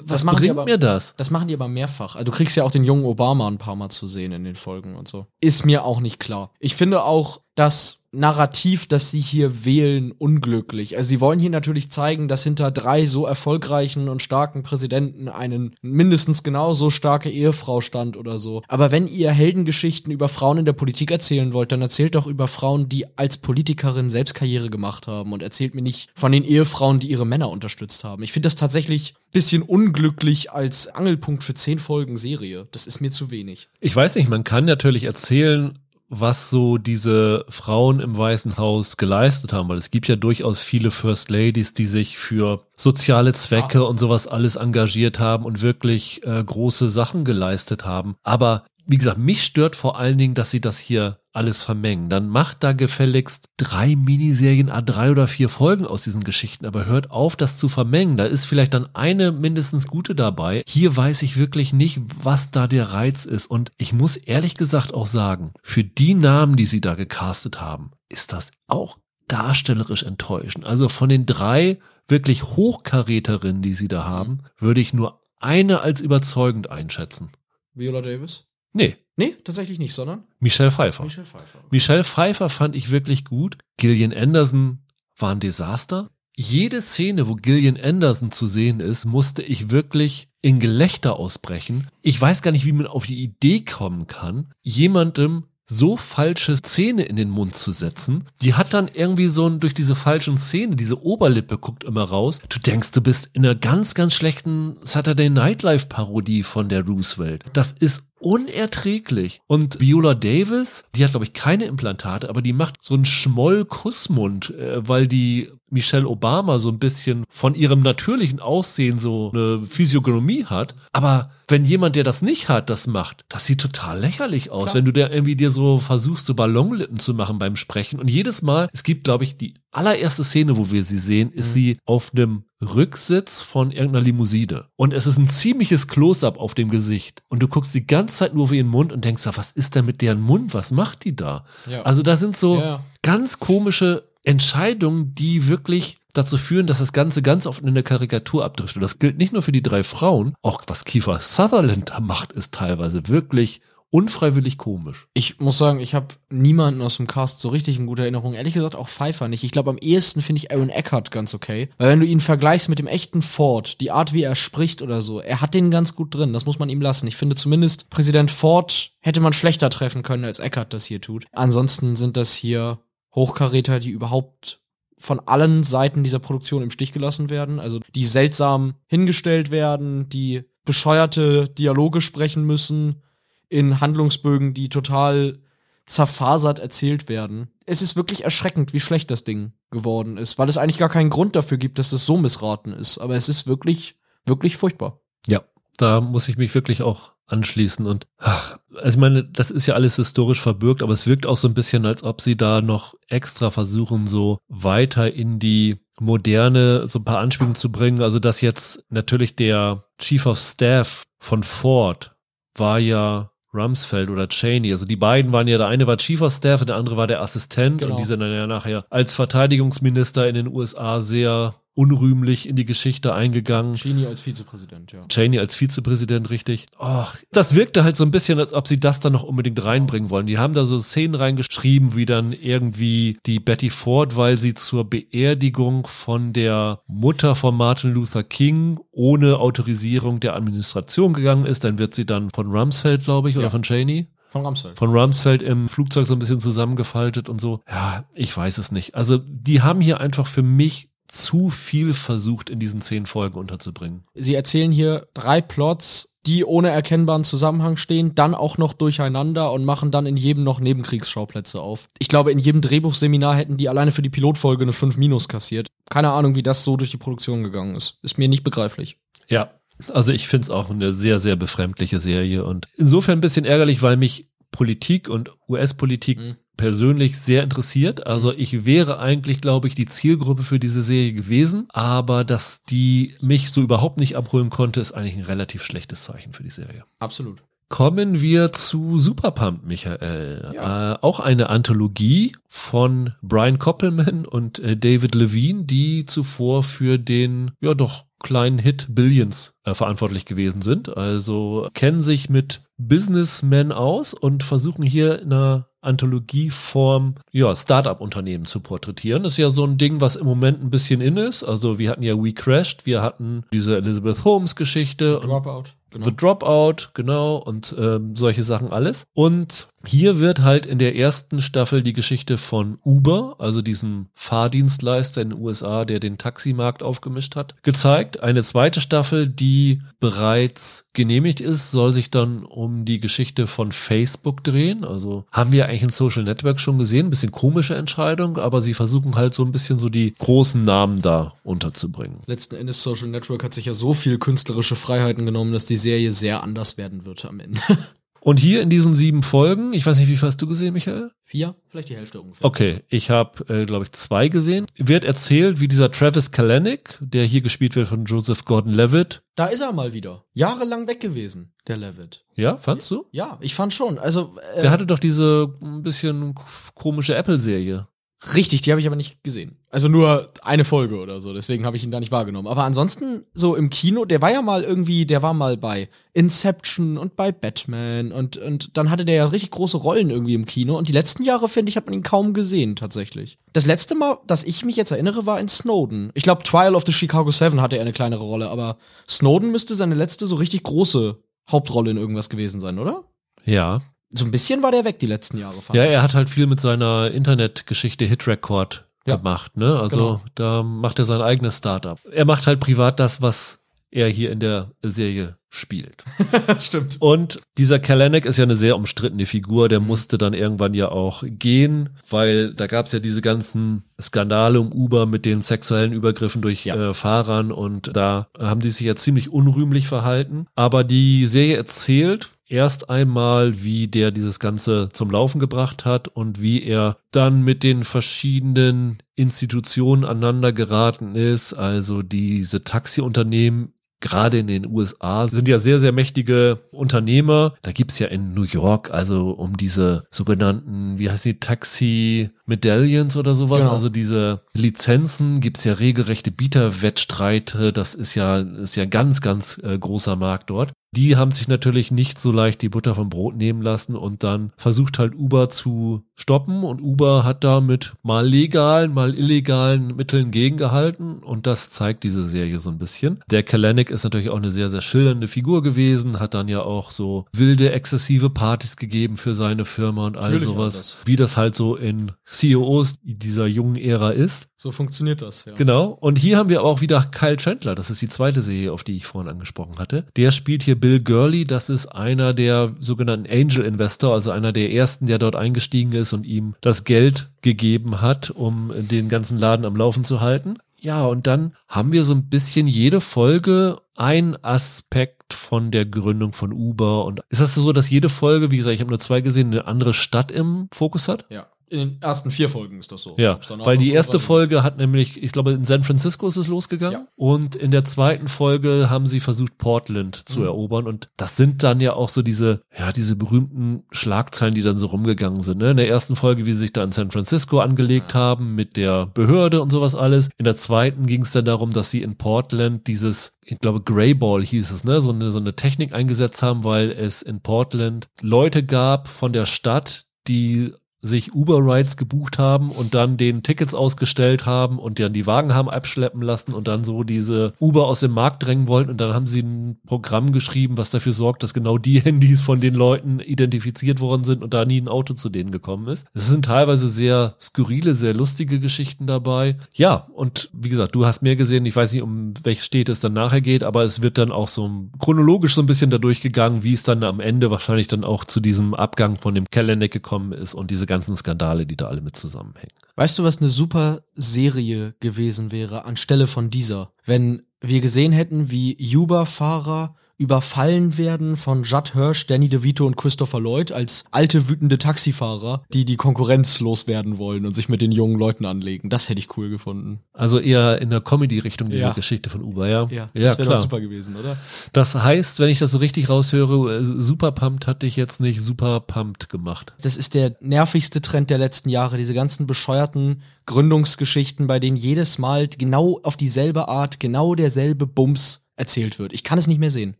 was 0.03 0.25
bringt 0.25 0.51
aber- 0.51 0.65
mir 0.65 0.77
das? 0.77 1.13
Das 1.15 1.31
machen 1.31 1.47
die 1.47 1.53
aber 1.53 1.69
mehrfach. 1.69 2.15
Also 2.15 2.25
du 2.25 2.31
kriegst 2.31 2.57
ja 2.57 2.63
auch 2.65 2.71
den 2.71 2.83
jungen 2.83 3.05
Obama 3.05 3.47
ein 3.47 3.57
paar 3.57 3.77
Mal 3.77 3.89
zu 3.89 4.07
sehen 4.07 4.33
in 4.33 4.43
den 4.43 4.55
Folgen 4.55 4.95
und 4.97 5.07
so. 5.07 5.27
Ist 5.39 5.65
mir 5.65 5.85
auch 5.85 6.01
nicht 6.01 6.19
klar. 6.19 6.51
Ich 6.59 6.75
finde 6.75 7.03
auch, 7.03 7.39
das 7.61 7.99
Narrativ, 8.11 8.87
das 8.87 9.11
sie 9.11 9.21
hier 9.21 9.63
wählen, 9.63 10.11
unglücklich. 10.11 10.97
Also 10.97 11.09
sie 11.09 11.21
wollen 11.21 11.39
hier 11.39 11.51
natürlich 11.51 11.91
zeigen, 11.91 12.27
dass 12.27 12.43
hinter 12.43 12.71
drei 12.71 13.05
so 13.05 13.27
erfolgreichen 13.27 14.09
und 14.09 14.21
starken 14.21 14.63
Präsidenten 14.63 15.29
einen 15.29 15.75
mindestens 15.81 16.41
genauso 16.41 16.89
starke 16.89 17.29
Ehefrau 17.29 17.79
stand 17.79 18.17
oder 18.17 18.39
so. 18.39 18.63
Aber 18.67 18.89
wenn 18.91 19.07
ihr 19.07 19.31
Heldengeschichten 19.31 20.11
über 20.11 20.27
Frauen 20.27 20.57
in 20.57 20.65
der 20.65 20.73
Politik 20.73 21.11
erzählen 21.11 21.53
wollt, 21.53 21.71
dann 21.71 21.83
erzählt 21.83 22.15
doch 22.15 22.25
über 22.25 22.47
Frauen, 22.47 22.89
die 22.89 23.05
als 23.15 23.37
Politikerin 23.37 24.09
selbst 24.09 24.33
Karriere 24.33 24.71
gemacht 24.71 25.05
haben 25.07 25.31
und 25.31 25.43
erzählt 25.43 25.75
mir 25.75 25.83
nicht 25.83 26.09
von 26.15 26.31
den 26.31 26.43
Ehefrauen, 26.43 26.99
die 26.99 27.11
ihre 27.11 27.27
Männer 27.27 27.49
unterstützt 27.49 28.03
haben. 28.03 28.23
Ich 28.23 28.33
finde 28.33 28.47
das 28.47 28.55
tatsächlich 28.55 29.13
bisschen 29.31 29.61
unglücklich 29.61 30.51
als 30.51 30.87
Angelpunkt 30.87 31.43
für 31.43 31.53
zehn 31.53 31.79
Folgen 31.79 32.17
Serie. 32.17 32.67
Das 32.71 32.87
ist 32.87 32.99
mir 32.99 33.11
zu 33.11 33.31
wenig. 33.31 33.69
Ich 33.79 33.95
weiß 33.95 34.15
nicht, 34.15 34.29
man 34.29 34.43
kann 34.43 34.65
natürlich 34.65 35.05
erzählen, 35.05 35.77
was 36.11 36.49
so 36.49 36.77
diese 36.77 37.45
Frauen 37.47 38.01
im 38.01 38.17
Weißen 38.17 38.57
Haus 38.57 38.97
geleistet 38.97 39.53
haben, 39.53 39.69
weil 39.69 39.77
es 39.77 39.91
gibt 39.91 40.09
ja 40.09 40.17
durchaus 40.17 40.61
viele 40.61 40.91
First 40.91 41.31
Ladies, 41.31 41.73
die 41.73 41.85
sich 41.85 42.17
für 42.17 42.65
soziale 42.75 43.31
Zwecke 43.31 43.79
ah. 43.79 43.83
und 43.83 43.97
sowas 43.97 44.27
alles 44.27 44.57
engagiert 44.57 45.19
haben 45.19 45.45
und 45.45 45.61
wirklich 45.61 46.21
äh, 46.25 46.43
große 46.43 46.89
Sachen 46.89 47.23
geleistet 47.23 47.85
haben. 47.85 48.17
Aber 48.23 48.65
wie 48.85 48.97
gesagt, 48.97 49.19
mich 49.19 49.43
stört 49.43 49.77
vor 49.77 49.97
allen 49.97 50.17
Dingen, 50.17 50.33
dass 50.33 50.51
sie 50.51 50.59
das 50.59 50.79
hier 50.79 51.20
alles 51.33 51.63
vermengen. 51.63 52.09
Dann 52.09 52.27
macht 52.27 52.63
da 52.63 52.73
gefälligst 52.73 53.49
drei 53.57 53.95
Miniserien, 53.95 54.69
a 54.69 54.81
drei 54.81 55.11
oder 55.11 55.27
vier 55.27 55.49
Folgen 55.49 55.85
aus 55.85 56.03
diesen 56.03 56.23
Geschichten, 56.23 56.65
aber 56.65 56.85
hört 56.85 57.11
auf, 57.11 57.35
das 57.35 57.57
zu 57.57 57.69
vermengen. 57.69 58.17
Da 58.17 58.25
ist 58.25 58.45
vielleicht 58.45 58.73
dann 58.73 58.93
eine 58.93 59.31
mindestens 59.31 59.87
gute 59.87 60.15
dabei. 60.15 60.63
Hier 60.67 60.95
weiß 60.95 61.21
ich 61.21 61.37
wirklich 61.37 61.73
nicht, 61.73 62.01
was 62.21 62.51
da 62.51 62.67
der 62.67 62.93
Reiz 62.93 63.25
ist. 63.25 63.47
Und 63.47 63.71
ich 63.77 63.93
muss 63.93 64.17
ehrlich 64.17 64.55
gesagt 64.55 64.93
auch 64.93 65.05
sagen, 65.05 65.53
für 65.63 65.83
die 65.83 66.13
Namen, 66.13 66.55
die 66.55 66.65
sie 66.65 66.81
da 66.81 66.95
gecastet 66.95 67.61
haben, 67.61 67.91
ist 68.09 68.33
das 68.33 68.51
auch 68.67 68.97
darstellerisch 69.27 70.03
enttäuschend. 70.03 70.65
Also 70.65 70.89
von 70.89 71.07
den 71.07 71.25
drei 71.25 71.79
wirklich 72.07 72.43
Hochkaräterinnen, 72.43 73.61
die 73.61 73.73
sie 73.73 73.87
da 73.87 74.03
haben, 74.03 74.39
würde 74.57 74.81
ich 74.81 74.93
nur 74.93 75.21
eine 75.39 75.81
als 75.81 76.01
überzeugend 76.01 76.69
einschätzen. 76.69 77.29
Viola 77.73 78.01
Davis? 78.01 78.47
Nee. 78.73 78.97
Nee, 79.21 79.35
tatsächlich 79.43 79.77
nicht, 79.77 79.93
sondern 79.93 80.23
Michelle 80.39 80.71
Pfeiffer. 80.71 81.03
Michelle 81.03 81.27
Pfeiffer. 81.27 81.59
Michelle 81.69 82.03
Pfeiffer 82.03 82.49
fand 82.49 82.75
ich 82.75 82.89
wirklich 82.89 83.23
gut. 83.23 83.59
Gillian 83.77 84.13
Anderson 84.13 84.79
war 85.15 85.31
ein 85.31 85.39
Desaster. 85.39 86.09
Jede 86.35 86.81
Szene, 86.81 87.27
wo 87.27 87.35
Gillian 87.35 87.77
Anderson 87.79 88.31
zu 88.31 88.47
sehen 88.47 88.79
ist, 88.79 89.05
musste 89.05 89.43
ich 89.43 89.69
wirklich 89.69 90.29
in 90.41 90.59
Gelächter 90.59 91.17
ausbrechen. 91.17 91.87
Ich 92.01 92.19
weiß 92.19 92.41
gar 92.41 92.51
nicht, 92.51 92.65
wie 92.65 92.71
man 92.71 92.87
auf 92.87 93.05
die 93.05 93.21
Idee 93.21 93.59
kommen 93.59 94.07
kann, 94.07 94.51
jemandem 94.63 95.43
so 95.71 95.95
falsche 95.95 96.57
Szene 96.57 97.03
in 97.03 97.15
den 97.15 97.29
Mund 97.29 97.55
zu 97.55 97.71
setzen. 97.71 98.25
Die 98.41 98.55
hat 98.55 98.73
dann 98.73 98.89
irgendwie 98.93 99.27
so 99.27 99.47
ein, 99.47 99.59
durch 99.59 99.73
diese 99.73 99.95
falschen 99.95 100.37
Szene, 100.37 100.75
diese 100.75 101.01
Oberlippe 101.03 101.57
guckt 101.57 101.85
immer 101.85 102.03
raus. 102.03 102.41
Du 102.49 102.59
denkst, 102.59 102.91
du 102.91 103.01
bist 103.01 103.29
in 103.33 103.45
einer 103.45 103.55
ganz, 103.55 103.93
ganz 103.93 104.13
schlechten 104.13 104.75
Saturday 104.83 105.29
Nightlife 105.29 105.87
Parodie 105.87 106.43
von 106.43 106.67
der 106.67 106.85
Roosevelt. 106.85 107.45
Das 107.53 107.71
ist 107.71 108.03
unerträglich. 108.19 109.41
Und 109.47 109.79
Viola 109.79 110.13
Davis, 110.13 110.83
die 110.93 111.03
hat, 111.03 111.11
glaube 111.11 111.25
ich, 111.25 111.33
keine 111.33 111.65
Implantate, 111.65 112.29
aber 112.29 112.41
die 112.41 112.53
macht 112.53 112.75
so 112.81 112.93
einen 112.93 113.05
Schmoll-Kussmund, 113.05 114.51
äh, 114.51 114.87
weil 114.87 115.07
die 115.07 115.51
Michelle 115.71 116.07
Obama 116.07 116.59
so 116.59 116.69
ein 116.69 116.79
bisschen 116.79 117.23
von 117.29 117.55
ihrem 117.55 117.81
natürlichen 117.81 118.39
Aussehen 118.39 118.99
so 118.99 119.31
eine 119.33 119.59
Physiognomie 119.59 120.45
hat. 120.45 120.75
Aber 120.91 121.31
wenn 121.47 121.65
jemand, 121.65 121.95
der 121.95 122.03
das 122.03 122.21
nicht 122.21 122.49
hat, 122.49 122.69
das 122.69 122.87
macht, 122.87 123.25
das 123.29 123.45
sieht 123.45 123.61
total 123.61 123.99
lächerlich 123.99 124.51
aus. 124.51 124.71
Klar. 124.71 124.75
Wenn 124.75 124.85
du 124.85 124.93
da 124.93 125.09
irgendwie 125.09 125.35
dir 125.35 125.51
so 125.51 125.77
versuchst, 125.77 126.25
so 126.25 126.33
Ballonlippen 126.33 126.99
zu 126.99 127.13
machen 127.13 127.39
beim 127.39 127.55
Sprechen. 127.55 127.99
Und 127.99 128.09
jedes 128.09 128.41
Mal, 128.41 128.69
es 128.73 128.83
gibt, 128.83 129.03
glaube 129.03 129.23
ich, 129.23 129.37
die 129.37 129.53
allererste 129.71 130.23
Szene, 130.23 130.57
wo 130.57 130.71
wir 130.71 130.83
sie 130.83 130.97
sehen, 130.97 131.31
ist 131.31 131.49
mhm. 131.49 131.53
sie 131.53 131.77
auf 131.85 132.11
einem 132.13 132.43
Rücksitz 132.61 133.41
von 133.41 133.71
irgendeiner 133.71 134.05
Limousine. 134.05 134.65
Und 134.75 134.93
es 134.93 135.07
ist 135.07 135.17
ein 135.17 135.27
ziemliches 135.27 135.87
Close-up 135.87 136.37
auf 136.37 136.53
dem 136.53 136.69
Gesicht. 136.69 137.23
Und 137.27 137.41
du 137.41 137.47
guckst 137.47 137.73
die 137.73 137.87
ganze 137.87 138.17
Zeit 138.17 138.33
nur 138.33 138.43
auf 138.43 138.51
ihren 138.51 138.67
Mund 138.67 138.93
und 138.93 139.03
denkst, 139.03 139.23
was 139.33 139.51
ist 139.51 139.75
denn 139.75 139.85
mit 139.85 140.01
deren 140.01 140.21
Mund? 140.21 140.53
Was 140.53 140.71
macht 140.71 141.03
die 141.03 141.15
da? 141.15 141.45
Ja. 141.69 141.81
Also 141.83 142.03
da 142.03 142.15
sind 142.15 142.37
so 142.37 142.59
ja. 142.59 142.83
ganz 143.01 143.39
komische 143.39 144.10
Entscheidungen, 144.23 145.15
die 145.15 145.47
wirklich 145.47 145.97
dazu 146.13 146.37
führen, 146.37 146.67
dass 146.67 146.79
das 146.79 146.93
Ganze 146.93 147.21
ganz 147.21 147.45
oft 147.45 147.61
in 147.61 147.69
eine 147.69 147.83
Karikatur 147.83 148.43
abdriftet. 148.43 148.77
Und 148.77 148.81
das 148.81 148.99
gilt 148.99 149.17
nicht 149.17 149.33
nur 149.33 149.41
für 149.41 149.51
die 149.51 149.63
drei 149.63 149.83
Frauen, 149.83 150.35
auch 150.41 150.61
was 150.67 150.85
Kiefer 150.85 151.19
Sutherland 151.19 151.89
da 151.89 151.99
macht, 151.99 152.33
ist 152.33 152.53
teilweise 152.53 153.07
wirklich 153.07 153.61
unfreiwillig 153.91 154.57
komisch. 154.57 155.07
Ich 155.13 155.39
muss 155.39 155.57
sagen, 155.57 155.79
ich 155.81 155.93
habe 155.93 156.07
niemanden 156.29 156.81
aus 156.81 156.97
dem 156.97 157.07
Cast 157.07 157.41
so 157.41 157.49
richtig 157.49 157.77
in 157.77 157.87
guter 157.87 158.03
Erinnerung. 158.03 158.33
Ehrlich 158.33 158.53
gesagt 158.53 158.75
auch 158.75 158.87
Pfeiffer 158.87 159.27
nicht. 159.27 159.43
Ich 159.43 159.51
glaube, 159.51 159.69
am 159.69 159.77
ehesten 159.77 160.21
finde 160.21 160.39
ich 160.39 160.51
Aaron 160.51 160.69
Eckhart 160.69 161.11
ganz 161.11 161.33
okay. 161.33 161.69
Weil 161.77 161.89
wenn 161.89 161.99
du 161.99 162.05
ihn 162.05 162.21
vergleichst 162.21 162.69
mit 162.69 162.79
dem 162.79 162.87
echten 162.87 163.21
Ford, 163.21 163.81
die 163.81 163.91
Art, 163.91 164.13
wie 164.13 164.23
er 164.23 164.35
spricht 164.35 164.81
oder 164.81 165.01
so, 165.01 165.19
er 165.19 165.41
hat 165.41 165.53
den 165.53 165.71
ganz 165.71 165.95
gut 165.95 166.15
drin. 166.15 166.33
Das 166.33 166.45
muss 166.45 166.57
man 166.57 166.69
ihm 166.69 166.81
lassen. 166.81 167.07
Ich 167.07 167.17
finde 167.17 167.35
zumindest 167.35 167.89
Präsident 167.89 168.31
Ford 168.31 168.91
hätte 169.01 169.19
man 169.19 169.33
schlechter 169.33 169.69
treffen 169.69 170.03
können, 170.03 170.23
als 170.23 170.39
Eckhart 170.39 170.73
das 170.73 170.85
hier 170.85 171.01
tut. 171.01 171.25
Ansonsten 171.33 171.97
sind 171.97 172.15
das 172.15 172.33
hier 172.33 172.79
Hochkaräter, 173.13 173.79
die 173.79 173.91
überhaupt 173.91 174.61
von 174.97 175.19
allen 175.19 175.63
Seiten 175.63 176.03
dieser 176.03 176.19
Produktion 176.19 176.61
im 176.61 176.71
Stich 176.71 176.91
gelassen 176.91 177.29
werden. 177.29 177.59
Also 177.59 177.79
die 177.95 178.05
seltsam 178.05 178.75
hingestellt 178.87 179.51
werden, 179.51 180.09
die 180.09 180.43
bescheuerte 180.63 181.49
Dialoge 181.49 182.01
sprechen 182.01 182.45
müssen 182.45 183.01
in 183.49 183.81
Handlungsbögen, 183.81 184.53
die 184.53 184.69
total 184.69 185.39
zerfasert 185.85 186.59
erzählt 186.59 187.09
werden. 187.09 187.49
Es 187.65 187.81
ist 187.81 187.95
wirklich 187.95 188.23
erschreckend, 188.23 188.73
wie 188.73 188.79
schlecht 188.79 189.11
das 189.11 189.23
Ding 189.23 189.53
geworden 189.71 190.17
ist, 190.17 190.37
weil 190.37 190.47
es 190.47 190.57
eigentlich 190.57 190.77
gar 190.77 190.89
keinen 190.89 191.09
Grund 191.09 191.35
dafür 191.35 191.57
gibt, 191.57 191.79
dass 191.79 191.91
es 191.91 192.05
so 192.05 192.17
missraten 192.17 192.71
ist. 192.73 192.99
Aber 192.99 193.15
es 193.15 193.27
ist 193.27 193.47
wirklich, 193.47 193.97
wirklich 194.25 194.55
furchtbar. 194.55 195.01
Ja, 195.27 195.43
da 195.77 195.99
muss 195.99 196.29
ich 196.29 196.37
mich 196.37 196.53
wirklich 196.53 196.83
auch 196.83 197.10
anschließen 197.31 197.85
und 197.85 198.07
also 198.17 198.95
ich 198.95 198.97
meine, 198.97 199.23
das 199.23 199.51
ist 199.51 199.67
ja 199.67 199.73
alles 199.75 199.97
historisch 199.97 200.41
verbürgt, 200.41 200.81
aber 200.83 200.93
es 200.93 201.07
wirkt 201.07 201.25
auch 201.25 201.37
so 201.37 201.47
ein 201.47 201.53
bisschen, 201.53 201.85
als 201.85 202.03
ob 202.03 202.21
sie 202.21 202.37
da 202.37 202.61
noch 202.61 202.95
extra 203.07 203.49
versuchen, 203.49 204.07
so 204.07 204.39
weiter 204.47 205.13
in 205.13 205.39
die 205.39 205.77
moderne 205.99 206.87
so 206.89 206.99
ein 206.99 207.05
paar 207.05 207.19
Anspielungen 207.19 207.55
zu 207.55 207.71
bringen. 207.71 208.01
Also 208.01 208.19
dass 208.19 208.41
jetzt 208.41 208.83
natürlich 208.89 209.35
der 209.35 209.83
Chief 209.99 210.25
of 210.25 210.39
Staff 210.39 211.03
von 211.19 211.43
Ford 211.43 212.15
war 212.55 212.79
ja 212.79 213.31
Rumsfeld 213.53 214.09
oder 214.09 214.27
Cheney. 214.29 214.71
Also 214.71 214.85
die 214.85 214.95
beiden 214.95 215.31
waren 215.31 215.47
ja, 215.47 215.57
der 215.57 215.67
eine 215.67 215.85
war 215.87 215.97
Chief 215.97 216.21
of 216.21 216.33
Staff 216.33 216.61
und 216.61 216.69
der 216.69 216.77
andere 216.77 216.97
war 216.97 217.07
der 217.07 217.21
Assistent 217.21 217.79
genau. 217.79 217.91
und 217.91 217.99
die 217.99 218.05
sind 218.05 218.21
dann 218.21 218.33
ja 218.33 218.47
nachher 218.47 218.85
als 218.89 219.13
Verteidigungsminister 219.13 220.27
in 220.27 220.35
den 220.35 220.47
USA 220.47 221.01
sehr 221.01 221.55
unrühmlich 221.73 222.49
in 222.49 222.55
die 222.55 222.65
Geschichte 222.65 223.13
eingegangen. 223.13 223.75
Cheney 223.75 224.05
als 224.05 224.21
Vizepräsident, 224.21 224.91
ja. 224.91 225.05
Cheney 225.07 225.39
als 225.39 225.55
Vizepräsident, 225.55 226.29
richtig. 226.29 226.65
Oh, 226.77 227.05
das 227.31 227.55
wirkte 227.55 227.83
halt 227.83 227.95
so 227.95 228.03
ein 228.03 228.11
bisschen, 228.11 228.39
als 228.39 228.53
ob 228.53 228.67
sie 228.67 228.79
das 228.79 228.99
dann 228.99 229.13
noch 229.13 229.23
unbedingt 229.23 229.63
reinbringen 229.63 230.09
wollen. 230.09 230.25
Die 230.25 230.37
haben 230.37 230.53
da 230.53 230.65
so 230.65 230.79
Szenen 230.79 231.15
reingeschrieben, 231.15 231.95
wie 231.95 232.05
dann 232.05 232.33
irgendwie 232.33 233.17
die 233.25 233.39
Betty 233.39 233.69
Ford, 233.69 234.15
weil 234.15 234.37
sie 234.37 234.53
zur 234.53 234.89
Beerdigung 234.89 235.87
von 235.87 236.33
der 236.33 236.81
Mutter 236.87 237.35
von 237.35 237.55
Martin 237.55 237.93
Luther 237.93 238.23
King 238.23 238.79
ohne 238.91 239.37
Autorisierung 239.37 240.19
der 240.19 240.35
Administration 240.35 241.13
gegangen 241.13 241.45
ist. 241.45 241.63
Dann 241.63 241.79
wird 241.79 241.95
sie 241.95 242.05
dann 242.05 242.29
von 242.31 242.51
Rumsfeld, 242.51 243.05
glaube 243.05 243.29
ich, 243.29 243.37
oder 243.37 243.45
ja. 243.45 243.49
von 243.49 243.63
Cheney? 243.63 244.09
Von 244.27 244.45
Rumsfeld. 244.45 244.77
Von 244.77 244.91
Rumsfeld 244.91 245.41
im 245.41 245.67
Flugzeug 245.67 246.07
so 246.07 246.13
ein 246.13 246.19
bisschen 246.19 246.39
zusammengefaltet 246.39 247.27
und 247.27 247.41
so. 247.41 247.59
Ja, 247.69 248.05
ich 248.13 248.35
weiß 248.35 248.59
es 248.59 248.71
nicht. 248.71 248.95
Also 248.95 249.17
die 249.17 249.61
haben 249.61 249.81
hier 249.81 249.99
einfach 249.99 250.25
für 250.25 250.41
mich 250.41 250.90
zu 251.11 251.49
viel 251.49 251.93
versucht, 251.93 252.49
in 252.49 252.59
diesen 252.59 252.81
zehn 252.81 253.05
Folgen 253.05 253.37
unterzubringen. 253.37 254.05
Sie 254.13 254.33
erzählen 254.33 254.71
hier 254.71 255.07
drei 255.13 255.41
Plots, 255.41 256.15
die 256.25 256.45
ohne 256.45 256.69
erkennbaren 256.69 257.25
Zusammenhang 257.25 257.75
stehen, 257.75 258.15
dann 258.15 258.33
auch 258.33 258.57
noch 258.57 258.73
durcheinander 258.73 259.51
und 259.51 259.65
machen 259.65 259.91
dann 259.91 260.05
in 260.05 260.15
jedem 260.15 260.43
noch 260.43 260.61
Nebenkriegsschauplätze 260.61 261.59
auf. 261.59 261.89
Ich 261.99 262.07
glaube, 262.07 262.31
in 262.31 262.39
jedem 262.39 262.61
Drehbuchseminar 262.61 263.35
hätten 263.35 263.57
die 263.57 263.67
alleine 263.67 263.91
für 263.91 264.01
die 264.01 264.09
Pilotfolge 264.09 264.63
eine 264.63 264.73
5 264.73 264.97
Minus 264.97 265.27
kassiert. 265.27 265.67
Keine 265.89 266.11
Ahnung, 266.11 266.35
wie 266.35 266.43
das 266.43 266.63
so 266.63 266.77
durch 266.77 266.91
die 266.91 266.97
Produktion 266.97 267.43
gegangen 267.43 267.75
ist. 267.75 267.99
Ist 268.03 268.17
mir 268.17 268.29
nicht 268.29 268.43
begreiflich. 268.43 268.97
Ja, 269.27 269.51
also 269.91 270.13
ich 270.13 270.27
finde 270.27 270.45
es 270.45 270.49
auch 270.49 270.69
eine 270.69 270.93
sehr, 270.93 271.19
sehr 271.19 271.35
befremdliche 271.35 271.99
Serie 271.99 272.45
und 272.45 272.69
insofern 272.77 273.17
ein 273.17 273.21
bisschen 273.21 273.45
ärgerlich, 273.45 273.81
weil 273.81 273.97
mich 273.97 274.29
Politik 274.51 275.09
und 275.09 275.31
US-Politik 275.49 276.19
mhm 276.19 276.37
persönlich 276.57 277.19
sehr 277.19 277.43
interessiert. 277.43 278.05
Also 278.05 278.33
ich 278.33 278.65
wäre 278.65 278.99
eigentlich, 278.99 279.41
glaube 279.41 279.67
ich, 279.67 279.75
die 279.75 279.87
Zielgruppe 279.87 280.43
für 280.43 280.59
diese 280.59 280.81
Serie 280.81 281.13
gewesen, 281.13 281.67
aber 281.69 282.23
dass 282.23 282.63
die 282.69 283.15
mich 283.21 283.51
so 283.51 283.61
überhaupt 283.61 283.99
nicht 283.99 284.15
abholen 284.15 284.49
konnte, 284.49 284.79
ist 284.79 284.93
eigentlich 284.93 285.15
ein 285.15 285.23
relativ 285.23 285.63
schlechtes 285.63 286.03
Zeichen 286.03 286.33
für 286.33 286.43
die 286.43 286.49
Serie. 286.49 286.83
Absolut. 286.99 287.43
Kommen 287.71 288.19
wir 288.19 288.51
zu 288.51 288.99
Superpump, 288.99 289.63
Michael. 289.63 290.51
Ja. 290.53 290.91
Äh, 290.91 290.97
auch 291.01 291.21
eine 291.21 291.49
Anthologie 291.49 292.35
von 292.49 293.13
Brian 293.21 293.59
Koppelman 293.59 294.25
und 294.25 294.59
äh, 294.59 294.75
David 294.75 295.15
Levine, 295.15 295.63
die 295.63 296.05
zuvor 296.05 296.63
für 296.63 296.99
den, 296.99 297.51
ja 297.61 297.73
doch, 297.73 298.03
kleinen 298.19 298.59
Hit 298.59 298.87
Billions 298.89 299.53
äh, 299.63 299.73
verantwortlich 299.73 300.25
gewesen 300.25 300.61
sind. 300.61 300.95
Also 300.97 301.69
kennen 301.73 302.03
sich 302.03 302.29
mit 302.29 302.61
Businessmen 302.77 303.71
aus 303.71 304.13
und 304.13 304.43
versuchen 304.43 304.83
hier 304.83 305.21
in 305.21 305.31
einer 305.31 305.70
Anthologieform, 305.81 307.15
ja, 307.31 307.55
Startup-Unternehmen 307.55 308.45
zu 308.45 308.59
porträtieren. 308.59 309.23
Das 309.23 309.33
ist 309.33 309.37
ja 309.37 309.49
so 309.49 309.65
ein 309.65 309.77
Ding, 309.77 310.01
was 310.01 310.15
im 310.15 310.25
Moment 310.25 310.63
ein 310.63 310.69
bisschen 310.69 311.01
in 311.01 311.17
ist. 311.17 311.43
Also 311.43 311.79
wir 311.79 311.89
hatten 311.89 312.03
ja 312.03 312.15
We 312.15 312.33
Crashed, 312.33 312.85
wir 312.85 313.01
hatten 313.01 313.43
diese 313.53 313.77
Elizabeth 313.77 314.23
Holmes-Geschichte. 314.23 315.19
Dropout. 315.21 315.63
Genau. 315.91 316.05
The 316.05 316.15
Dropout, 316.15 316.91
genau, 316.93 317.35
und 317.35 317.75
ähm, 317.77 318.15
solche 318.15 318.43
Sachen 318.43 318.71
alles. 318.71 319.03
Und 319.13 319.67
hier 319.85 320.19
wird 320.19 320.41
halt 320.41 320.65
in 320.65 320.79
der 320.79 320.95
ersten 320.95 321.41
Staffel 321.41 321.81
die 321.81 321.93
Geschichte 321.93 322.37
von 322.37 322.77
Uber, 322.83 323.35
also 323.39 323.61
diesem 323.61 324.07
Fahrdienstleister 324.13 325.21
in 325.21 325.31
den 325.31 325.39
USA, 325.39 325.85
der 325.85 325.99
den 325.99 326.17
Taximarkt 326.17 326.83
aufgemischt 326.83 327.35
hat, 327.35 327.55
gezeigt. 327.63 328.21
Eine 328.21 328.43
zweite 328.43 328.81
Staffel, 328.81 329.27
die 329.27 329.81
bereits 329.99 330.85
genehmigt 330.93 331.41
ist, 331.41 331.71
soll 331.71 331.93
sich 331.93 332.11
dann 332.11 332.43
um 332.43 332.85
die 332.85 332.99
Geschichte 332.99 333.47
von 333.47 333.71
Facebook 333.71 334.43
drehen. 334.43 334.83
Also 334.83 335.25
haben 335.31 335.51
wir 335.51 335.67
eigentlich 335.67 335.83
ein 335.83 335.89
Social 335.89 336.23
Network 336.23 336.59
schon 336.59 336.77
gesehen, 336.77 337.07
ein 337.07 337.11
bisschen 337.11 337.31
komische 337.31 337.75
Entscheidung, 337.75 338.37
aber 338.37 338.61
sie 338.61 338.73
versuchen 338.73 339.15
halt 339.15 339.33
so 339.33 339.43
ein 339.43 339.51
bisschen 339.51 339.79
so 339.79 339.89
die 339.89 340.13
großen 340.17 340.63
Namen 340.63 341.01
da 341.01 341.33
unterzubringen. 341.43 342.19
Letzten 342.25 342.55
Endes 342.55 342.83
Social 342.83 343.07
Network 343.07 343.43
hat 343.43 343.53
sich 343.53 343.65
ja 343.65 343.73
so 343.73 343.93
viel 343.93 344.17
künstlerische 344.17 344.75
Freiheiten 344.75 345.25
genommen, 345.25 345.53
dass 345.53 345.65
die 345.65 345.77
Serie 345.77 346.11
sehr 346.11 346.43
anders 346.43 346.77
werden 346.77 347.05
wird 347.05 347.25
am 347.25 347.39
Ende. 347.39 347.61
Und 348.23 348.37
hier 348.37 348.61
in 348.61 348.69
diesen 348.69 348.93
sieben 348.93 349.23
Folgen, 349.23 349.73
ich 349.73 349.83
weiß 349.83 349.97
nicht, 349.99 350.07
wie 350.07 350.15
viel 350.15 350.27
hast 350.27 350.39
du 350.41 350.45
gesehen, 350.45 350.73
Michael? 350.73 351.09
Vier, 351.23 351.55
vielleicht 351.69 351.89
die 351.89 351.95
Hälfte 351.95 352.21
ungefähr. 352.21 352.45
Okay, 352.45 352.83
ich 352.87 353.09
habe, 353.09 353.43
äh, 353.51 353.65
glaube 353.65 353.83
ich, 353.83 353.91
zwei 353.93 354.27
gesehen. 354.27 354.67
Wird 354.77 355.05
erzählt, 355.05 355.59
wie 355.59 355.67
dieser 355.67 355.91
Travis 355.91 356.29
Kalanick, 356.29 356.99
der 357.01 357.25
hier 357.25 357.41
gespielt 357.41 357.75
wird 357.75 357.87
von 357.87 358.05
Joseph 358.05 358.45
Gordon-Levitt. 358.45 359.23
Da 359.35 359.47
ist 359.47 359.61
er 359.61 359.73
mal 359.73 359.93
wieder. 359.93 360.23
Jahrelang 360.33 360.87
weg 360.87 360.99
gewesen, 360.99 361.53
der 361.67 361.77
Levitt. 361.77 362.23
Ja, 362.35 362.57
fandst 362.57 362.91
du? 362.91 363.05
Ja, 363.11 363.39
ich 363.41 363.55
fand 363.55 363.73
schon. 363.73 363.97
Also 363.97 364.35
äh, 364.55 364.61
Der 364.61 364.69
hatte 364.69 364.85
doch 364.85 364.99
diese 364.99 365.55
ein 365.59 365.81
bisschen 365.81 366.35
komische 366.75 367.15
Apple-Serie. 367.15 367.87
Richtig, 368.35 368.61
die 368.61 368.69
habe 368.69 368.79
ich 368.79 368.85
aber 368.85 368.95
nicht 368.95 369.23
gesehen. 369.23 369.57
Also 369.71 369.87
nur 369.87 370.27
eine 370.43 370.63
Folge 370.63 370.99
oder 370.99 371.19
so, 371.19 371.33
deswegen 371.33 371.65
habe 371.65 371.75
ich 371.75 371.83
ihn 371.83 371.89
da 371.89 371.99
nicht 371.99 372.11
wahrgenommen. 372.11 372.47
Aber 372.47 372.63
ansonsten, 372.63 373.25
so 373.33 373.55
im 373.55 373.71
Kino, 373.71 374.05
der 374.05 374.21
war 374.21 374.31
ja 374.31 374.43
mal 374.43 374.61
irgendwie, 374.61 375.07
der 375.07 375.23
war 375.23 375.33
mal 375.33 375.57
bei 375.57 375.89
Inception 376.13 376.99
und 376.99 377.15
bei 377.15 377.31
Batman 377.31 378.11
und, 378.11 378.37
und 378.37 378.77
dann 378.77 378.91
hatte 378.91 379.05
der 379.05 379.15
ja 379.15 379.25
richtig 379.25 379.49
große 379.49 379.77
Rollen 379.77 380.11
irgendwie 380.11 380.35
im 380.35 380.45
Kino. 380.45 380.77
Und 380.77 380.87
die 380.87 380.93
letzten 380.93 381.23
Jahre, 381.23 381.49
finde 381.49 381.71
ich, 381.71 381.77
hat 381.77 381.87
man 381.87 381.95
ihn 381.95 382.03
kaum 382.03 382.35
gesehen, 382.35 382.75
tatsächlich. 382.75 383.39
Das 383.53 383.65
letzte 383.65 383.95
Mal, 383.95 384.19
dass 384.27 384.43
ich 384.43 384.63
mich 384.63 384.75
jetzt 384.75 384.91
erinnere, 384.91 385.25
war 385.25 385.39
in 385.39 385.47
Snowden. 385.47 386.11
Ich 386.13 386.23
glaube, 386.23 386.43
Trial 386.43 386.75
of 386.75 386.83
the 386.85 386.93
Chicago 386.93 387.31
Seven 387.31 387.59
hatte 387.59 387.77
er 387.77 387.81
eine 387.81 387.93
kleinere 387.93 388.23
Rolle, 388.23 388.49
aber 388.49 388.77
Snowden 389.09 389.51
müsste 389.51 389.73
seine 389.73 389.95
letzte 389.95 390.27
so 390.27 390.35
richtig 390.35 390.61
große 390.61 391.17
Hauptrolle 391.49 391.89
in 391.89 391.97
irgendwas 391.97 392.29
gewesen 392.29 392.59
sein, 392.59 392.77
oder? 392.77 393.03
Ja. 393.45 393.81
So 394.13 394.25
ein 394.25 394.31
bisschen 394.31 394.61
war 394.63 394.71
der 394.71 394.83
weg 394.85 394.99
die 394.99 395.07
letzten 395.07 395.37
Jahre. 395.37 395.55
Ja, 395.73 395.83
er 395.83 396.01
hat 396.03 396.13
halt 396.15 396.29
viel 396.29 396.47
mit 396.47 396.59
seiner 396.59 397.09
Internetgeschichte 397.11 398.05
Hit 398.05 398.27
Record 398.27 398.85
Ja. 399.07 399.15
gemacht, 399.15 399.55
ne? 399.57 399.79
Also 399.79 399.97
Genau. 400.17 400.21
da 400.35 400.63
macht 400.63 400.99
er 400.99 401.05
sein 401.05 401.21
eigenes 401.21 401.57
Startup. 401.57 401.97
Er 402.11 402.25
macht 402.25 402.45
halt 402.47 402.59
privat 402.59 402.99
das, 402.99 403.21
was 403.21 403.59
er 403.89 404.07
hier 404.07 404.31
in 404.31 404.39
der 404.39 404.71
Serie 404.83 405.35
spielt. 405.49 406.05
Stimmt. 406.59 406.97
Und 407.01 407.39
dieser 407.57 407.77
Kalanick 407.79 408.25
ist 408.25 408.37
ja 408.37 408.43
eine 408.45 408.55
sehr 408.55 408.77
umstrittene 408.77 409.25
Figur, 409.25 409.65
Mhm. 409.65 409.69
der 409.69 409.79
musste 409.81 410.17
dann 410.17 410.33
irgendwann 410.33 410.73
ja 410.73 410.87
auch 410.89 411.23
gehen, 411.25 411.89
weil 412.09 412.53
da 412.53 412.67
gab 412.67 412.85
es 412.85 412.93
ja 412.93 412.99
diese 412.99 413.21
ganzen 413.21 413.83
Skandale 413.99 414.61
um 414.61 414.71
Uber 414.71 415.05
mit 415.07 415.25
den 415.25 415.41
sexuellen 415.41 415.91
Übergriffen 415.91 416.41
durch 416.41 416.63
Ja. 416.65 416.75
äh, 416.91 416.93
Fahrern 416.93 417.51
und 417.51 417.95
da 417.95 418.27
haben 418.39 418.61
die 418.61 418.69
sich 418.69 418.87
ja 418.87 418.95
ziemlich 418.95 419.29
unrühmlich 419.29 419.87
verhalten. 419.89 420.45
Aber 420.55 420.85
die 420.85 421.27
Serie 421.27 421.57
erzählt 421.57 422.29
erst 422.51 422.89
einmal, 422.89 423.63
wie 423.63 423.87
der 423.87 424.11
dieses 424.11 424.39
Ganze 424.39 424.89
zum 424.91 425.09
Laufen 425.09 425.39
gebracht 425.39 425.85
hat 425.85 426.07
und 426.09 426.41
wie 426.41 426.63
er 426.63 426.97
dann 427.11 427.43
mit 427.43 427.63
den 427.63 427.83
verschiedenen 427.83 429.01
Institutionen 429.15 430.03
aneinander 430.03 430.51
geraten 430.51 431.15
ist, 431.15 431.53
also 431.53 432.01
diese 432.01 432.63
Taxiunternehmen 432.63 433.73
gerade 434.01 434.39
in 434.39 434.47
den 434.47 434.65
USA 434.65 435.27
sind 435.27 435.47
ja 435.47 435.59
sehr, 435.59 435.79
sehr 435.79 435.91
mächtige 435.91 436.59
Unternehmer. 436.71 437.53
Da 437.61 437.71
gibt's 437.71 437.99
ja 437.99 438.07
in 438.07 438.33
New 438.33 438.43
York, 438.43 438.91
also 438.91 439.29
um 439.29 439.55
diese 439.55 440.05
sogenannten, 440.09 440.97
wie 440.97 441.09
heißt 441.09 441.23
die, 441.23 441.39
Taxi 441.39 442.31
Medallions 442.51 443.15
oder 443.15 443.33
sowas, 443.35 443.59
Genau. 443.59 443.71
also 443.71 443.87
diese 443.89 444.41
Lizenzen, 444.55 445.39
gibt's 445.39 445.63
ja 445.63 445.73
regelrechte 445.73 446.31
Bieterwettstreite. 446.31 447.71
Das 447.73 447.95
ist 447.95 448.15
ja, 448.15 448.39
ist 448.39 448.75
ja 448.75 448.85
ganz, 448.85 449.21
ganz 449.21 449.59
äh, 449.63 449.77
großer 449.77 450.15
Markt 450.15 450.49
dort. 450.49 450.73
Die 450.93 451.15
haben 451.15 451.31
sich 451.31 451.47
natürlich 451.47 451.89
nicht 451.89 452.19
so 452.19 452.33
leicht 452.33 452.61
die 452.61 452.67
Butter 452.67 452.95
vom 452.95 453.07
Brot 453.07 453.37
nehmen 453.37 453.61
lassen 453.61 453.95
und 453.95 454.23
dann 454.23 454.51
versucht 454.57 454.99
halt 454.99 455.15
Uber 455.15 455.49
zu 455.49 456.03
stoppen 456.17 456.65
und 456.65 456.81
Uber 456.81 457.23
hat 457.23 457.45
da 457.45 457.61
mit 457.61 457.93
mal 458.03 458.27
legalen, 458.27 458.93
mal 458.93 459.15
illegalen 459.17 459.95
Mitteln 459.95 460.31
gegengehalten 460.31 461.19
und 461.19 461.47
das 461.47 461.69
zeigt 461.69 462.03
diese 462.03 462.25
Serie 462.25 462.59
so 462.59 462.69
ein 462.69 462.77
bisschen. 462.77 463.21
Der 463.31 463.41
Kalanick 463.43 463.89
ist 463.89 464.03
natürlich 464.03 464.29
auch 464.29 464.35
eine 464.35 464.51
sehr, 464.51 464.69
sehr 464.69 464.81
schildernde 464.81 465.29
Figur 465.29 465.63
gewesen, 465.63 466.19
hat 466.19 466.33
dann 466.33 466.49
ja 466.49 466.61
auch 466.61 466.91
so 466.91 467.23
wilde, 467.31 467.71
exzessive 467.71 468.29
Partys 468.29 468.75
gegeben 468.75 469.15
für 469.15 469.33
seine 469.33 469.63
Firma 469.63 470.05
und 470.07 470.17
all 470.17 470.31
Natürlich 470.33 470.43
sowas, 470.49 470.77
das. 470.77 470.97
wie 471.05 471.15
das 471.15 471.37
halt 471.37 471.55
so 471.55 471.77
in 471.77 472.11
CEOs 472.41 472.95
dieser 473.03 473.45
jungen 473.45 473.75
Ära 473.75 474.11
ist. 474.11 474.47
So 474.55 474.71
funktioniert 474.71 475.21
das, 475.21 475.45
ja. 475.45 475.53
Genau. 475.55 475.97
Und 475.99 476.17
hier 476.17 476.37
haben 476.37 476.49
wir 476.49 476.63
auch 476.63 476.81
wieder 476.81 477.03
Kyle 477.11 477.37
Chandler. 477.37 477.75
Das 477.75 477.89
ist 477.89 478.01
die 478.01 478.09
zweite 478.09 478.41
Serie, 478.41 478.73
auf 478.73 478.83
die 478.83 478.95
ich 478.95 479.05
vorhin 479.05 479.31
angesprochen 479.31 479.77
hatte. 479.77 480.07
Der 480.15 480.31
spielt 480.31 480.63
hier 480.63 480.79
Bill 480.79 481.01
Gurley. 481.01 481.43
Das 481.43 481.69
ist 481.69 481.87
einer 481.87 482.33
der 482.33 482.75
sogenannten 482.79 483.31
Angel 483.31 483.63
Investor, 483.63 484.13
also 484.13 484.31
einer 484.31 484.51
der 484.51 484.71
ersten, 484.73 485.05
der 485.05 485.19
dort 485.19 485.35
eingestiegen 485.35 485.91
ist 485.93 486.13
und 486.13 486.25
ihm 486.25 486.55
das 486.61 486.83
Geld 486.83 487.29
gegeben 487.41 488.01
hat, 488.01 488.31
um 488.31 488.71
den 488.75 489.09
ganzen 489.09 489.37
Laden 489.37 489.65
am 489.65 489.75
Laufen 489.75 490.03
zu 490.03 490.21
halten. 490.21 490.57
Ja, 490.77 491.05
und 491.05 491.27
dann 491.27 491.55
haben 491.67 491.91
wir 491.91 492.03
so 492.03 492.13
ein 492.15 492.27
bisschen 492.27 492.65
jede 492.65 493.01
Folge 493.01 493.77
ein 493.95 494.43
Aspekt 494.43 495.35
von 495.35 495.69
der 495.69 495.85
Gründung 495.85 496.33
von 496.33 496.51
Uber. 496.51 497.05
Und 497.05 497.21
ist 497.29 497.39
das 497.39 497.53
so, 497.53 497.71
dass 497.71 497.91
jede 497.91 498.09
Folge, 498.09 498.49
wie 498.49 498.57
gesagt, 498.57 498.73
ich 498.73 498.81
habe 498.81 498.89
nur 498.89 498.99
zwei 498.99 499.21
gesehen, 499.21 499.51
eine 499.51 499.67
andere 499.67 499.93
Stadt 499.93 500.31
im 500.31 500.69
Fokus 500.71 501.07
hat? 501.07 501.25
Ja. 501.29 501.45
In 501.71 501.79
den 501.79 502.01
ersten 502.01 502.31
vier 502.31 502.49
Folgen 502.49 502.79
ist 502.79 502.91
das 502.91 503.01
so. 503.01 503.15
Ja, 503.17 503.39
weil 503.59 503.77
die 503.77 503.91
erste 503.93 504.19
Folge 504.19 504.61
hat 504.61 504.77
nämlich, 504.77 505.23
ich 505.23 505.31
glaube, 505.31 505.51
in 505.51 505.63
San 505.63 505.83
Francisco 505.83 506.27
ist 506.27 506.35
es 506.35 506.47
losgegangen. 506.47 507.01
Ja. 507.01 507.07
Und 507.15 507.55
in 507.55 507.71
der 507.71 507.85
zweiten 507.85 508.27
Folge 508.27 508.89
haben 508.89 509.05
sie 509.05 509.21
versucht, 509.21 509.57
Portland 509.57 510.27
zu 510.27 510.39
Mhm. 510.41 510.45
erobern. 510.45 510.85
Und 510.87 511.09
das 511.15 511.37
sind 511.37 511.63
dann 511.63 511.79
ja 511.79 511.93
auch 511.93 512.09
so 512.09 512.21
diese, 512.21 512.61
ja, 512.77 512.91
diese 512.91 513.15
berühmten 513.15 513.83
Schlagzeilen, 513.91 514.53
die 514.53 514.61
dann 514.61 514.75
so 514.75 514.87
rumgegangen 514.87 515.43
sind. 515.43 515.59
Ne? 515.59 515.71
In 515.71 515.77
der 515.77 515.87
ersten 515.87 516.17
Folge, 516.17 516.45
wie 516.45 516.51
sie 516.51 516.59
sich 516.59 516.73
da 516.73 516.83
in 516.83 516.91
San 516.91 517.09
Francisco 517.11 517.59
angelegt 517.59 518.13
haben 518.15 518.53
mit 518.55 518.75
der 518.75 519.05
Behörde 519.05 519.61
und 519.61 519.69
sowas 519.69 519.95
alles. 519.95 520.29
In 520.37 520.43
der 520.43 520.57
zweiten 520.57 521.05
ging 521.05 521.21
es 521.21 521.31
dann 521.31 521.45
darum, 521.45 521.71
dass 521.71 521.89
sie 521.89 522.01
in 522.01 522.17
Portland 522.17 522.87
dieses 522.87 523.37
ich 523.43 523.59
glaube, 523.59 523.81
Greyball 523.81 524.43
hieß 524.43 524.71
es, 524.71 524.83
ne, 524.83 525.01
so 525.01 525.09
eine, 525.09 525.31
so 525.31 525.39
eine 525.39 525.55
Technik 525.55 525.93
eingesetzt 525.93 526.41
haben, 526.43 526.63
weil 526.63 526.91
es 526.91 527.21
in 527.21 527.41
Portland 527.41 528.07
Leute 528.21 528.63
gab 528.63 529.07
von 529.07 529.33
der 529.33 529.45
Stadt, 529.45 530.05
die 530.27 530.73
sich 531.01 531.33
Uber-Rides 531.33 531.97
gebucht 531.97 532.37
haben 532.37 532.69
und 532.69 532.93
dann 532.93 533.17
den 533.17 533.43
Tickets 533.43 533.73
ausgestellt 533.73 534.45
haben 534.45 534.77
und 534.77 534.99
dann 534.99 535.13
die 535.13 535.25
Wagen 535.25 535.53
haben 535.53 535.69
abschleppen 535.69 536.21
lassen 536.21 536.53
und 536.53 536.67
dann 536.67 536.83
so 536.83 537.03
diese 537.03 537.53
Uber 537.59 537.87
aus 537.87 538.01
dem 538.01 538.11
Markt 538.11 538.43
drängen 538.43 538.67
wollten 538.67 538.91
und 538.91 539.01
dann 539.01 539.13
haben 539.13 539.27
sie 539.27 539.41
ein 539.41 539.77
Programm 539.85 540.31
geschrieben, 540.31 540.77
was 540.77 540.91
dafür 540.91 541.13
sorgt, 541.13 541.43
dass 541.43 541.53
genau 541.53 541.77
die 541.77 541.99
Handys 542.01 542.41
von 542.41 542.61
den 542.61 542.75
Leuten 542.75 543.19
identifiziert 543.19 543.99
worden 543.99 544.23
sind 544.23 544.43
und 544.43 544.53
da 544.53 544.65
nie 544.65 544.79
ein 544.79 544.87
Auto 544.87 545.13
zu 545.13 545.29
denen 545.29 545.51
gekommen 545.51 545.87
ist. 545.87 546.05
Es 546.13 546.27
sind 546.27 546.45
teilweise 546.45 546.89
sehr 546.89 547.33
skurrile, 547.39 547.95
sehr 547.95 548.13
lustige 548.13 548.59
Geschichten 548.59 549.07
dabei. 549.07 549.57
Ja, 549.73 550.07
und 550.13 550.49
wie 550.53 550.69
gesagt, 550.69 550.95
du 550.95 551.05
hast 551.05 551.23
mehr 551.23 551.35
gesehen. 551.35 551.65
Ich 551.65 551.75
weiß 551.75 551.93
nicht, 551.93 552.03
um 552.03 552.33
welche 552.43 552.63
Städte 552.63 552.91
es 552.91 552.99
dann 552.99 553.13
nachher 553.13 553.41
geht, 553.41 553.63
aber 553.63 553.83
es 553.83 554.01
wird 554.01 554.17
dann 554.17 554.31
auch 554.31 554.49
so 554.49 554.69
chronologisch 554.99 555.55
so 555.55 555.61
ein 555.61 555.67
bisschen 555.67 555.89
dadurch 555.89 556.21
gegangen, 556.21 556.63
wie 556.63 556.73
es 556.73 556.83
dann 556.83 557.03
am 557.03 557.19
Ende 557.19 557.49
wahrscheinlich 557.49 557.87
dann 557.87 558.03
auch 558.03 558.23
zu 558.23 558.39
diesem 558.39 558.73
Abgang 558.73 559.17
von 559.17 559.33
dem 559.33 559.49
Kellerneck 559.49 559.91
gekommen 559.91 560.31
ist 560.31 560.53
und 560.53 560.69
diese 560.69 560.85
ganzen 560.91 561.15
Skandale, 561.15 561.65
die 561.65 561.77
da 561.77 561.85
alle 561.85 562.01
mit 562.01 562.17
zusammenhängen. 562.17 562.75
Weißt 562.97 563.17
du, 563.17 563.23
was 563.23 563.37
eine 563.37 563.47
super 563.47 564.03
Serie 564.15 564.93
gewesen 564.99 565.53
wäre 565.53 565.85
anstelle 565.85 566.27
von 566.27 566.49
dieser? 566.49 566.91
Wenn 567.05 567.43
wir 567.61 567.79
gesehen 567.79 568.11
hätten, 568.11 568.51
wie 568.51 568.75
Uber-Fahrer 568.97 569.95
überfallen 570.21 570.97
werden 570.99 571.35
von 571.35 571.63
Judd 571.63 571.93
Hirsch, 571.93 572.27
Danny 572.27 572.47
DeVito 572.47 572.85
und 572.85 572.95
Christopher 572.95 573.39
Lloyd 573.39 573.71
als 573.71 574.05
alte 574.11 574.47
wütende 574.47 574.77
Taxifahrer, 574.77 575.63
die 575.73 575.83
die 575.83 575.95
Konkurrenz 575.95 576.59
loswerden 576.59 577.17
wollen 577.17 577.43
und 577.45 577.55
sich 577.55 577.69
mit 577.69 577.81
den 577.81 577.91
jungen 577.91 578.19
Leuten 578.19 578.45
anlegen. 578.45 578.89
Das 578.89 579.09
hätte 579.09 579.17
ich 579.19 579.35
cool 579.35 579.49
gefunden. 579.49 579.99
Also 580.13 580.39
eher 580.39 580.79
in 580.79 580.91
der 580.91 581.01
Comedy-Richtung 581.01 581.71
dieser 581.71 581.87
Ja. 581.87 581.93
Geschichte 581.93 582.29
von 582.29 582.43
Uber, 582.43 582.67
ja? 582.67 582.83
das 582.85 582.91
ja 582.91 583.09
wäre 583.13 583.35
klar. 583.35 583.47
doch 583.49 583.57
super 583.57 583.81
gewesen, 583.81 584.15
oder? 584.15 584.37
Das 584.73 584.93
heißt, 584.93 585.39
wenn 585.39 585.49
ich 585.49 585.57
das 585.57 585.71
so 585.71 585.79
richtig 585.79 586.07
raushöre, 586.07 586.77
äh, 586.77 586.85
Super 586.85 587.31
Pumped 587.31 587.65
hat 587.65 587.81
dich 587.81 587.95
jetzt 587.95 588.21
nicht 588.21 588.41
super 588.41 588.79
pumped 588.79 589.27
gemacht. 589.29 589.73
Das 589.81 589.97
ist 589.97 590.13
der 590.13 590.35
nervigste 590.39 591.01
Trend 591.01 591.31
der 591.31 591.39
letzten 591.39 591.69
Jahre, 591.69 591.97
diese 591.97 592.13
ganzen 592.13 592.45
bescheuerten 592.45 593.21
Gründungsgeschichten, 593.47 594.45
bei 594.45 594.59
denen 594.59 594.77
jedes 594.77 595.17
Mal 595.17 595.47
genau 595.47 595.99
auf 596.03 596.15
dieselbe 596.15 596.67
Art, 596.67 596.99
genau 596.99 597.33
derselbe 597.33 597.87
Bums 597.87 598.45
erzählt 598.55 598.99
wird. 598.99 599.13
Ich 599.13 599.23
kann 599.23 599.39
es 599.39 599.47
nicht 599.47 599.59
mehr 599.59 599.71
sehen. 599.71 599.95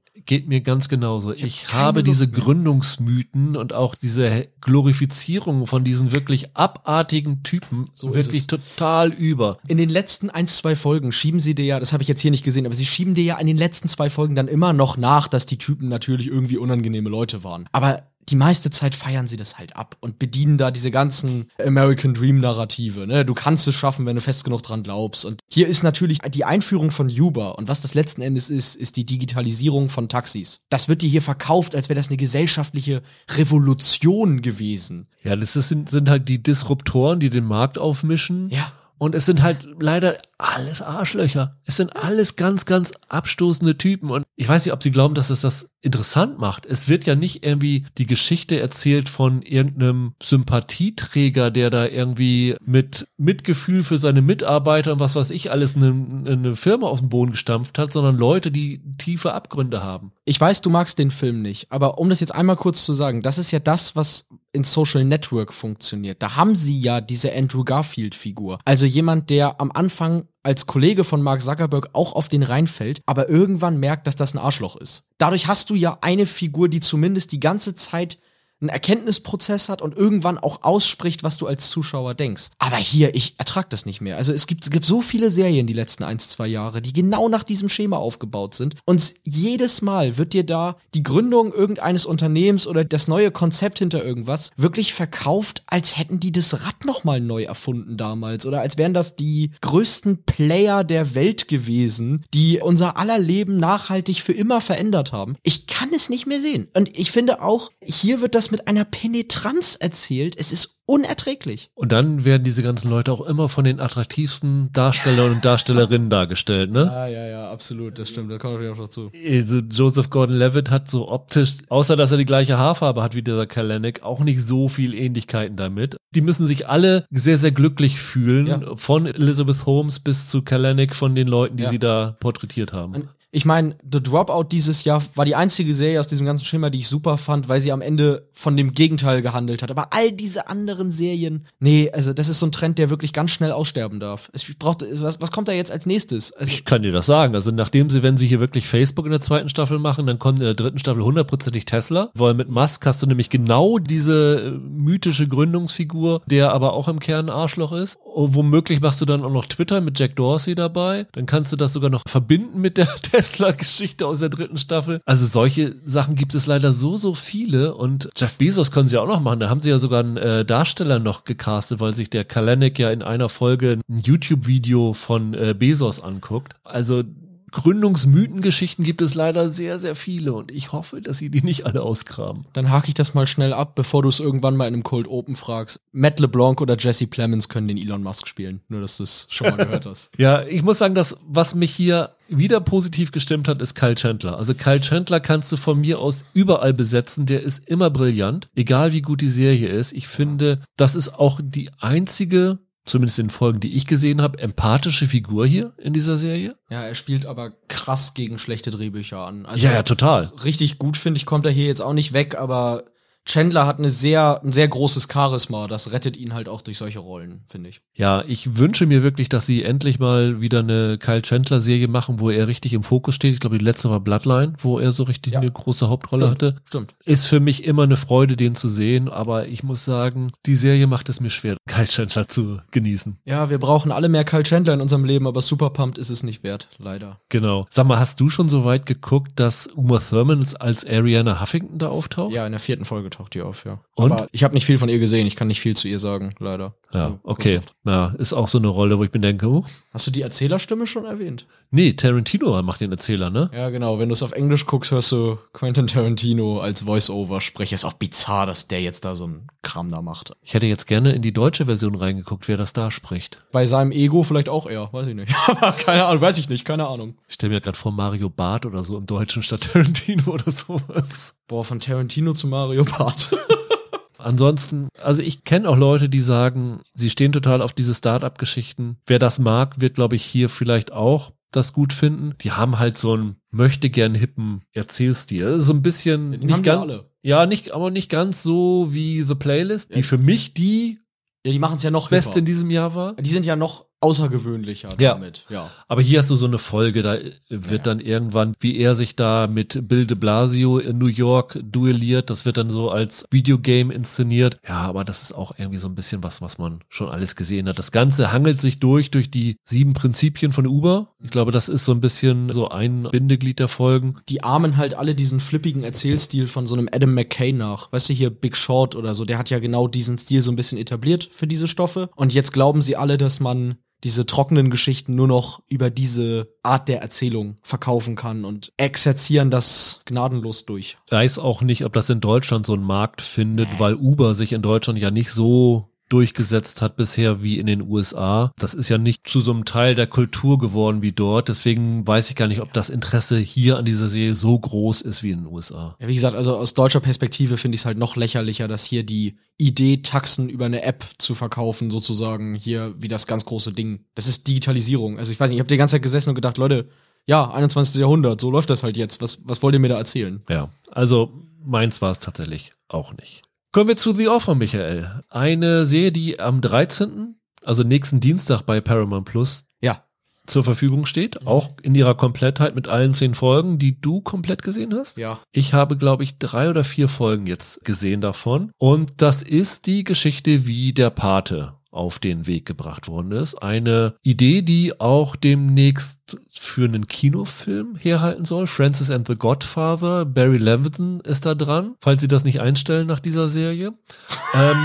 Geht 0.25 0.47
mir 0.47 0.61
ganz 0.61 0.89
genauso. 0.89 1.33
Ich, 1.33 1.43
Ich 1.43 1.73
habe 1.73 2.03
diese. 2.03 2.29
Gründungsmythen 2.29 3.55
und 3.57 3.73
auch 3.73 3.95
diese 3.95 4.47
Glorifizierung 4.61 5.67
von 5.67 5.83
diesen 5.83 6.11
wirklich 6.11 6.55
abartigen 6.55 7.43
Typen 7.43 7.89
So 7.93 8.13
wirklich 8.13 8.47
total 8.47 9.11
über. 9.11 9.57
In 9.67 9.77
den 9.77 9.89
letzten 9.89 10.29
ein, 10.29 10.47
zwei 10.47 10.75
Folgen 10.75 11.11
schieben 11.11 11.39
sie 11.39 11.55
dir 11.55 11.65
ja, 11.65 11.79
das 11.79 11.93
habe 11.93 12.03
ich 12.03 12.09
jetzt 12.09 12.21
hier 12.21 12.31
nicht 12.31 12.43
gesehen, 12.43 12.65
aber 12.65 12.75
sie 12.75 12.85
schieben 12.85 13.13
dir 13.13 13.23
ja 13.23 13.37
in 13.37 13.47
den 13.47 13.57
letzten 13.57 13.87
zwei 13.87 14.09
Folgen 14.09 14.35
dann 14.35 14.47
immer 14.47 14.73
noch 14.73 14.97
nach, 14.97 15.27
dass 15.27 15.45
die 15.45 15.57
Typen 15.57 15.89
natürlich 15.89 16.27
irgendwie 16.27 16.57
unangenehme 16.57 17.09
Leute 17.09 17.43
waren. 17.43 17.67
Aber 17.71 18.03
die 18.29 18.35
meiste 18.35 18.69
Zeit 18.69 18.95
feiern 18.95 19.27
sie 19.27 19.37
das 19.37 19.57
halt 19.57 19.75
ab 19.75 19.97
und 19.99 20.19
bedienen 20.19 20.57
da 20.57 20.71
diese 20.71 20.91
ganzen 20.91 21.49
American 21.63 22.13
Dream 22.13 22.39
Narrative. 22.39 23.07
Ne? 23.07 23.25
Du 23.25 23.33
kannst 23.33 23.67
es 23.67 23.75
schaffen, 23.75 24.05
wenn 24.05 24.15
du 24.15 24.21
fest 24.21 24.43
genug 24.43 24.63
dran 24.63 24.83
glaubst. 24.83 25.25
Und 25.25 25.39
hier 25.51 25.67
ist 25.67 25.83
natürlich 25.83 26.19
die 26.19 26.45
Einführung 26.45 26.91
von 26.91 27.09
Uber 27.09 27.57
und 27.57 27.67
was 27.67 27.81
das 27.81 27.93
letzten 27.93 28.21
Endes 28.21 28.49
ist, 28.49 28.75
ist 28.75 28.95
die 28.95 29.05
Digitalisierung 29.05 29.89
von 29.89 30.09
Taxis. 30.09 30.61
Das 30.69 30.89
wird 30.89 31.01
dir 31.01 31.09
hier 31.09 31.21
verkauft, 31.21 31.75
als 31.75 31.89
wäre 31.89 31.97
das 31.97 32.09
eine 32.09 32.17
gesellschaftliche 32.17 33.01
Revolution 33.31 34.41
gewesen. 34.41 35.07
Ja, 35.23 35.35
das 35.35 35.53
sind, 35.53 35.89
sind 35.89 36.09
halt 36.09 36.29
die 36.29 36.41
Disruptoren, 36.41 37.19
die 37.19 37.29
den 37.29 37.45
Markt 37.45 37.77
aufmischen. 37.77 38.49
Ja. 38.49 38.71
Und 39.01 39.15
es 39.15 39.25
sind 39.25 39.41
halt 39.41 39.67
leider 39.79 40.17
alles 40.37 40.83
Arschlöcher. 40.83 41.57
Es 41.65 41.77
sind 41.77 41.95
alles 41.95 42.35
ganz, 42.35 42.67
ganz 42.67 42.91
abstoßende 43.09 43.75
Typen. 43.75 44.11
Und 44.11 44.25
ich 44.35 44.47
weiß 44.47 44.63
nicht, 44.63 44.73
ob 44.73 44.83
sie 44.83 44.91
glauben, 44.91 45.15
dass 45.15 45.31
es 45.31 45.41
das 45.41 45.71
interessant 45.81 46.37
macht. 46.37 46.67
Es 46.67 46.87
wird 46.87 47.07
ja 47.07 47.15
nicht 47.15 47.43
irgendwie 47.43 47.87
die 47.97 48.05
Geschichte 48.05 48.59
erzählt 48.59 49.09
von 49.09 49.41
irgendeinem 49.41 50.13
Sympathieträger, 50.21 51.49
der 51.49 51.71
da 51.71 51.87
irgendwie 51.87 52.55
mit 52.63 53.07
Mitgefühl 53.17 53.83
für 53.83 53.97
seine 53.97 54.21
Mitarbeiter 54.21 54.93
und 54.93 54.99
was 54.99 55.15
weiß 55.15 55.31
ich 55.31 55.49
alles 55.49 55.75
eine, 55.75 55.87
eine 55.87 56.55
Firma 56.55 56.85
aus 56.85 56.99
dem 56.99 57.09
Boden 57.09 57.31
gestampft 57.31 57.79
hat, 57.79 57.93
sondern 57.93 58.17
Leute, 58.17 58.51
die 58.51 58.83
tiefe 58.99 59.33
Abgründe 59.33 59.81
haben. 59.81 60.11
Ich 60.25 60.39
weiß, 60.39 60.61
du 60.61 60.69
magst 60.69 60.99
den 60.99 61.09
Film 61.09 61.41
nicht, 61.41 61.71
aber 61.71 61.97
um 61.97 62.09
das 62.09 62.19
jetzt 62.19 62.35
einmal 62.35 62.55
kurz 62.55 62.85
zu 62.85 62.93
sagen, 62.93 63.23
das 63.23 63.39
ist 63.39 63.49
ja 63.49 63.57
das, 63.57 63.95
was 63.95 64.27
in 64.53 64.63
Social 64.63 65.05
Network 65.05 65.53
funktioniert. 65.53 66.21
Da 66.21 66.35
haben 66.35 66.55
sie 66.55 66.79
ja 66.79 67.01
diese 67.01 67.33
Andrew 67.33 67.63
Garfield-Figur. 67.63 68.59
Also 68.65 68.85
jemand, 68.85 69.29
der 69.29 69.61
am 69.61 69.71
Anfang 69.71 70.27
als 70.43 70.65
Kollege 70.65 71.03
von 71.03 71.21
Mark 71.21 71.41
Zuckerberg 71.41 71.89
auch 71.93 72.13
auf 72.13 72.27
den 72.27 72.43
reinfällt, 72.43 73.01
aber 73.05 73.29
irgendwann 73.29 73.79
merkt, 73.79 74.07
dass 74.07 74.15
das 74.15 74.33
ein 74.33 74.39
Arschloch 74.39 74.75
ist. 74.75 75.05
Dadurch 75.17 75.47
hast 75.47 75.69
du 75.69 75.75
ja 75.75 75.99
eine 76.01 76.25
Figur, 76.25 76.67
die 76.67 76.79
zumindest 76.79 77.31
die 77.31 77.39
ganze 77.39 77.75
Zeit 77.75 78.17
einen 78.61 78.69
Erkenntnisprozess 78.69 79.69
hat 79.69 79.81
und 79.81 79.97
irgendwann 79.97 80.37
auch 80.37 80.63
ausspricht, 80.63 81.23
was 81.23 81.37
du 81.37 81.47
als 81.47 81.69
Zuschauer 81.69 82.13
denkst. 82.13 82.49
Aber 82.59 82.77
hier, 82.77 83.15
ich 83.15 83.35
ertrag 83.37 83.69
das 83.69 83.85
nicht 83.85 84.01
mehr. 84.01 84.17
Also 84.17 84.33
es 84.33 84.47
gibt, 84.47 84.63
es 84.63 84.69
gibt 84.69 84.85
so 84.85 85.01
viele 85.01 85.31
Serien 85.31 85.67
die 85.67 85.73
letzten 85.73 86.03
ein, 86.03 86.19
zwei 86.19 86.47
Jahre, 86.47 86.81
die 86.81 86.93
genau 86.93 87.27
nach 87.27 87.43
diesem 87.43 87.69
Schema 87.69 87.97
aufgebaut 87.97 88.53
sind. 88.53 88.75
Und 88.85 89.13
jedes 89.23 89.81
Mal 89.81 90.17
wird 90.17 90.33
dir 90.33 90.45
da 90.45 90.77
die 90.93 91.03
Gründung 91.03 91.53
irgendeines 91.53 92.05
Unternehmens 92.05 92.67
oder 92.67 92.85
das 92.85 93.07
neue 93.07 93.31
Konzept 93.31 93.79
hinter 93.79 94.03
irgendwas 94.03 94.51
wirklich 94.57 94.93
verkauft, 94.93 95.63
als 95.65 95.97
hätten 95.97 96.19
die 96.19 96.31
das 96.31 96.65
Rad 96.65 96.85
nochmal 96.85 97.19
neu 97.19 97.43
erfunden 97.43 97.97
damals. 97.97 98.45
Oder 98.45 98.61
als 98.61 98.77
wären 98.77 98.93
das 98.93 99.15
die 99.15 99.51
größten 99.61 100.23
Player 100.23 100.83
der 100.83 101.15
Welt 101.15 101.47
gewesen, 101.47 102.23
die 102.33 102.59
unser 102.59 102.97
aller 102.97 103.17
Leben 103.17 103.57
nachhaltig 103.57 104.21
für 104.21 104.33
immer 104.33 104.61
verändert 104.61 105.11
haben. 105.11 105.35
Ich 105.41 105.67
kann 105.67 105.89
es 105.95 106.09
nicht 106.09 106.27
mehr 106.27 106.41
sehen. 106.41 106.67
Und 106.75 106.97
ich 106.97 107.11
finde 107.11 107.41
auch, 107.41 107.71
hier 107.83 108.21
wird 108.21 108.35
das 108.35 108.50
mit 108.51 108.67
einer 108.67 108.85
Penetranz 108.85 109.75
erzählt. 109.79 110.35
Es 110.37 110.51
ist 110.51 110.81
unerträglich. 110.85 111.69
Und 111.73 111.91
dann 111.93 112.25
werden 112.25 112.43
diese 112.43 112.63
ganzen 112.63 112.89
Leute 112.89 113.11
auch 113.13 113.21
immer 113.21 113.47
von 113.47 113.63
den 113.63 113.79
attraktivsten 113.79 114.71
Darstellern 114.73 115.31
und 115.31 115.45
Darstellerinnen 115.45 116.09
dargestellt, 116.09 116.69
ne? 116.71 116.91
Ah, 116.91 117.07
ja, 117.07 117.25
ja, 117.27 117.49
absolut. 117.51 117.97
Das 117.97 118.09
stimmt. 118.09 118.29
Da 118.31 118.37
kommt 118.37 118.55
natürlich 118.55 118.73
auch 118.77 118.83
dazu. 118.83 119.11
Also 119.25 119.59
Joseph 119.59 120.09
Gordon-Levitt 120.09 120.69
hat 120.69 120.89
so 120.89 121.07
optisch, 121.09 121.57
außer 121.69 121.95
dass 121.95 122.11
er 122.11 122.17
die 122.17 122.25
gleiche 122.25 122.57
Haarfarbe 122.57 123.01
hat 123.01 123.15
wie 123.15 123.21
dieser 123.21 123.47
Kalanick, 123.47 124.03
auch 124.03 124.19
nicht 124.21 124.41
so 124.43 124.67
viel 124.67 124.93
Ähnlichkeiten 124.93 125.55
damit. 125.55 125.95
Die 126.13 126.21
müssen 126.21 126.45
sich 126.45 126.67
alle 126.67 127.05
sehr, 127.09 127.37
sehr 127.37 127.51
glücklich 127.51 127.99
fühlen, 127.99 128.47
Ja. 128.47 128.75
von 128.75 129.05
Elizabeth 129.05 129.65
Holmes 129.65 129.99
bis 130.01 130.27
zu 130.27 130.41
Kalanick, 130.41 130.93
von 130.93 131.15
den 131.15 131.27
Leuten, 131.27 131.55
die 131.57 131.63
Ja. 131.63 131.69
sie 131.69 131.79
da 131.79 132.17
porträtiert 132.19 132.73
haben. 132.73 132.95
Und 132.95 133.07
Ich 133.31 133.45
meine, 133.45 133.75
The 133.89 134.03
Dropout 134.03 134.45
dieses 134.51 134.83
Jahr 134.83 135.01
war 135.15 135.25
die 135.25 135.35
einzige 135.35 135.73
Serie 135.73 135.99
aus 135.99 136.07
diesem 136.07 136.25
ganzen 136.25 136.45
Schema, 136.45 136.69
die 136.69 136.79
ich 136.79 136.87
super 136.87 137.17
fand, 137.17 137.47
weil 137.47 137.61
sie 137.61 137.71
am 137.71 137.81
Ende 137.81 138.27
von 138.33 138.57
dem 138.57 138.73
Gegenteil 138.73 139.21
gehandelt 139.21 139.63
hat. 139.63 139.71
Aber 139.71 139.93
all 139.93 140.11
diese 140.11 140.47
anderen 140.47 140.91
Serien, 140.91 141.45
nee, 141.59 141.89
also 141.91 142.13
das 142.13 142.27
ist 142.27 142.39
so 142.39 142.45
ein 142.45 142.51
Trend, 142.51 142.77
der 142.77 142.89
wirklich 142.89 143.13
ganz 143.13 143.31
schnell 143.31 143.51
aussterben 143.51 143.99
darf. 143.99 144.29
Ich 144.33 144.57
brauchte, 144.59 144.87
was, 145.01 145.21
was 145.21 145.31
kommt 145.31 145.47
da 145.47 145.53
jetzt 145.53 145.71
als 145.71 145.85
nächstes? 145.85 146.33
Also, 146.33 146.51
Ich 146.51 146.65
kann 146.65 146.83
dir 146.83 146.91
das 146.91 147.05
sagen. 147.05 147.33
Also 147.35 147.51
nachdem 147.51 147.89
sie, 147.89 148.03
wenn 148.03 148.17
sie 148.17 148.27
hier 148.27 148.41
wirklich 148.41 148.67
Facebook 148.67 149.05
in 149.05 149.11
der 149.11 149.21
zweiten 149.21 149.47
Staffel 149.47 149.79
machen, 149.79 150.05
dann 150.07 150.19
kommt 150.19 150.39
in 150.39 150.45
der 150.45 150.53
dritten 150.53 150.79
Staffel 150.79 151.03
hundertprozentig 151.03 151.65
Tesla, 151.65 152.09
weil 152.13 152.33
mit 152.33 152.49
Musk 152.49 152.85
hast 152.85 153.01
du 153.01 153.07
nämlich 153.07 153.29
genau 153.29 153.79
diese 153.79 154.41
äh, 154.41 154.49
mythische 154.51 155.27
Gründungsfigur, 155.27 156.21
der 156.25 156.51
aber 156.51 156.73
auch 156.73 156.89
im 156.89 156.99
Kern 156.99 157.29
Arschloch 157.29 157.71
ist. 157.71 157.97
Und 158.13 158.35
womöglich 158.35 158.81
machst 158.81 158.99
du 158.99 159.05
dann 159.05 159.23
auch 159.23 159.31
noch 159.31 159.45
Twitter 159.45 159.79
mit 159.79 159.97
Jack 159.97 160.17
Dorsey 160.17 160.53
dabei. 160.53 161.07
Dann 161.13 161.25
kannst 161.25 161.53
du 161.53 161.55
das 161.55 161.71
sogar 161.71 161.89
noch 161.89 162.03
verbinden 162.07 162.59
mit 162.59 162.77
der 162.77 162.87
Tesla-Geschichte 163.21 164.07
aus 164.07 164.19
der 164.19 164.29
dritten 164.29 164.57
Staffel. 164.57 164.99
Also 165.05 165.27
solche 165.27 165.75
Sachen 165.85 166.15
gibt 166.15 166.33
es 166.33 166.47
leider 166.47 166.71
so, 166.71 166.97
so 166.97 167.13
viele. 167.13 167.75
Und 167.75 168.09
Jeff 168.17 168.37
Bezos 168.37 168.71
können 168.71 168.87
sie 168.87 168.97
auch 168.97 169.07
noch 169.07 169.19
machen. 169.21 169.39
Da 169.39 169.49
haben 169.49 169.61
sie 169.61 169.69
ja 169.69 169.77
sogar 169.77 169.99
einen 169.99 170.17
äh, 170.17 170.43
Darsteller 170.43 170.97
noch 170.97 171.23
gecastet, 171.23 171.79
weil 171.79 171.93
sich 171.93 172.09
der 172.09 172.25
Kalanick 172.25 172.79
ja 172.79 172.89
in 172.89 173.03
einer 173.03 173.29
Folge 173.29 173.79
ein 173.87 173.99
YouTube-Video 173.99 174.93
von 174.93 175.35
äh, 175.35 175.53
Bezos 175.57 176.01
anguckt. 176.01 176.53
Also 176.63 177.03
Gründungsmythengeschichten 177.51 178.85
gibt 178.85 179.01
es 179.01 179.13
leider 179.13 179.49
sehr, 179.49 179.79
sehr 179.79 179.95
viele 179.95 180.33
und 180.33 180.51
ich 180.51 180.71
hoffe, 180.71 181.01
dass 181.01 181.17
sie 181.17 181.29
die 181.29 181.43
nicht 181.43 181.65
alle 181.65 181.81
ausgraben. 181.81 182.45
dann 182.53 182.71
hake 182.71 182.87
ich 182.87 182.93
das 182.93 183.13
mal 183.13 183.27
schnell 183.27 183.53
ab, 183.53 183.75
bevor 183.75 184.03
du 184.03 184.09
es 184.09 184.19
irgendwann 184.19 184.55
mal 184.55 184.67
in 184.67 184.73
einem 184.73 184.83
Cold 184.83 185.07
Open 185.07 185.35
fragst. 185.35 185.79
Matt 185.91 186.19
LeBlanc 186.19 186.61
oder 186.61 186.77
Jesse 186.77 187.07
Plemons 187.07 187.49
können 187.49 187.67
den 187.67 187.77
Elon 187.77 188.03
Musk 188.03 188.27
spielen. 188.27 188.61
Nur, 188.69 188.81
dass 188.81 188.97
du 188.97 189.03
es 189.03 189.27
schon 189.29 189.49
mal 189.49 189.57
gehört 189.57 189.85
hast. 189.85 190.11
Ja, 190.17 190.43
ich 190.43 190.61
muss 190.61 190.77
sagen, 190.77 190.93
dass 190.93 191.17
was 191.27 191.55
mich 191.55 191.71
hier 191.71 192.11
wieder 192.27 192.61
positiv 192.61 193.11
gestimmt 193.11 193.47
hat, 193.47 193.61
ist 193.61 193.75
Kyle 193.75 193.95
Chandler. 193.95 194.37
Also 194.37 194.53
Kyle 194.53 194.79
Chandler 194.79 195.19
kannst 195.19 195.51
du 195.51 195.57
von 195.57 195.79
mir 195.79 195.99
aus 195.99 196.25
überall 196.33 196.73
besetzen. 196.73 197.25
Der 197.25 197.41
ist 197.41 197.67
immer 197.67 197.89
brillant, 197.89 198.47
egal 198.55 198.93
wie 198.93 199.01
gut 199.01 199.21
die 199.21 199.29
Serie 199.29 199.69
ist. 199.69 199.93
Ich 199.93 200.07
finde, 200.07 200.61
das 200.77 200.95
ist 200.95 201.09
auch 201.15 201.39
die 201.43 201.69
einzige, 201.79 202.59
zumindest 202.85 203.19
in 203.19 203.29
Folgen, 203.29 203.59
die 203.59 203.75
ich 203.75 203.85
gesehen 203.85 204.21
habe, 204.21 204.39
empathische 204.39 205.07
Figur 205.07 205.45
hier 205.45 205.73
in 205.77 205.93
dieser 205.93 206.17
Serie. 206.17 206.55
Ja, 206.69 206.83
er 206.83 206.95
spielt 206.95 207.25
aber 207.25 207.51
krass 207.67 208.13
gegen 208.13 208.37
schlechte 208.37 208.71
Drehbücher 208.71 209.19
an. 209.19 209.45
Also 209.45 209.65
Ja, 209.65 209.73
ja, 209.73 209.83
total. 209.83 210.23
Richtig 210.43 210.79
gut, 210.79 210.97
finde 210.97 211.17
ich, 211.17 211.25
kommt 211.25 211.45
er 211.45 211.51
hier 211.51 211.65
jetzt 211.65 211.81
auch 211.81 211.93
nicht 211.93 212.13
weg, 212.13 212.35
aber 212.35 212.85
Chandler 213.25 213.67
hat 213.67 213.77
eine 213.79 213.91
sehr, 213.91 214.41
ein 214.43 214.51
sehr 214.51 214.67
großes 214.67 215.07
Charisma. 215.11 215.67
Das 215.67 215.91
rettet 215.91 216.17
ihn 216.17 216.33
halt 216.33 216.49
auch 216.49 216.61
durch 216.61 216.77
solche 216.77 216.99
Rollen, 216.99 217.41
finde 217.45 217.69
ich. 217.69 217.81
Ja, 217.93 218.23
ich 218.27 218.57
wünsche 218.57 218.85
mir 218.85 219.03
wirklich, 219.03 219.29
dass 219.29 219.45
sie 219.45 219.63
endlich 219.63 219.99
mal 219.99 220.41
wieder 220.41 220.59
eine 220.59 220.97
Kyle 220.97 221.21
Chandler 221.21 221.61
Serie 221.61 221.87
machen, 221.87 222.19
wo 222.19 222.29
er 222.29 222.47
richtig 222.47 222.73
im 222.73 222.83
Fokus 222.83 223.15
steht. 223.15 223.33
Ich 223.33 223.39
glaube, 223.39 223.57
die 223.59 223.63
letzte 223.63 223.89
war 223.89 223.99
Bloodline, 223.99 224.53
wo 224.59 224.79
er 224.79 224.91
so 224.91 225.03
richtig 225.03 225.33
Ja. 225.33 225.39
eine 225.39 225.51
große 225.51 225.87
Hauptrolle 225.87 226.25
Stimmt. 226.27 226.41
hatte. 226.41 226.61
Stimmt. 226.67 226.95
Ist 227.05 227.25
für 227.25 227.39
mich 227.39 227.63
immer 227.63 227.83
eine 227.83 227.97
Freude, 227.97 228.35
den 228.35 228.55
zu 228.55 228.67
sehen, 228.69 229.07
aber 229.07 229.47
ich 229.47 229.61
muss 229.63 229.85
sagen, 229.85 230.31
die 230.47 230.55
Serie 230.55 230.87
macht 230.87 231.07
es 231.09 231.19
mir 231.21 231.29
schwer, 231.29 231.57
Kyle 231.67 231.87
Chandler 231.87 232.27
zu 232.27 232.59
genießen. 232.71 233.19
Ja, 233.25 233.49
wir 233.51 233.59
brauchen 233.59 233.91
alle 233.91 234.09
mehr 234.09 234.23
Kyle 234.23 234.43
Chandler 234.43 234.73
in 234.73 234.81
unserem 234.81 235.05
Leben, 235.05 235.27
aber 235.27 235.41
Super 235.41 235.69
Pumped 235.69 235.99
ist 235.99 236.09
es 236.09 236.23
nicht 236.23 236.43
wert, 236.43 236.69
leider. 236.79 237.19
Genau. 237.29 237.67
Sag 237.69 237.85
mal, 237.85 237.99
hast 237.99 238.19
du 238.19 238.29
schon 238.29 238.49
so 238.49 238.65
weit 238.65 238.85
geguckt, 238.87 239.33
dass 239.35 239.67
Uma 239.67 239.99
Thurman 239.99 240.43
als 240.59 240.87
Ariana 240.87 241.39
Huffington 241.39 241.77
da 241.77 241.89
auftaucht? 241.89 242.33
Ja, 242.33 242.45
in 242.47 242.51
der 242.53 242.59
vierten 242.59 242.85
Folge 242.85 243.10
taucht 243.11 243.33
die 243.35 243.41
auf, 243.41 243.65
ja. 243.65 243.79
Und? 243.95 244.11
Aber 244.11 244.27
ich 244.31 244.43
habe 244.43 244.53
nicht 244.53 244.65
viel 244.65 244.77
von 244.77 244.89
ihr 244.89 244.99
gesehen, 244.99 245.27
ich 245.27 245.35
kann 245.35 245.47
nicht 245.47 245.61
viel 245.61 245.75
zu 245.75 245.87
ihr 245.87 245.99
sagen, 245.99 246.33
leider. 246.39 246.73
Ja, 246.93 247.09
So, 247.09 247.19
okay. 247.23 247.59
kurz. 247.59 247.71
Ja, 247.85 248.07
ist 248.17 248.33
auch 248.33 248.47
so 248.47 248.57
eine 248.57 248.67
Rolle, 248.67 248.97
wo 248.97 249.03
ich 249.03 249.13
mir 249.13 249.19
denke, 249.19 249.47
oh, 249.47 249.65
Hast 249.93 250.07
du 250.07 250.11
die 250.11 250.21
Erzählerstimme 250.21 250.87
schon 250.87 251.05
erwähnt? 251.05 251.45
nee, 251.73 251.93
Tarantino 251.93 252.61
macht 252.63 252.81
den 252.81 252.91
Erzähler, 252.91 253.29
ne? 253.29 253.49
Ja, 253.53 253.69
genau. 253.69 253.97
Wenn 253.99 254.09
du 254.09 254.13
es 254.13 254.23
auf 254.23 254.33
Englisch 254.33 254.65
guckst, 254.65 254.91
hörst 254.91 255.11
du 255.13 255.37
Quentin 255.53 255.87
Tarantino 255.87 256.59
als 256.59 256.81
Voice-Over-Sprecher. 256.81 257.75
Ist 257.75 257.85
auch 257.85 257.93
bizarr, 257.93 258.45
dass 258.45 258.67
der 258.67 258.81
jetzt 258.81 259.05
da 259.05 259.15
so 259.15 259.25
einen 259.25 259.47
Kram 259.61 259.89
da 259.89 260.01
macht. 260.01 260.33
Ich 260.41 260.53
hätte 260.53 260.65
jetzt 260.65 260.85
gerne 260.87 261.13
in 261.13 261.21
die 261.21 261.31
deutsche 261.33 261.65
Version 261.65 261.95
reingeguckt, 261.95 262.47
wer 262.47 262.57
das 262.57 262.73
da 262.73 262.91
spricht. 262.91 263.43
Bei 263.51 263.65
seinem 263.65 263.91
Ego 263.91 264.23
vielleicht 264.23 264.49
auch 264.49 264.65
er, 264.65 264.91
weiß 264.91 265.07
ich 265.07 265.15
nicht. 265.15 265.33
Keine 265.85 266.05
Ahnung, 266.05 266.21
weiß 266.21 266.37
ich 266.39 266.49
nicht, 266.49 266.65
keine 266.65 266.87
Ahnung. 266.87 267.15
Ich 267.27 267.35
stelle 267.35 267.53
mir 267.53 267.61
gerade 267.61 267.77
vor 267.77 267.91
Mario 267.91 268.29
Barth 268.29 268.65
oder 268.65 268.83
so 268.83 268.97
im 268.97 269.05
Deutschen 269.05 269.43
statt 269.43 269.69
Tarantino 269.71 270.31
oder 270.31 270.51
sowas. 270.51 271.35
Boah, 271.51 271.65
von 271.65 271.81
Tarantino 271.81 272.31
zu 272.31 272.47
Mario 272.47 272.85
Barth. 272.85 273.35
Ansonsten, 274.17 274.87
also 275.03 275.21
ich 275.21 275.43
kenne 275.43 275.67
auch 275.67 275.75
Leute, 275.77 276.07
die 276.07 276.21
sagen, 276.21 276.79
sie 276.93 277.09
stehen 277.09 277.33
total 277.33 277.61
auf 277.61 277.73
diese 277.73 277.93
Start-up-Geschichten. 277.93 278.95
Wer 279.05 279.19
das 279.19 279.37
mag, 279.37 279.81
wird, 279.81 279.95
glaube 279.95 280.15
ich, 280.15 280.23
hier 280.23 280.47
vielleicht 280.47 280.93
auch 280.93 281.33
das 281.51 281.73
gut 281.73 281.91
finden. 281.91 282.35
Die 282.39 282.53
haben 282.53 282.79
halt 282.79 282.97
so 282.97 283.15
einen 283.15 283.35
möchte 283.49 283.89
gern 283.89 284.15
hippen 284.15 284.61
Erzählstil. 284.71 285.41
Ist 285.45 285.65
So 285.65 285.73
ein 285.73 285.81
bisschen 285.81 286.31
Den 286.31 286.45
nicht 286.45 286.63
ganz, 286.63 286.89
ja, 287.21 287.45
nicht, 287.45 287.73
aber 287.73 287.91
nicht 287.91 288.09
ganz 288.09 288.43
so 288.43 288.93
wie 288.93 289.21
The 289.23 289.35
Playlist, 289.35 289.93
die 289.93 289.99
Ja. 289.99 290.03
für 290.03 290.17
mich 290.17 290.53
die 290.53 290.99
Ja, 291.45 291.51
die 291.51 291.59
machen 291.59 291.75
es 291.75 291.83
ja 291.83 291.91
noch 291.91 292.09
beste 292.09 292.29
hipper. 292.29 292.39
in 292.39 292.45
diesem 292.45 292.69
Jahr 292.71 292.95
war. 292.95 293.15
Die 293.15 293.29
sind 293.29 293.45
ja 293.45 293.57
noch 293.57 293.87
außergewöhnlicher 294.01 294.89
Ja. 294.99 295.13
damit. 295.13 295.45
Ja. 295.49 295.69
Aber 295.87 296.01
hier 296.01 296.19
hast 296.19 296.29
du 296.29 296.35
so 296.35 296.45
eine 296.47 296.57
Folge, 296.57 297.01
da 297.01 297.17
wird 297.49 297.85
dann 297.87 297.99
irgendwann, 297.99 298.55
wie 298.59 298.77
er 298.77 298.95
sich 298.95 299.15
da 299.15 299.47
mit 299.47 299.87
Bill 299.87 300.05
de 300.05 300.17
Blasio 300.17 300.79
in 300.79 300.97
New 300.97 301.05
York 301.07 301.59
duelliert, 301.63 302.29
das 302.29 302.45
wird 302.45 302.57
dann 302.57 302.69
so 302.69 302.89
als 302.89 303.25
Videogame 303.31 303.93
inszeniert. 303.93 304.57
Ja, 304.67 304.81
aber 304.81 305.03
das 305.03 305.21
ist 305.23 305.33
auch 305.33 305.53
irgendwie 305.57 305.77
so 305.77 305.87
ein 305.87 305.95
bisschen 305.95 306.23
was, 306.23 306.41
was 306.41 306.57
man 306.57 306.81
schon 306.89 307.09
alles 307.09 307.35
gesehen 307.35 307.67
hat. 307.69 307.79
Das 307.79 307.91
Ganze 307.91 308.31
hangelt 308.33 308.59
sich 308.59 308.79
durch, 308.79 309.11
durch 309.11 309.29
die 309.31 309.57
sieben 309.63 309.93
Prinzipien 309.93 310.51
von 310.51 310.67
Uber. 310.67 311.07
Ich 311.23 311.29
glaube, 311.31 311.51
das 311.51 311.69
ist 311.69 311.85
so 311.85 311.91
ein 311.91 312.01
bisschen 312.01 312.51
so 312.51 312.69
ein 312.69 313.03
Bindeglied 313.11 313.59
der 313.59 313.67
Folgen. 313.67 314.15
Die 314.29 314.43
ahmen 314.43 314.77
halt 314.77 314.95
alle 314.95 315.15
diesen 315.15 315.39
flippigen 315.39 315.83
Erzählstil 315.83 316.47
von 316.47 316.65
so 316.67 316.75
einem 316.75 316.89
Adam 316.91 317.13
McKay 317.13 317.53
nach. 317.53 317.91
Weißt 317.91 318.09
du, 318.09 318.13
hier 318.13 318.29
Big 318.29 318.57
Short 318.57 318.95
oder 318.95 319.13
so, 319.13 319.25
der 319.25 319.37
hat 319.37 319.49
ja 319.49 319.59
genau 319.59 319.87
diesen 319.87 320.17
Stil 320.17 320.41
so 320.41 320.51
ein 320.51 320.55
bisschen 320.55 320.77
etabliert 320.77 321.29
für 321.31 321.47
diese 321.47 321.67
Stoffe. 321.67 322.09
Und 322.15 322.33
jetzt 322.33 322.51
glauben 322.53 322.81
sie 322.81 322.95
alle, 322.95 323.17
dass 323.17 323.39
man 323.39 323.75
diese 324.03 324.25
trockenen 324.25 324.69
Geschichten 324.69 325.15
nur 325.15 325.27
noch 325.27 325.61
über 325.67 325.89
diese 325.89 326.49
Art 326.63 326.87
der 326.87 327.01
Erzählung 327.01 327.57
verkaufen 327.61 328.15
kann 328.15 328.45
und 328.45 328.71
exerzieren 328.77 329.51
das 329.51 330.01
gnadenlos 330.05 330.65
durch. 330.65 330.97
weiß 331.09 331.39
auch 331.39 331.61
nicht, 331.61 331.85
ob 331.85 331.93
das 331.93 332.09
in 332.09 332.19
Deutschland 332.19 332.65
so 332.65 332.73
einen 332.73 332.83
Markt 332.83 333.21
findet, 333.21 333.79
weil 333.79 333.95
Uber 333.95 334.33
sich 334.33 334.53
in 334.53 334.61
Deutschland 334.61 334.99
ja 334.99 335.11
nicht 335.11 335.31
so 335.31 335.90
durchgesetzt 336.11 336.81
hat 336.81 336.95
bisher 336.95 337.41
wie 337.41 337.57
in 337.59 337.67
den 337.67 337.81
USA. 337.81 338.51
Das 338.57 338.73
ist 338.73 338.89
ja 338.89 338.97
nicht 338.97 339.27
zu 339.27 339.41
so 339.41 339.51
einem 339.51 339.65
Teil 339.65 339.95
der 339.95 340.07
Kultur 340.07 340.59
geworden 340.59 341.01
wie 341.01 341.11
dort. 341.11 341.49
Deswegen 341.49 342.05
weiß 342.05 342.29
ich 342.29 342.35
gar 342.35 342.47
nicht, 342.47 342.61
ob 342.61 342.73
das 342.73 342.89
Interesse 342.89 343.37
hier 343.37 343.77
an 343.77 343.85
dieser 343.85 344.09
Serie 344.09 344.35
so 344.35 344.57
groß 344.57 345.01
ist 345.01 345.23
wie 345.23 345.31
in 345.31 345.43
den 345.43 345.53
USA. 345.53 345.95
Ja, 345.99 346.07
wie 346.07 346.15
gesagt, 346.15 346.35
also 346.35 346.57
aus 346.57 346.73
deutscher 346.73 346.99
Perspektive 346.99 347.57
finde 347.57 347.75
ich 347.75 347.81
es 347.81 347.85
halt 347.85 347.97
noch 347.97 348.15
lächerlicher, 348.15 348.67
dass 348.67 348.83
hier 348.83 349.03
die 349.03 349.37
Idee, 349.57 349.97
Taxen 349.97 350.49
über 350.49 350.65
eine 350.65 350.83
App 350.83 351.05
zu 351.17 351.35
verkaufen, 351.35 351.91
sozusagen 351.91 352.55
hier 352.55 352.93
wie 352.97 353.07
das 353.07 353.27
ganz 353.27 353.45
große 353.45 353.73
Ding. 353.73 354.05
Das 354.15 354.27
ist 354.27 354.47
Digitalisierung. 354.47 355.19
Also 355.19 355.31
ich 355.31 355.39
weiß 355.39 355.49
nicht, 355.49 355.57
ich 355.57 355.61
habe 355.61 355.69
die 355.69 355.77
ganze 355.77 355.95
Zeit 355.95 356.03
gesessen 356.03 356.29
und 356.29 356.35
gedacht, 356.35 356.57
Leute, 356.57 356.89
ja, 357.25 357.49
21. 357.49 357.99
Jahrhundert, 357.99 358.41
so 358.41 358.49
läuft 358.51 358.69
das 358.69 358.83
halt 358.83 358.97
jetzt. 358.97 359.21
Was, 359.21 359.41
was 359.45 359.61
wollt 359.61 359.75
ihr 359.75 359.79
mir 359.79 359.89
da 359.89 359.97
erzählen? 359.97 360.41
Ja, 360.49 360.69
also 360.91 361.31
meins 361.63 362.01
war 362.01 362.11
es 362.11 362.19
tatsächlich 362.19 362.71
auch 362.87 363.13
nicht. 363.13 363.43
Kommen 363.71 363.87
wir 363.87 363.95
zu 363.97 364.11
The 364.11 364.27
Offer, 364.27 364.53
Michael. 364.53 365.21
Eine 365.29 365.85
Serie, 365.85 366.11
die 366.11 366.39
am 366.41 366.59
13., 366.59 367.35
also 367.63 367.83
nächsten 367.83 368.19
Dienstag 368.19 368.63
bei 368.63 368.81
Paramount 368.81 369.25
Plus 369.25 369.63
Ja. 369.81 370.03
zur 370.45 370.63
Verfügung 370.65 371.05
steht, 371.05 371.47
auch 371.47 371.69
in 371.81 371.95
ihrer 371.95 372.15
Komplettheit 372.15 372.75
mit 372.75 372.89
allen 372.89 373.13
zehn 373.13 373.33
Folgen, 373.33 373.77
die 373.79 374.01
du 374.01 374.19
komplett 374.19 374.61
gesehen 374.63 374.93
hast. 374.93 375.17
Ja. 375.17 375.39
Ich 375.53 375.73
habe, 375.73 375.95
glaube 375.95 376.23
ich, 376.23 376.37
drei 376.37 376.69
oder 376.69 376.83
vier 376.83 377.07
Folgen 377.07 377.47
jetzt 377.47 377.85
gesehen 377.85 378.19
davon. 378.19 378.71
Und 378.77 379.13
das 379.21 379.41
ist 379.41 379.85
die 379.85 380.03
Geschichte, 380.03 380.65
wie 380.65 380.91
der 380.91 381.11
Pate 381.11 381.73
auf 381.91 382.19
den 382.19 382.47
Weg 382.47 382.65
gebracht 382.65 383.07
worden 383.07 383.31
ist. 383.33 383.55
Eine 383.55 384.15
Idee, 384.23 384.61
die 384.61 384.99
auch 384.99 385.35
demnächst 385.35 386.37
für 386.51 386.85
einen 386.85 387.07
Kinofilm 387.07 387.95
herhalten 387.95 388.45
soll. 388.45 388.65
Francis 388.67 389.11
and 389.11 389.27
the 389.27 389.35
Godfather. 389.35 390.25
Barry 390.25 390.57
Levinson 390.57 391.19
ist 391.21 391.45
da 391.45 391.53
dran, 391.53 391.95
falls 392.01 392.21
sie 392.21 392.27
das 392.29 392.43
nicht 392.45 392.61
einstellen 392.61 393.07
nach 393.07 393.19
dieser 393.19 393.49
Serie. 393.49 393.91
ähm, 394.53 394.77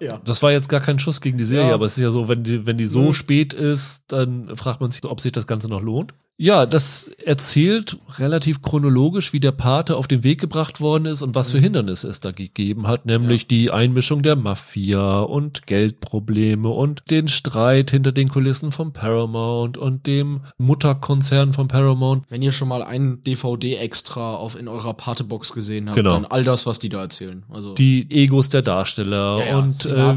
Ja. 0.00 0.18
das 0.24 0.42
war 0.42 0.52
jetzt 0.52 0.68
gar 0.68 0.80
kein 0.80 0.98
Schuss 0.98 1.20
gegen 1.20 1.36
die 1.36 1.44
Serie, 1.44 1.68
Ja. 1.68 1.74
aber 1.74 1.86
es 1.86 1.96
ist 1.98 2.02
ja 2.02 2.10
so, 2.10 2.28
wenn 2.28 2.42
die, 2.44 2.64
wenn 2.64 2.78
die 2.78 2.86
so 2.86 3.02
Mhm. 3.08 3.12
spät 3.12 3.52
ist, 3.52 4.04
dann 4.08 4.54
fragt 4.56 4.80
man 4.80 4.90
sich, 4.90 5.04
ob 5.04 5.20
sich 5.20 5.32
das 5.32 5.46
Ganze 5.46 5.68
noch 5.68 5.82
lohnt. 5.82 6.14
Ja, 6.36 6.66
das 6.66 7.08
erzählt 7.24 7.96
relativ 8.18 8.60
chronologisch, 8.60 9.32
wie 9.32 9.38
der 9.38 9.52
Pate 9.52 9.96
auf 9.96 10.08
den 10.08 10.24
Weg 10.24 10.40
gebracht 10.40 10.80
worden 10.80 11.06
ist 11.06 11.22
und 11.22 11.36
was 11.36 11.52
für 11.52 11.60
Hindernisse 11.60 12.08
es 12.08 12.18
da 12.18 12.32
gegeben 12.32 12.88
hat, 12.88 13.06
nämlich 13.06 13.46
die 13.46 13.70
Einmischung 13.70 14.22
der 14.22 14.34
Mafia 14.34 15.20
und 15.20 15.66
Geldprobleme 15.68 16.68
und 16.68 17.02
den 17.08 17.28
Streit 17.28 17.92
hinter 17.92 18.10
den 18.10 18.28
Kulissen 18.30 18.72
von 18.72 18.92
Paramount 18.92 19.78
und 19.78 20.08
dem 20.08 20.40
Mutterkonzern 20.58 21.52
von 21.52 21.68
Paramount. 21.68 22.24
Wenn 22.28 22.42
ihr 22.42 22.50
schon 22.52 22.66
mal 22.66 22.82
einen 22.82 23.22
DVD-Extra 23.22 24.34
auf 24.34 24.58
in 24.58 24.66
eurer 24.66 24.94
Patebox 24.94 25.52
gesehen 25.52 25.86
habt, 25.86 25.96
Genau. 25.96 26.14
dann 26.14 26.24
all 26.24 26.42
das, 26.42 26.66
was 26.66 26.80
die 26.80 26.88
da 26.88 27.00
erzählen. 27.00 27.44
Also 27.48 27.74
Die 27.74 28.10
Egos 28.10 28.48
der 28.48 28.62
Darsteller 28.62 29.38
Ja, 29.38 29.46
ja, 29.46 29.58
und 29.58 29.86
äh, 29.86 30.14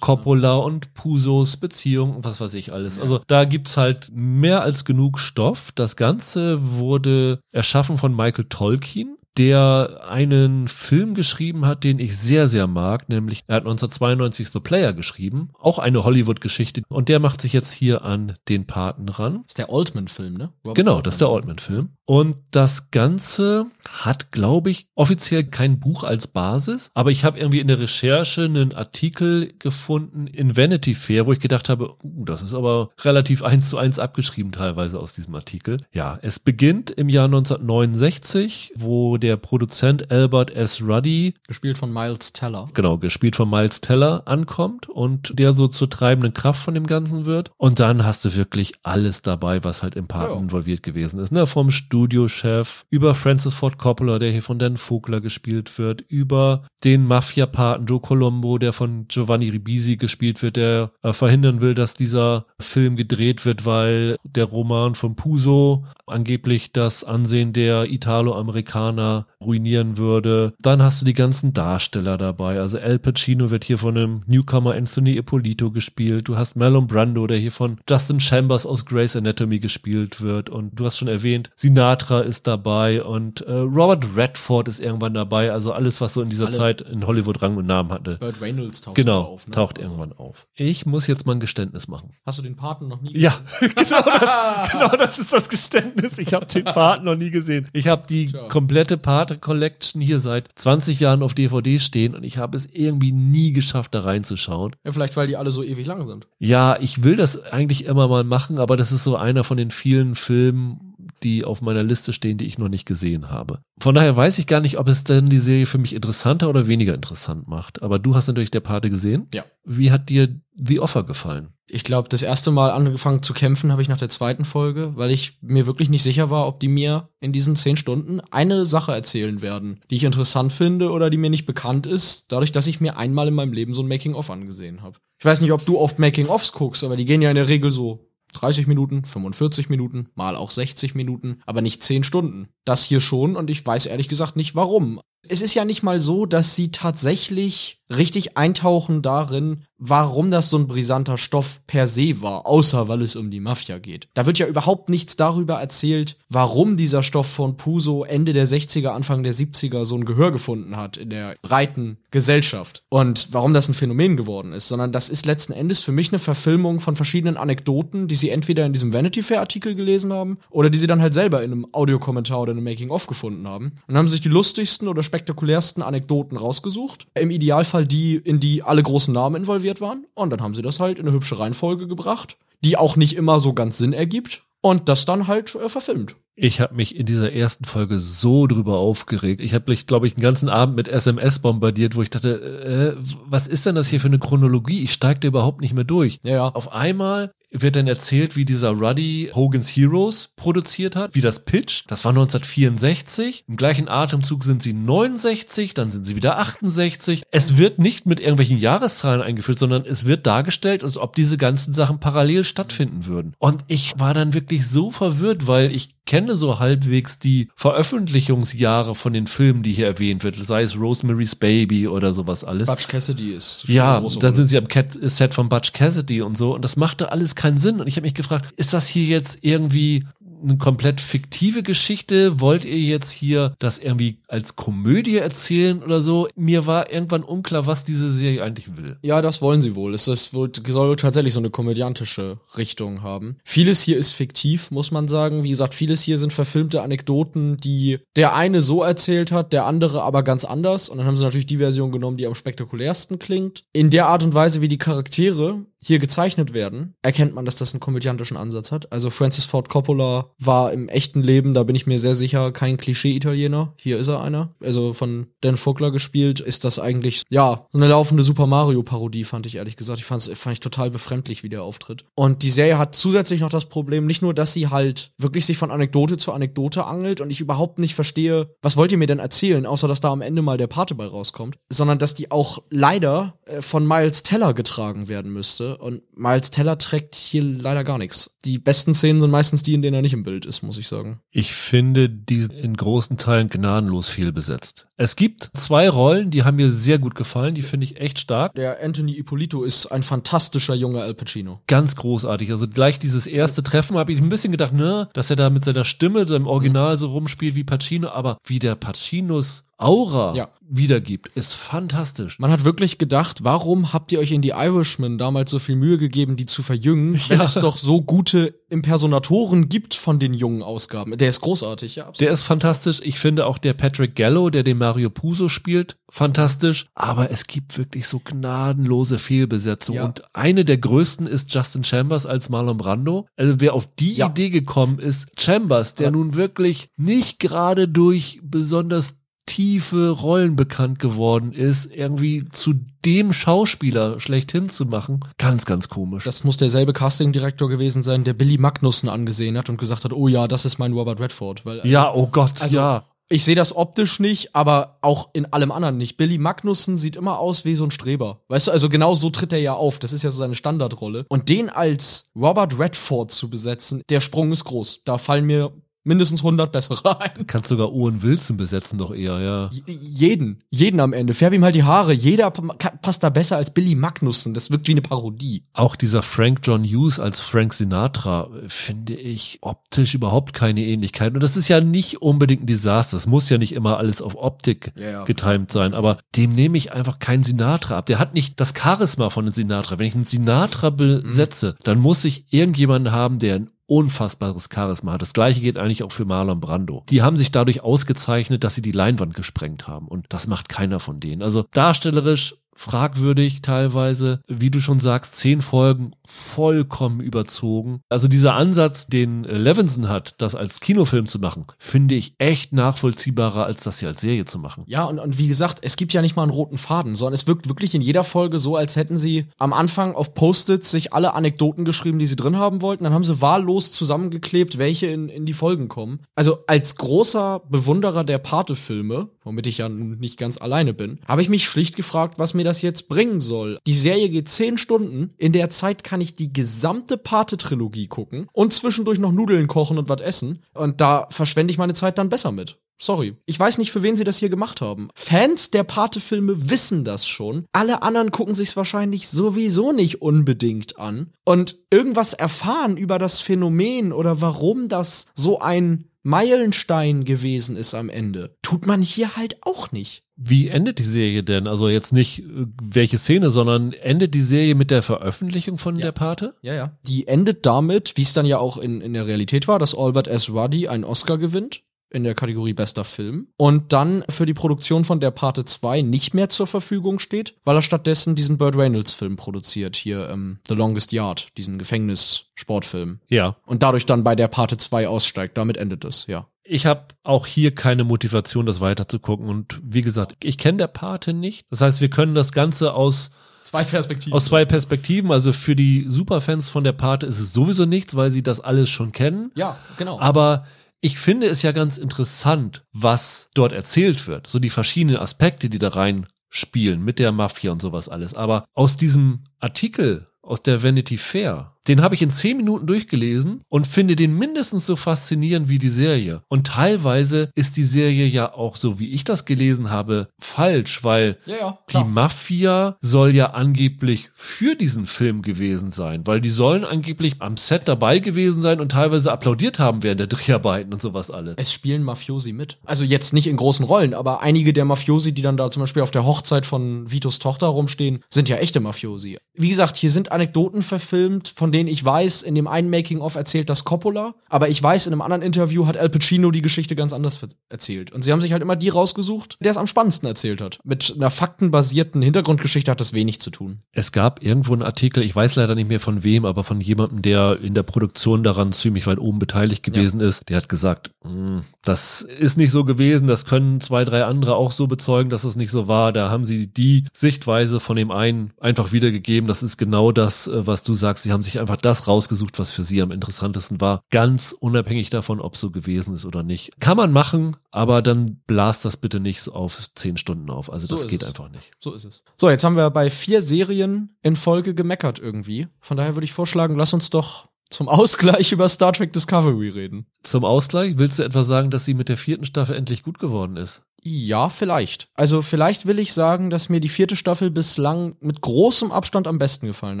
Coppola 0.00 0.54
und 0.56 0.92
Pusos 0.94 1.56
Beziehung 1.56 2.16
und 2.16 2.24
was 2.24 2.40
weiß 2.40 2.54
ich 2.54 2.72
alles. 2.72 2.98
Also 2.98 3.20
da 3.28 3.44
gibt's 3.44 3.76
halt 3.76 4.10
mehr 4.12 4.62
als 4.62 4.84
genug 4.84 5.20
Stoff. 5.36 5.70
Das 5.74 5.96
Ganze 5.96 6.78
wurde 6.78 7.40
erschaffen 7.52 7.98
von 7.98 8.16
Michael 8.16 8.46
Tolkien, 8.48 9.18
der 9.36 10.00
einen 10.08 10.66
Film 10.66 11.14
geschrieben 11.14 11.66
hat, 11.66 11.84
den 11.84 11.98
ich 11.98 12.16
sehr, 12.16 12.48
sehr 12.48 12.66
mag, 12.66 13.10
nämlich 13.10 13.44
er 13.46 13.56
hat 13.56 13.64
1992 13.64 14.48
The 14.48 14.60
Player 14.60 14.94
geschrieben, 14.94 15.50
auch 15.60 15.78
eine 15.78 16.04
Hollywood-Geschichte 16.04 16.84
und 16.88 17.10
der 17.10 17.20
macht 17.20 17.42
sich 17.42 17.52
jetzt 17.52 17.72
hier 17.72 18.02
an 18.02 18.32
den 18.48 18.66
Paten 18.66 19.10
ran. 19.10 19.44
ist 19.46 19.58
der 19.58 19.68
Oldman-Film, 19.68 20.34
ne? 20.34 20.52
Robert 20.64 20.76
Genau, 20.76 21.02
das 21.02 21.16
ist 21.16 21.20
der 21.20 21.28
Altman. 21.28 21.58
Und 22.06 22.36
das 22.52 22.90
Ganze 22.92 23.66
hat, 23.88 24.30
glaube 24.32 24.70
ich, 24.70 24.86
offiziell 24.94 25.44
kein 25.44 25.80
Buch 25.80 26.04
als 26.04 26.28
Basis, 26.28 26.90
aber 26.94 27.10
ich 27.10 27.24
habe 27.24 27.38
irgendwie 27.38 27.58
in 27.60 27.66
der 27.68 27.80
Recherche 27.80 28.44
einen 28.44 28.74
Artikel 28.74 29.52
gefunden 29.58 30.26
in 30.28 30.56
Vanity 30.56 30.94
Fair, 30.94 31.26
wo 31.26 31.32
ich 31.32 31.40
gedacht 31.40 31.68
habe, 31.68 31.94
uh, 32.02 32.24
das 32.24 32.42
ist 32.42 32.54
aber 32.54 32.90
relativ 33.02 33.42
eins 33.42 33.68
zu 33.70 33.76
eins 33.78 33.98
abgeschrieben 33.98 34.52
teilweise 34.52 34.98
aus 35.00 35.14
diesem 35.14 35.34
Artikel. 35.34 35.78
Ja, 35.92 36.18
es 36.22 36.38
beginnt 36.38 36.90
im 36.92 37.08
Jahr 37.08 37.24
1969, 37.24 38.74
wo 38.76 39.16
der 39.16 39.36
Produzent 39.36 40.10
Albert 40.10 40.50
S. 40.50 40.80
Ruddy 40.82 41.34
Gespielt 41.46 41.78
von 41.78 41.92
Miles 41.92 42.32
Teller. 42.32 42.68
genau, 42.74 42.98
gespielt 42.98 43.36
von 43.36 43.50
Miles 43.50 43.80
Teller, 43.80 44.22
ankommt 44.26 44.88
und 44.88 45.38
der 45.38 45.52
so 45.54 45.68
zur 45.68 45.90
treibenden 45.90 46.34
Kraft 46.34 46.62
von 46.62 46.74
dem 46.74 46.86
Ganzen 46.86 47.26
wird. 47.26 47.50
Und 47.56 47.80
dann 47.80 48.04
hast 48.04 48.24
du 48.24 48.34
wirklich 48.36 48.74
alles 48.82 49.22
dabei, 49.22 49.64
was 49.64 49.82
halt 49.82 49.94
im 49.96 50.06
Paten 50.06 50.32
Ja. 50.34 50.38
involviert 50.38 50.82
gewesen 50.82 51.18
ist. 51.20 51.32
Ne? 51.32 51.46
Vom 51.46 51.70
Studiochef 51.96 52.84
über 52.90 53.14
Francis 53.14 53.54
Ford 53.54 53.78
Coppola, 53.78 54.18
der 54.18 54.30
hier 54.30 54.42
von 54.42 54.58
Dan 54.58 54.76
Vogler 54.76 55.22
gespielt 55.22 55.78
wird, 55.78 56.02
über 56.02 56.66
den 56.84 57.06
Mafia-Paten 57.06 57.86
Joe 57.86 58.00
Colombo, 58.00 58.58
der 58.58 58.74
von 58.74 59.08
Giovanni 59.08 59.48
Ribisi 59.48 59.96
gespielt 59.96 60.42
wird, 60.42 60.56
der 60.56 60.92
äh, 61.02 61.14
verhindern 61.14 61.62
will, 61.62 61.72
dass 61.72 61.94
dieser 61.94 62.44
Film 62.60 62.96
gedreht 62.96 63.46
wird, 63.46 63.64
weil 63.64 64.16
der 64.24 64.44
Roman 64.44 64.94
von 64.94 65.16
Puso 65.16 65.86
angeblich 66.06 66.70
das 66.70 67.02
Ansehen 67.02 67.54
der 67.54 67.90
Italo-Amerikaner 67.90 69.26
ruinieren 69.46 69.96
würde. 69.96 70.52
Dann 70.60 70.82
hast 70.82 71.00
du 71.00 71.04
die 71.06 71.14
ganzen 71.14 71.52
Darsteller 71.52 72.18
dabei. 72.18 72.60
Also 72.60 72.78
Al 72.78 72.98
Pacino 72.98 73.50
wird 73.50 73.64
hier 73.64 73.78
von 73.78 73.96
einem 73.96 74.22
Newcomer 74.26 74.74
Anthony 74.74 75.16
Ippolito 75.16 75.70
gespielt. 75.70 76.28
Du 76.28 76.36
hast 76.36 76.56
Marlon 76.56 76.86
Brando, 76.86 77.26
der 77.26 77.38
hier 77.38 77.52
von 77.52 77.78
Justin 77.88 78.20
Chambers 78.20 78.66
aus 78.66 78.84
Grey's 78.84 79.16
Anatomy 79.16 79.58
gespielt 79.60 80.20
wird. 80.20 80.50
Und 80.50 80.78
du 80.78 80.84
hast 80.84 80.98
schon 80.98 81.08
erwähnt, 81.08 81.50
Sinatra 81.56 82.20
ist 82.20 82.46
dabei 82.46 83.02
und 83.02 83.40
äh, 83.42 83.52
Robert 83.52 84.04
Redford 84.16 84.68
ist 84.68 84.80
irgendwann 84.80 85.14
dabei. 85.14 85.52
Also 85.52 85.72
alles, 85.72 86.00
was 86.00 86.14
so 86.14 86.22
in 86.22 86.28
dieser 86.28 86.46
Alle. 86.46 86.56
Zeit 86.56 86.80
in 86.82 87.06
Hollywood 87.06 87.40
Rang 87.40 87.56
und 87.56 87.66
Namen 87.66 87.90
hatte. 87.92 88.16
Burt 88.18 88.40
Reynolds 88.40 88.80
taucht 88.80 88.96
Genau, 88.96 89.20
auf. 89.22 89.46
Ne? 89.46 89.52
taucht 89.52 89.78
irgendwann 89.78 90.12
auf. 90.12 90.46
Ich 90.54 90.84
muss 90.86 91.06
jetzt 91.06 91.24
mal 91.26 91.32
ein 91.34 91.40
Geständnis 91.40 91.86
machen. 91.88 92.10
Hast 92.24 92.38
du 92.38 92.42
den 92.42 92.56
Paten 92.56 92.88
noch 92.88 93.00
nie 93.00 93.16
Ja, 93.16 93.32
genau 93.60 94.02
das, 94.02 94.70
genau 94.72 94.88
das 94.96 95.18
ist 95.18 95.32
das 95.32 95.48
Geständnis. 95.48 96.18
Ich 96.18 96.34
habe 96.34 96.46
den 96.46 96.64
Part 96.64 97.04
noch 97.04 97.14
nie 97.16 97.30
gesehen. 97.30 97.68
Ich 97.72 97.86
habe 97.88 98.02
die 98.08 98.26
Tja. 98.26 98.48
komplette 98.48 98.96
Pate 98.96 99.35
Collection 99.36 100.00
hier 100.00 100.20
seit 100.20 100.48
20 100.54 101.00
Jahren 101.00 101.22
auf 101.22 101.34
DVD 101.34 101.78
stehen 101.78 102.14
und 102.14 102.24
ich 102.24 102.38
habe 102.38 102.56
es 102.56 102.66
irgendwie 102.70 103.12
nie 103.12 103.52
geschafft, 103.52 103.94
da 103.94 104.00
reinzuschauen. 104.00 104.74
Ja, 104.84 104.92
vielleicht, 104.92 105.16
weil 105.16 105.26
die 105.26 105.36
alle 105.36 105.50
so 105.50 105.62
ewig 105.62 105.86
lang 105.86 106.06
sind. 106.06 106.28
Ja, 106.38 106.78
ich 106.80 107.02
will 107.02 107.16
das 107.16 107.42
eigentlich 107.52 107.86
immer 107.86 108.08
mal 108.08 108.24
machen, 108.24 108.58
aber 108.58 108.76
das 108.76 108.92
ist 108.92 109.04
so 109.04 109.16
einer 109.16 109.44
von 109.44 109.56
den 109.56 109.70
vielen 109.70 110.14
Filmen, 110.14 110.94
die 111.22 111.44
auf 111.44 111.62
meiner 111.62 111.82
Liste 111.82 112.12
stehen, 112.12 112.38
die 112.38 112.46
ich 112.46 112.58
noch 112.58 112.68
nicht 112.68 112.86
gesehen 112.86 113.30
habe. 113.30 113.60
Von 113.80 113.94
daher 113.94 114.16
weiß 114.16 114.38
ich 114.38 114.46
gar 114.46 114.60
nicht, 114.60 114.78
ob 114.78 114.88
es 114.88 115.04
denn 115.04 115.26
die 115.26 115.38
Serie 115.38 115.66
für 115.66 115.78
mich 115.78 115.94
interessanter 115.94 116.48
oder 116.48 116.66
weniger 116.66 116.94
interessant 116.94 117.48
macht. 117.48 117.82
Aber 117.82 117.98
du 117.98 118.14
hast 118.14 118.26
natürlich 118.26 118.50
der 118.50 118.60
Pate 118.60 118.90
gesehen. 118.90 119.28
Ja. 119.32 119.44
Wie 119.64 119.90
hat 119.90 120.08
dir 120.08 120.40
The 120.54 120.80
Offer 120.80 121.04
gefallen? 121.04 121.48
Ich 121.68 121.82
glaube, 121.82 122.08
das 122.08 122.22
erste 122.22 122.52
Mal 122.52 122.70
angefangen 122.70 123.22
zu 123.22 123.34
kämpfen 123.34 123.72
habe 123.72 123.82
ich 123.82 123.88
nach 123.88 123.98
der 123.98 124.08
zweiten 124.08 124.44
Folge, 124.44 124.92
weil 124.94 125.10
ich 125.10 125.38
mir 125.40 125.66
wirklich 125.66 125.88
nicht 125.88 126.04
sicher 126.04 126.30
war, 126.30 126.46
ob 126.46 126.60
die 126.60 126.68
mir 126.68 127.08
in 127.18 127.32
diesen 127.32 127.56
zehn 127.56 127.76
Stunden 127.76 128.20
eine 128.20 128.64
Sache 128.64 128.92
erzählen 128.92 129.42
werden, 129.42 129.80
die 129.90 129.96
ich 129.96 130.04
interessant 130.04 130.52
finde 130.52 130.90
oder 130.90 131.10
die 131.10 131.16
mir 131.16 131.30
nicht 131.30 131.46
bekannt 131.46 131.86
ist, 131.86 132.30
dadurch, 132.30 132.52
dass 132.52 132.68
ich 132.68 132.80
mir 132.80 132.96
einmal 132.96 133.26
in 133.26 133.34
meinem 133.34 133.52
Leben 133.52 133.74
so 133.74 133.82
ein 133.82 133.88
Making-of 133.88 134.30
angesehen 134.30 134.82
habe. 134.82 134.98
Ich 135.18 135.24
weiß 135.24 135.40
nicht, 135.40 135.52
ob 135.52 135.66
du 135.66 135.78
oft 135.78 135.98
Making-ofs 135.98 136.52
guckst, 136.52 136.84
aber 136.84 136.96
die 136.96 137.04
gehen 137.04 137.22
ja 137.22 137.30
in 137.30 137.36
der 137.36 137.48
Regel 137.48 137.72
so 137.72 138.06
30 138.34 138.66
Minuten, 138.66 139.04
45 139.04 139.68
Minuten, 139.68 140.08
mal 140.14 140.36
auch 140.36 140.50
60 140.50 140.94
Minuten, 140.94 141.40
aber 141.46 141.62
nicht 141.62 141.82
10 141.82 142.04
Stunden. 142.04 142.48
Das 142.64 142.84
hier 142.84 143.00
schon 143.00 143.34
und 143.34 143.50
ich 143.50 143.64
weiß 143.64 143.86
ehrlich 143.86 144.08
gesagt 144.08 144.36
nicht 144.36 144.54
warum. 144.54 145.00
Es 145.28 145.40
ist 145.40 145.54
ja 145.54 145.64
nicht 145.64 145.82
mal 145.82 146.00
so, 146.00 146.26
dass 146.26 146.54
sie 146.54 146.70
tatsächlich 146.70 147.82
richtig 147.90 148.36
eintauchen 148.36 149.02
darin, 149.02 149.62
warum 149.78 150.30
das 150.30 150.50
so 150.50 150.56
ein 150.56 150.66
brisanter 150.66 151.18
Stoff 151.18 151.60
per 151.66 151.86
se 151.86 152.22
war, 152.22 152.46
außer 152.46 152.88
weil 152.88 153.02
es 153.02 153.16
um 153.16 153.30
die 153.30 153.40
Mafia 153.40 153.78
geht. 153.78 154.08
Da 154.14 154.26
wird 154.26 154.38
ja 154.38 154.46
überhaupt 154.46 154.88
nichts 154.88 155.16
darüber 155.16 155.60
erzählt, 155.60 156.16
warum 156.28 156.76
dieser 156.76 157.02
Stoff 157.02 157.26
von 157.26 157.56
Puso 157.56 158.04
Ende 158.04 158.32
der 158.32 158.46
60er, 158.46 158.88
Anfang 158.88 159.22
der 159.22 159.34
70er 159.34 159.84
so 159.84 159.96
ein 159.96 160.04
Gehör 160.04 160.32
gefunden 160.32 160.76
hat 160.76 160.96
in 160.96 161.10
der 161.10 161.36
breiten 161.42 161.98
Gesellschaft 162.10 162.82
und 162.88 163.28
warum 163.32 163.52
das 163.52 163.68
ein 163.68 163.74
Phänomen 163.74 164.16
geworden 164.16 164.52
ist, 164.52 164.68
sondern 164.68 164.92
das 164.92 165.10
ist 165.10 165.26
letzten 165.26 165.52
Endes 165.52 165.80
für 165.80 165.92
mich 165.92 166.10
eine 166.10 166.18
Verfilmung 166.18 166.80
von 166.80 166.96
verschiedenen 166.96 167.36
Anekdoten, 167.36 168.08
die 168.08 168.16
sie 168.16 168.30
entweder 168.30 168.64
in 168.64 168.72
diesem 168.72 168.92
Vanity 168.92 169.22
Fair 169.22 169.40
Artikel 169.40 169.74
gelesen 169.74 170.12
haben 170.12 170.38
oder 170.50 170.70
die 170.70 170.78
sie 170.78 170.86
dann 170.86 171.02
halt 171.02 171.14
selber 171.14 171.42
in 171.42 171.52
einem 171.52 171.66
Audiokommentar 171.72 172.40
oder 172.40 172.52
einem 172.52 172.64
Making 172.64 172.90
of 172.90 173.06
gefunden 173.06 173.46
haben 173.46 173.72
und 173.86 173.96
haben 173.96 174.08
sich 174.08 174.20
die 174.22 174.28
lustigsten 174.28 174.88
oder 174.88 175.02
spektakulärsten 175.02 175.82
Anekdoten 175.82 176.38
rausgesucht. 176.38 177.06
Im 177.14 177.30
Idealfall 177.30 177.75
die, 177.84 178.16
in 178.16 178.40
die 178.40 178.62
alle 178.62 178.82
großen 178.82 179.12
Namen 179.12 179.36
involviert 179.36 179.80
waren 179.80 180.06
und 180.14 180.30
dann 180.30 180.40
haben 180.40 180.54
sie 180.54 180.62
das 180.62 180.80
halt 180.80 180.98
in 180.98 181.06
eine 181.06 181.14
hübsche 181.14 181.38
Reihenfolge 181.38 181.86
gebracht, 181.86 182.38
die 182.64 182.76
auch 182.76 182.96
nicht 182.96 183.16
immer 183.16 183.40
so 183.40 183.52
ganz 183.52 183.78
Sinn 183.78 183.92
ergibt 183.92 184.44
und 184.60 184.88
das 184.88 185.04
dann 185.04 185.26
halt 185.26 185.54
äh, 185.54 185.68
verfilmt. 185.68 186.16
Ich 186.38 186.60
habe 186.60 186.74
mich 186.74 186.94
in 186.94 187.06
dieser 187.06 187.32
ersten 187.32 187.64
Folge 187.64 187.98
so 187.98 188.46
drüber 188.46 188.76
aufgeregt. 188.76 189.40
Ich 189.40 189.54
habe 189.54 189.70
mich, 189.70 189.86
glaube 189.86 190.06
ich, 190.06 190.14
einen 190.14 190.22
ganzen 190.22 190.50
Abend 190.50 190.76
mit 190.76 190.86
SMS 190.86 191.38
bombardiert, 191.38 191.96
wo 191.96 192.02
ich 192.02 192.10
dachte, 192.10 192.96
äh, 192.98 193.02
was 193.24 193.48
ist 193.48 193.64
denn 193.64 193.74
das 193.74 193.88
hier 193.88 194.00
für 194.00 194.08
eine 194.08 194.18
Chronologie? 194.18 194.82
Ich 194.82 194.92
steige 194.92 195.20
da 195.20 195.28
überhaupt 195.28 195.62
nicht 195.62 195.72
mehr 195.72 195.84
durch. 195.84 196.20
Ja, 196.24 196.32
ja. 196.32 196.48
Auf 196.48 196.72
einmal 196.72 197.32
wird 197.50 197.76
dann 197.76 197.86
erzählt, 197.86 198.36
wie 198.36 198.44
dieser 198.44 198.70
Ruddy 198.70 199.30
Hogan's 199.34 199.68
Heroes 199.70 200.30
produziert 200.36 200.94
hat, 200.94 201.14
wie 201.14 201.22
das 201.22 201.44
pitcht. 201.44 201.90
Das 201.90 202.04
war 202.04 202.10
1964. 202.10 203.44
Im 203.48 203.56
gleichen 203.56 203.88
Atemzug 203.88 204.44
sind 204.44 204.62
sie 204.62 204.74
69, 204.74 205.72
dann 205.72 205.90
sind 205.90 206.04
sie 206.04 206.16
wieder 206.16 206.38
68. 206.38 207.22
Es 207.30 207.56
wird 207.56 207.78
nicht 207.78 208.04
mit 208.04 208.20
irgendwelchen 208.20 208.58
Jahreszahlen 208.58 209.22
eingeführt, 209.22 209.58
sondern 209.58 209.86
es 209.86 210.04
wird 210.04 210.26
dargestellt, 210.26 210.84
als 210.84 210.98
ob 210.98 211.14
diese 211.16 211.38
ganzen 211.38 211.72
Sachen 211.72 211.98
parallel 211.98 212.44
stattfinden 212.44 213.06
würden. 213.06 213.34
Und 213.38 213.64
ich 213.68 213.94
war 213.98 214.12
dann 214.12 214.34
wirklich 214.34 214.68
so 214.68 214.90
verwirrt, 214.90 215.46
weil 215.46 215.74
ich 215.74 215.95
kenne 216.06 216.36
so 216.36 216.58
halbwegs 216.58 217.18
die 217.18 217.48
Veröffentlichungsjahre 217.56 218.94
von 218.94 219.12
den 219.12 219.26
Filmen, 219.26 219.62
die 219.62 219.72
hier 219.72 219.86
erwähnt 219.86 220.24
wird, 220.24 220.36
sei 220.36 220.62
es 220.62 220.78
Rosemary's 220.78 221.34
Baby 221.34 221.88
oder 221.88 222.14
sowas 222.14 222.44
alles. 222.44 222.66
Butch 222.66 222.88
Cassidy 222.88 223.32
ist 223.32 223.68
ja, 223.68 224.00
dann 224.20 224.34
sind 224.34 224.46
sie 224.46 224.56
am 224.56 224.68
Cat 224.68 224.96
Set 225.02 225.34
von 225.34 225.48
Butch 225.48 225.72
Cassidy 225.72 226.22
und 226.22 226.38
so. 226.38 226.54
Und 226.54 226.62
das 226.62 226.76
machte 226.76 227.12
alles 227.12 227.34
keinen 227.34 227.58
Sinn. 227.58 227.80
Und 227.80 227.88
ich 227.88 227.96
habe 227.96 228.06
mich 228.06 228.14
gefragt, 228.14 228.52
ist 228.56 228.72
das 228.72 228.86
hier 228.86 229.04
jetzt 229.04 229.38
irgendwie 229.42 230.04
eine 230.46 230.58
komplett 230.58 231.00
fiktive 231.00 231.62
Geschichte? 231.62 232.40
Wollt 232.40 232.64
ihr 232.64 232.78
jetzt 232.78 233.10
hier 233.10 233.54
das 233.58 233.78
irgendwie 233.78 234.18
als 234.28 234.56
Komödie 234.56 235.18
erzählen 235.18 235.82
oder 235.82 236.02
so? 236.02 236.28
Mir 236.36 236.66
war 236.66 236.92
irgendwann 236.92 237.22
unklar, 237.22 237.66
was 237.66 237.84
diese 237.84 238.12
Serie 238.12 238.42
eigentlich 238.42 238.76
will. 238.76 238.96
Ja, 239.02 239.22
das 239.22 239.42
wollen 239.42 239.60
sie 239.60 239.74
wohl. 239.74 239.94
Es 239.94 240.08
ist, 240.08 240.32
soll 240.32 240.96
tatsächlich 240.96 241.34
so 241.34 241.40
eine 241.40 241.50
komödiantische 241.50 242.38
Richtung 242.56 243.02
haben. 243.02 243.36
Vieles 243.44 243.82
hier 243.82 243.96
ist 243.96 244.12
fiktiv, 244.12 244.70
muss 244.70 244.90
man 244.90 245.08
sagen. 245.08 245.42
Wie 245.42 245.50
gesagt, 245.50 245.74
vieles 245.74 246.02
hier 246.02 246.18
sind 246.18 246.32
verfilmte 246.32 246.82
Anekdoten, 246.82 247.56
die 247.56 247.98
der 248.14 248.34
eine 248.34 248.62
so 248.62 248.82
erzählt 248.82 249.32
hat, 249.32 249.52
der 249.52 249.66
andere 249.66 250.02
aber 250.02 250.22
ganz 250.22 250.44
anders. 250.44 250.88
Und 250.88 250.98
dann 250.98 251.06
haben 251.06 251.16
sie 251.16 251.24
natürlich 251.24 251.46
die 251.46 251.58
Version 251.58 251.92
genommen, 251.92 252.16
die 252.16 252.26
am 252.26 252.34
spektakulärsten 252.34 253.18
klingt. 253.18 253.64
In 253.72 253.90
der 253.90 254.06
Art 254.06 254.22
und 254.22 254.34
Weise, 254.34 254.60
wie 254.60 254.68
die 254.68 254.78
Charaktere 254.78 255.64
hier 255.86 256.00
gezeichnet 256.00 256.52
werden, 256.52 256.96
erkennt 257.02 257.32
man, 257.32 257.44
dass 257.44 257.54
das 257.54 257.72
einen 257.72 257.80
komödiantischen 257.80 258.36
Ansatz 258.36 258.72
hat. 258.72 258.90
Also 258.92 259.08
Francis 259.08 259.44
Ford 259.44 259.68
Coppola 259.68 260.32
war 260.36 260.72
im 260.72 260.88
echten 260.88 261.22
Leben, 261.22 261.54
da 261.54 261.62
bin 261.62 261.76
ich 261.76 261.86
mir 261.86 262.00
sehr 262.00 262.16
sicher, 262.16 262.50
kein 262.50 262.76
Klischee-Italiener. 262.76 263.72
Hier 263.78 263.96
ist 263.96 264.08
er 264.08 264.20
einer. 264.20 264.52
Also 264.60 264.92
von 264.94 265.28
Dan 265.42 265.56
Vogler 265.56 265.92
gespielt, 265.92 266.40
ist 266.40 266.64
das 266.64 266.80
eigentlich, 266.80 267.22
ja, 267.30 267.66
so 267.70 267.78
eine 267.78 267.86
laufende 267.86 268.24
Super 268.24 268.48
Mario-Parodie, 268.48 269.22
fand 269.22 269.46
ich 269.46 269.54
ehrlich 269.54 269.76
gesagt. 269.76 270.00
Ich 270.00 270.04
fand's, 270.04 270.28
fand 270.34 270.54
ich 270.54 270.60
total 270.60 270.90
befremdlich, 270.90 271.44
wie 271.44 271.48
der 271.48 271.62
auftritt. 271.62 272.04
Und 272.16 272.42
die 272.42 272.50
Serie 272.50 272.78
hat 272.78 272.96
zusätzlich 272.96 273.40
noch 273.40 273.50
das 273.50 273.66
Problem, 273.66 274.06
nicht 274.06 274.22
nur, 274.22 274.34
dass 274.34 274.52
sie 274.52 274.66
halt 274.66 275.12
wirklich 275.18 275.46
sich 275.46 275.56
von 275.56 275.70
Anekdote 275.70 276.16
zu 276.16 276.32
Anekdote 276.32 276.84
angelt 276.84 277.20
und 277.20 277.30
ich 277.30 277.40
überhaupt 277.40 277.78
nicht 277.78 277.94
verstehe, 277.94 278.50
was 278.60 278.76
wollt 278.76 278.90
ihr 278.90 278.98
mir 278.98 279.06
denn 279.06 279.20
erzählen, 279.20 279.64
außer 279.64 279.86
dass 279.86 280.00
da 280.00 280.10
am 280.10 280.20
Ende 280.20 280.42
mal 280.42 280.58
der 280.58 280.66
Pate 280.66 280.96
bei 280.96 281.06
rauskommt, 281.06 281.58
sondern 281.68 282.00
dass 282.00 282.14
die 282.14 282.32
auch 282.32 282.58
leider 282.70 283.38
äh, 283.44 283.62
von 283.62 283.86
Miles 283.86 284.24
Teller 284.24 284.52
getragen 284.52 285.06
werden 285.06 285.32
müsste 285.32 285.75
und 285.76 286.02
Miles 286.16 286.50
Teller 286.50 286.78
trägt 286.78 287.14
hier 287.14 287.42
leider 287.42 287.84
gar 287.84 287.98
nichts. 287.98 288.36
Die 288.44 288.58
besten 288.58 288.94
Szenen 288.94 289.20
sind 289.20 289.30
meistens 289.30 289.62
die, 289.62 289.74
in 289.74 289.82
denen 289.82 289.94
er 289.94 290.02
nicht 290.02 290.14
im 290.14 290.22
Bild 290.22 290.46
ist, 290.46 290.62
muss 290.62 290.78
ich 290.78 290.88
sagen. 290.88 291.20
Ich 291.30 291.52
finde 291.52 292.08
die 292.08 292.46
in 292.60 292.76
großen 292.76 293.16
Teilen 293.16 293.48
gnadenlos 293.48 294.08
viel 294.08 294.32
besetzt. 294.32 294.86
Es 294.96 295.16
gibt 295.16 295.50
zwei 295.54 295.88
Rollen, 295.88 296.30
die 296.30 296.44
haben 296.44 296.56
mir 296.56 296.70
sehr 296.70 296.98
gut 296.98 297.14
gefallen, 297.14 297.54
die 297.54 297.62
finde 297.62 297.84
ich 297.84 298.00
echt 298.00 298.18
stark. 298.18 298.54
Der 298.54 298.82
Anthony 298.82 299.18
Ippolito 299.18 299.62
ist 299.62 299.86
ein 299.86 300.02
fantastischer 300.02 300.74
junger 300.74 301.02
Al 301.02 301.14
Pacino. 301.14 301.60
Ganz 301.66 301.96
großartig. 301.96 302.50
Also 302.50 302.68
gleich 302.68 302.98
dieses 302.98 303.26
erste 303.26 303.62
Treffen 303.62 303.96
habe 303.98 304.12
ich 304.12 304.18
ein 304.18 304.28
bisschen 304.28 304.52
gedacht, 304.52 304.72
ne, 304.72 305.08
dass 305.12 305.30
er 305.30 305.36
da 305.36 305.50
mit 305.50 305.64
seiner 305.64 305.84
Stimme, 305.84 306.26
seinem 306.26 306.46
Original 306.46 306.96
so 306.96 307.10
rumspielt 307.10 307.54
wie 307.54 307.64
Pacino, 307.64 308.08
aber 308.08 308.38
wie 308.44 308.58
der 308.58 308.74
Pacinos 308.74 309.65
Aura 309.78 310.34
ja. 310.34 310.48
wiedergibt, 310.60 311.28
ist 311.34 311.52
fantastisch. 311.52 312.38
Man 312.38 312.50
hat 312.50 312.64
wirklich 312.64 312.96
gedacht, 312.96 313.44
warum 313.44 313.92
habt 313.92 314.10
ihr 314.10 314.18
euch 314.18 314.32
in 314.32 314.40
die 314.40 314.50
Irishman 314.50 315.18
damals 315.18 315.50
so 315.50 315.58
viel 315.58 315.76
Mühe 315.76 315.98
gegeben, 315.98 316.36
die 316.36 316.46
zu 316.46 316.62
verjüngen, 316.62 317.20
wenn 317.28 317.40
es 317.40 317.54
doch 317.54 317.76
so 317.76 318.00
gute 318.00 318.54
Impersonatoren 318.70 319.68
gibt 319.68 319.94
von 319.94 320.18
den 320.18 320.32
jungen 320.32 320.62
Ausgaben. 320.62 321.16
Der 321.18 321.28
ist 321.28 321.40
großartig, 321.40 321.96
ja. 321.96 322.04
Absolut. 322.04 322.20
Der 322.20 322.30
ist 322.32 322.42
fantastisch. 322.42 323.00
Ich 323.02 323.18
finde 323.18 323.46
auch 323.46 323.58
der 323.58 323.74
Patrick 323.74 324.16
Gallo, 324.16 324.48
der 324.48 324.62
den 324.62 324.78
Mario 324.78 325.10
Puzo 325.10 325.48
spielt, 325.48 325.98
fantastisch. 326.08 326.86
Aber 326.94 327.30
es 327.30 327.46
gibt 327.46 327.76
wirklich 327.76 328.08
so 328.08 328.20
gnadenlose 328.24 329.18
Fehlbesetzungen. 329.18 329.98
Ja. 329.98 330.06
Und 330.06 330.22
eine 330.34 330.64
der 330.64 330.78
größten 330.78 331.26
ist 331.26 331.52
Justin 331.54 331.84
Chambers 331.84 332.24
als 332.24 332.48
Marlon 332.48 332.78
Brando. 332.78 333.26
Also 333.36 333.60
wer 333.60 333.74
auf 333.74 333.94
die 333.94 334.14
ja. 334.14 334.28
Idee 334.28 334.50
gekommen 334.50 334.98
ist, 334.98 335.28
Chambers, 335.38 335.94
der 335.94 336.10
nun 336.10 336.34
wirklich 336.34 336.88
nicht 336.96 337.38
gerade 337.38 337.88
durch 337.88 338.40
besonders 338.42 339.18
tiefe 339.46 340.10
Rollen 340.10 340.56
bekannt 340.56 340.98
geworden 340.98 341.52
ist, 341.52 341.86
irgendwie 341.86 342.44
zu 342.50 342.74
dem 343.04 343.32
Schauspieler 343.32 344.20
schlechthin 344.20 344.68
zu 344.68 344.84
machen, 344.84 345.20
ganz, 345.38 345.64
ganz 345.64 345.88
komisch. 345.88 346.24
Das 346.24 346.44
muss 346.44 346.56
derselbe 346.56 346.92
Castingdirektor 346.92 347.68
gewesen 347.68 348.02
sein, 348.02 348.24
der 348.24 348.34
Billy 348.34 348.58
Magnussen 348.58 349.08
angesehen 349.08 349.56
hat 349.56 349.70
und 349.70 349.78
gesagt 349.78 350.04
hat, 350.04 350.12
oh 350.12 350.28
ja, 350.28 350.48
das 350.48 350.64
ist 350.64 350.78
mein 350.78 350.92
Robert 350.92 351.20
Redford. 351.20 351.64
Weil, 351.64 351.80
also, 351.80 351.88
ja, 351.88 352.12
oh 352.12 352.26
Gott, 352.26 352.60
also, 352.60 352.76
ja. 352.76 353.04
Ich 353.28 353.44
sehe 353.44 353.56
das 353.56 353.74
optisch 353.74 354.20
nicht, 354.20 354.54
aber 354.54 354.98
auch 355.00 355.30
in 355.32 355.52
allem 355.52 355.72
anderen 355.72 355.96
nicht. 355.96 356.16
Billy 356.16 356.38
Magnussen 356.38 356.96
sieht 356.96 357.16
immer 357.16 357.40
aus 357.40 357.64
wie 357.64 357.74
so 357.74 357.82
ein 357.82 357.90
Streber. 357.90 358.42
Weißt 358.46 358.68
du, 358.68 358.70
also 358.70 358.88
genau 358.88 359.16
so 359.16 359.30
tritt 359.30 359.52
er 359.52 359.58
ja 359.58 359.74
auf. 359.74 359.98
Das 359.98 360.12
ist 360.12 360.22
ja 360.22 360.30
so 360.30 360.38
seine 360.38 360.54
Standardrolle. 360.54 361.26
Und 361.28 361.48
den 361.48 361.68
als 361.68 362.30
Robert 362.36 362.78
Redford 362.78 363.32
zu 363.32 363.50
besetzen, 363.50 364.02
der 364.10 364.20
Sprung 364.20 364.52
ist 364.52 364.62
groß. 364.64 365.02
Da 365.04 365.18
fallen 365.18 365.44
mir 365.44 365.72
mindestens 366.06 366.40
100 366.40 366.72
bessere 366.72 367.20
ein. 367.20 367.46
Kannst 367.46 367.68
sogar 367.68 367.92
Owen 367.92 368.22
Wilson 368.22 368.56
besetzen 368.56 368.98
doch 368.98 369.14
eher, 369.14 369.40
ja. 369.40 369.70
jeden, 369.86 370.62
jeden 370.70 371.00
am 371.00 371.12
Ende. 371.12 371.34
Färb 371.34 371.52
ihm 371.52 371.64
halt 371.64 371.74
die 371.74 371.82
Haare. 371.82 372.12
Jeder 372.12 372.50
passt 372.50 373.22
da 373.22 373.30
besser 373.30 373.56
als 373.56 373.72
Billy 373.72 373.94
Magnussen. 373.94 374.54
Das 374.54 374.70
wirkt 374.70 374.88
wie 374.88 374.92
eine 374.92 375.02
Parodie. 375.02 375.64
Auch 375.72 375.96
dieser 375.96 376.22
Frank 376.22 376.60
John 376.62 376.84
Hughes 376.84 377.20
als 377.20 377.40
Frank 377.40 377.74
Sinatra 377.74 378.48
finde 378.68 379.14
ich 379.14 379.58
optisch 379.62 380.14
überhaupt 380.14 380.52
keine 380.52 380.82
Ähnlichkeit. 380.82 381.34
Und 381.34 381.42
das 381.42 381.56
ist 381.56 381.68
ja 381.68 381.80
nicht 381.80 382.22
unbedingt 382.22 382.62
ein 382.62 382.66
Desaster. 382.66 383.16
Das 383.16 383.26
muss 383.26 383.50
ja 383.50 383.58
nicht 383.58 383.72
immer 383.72 383.98
alles 383.98 384.22
auf 384.22 384.36
Optik 384.36 384.92
ja, 384.96 385.10
ja. 385.10 385.24
getimt 385.24 385.72
sein. 385.72 385.94
Aber 385.94 386.18
dem 386.36 386.54
nehme 386.54 386.78
ich 386.78 386.92
einfach 386.92 387.18
keinen 387.18 387.42
Sinatra 387.42 387.98
ab. 387.98 388.06
Der 388.06 388.18
hat 388.18 388.34
nicht 388.34 388.60
das 388.60 388.74
Charisma 388.76 389.30
von 389.30 389.44
einem 389.44 389.54
Sinatra. 389.54 389.98
Wenn 389.98 390.06
ich 390.06 390.14
einen 390.14 390.24
Sinatra 390.24 390.90
besetze, 390.90 391.70
mhm. 391.70 391.82
dann 391.82 391.98
muss 391.98 392.24
ich 392.24 392.46
irgendjemanden 392.50 393.12
haben, 393.12 393.38
der 393.38 393.56
ein 393.56 393.70
unfassbares 393.86 394.68
Charisma 394.72 395.12
hat. 395.12 395.22
Das 395.22 395.32
gleiche 395.32 395.60
geht 395.60 395.76
eigentlich 395.76 396.02
auch 396.02 396.12
für 396.12 396.24
Marlon 396.24 396.60
Brando. 396.60 397.04
Die 397.08 397.22
haben 397.22 397.36
sich 397.36 397.52
dadurch 397.52 397.82
ausgezeichnet, 397.82 398.64
dass 398.64 398.74
sie 398.74 398.82
die 398.82 398.92
Leinwand 398.92 399.34
gesprengt 399.34 399.86
haben. 399.86 400.08
Und 400.08 400.26
das 400.30 400.46
macht 400.46 400.68
keiner 400.68 401.00
von 401.00 401.20
denen. 401.20 401.42
Also 401.42 401.64
darstellerisch 401.70 402.56
fragwürdig 402.76 403.62
teilweise. 403.62 404.40
Wie 404.46 404.70
du 404.70 404.80
schon 404.80 405.00
sagst, 405.00 405.36
zehn 405.36 405.62
Folgen 405.62 406.12
vollkommen 406.24 407.20
überzogen. 407.20 408.00
Also 408.08 408.28
dieser 408.28 408.54
Ansatz, 408.54 409.06
den 409.06 409.44
Levinson 409.44 410.08
hat, 410.08 410.34
das 410.38 410.54
als 410.54 410.80
Kinofilm 410.80 411.26
zu 411.26 411.38
machen, 411.38 411.66
finde 411.78 412.14
ich 412.14 412.34
echt 412.38 412.72
nachvollziehbarer, 412.72 413.64
als 413.64 413.82
das 413.82 414.00
hier 414.00 414.08
als 414.08 414.20
Serie 414.20 414.44
zu 414.44 414.58
machen. 414.58 414.84
Ja, 414.86 415.04
und, 415.04 415.18
und 415.18 415.38
wie 415.38 415.48
gesagt, 415.48 415.78
es 415.82 415.96
gibt 415.96 416.12
ja 416.12 416.22
nicht 416.22 416.36
mal 416.36 416.42
einen 416.42 416.52
roten 416.52 416.78
Faden, 416.78 417.16
sondern 417.16 417.34
es 417.34 417.46
wirkt 417.46 417.68
wirklich 417.68 417.94
in 417.94 418.02
jeder 418.02 418.24
Folge 418.24 418.58
so, 418.58 418.76
als 418.76 418.96
hätten 418.96 419.16
sie 419.16 419.46
am 419.58 419.72
Anfang 419.72 420.14
auf 420.14 420.34
Post-its 420.34 420.90
sich 420.90 421.12
alle 421.12 421.34
Anekdoten 421.34 421.84
geschrieben, 421.84 422.18
die 422.18 422.26
sie 422.26 422.36
drin 422.36 422.56
haben 422.56 422.82
wollten. 422.82 423.04
Dann 423.04 423.14
haben 423.14 423.24
sie 423.24 423.40
wahllos 423.40 423.92
zusammengeklebt, 423.92 424.78
welche 424.78 425.06
in, 425.06 425.28
in 425.28 425.46
die 425.46 425.52
Folgen 425.52 425.88
kommen. 425.88 426.20
Also 426.34 426.58
als 426.66 426.96
großer 426.96 427.62
Bewunderer 427.68 428.24
der 428.24 428.38
Pate-Filme, 428.38 429.28
womit 429.46 429.66
ich 429.66 429.78
ja 429.78 429.88
nicht 429.88 430.38
ganz 430.38 430.60
alleine 430.60 430.92
bin, 430.92 431.20
habe 431.26 431.40
ich 431.40 431.48
mich 431.48 431.66
schlicht 431.66 431.96
gefragt, 431.96 432.38
was 432.38 432.52
mir 432.52 432.64
das 432.64 432.82
jetzt 432.82 433.08
bringen 433.08 433.40
soll. 433.40 433.78
Die 433.86 433.92
Serie 433.92 434.28
geht 434.28 434.48
zehn 434.48 434.76
Stunden. 434.76 435.30
In 435.38 435.52
der 435.52 435.70
Zeit 435.70 436.04
kann 436.04 436.20
ich 436.20 436.34
die 436.34 436.52
gesamte 436.52 437.16
Pate-Trilogie 437.16 438.08
gucken 438.08 438.48
und 438.52 438.72
zwischendurch 438.72 439.18
noch 439.18 439.32
Nudeln 439.32 439.68
kochen 439.68 439.98
und 439.98 440.08
was 440.08 440.20
essen. 440.20 440.58
Und 440.74 441.00
da 441.00 441.28
verschwende 441.30 441.70
ich 441.70 441.78
meine 441.78 441.94
Zeit 441.94 442.18
dann 442.18 442.28
besser 442.28 442.50
mit. 442.50 442.78
Sorry. 442.98 443.36
Ich 443.44 443.60
weiß 443.60 443.78
nicht, 443.78 443.92
für 443.92 444.02
wen 444.02 444.16
sie 444.16 444.24
das 444.24 444.38
hier 444.38 444.48
gemacht 444.48 444.80
haben. 444.80 445.10
Fans 445.14 445.70
der 445.70 445.84
Pate-Filme 445.84 446.70
wissen 446.70 447.04
das 447.04 447.26
schon. 447.26 447.66
Alle 447.72 448.02
anderen 448.02 448.30
gucken 448.30 448.54
sich's 448.54 448.76
wahrscheinlich 448.76 449.28
sowieso 449.28 449.92
nicht 449.92 450.22
unbedingt 450.22 450.98
an. 450.98 451.30
Und 451.44 451.76
irgendwas 451.90 452.32
erfahren 452.32 452.96
über 452.96 453.18
das 453.18 453.40
Phänomen 453.40 454.12
oder 454.12 454.40
warum 454.40 454.88
das 454.88 455.26
so 455.34 455.60
ein 455.60 456.06
Meilenstein 456.26 457.24
gewesen 457.24 457.76
ist 457.76 457.94
am 457.94 458.10
Ende, 458.10 458.56
tut 458.60 458.86
man 458.86 459.00
hier 459.00 459.36
halt 459.36 459.58
auch 459.62 459.92
nicht. 459.92 460.24
Wie 460.36 460.68
endet 460.68 460.98
die 460.98 461.02
Serie 461.04 461.42
denn? 461.42 461.66
Also 461.66 461.88
jetzt 461.88 462.12
nicht 462.12 462.40
äh, 462.40 462.66
welche 462.82 463.16
Szene, 463.16 463.50
sondern 463.50 463.92
endet 463.94 464.34
die 464.34 464.42
Serie 464.42 464.74
mit 464.74 464.90
der 464.90 465.02
Veröffentlichung 465.02 465.78
von 465.78 465.96
Ja. 465.96 466.02
der 466.02 466.12
Pate? 466.12 466.54
Ja, 466.62 466.74
ja. 466.74 466.98
Die 467.06 467.26
endet 467.26 467.64
damit, 467.64 468.16
wie 468.16 468.22
es 468.22 468.34
dann 468.34 468.44
ja 468.44 468.58
auch 468.58 468.76
in, 468.76 469.00
in 469.00 469.14
der 469.14 469.26
Realität 469.26 469.66
war, 469.66 469.78
dass 469.78 469.94
Albert 469.96 470.26
S. 470.28 470.50
Ruddy 470.50 470.88
einen 470.88 471.04
Oscar 471.04 471.38
gewinnt 471.38 471.82
in 472.10 472.24
der 472.24 472.34
Kategorie 472.34 472.72
bester 472.72 473.04
Film 473.04 473.48
und 473.56 473.92
dann 473.92 474.24
für 474.28 474.46
die 474.46 474.54
Produktion 474.54 475.04
von 475.04 475.18
der 475.20 475.30
Pate 475.32 475.64
2 475.64 476.02
nicht 476.02 476.34
mehr 476.34 476.48
zur 476.48 476.66
Verfügung 476.66 477.18
steht, 477.18 477.54
weil 477.64 477.76
er 477.76 477.82
stattdessen 477.82 478.34
diesen 478.36 478.58
Burt 478.58 478.76
Reynolds 478.76 479.12
Film 479.12 479.36
produziert, 479.36 479.96
hier 479.96 480.28
ähm, 480.30 480.58
The 480.68 480.74
Longest 480.74 481.12
Yard, 481.12 481.48
diesen 481.56 481.78
Gefängnis-Sportfilm. 481.78 483.20
Ja. 483.28 483.56
Und 483.66 483.82
dadurch 483.82 484.06
dann 484.06 484.24
bei 484.24 484.34
der 484.34 484.48
Pate 484.48 484.76
2 484.76 485.08
aussteigt. 485.08 485.56
Damit 485.56 485.76
endet 485.76 486.04
es, 486.04 486.26
ja. 486.26 486.46
Ich 486.62 486.86
habe 486.86 487.06
auch 487.22 487.46
hier 487.46 487.74
keine 487.74 488.02
Motivation, 488.04 488.66
das 488.66 488.80
weiterzugucken. 488.80 489.48
Und 489.48 489.80
wie 489.84 490.00
gesagt, 490.02 490.36
ich 490.42 490.58
kenne 490.58 490.78
der 490.78 490.88
Pate 490.88 491.32
nicht. 491.32 491.64
Das 491.70 491.80
heißt, 491.80 492.00
wir 492.00 492.10
können 492.10 492.34
das 492.34 492.52
Ganze 492.52 492.92
aus 492.94 493.30
Zwei 493.62 493.84
Perspektiven. 493.84 494.32
aus 494.32 494.44
zwei 494.46 494.64
Perspektiven. 494.64 495.30
Also 495.32 495.52
für 495.52 495.74
die 495.76 496.04
Superfans 496.08 496.68
von 496.70 496.84
der 496.84 496.92
Pate 496.92 497.26
ist 497.26 497.40
es 497.40 497.52
sowieso 497.52 497.84
nichts, 497.84 498.14
weil 498.16 498.30
sie 498.30 498.42
das 498.42 498.60
alles 498.60 498.88
schon 498.90 499.12
kennen. 499.12 499.50
ja, 499.56 499.76
genau. 499.96 500.18
Aber 500.20 500.66
ich 501.00 501.18
finde 501.18 501.46
es 501.46 501.62
ja 501.62 501.72
ganz 501.72 501.98
interessant, 501.98 502.84
was 502.92 503.50
dort 503.54 503.72
erzählt 503.72 504.26
wird. 504.26 504.46
So 504.46 504.58
die 504.58 504.70
verschiedenen 504.70 505.18
Aspekte, 505.18 505.68
die 505.68 505.78
da 505.78 505.88
rein 505.88 506.26
spielen 506.48 507.04
mit 507.04 507.18
der 507.18 507.32
Mafia 507.32 507.72
und 507.72 507.82
sowas 507.82 508.08
alles. 508.08 508.34
Aber 508.34 508.64
aus 508.72 508.96
diesem 508.96 509.44
Artikel 509.58 510.28
aus 510.42 510.62
der 510.62 510.82
Vanity 510.82 511.16
Fair, 511.16 511.75
den 511.88 512.02
habe 512.02 512.14
ich 512.14 512.22
in 512.22 512.30
zehn 512.30 512.56
Minuten 512.56 512.86
durchgelesen 512.86 513.62
und 513.68 513.86
finde 513.86 514.16
den 514.16 514.36
mindestens 514.36 514.86
so 514.86 514.96
faszinierend 514.96 515.68
wie 515.68 515.78
die 515.78 515.88
Serie. 515.88 516.42
Und 516.48 516.66
teilweise 516.66 517.50
ist 517.54 517.76
die 517.76 517.84
Serie 517.84 518.26
ja 518.26 518.52
auch, 518.52 518.76
so 518.76 518.98
wie 518.98 519.12
ich 519.12 519.24
das 519.24 519.44
gelesen 519.44 519.90
habe, 519.90 520.28
falsch, 520.38 521.04
weil 521.04 521.38
ja, 521.46 521.56
ja, 521.56 521.78
die 521.92 522.04
Mafia 522.04 522.96
soll 523.00 523.34
ja 523.34 523.50
angeblich 523.50 524.30
für 524.34 524.74
diesen 524.74 525.06
Film 525.06 525.42
gewesen 525.42 525.90
sein, 525.90 526.26
weil 526.26 526.40
die 526.40 526.50
sollen 526.50 526.84
angeblich 526.84 527.36
am 527.40 527.56
Set 527.56 527.82
dabei 527.86 528.18
gewesen 528.18 528.62
sein 528.62 528.80
und 528.80 528.92
teilweise 528.92 529.32
applaudiert 529.32 529.78
haben 529.78 530.02
während 530.02 530.20
der 530.20 530.26
Dreharbeiten 530.26 530.92
und 530.92 531.02
sowas 531.02 531.30
alles. 531.30 531.54
Es 531.56 531.72
spielen 531.72 532.02
Mafiosi 532.02 532.52
mit. 532.52 532.78
Also 532.84 533.04
jetzt 533.04 533.32
nicht 533.32 533.46
in 533.46 533.56
großen 533.56 533.84
Rollen, 533.84 534.14
aber 534.14 534.40
einige 534.40 534.72
der 534.72 534.84
Mafiosi, 534.84 535.32
die 535.32 535.42
dann 535.42 535.56
da 535.56 535.70
zum 535.70 535.82
Beispiel 535.82 536.02
auf 536.02 536.10
der 536.10 536.26
Hochzeit 536.26 536.66
von 536.66 537.10
Vitos 537.10 537.38
Tochter 537.38 537.66
rumstehen, 537.66 538.22
sind 538.28 538.48
ja 538.48 538.56
echte 538.56 538.80
Mafiosi. 538.80 539.38
Wie 539.54 539.68
gesagt, 539.68 539.96
hier 539.96 540.10
sind 540.10 540.32
Anekdoten 540.32 540.82
verfilmt, 540.82 541.52
von 541.56 541.72
denen 541.76 541.88
ich 541.88 542.04
weiß, 542.04 542.42
in 542.42 542.54
dem 542.54 542.66
einen 542.66 542.90
Making-of 542.90 543.34
erzählt 543.34 543.68
das 543.68 543.84
Coppola, 543.84 544.34
aber 544.48 544.68
ich 544.68 544.82
weiß, 544.82 545.06
in 545.06 545.12
einem 545.12 545.22
anderen 545.22 545.42
Interview 545.42 545.86
hat 545.86 545.96
Al 545.96 546.08
Pacino 546.08 546.50
die 546.50 546.62
Geschichte 546.62 546.96
ganz 546.96 547.12
anders 547.12 547.40
erzählt. 547.68 548.12
Und 548.12 548.22
sie 548.22 548.32
haben 548.32 548.40
sich 548.40 548.52
halt 548.52 548.62
immer 548.62 548.76
die 548.76 548.88
rausgesucht, 548.88 549.58
der 549.60 549.70
es 549.70 549.76
am 549.76 549.86
spannendsten 549.86 550.28
erzählt 550.28 550.60
hat. 550.60 550.78
Mit 550.84 551.14
einer 551.16 551.30
faktenbasierten 551.30 552.22
Hintergrundgeschichte 552.22 552.90
hat 552.90 553.00
das 553.00 553.12
wenig 553.12 553.40
zu 553.40 553.50
tun. 553.50 553.78
Es 553.92 554.12
gab 554.12 554.42
irgendwo 554.42 554.72
einen 554.72 554.82
Artikel, 554.82 555.22
ich 555.22 555.36
weiß 555.36 555.56
leider 555.56 555.74
nicht 555.74 555.88
mehr 555.88 556.00
von 556.00 556.24
wem, 556.24 556.44
aber 556.44 556.64
von 556.64 556.80
jemandem, 556.80 557.22
der 557.22 557.58
in 557.60 557.74
der 557.74 557.82
Produktion 557.82 558.42
daran 558.42 558.72
ziemlich 558.72 559.06
weit 559.06 559.18
oben 559.18 559.38
beteiligt 559.38 559.82
gewesen 559.82 560.20
ist, 560.20 560.48
der 560.48 560.56
hat 560.56 560.68
gesagt, 560.68 561.10
"Mm, 561.24 561.58
das 561.84 562.22
ist 562.22 562.56
nicht 562.56 562.70
so 562.70 562.84
gewesen, 562.84 563.26
das 563.26 563.44
können 563.44 563.80
zwei, 563.80 564.04
drei 564.04 564.24
andere 564.24 564.56
auch 564.56 564.72
so 564.72 564.86
bezeugen, 564.86 565.30
dass 565.30 565.44
es 565.44 565.56
nicht 565.56 565.70
so 565.70 565.88
war. 565.88 566.12
Da 566.12 566.30
haben 566.30 566.44
sie 566.44 566.66
die 566.66 567.04
Sichtweise 567.12 567.80
von 567.80 567.96
dem 567.96 568.10
einen 568.10 568.52
einfach 568.60 568.92
wiedergegeben. 568.92 569.48
Das 569.48 569.62
ist 569.62 569.76
genau 569.76 570.12
das, 570.12 570.46
äh, 570.46 570.66
was 570.66 570.82
du 570.82 570.94
sagst. 570.94 571.24
Sie 571.24 571.32
haben 571.32 571.42
sich 571.42 571.58
einfach 571.60 571.65
das 571.66 572.06
rausgesucht, 572.06 572.58
was 572.58 572.72
für 572.72 572.84
sie 572.84 573.02
am 573.02 573.10
interessantesten 573.10 573.80
war. 573.80 574.00
Ganz 574.10 574.54
unabhängig 574.58 575.10
davon, 575.10 575.40
ob 575.40 575.54
es 575.54 575.60
so 575.60 575.70
gewesen 575.70 576.14
ist 576.14 576.24
oder 576.24 576.42
nicht. 576.42 576.78
Kann 576.78 576.96
man 576.96 577.12
machen, 577.12 577.56
aber 577.70 578.02
dann 578.02 578.36
blast 578.46 578.84
das 578.84 578.96
bitte 578.96 579.18
nicht 579.18 579.42
so 579.42 579.52
auf 579.52 579.88
zehn 579.94 580.16
Stunden 580.16 580.50
auf. 580.50 580.72
Also 580.72 580.86
So 580.86 580.94
das 580.94 581.04
ist 581.06 581.10
geht 581.10 581.22
es. 581.22 581.28
einfach 581.28 581.48
nicht. 581.48 581.72
So 581.78 581.92
ist 581.94 582.04
es. 582.04 582.22
So, 582.36 582.48
jetzt 582.50 582.62
haben 582.62 582.76
wir 582.76 582.90
bei 582.90 583.10
vier 583.10 583.42
Serien 583.42 584.16
in 584.22 584.36
Folge 584.36 584.74
gemeckert 584.74 585.18
irgendwie. 585.18 585.66
Von 585.80 585.96
daher 585.96 586.14
würde 586.14 586.24
ich 586.26 586.32
vorschlagen, 586.32 586.76
lass 586.76 586.92
uns 586.92 587.10
doch 587.10 587.48
zum 587.70 587.88
Ausgleich 587.88 588.52
über 588.52 588.68
Star 588.68 588.92
Trek 588.92 589.12
Discovery 589.12 589.70
reden. 589.70 590.06
Zum 590.22 590.44
Ausgleich, 590.44 590.98
willst 590.98 591.18
du 591.18 591.24
etwa 591.24 591.42
sagen, 591.42 591.70
dass 591.70 591.84
sie 591.84 591.94
mit 591.94 592.08
der 592.08 592.16
vierten 592.16 592.44
Staffel 592.44 592.76
endlich 592.76 593.02
gut 593.02 593.18
geworden 593.18 593.56
ist? 593.56 593.82
Ja, 594.08 594.50
vielleicht. 594.50 595.08
Also 595.14 595.42
vielleicht 595.42 595.86
will 595.86 595.98
ich 595.98 596.12
sagen, 596.12 596.48
dass 596.48 596.68
mir 596.68 596.78
die 596.78 596.88
vierte 596.88 597.16
Staffel 597.16 597.50
bislang 597.50 598.14
mit 598.20 598.40
großem 598.40 598.92
Abstand 598.92 599.26
am 599.26 599.38
besten 599.38 599.66
gefallen 599.66 600.00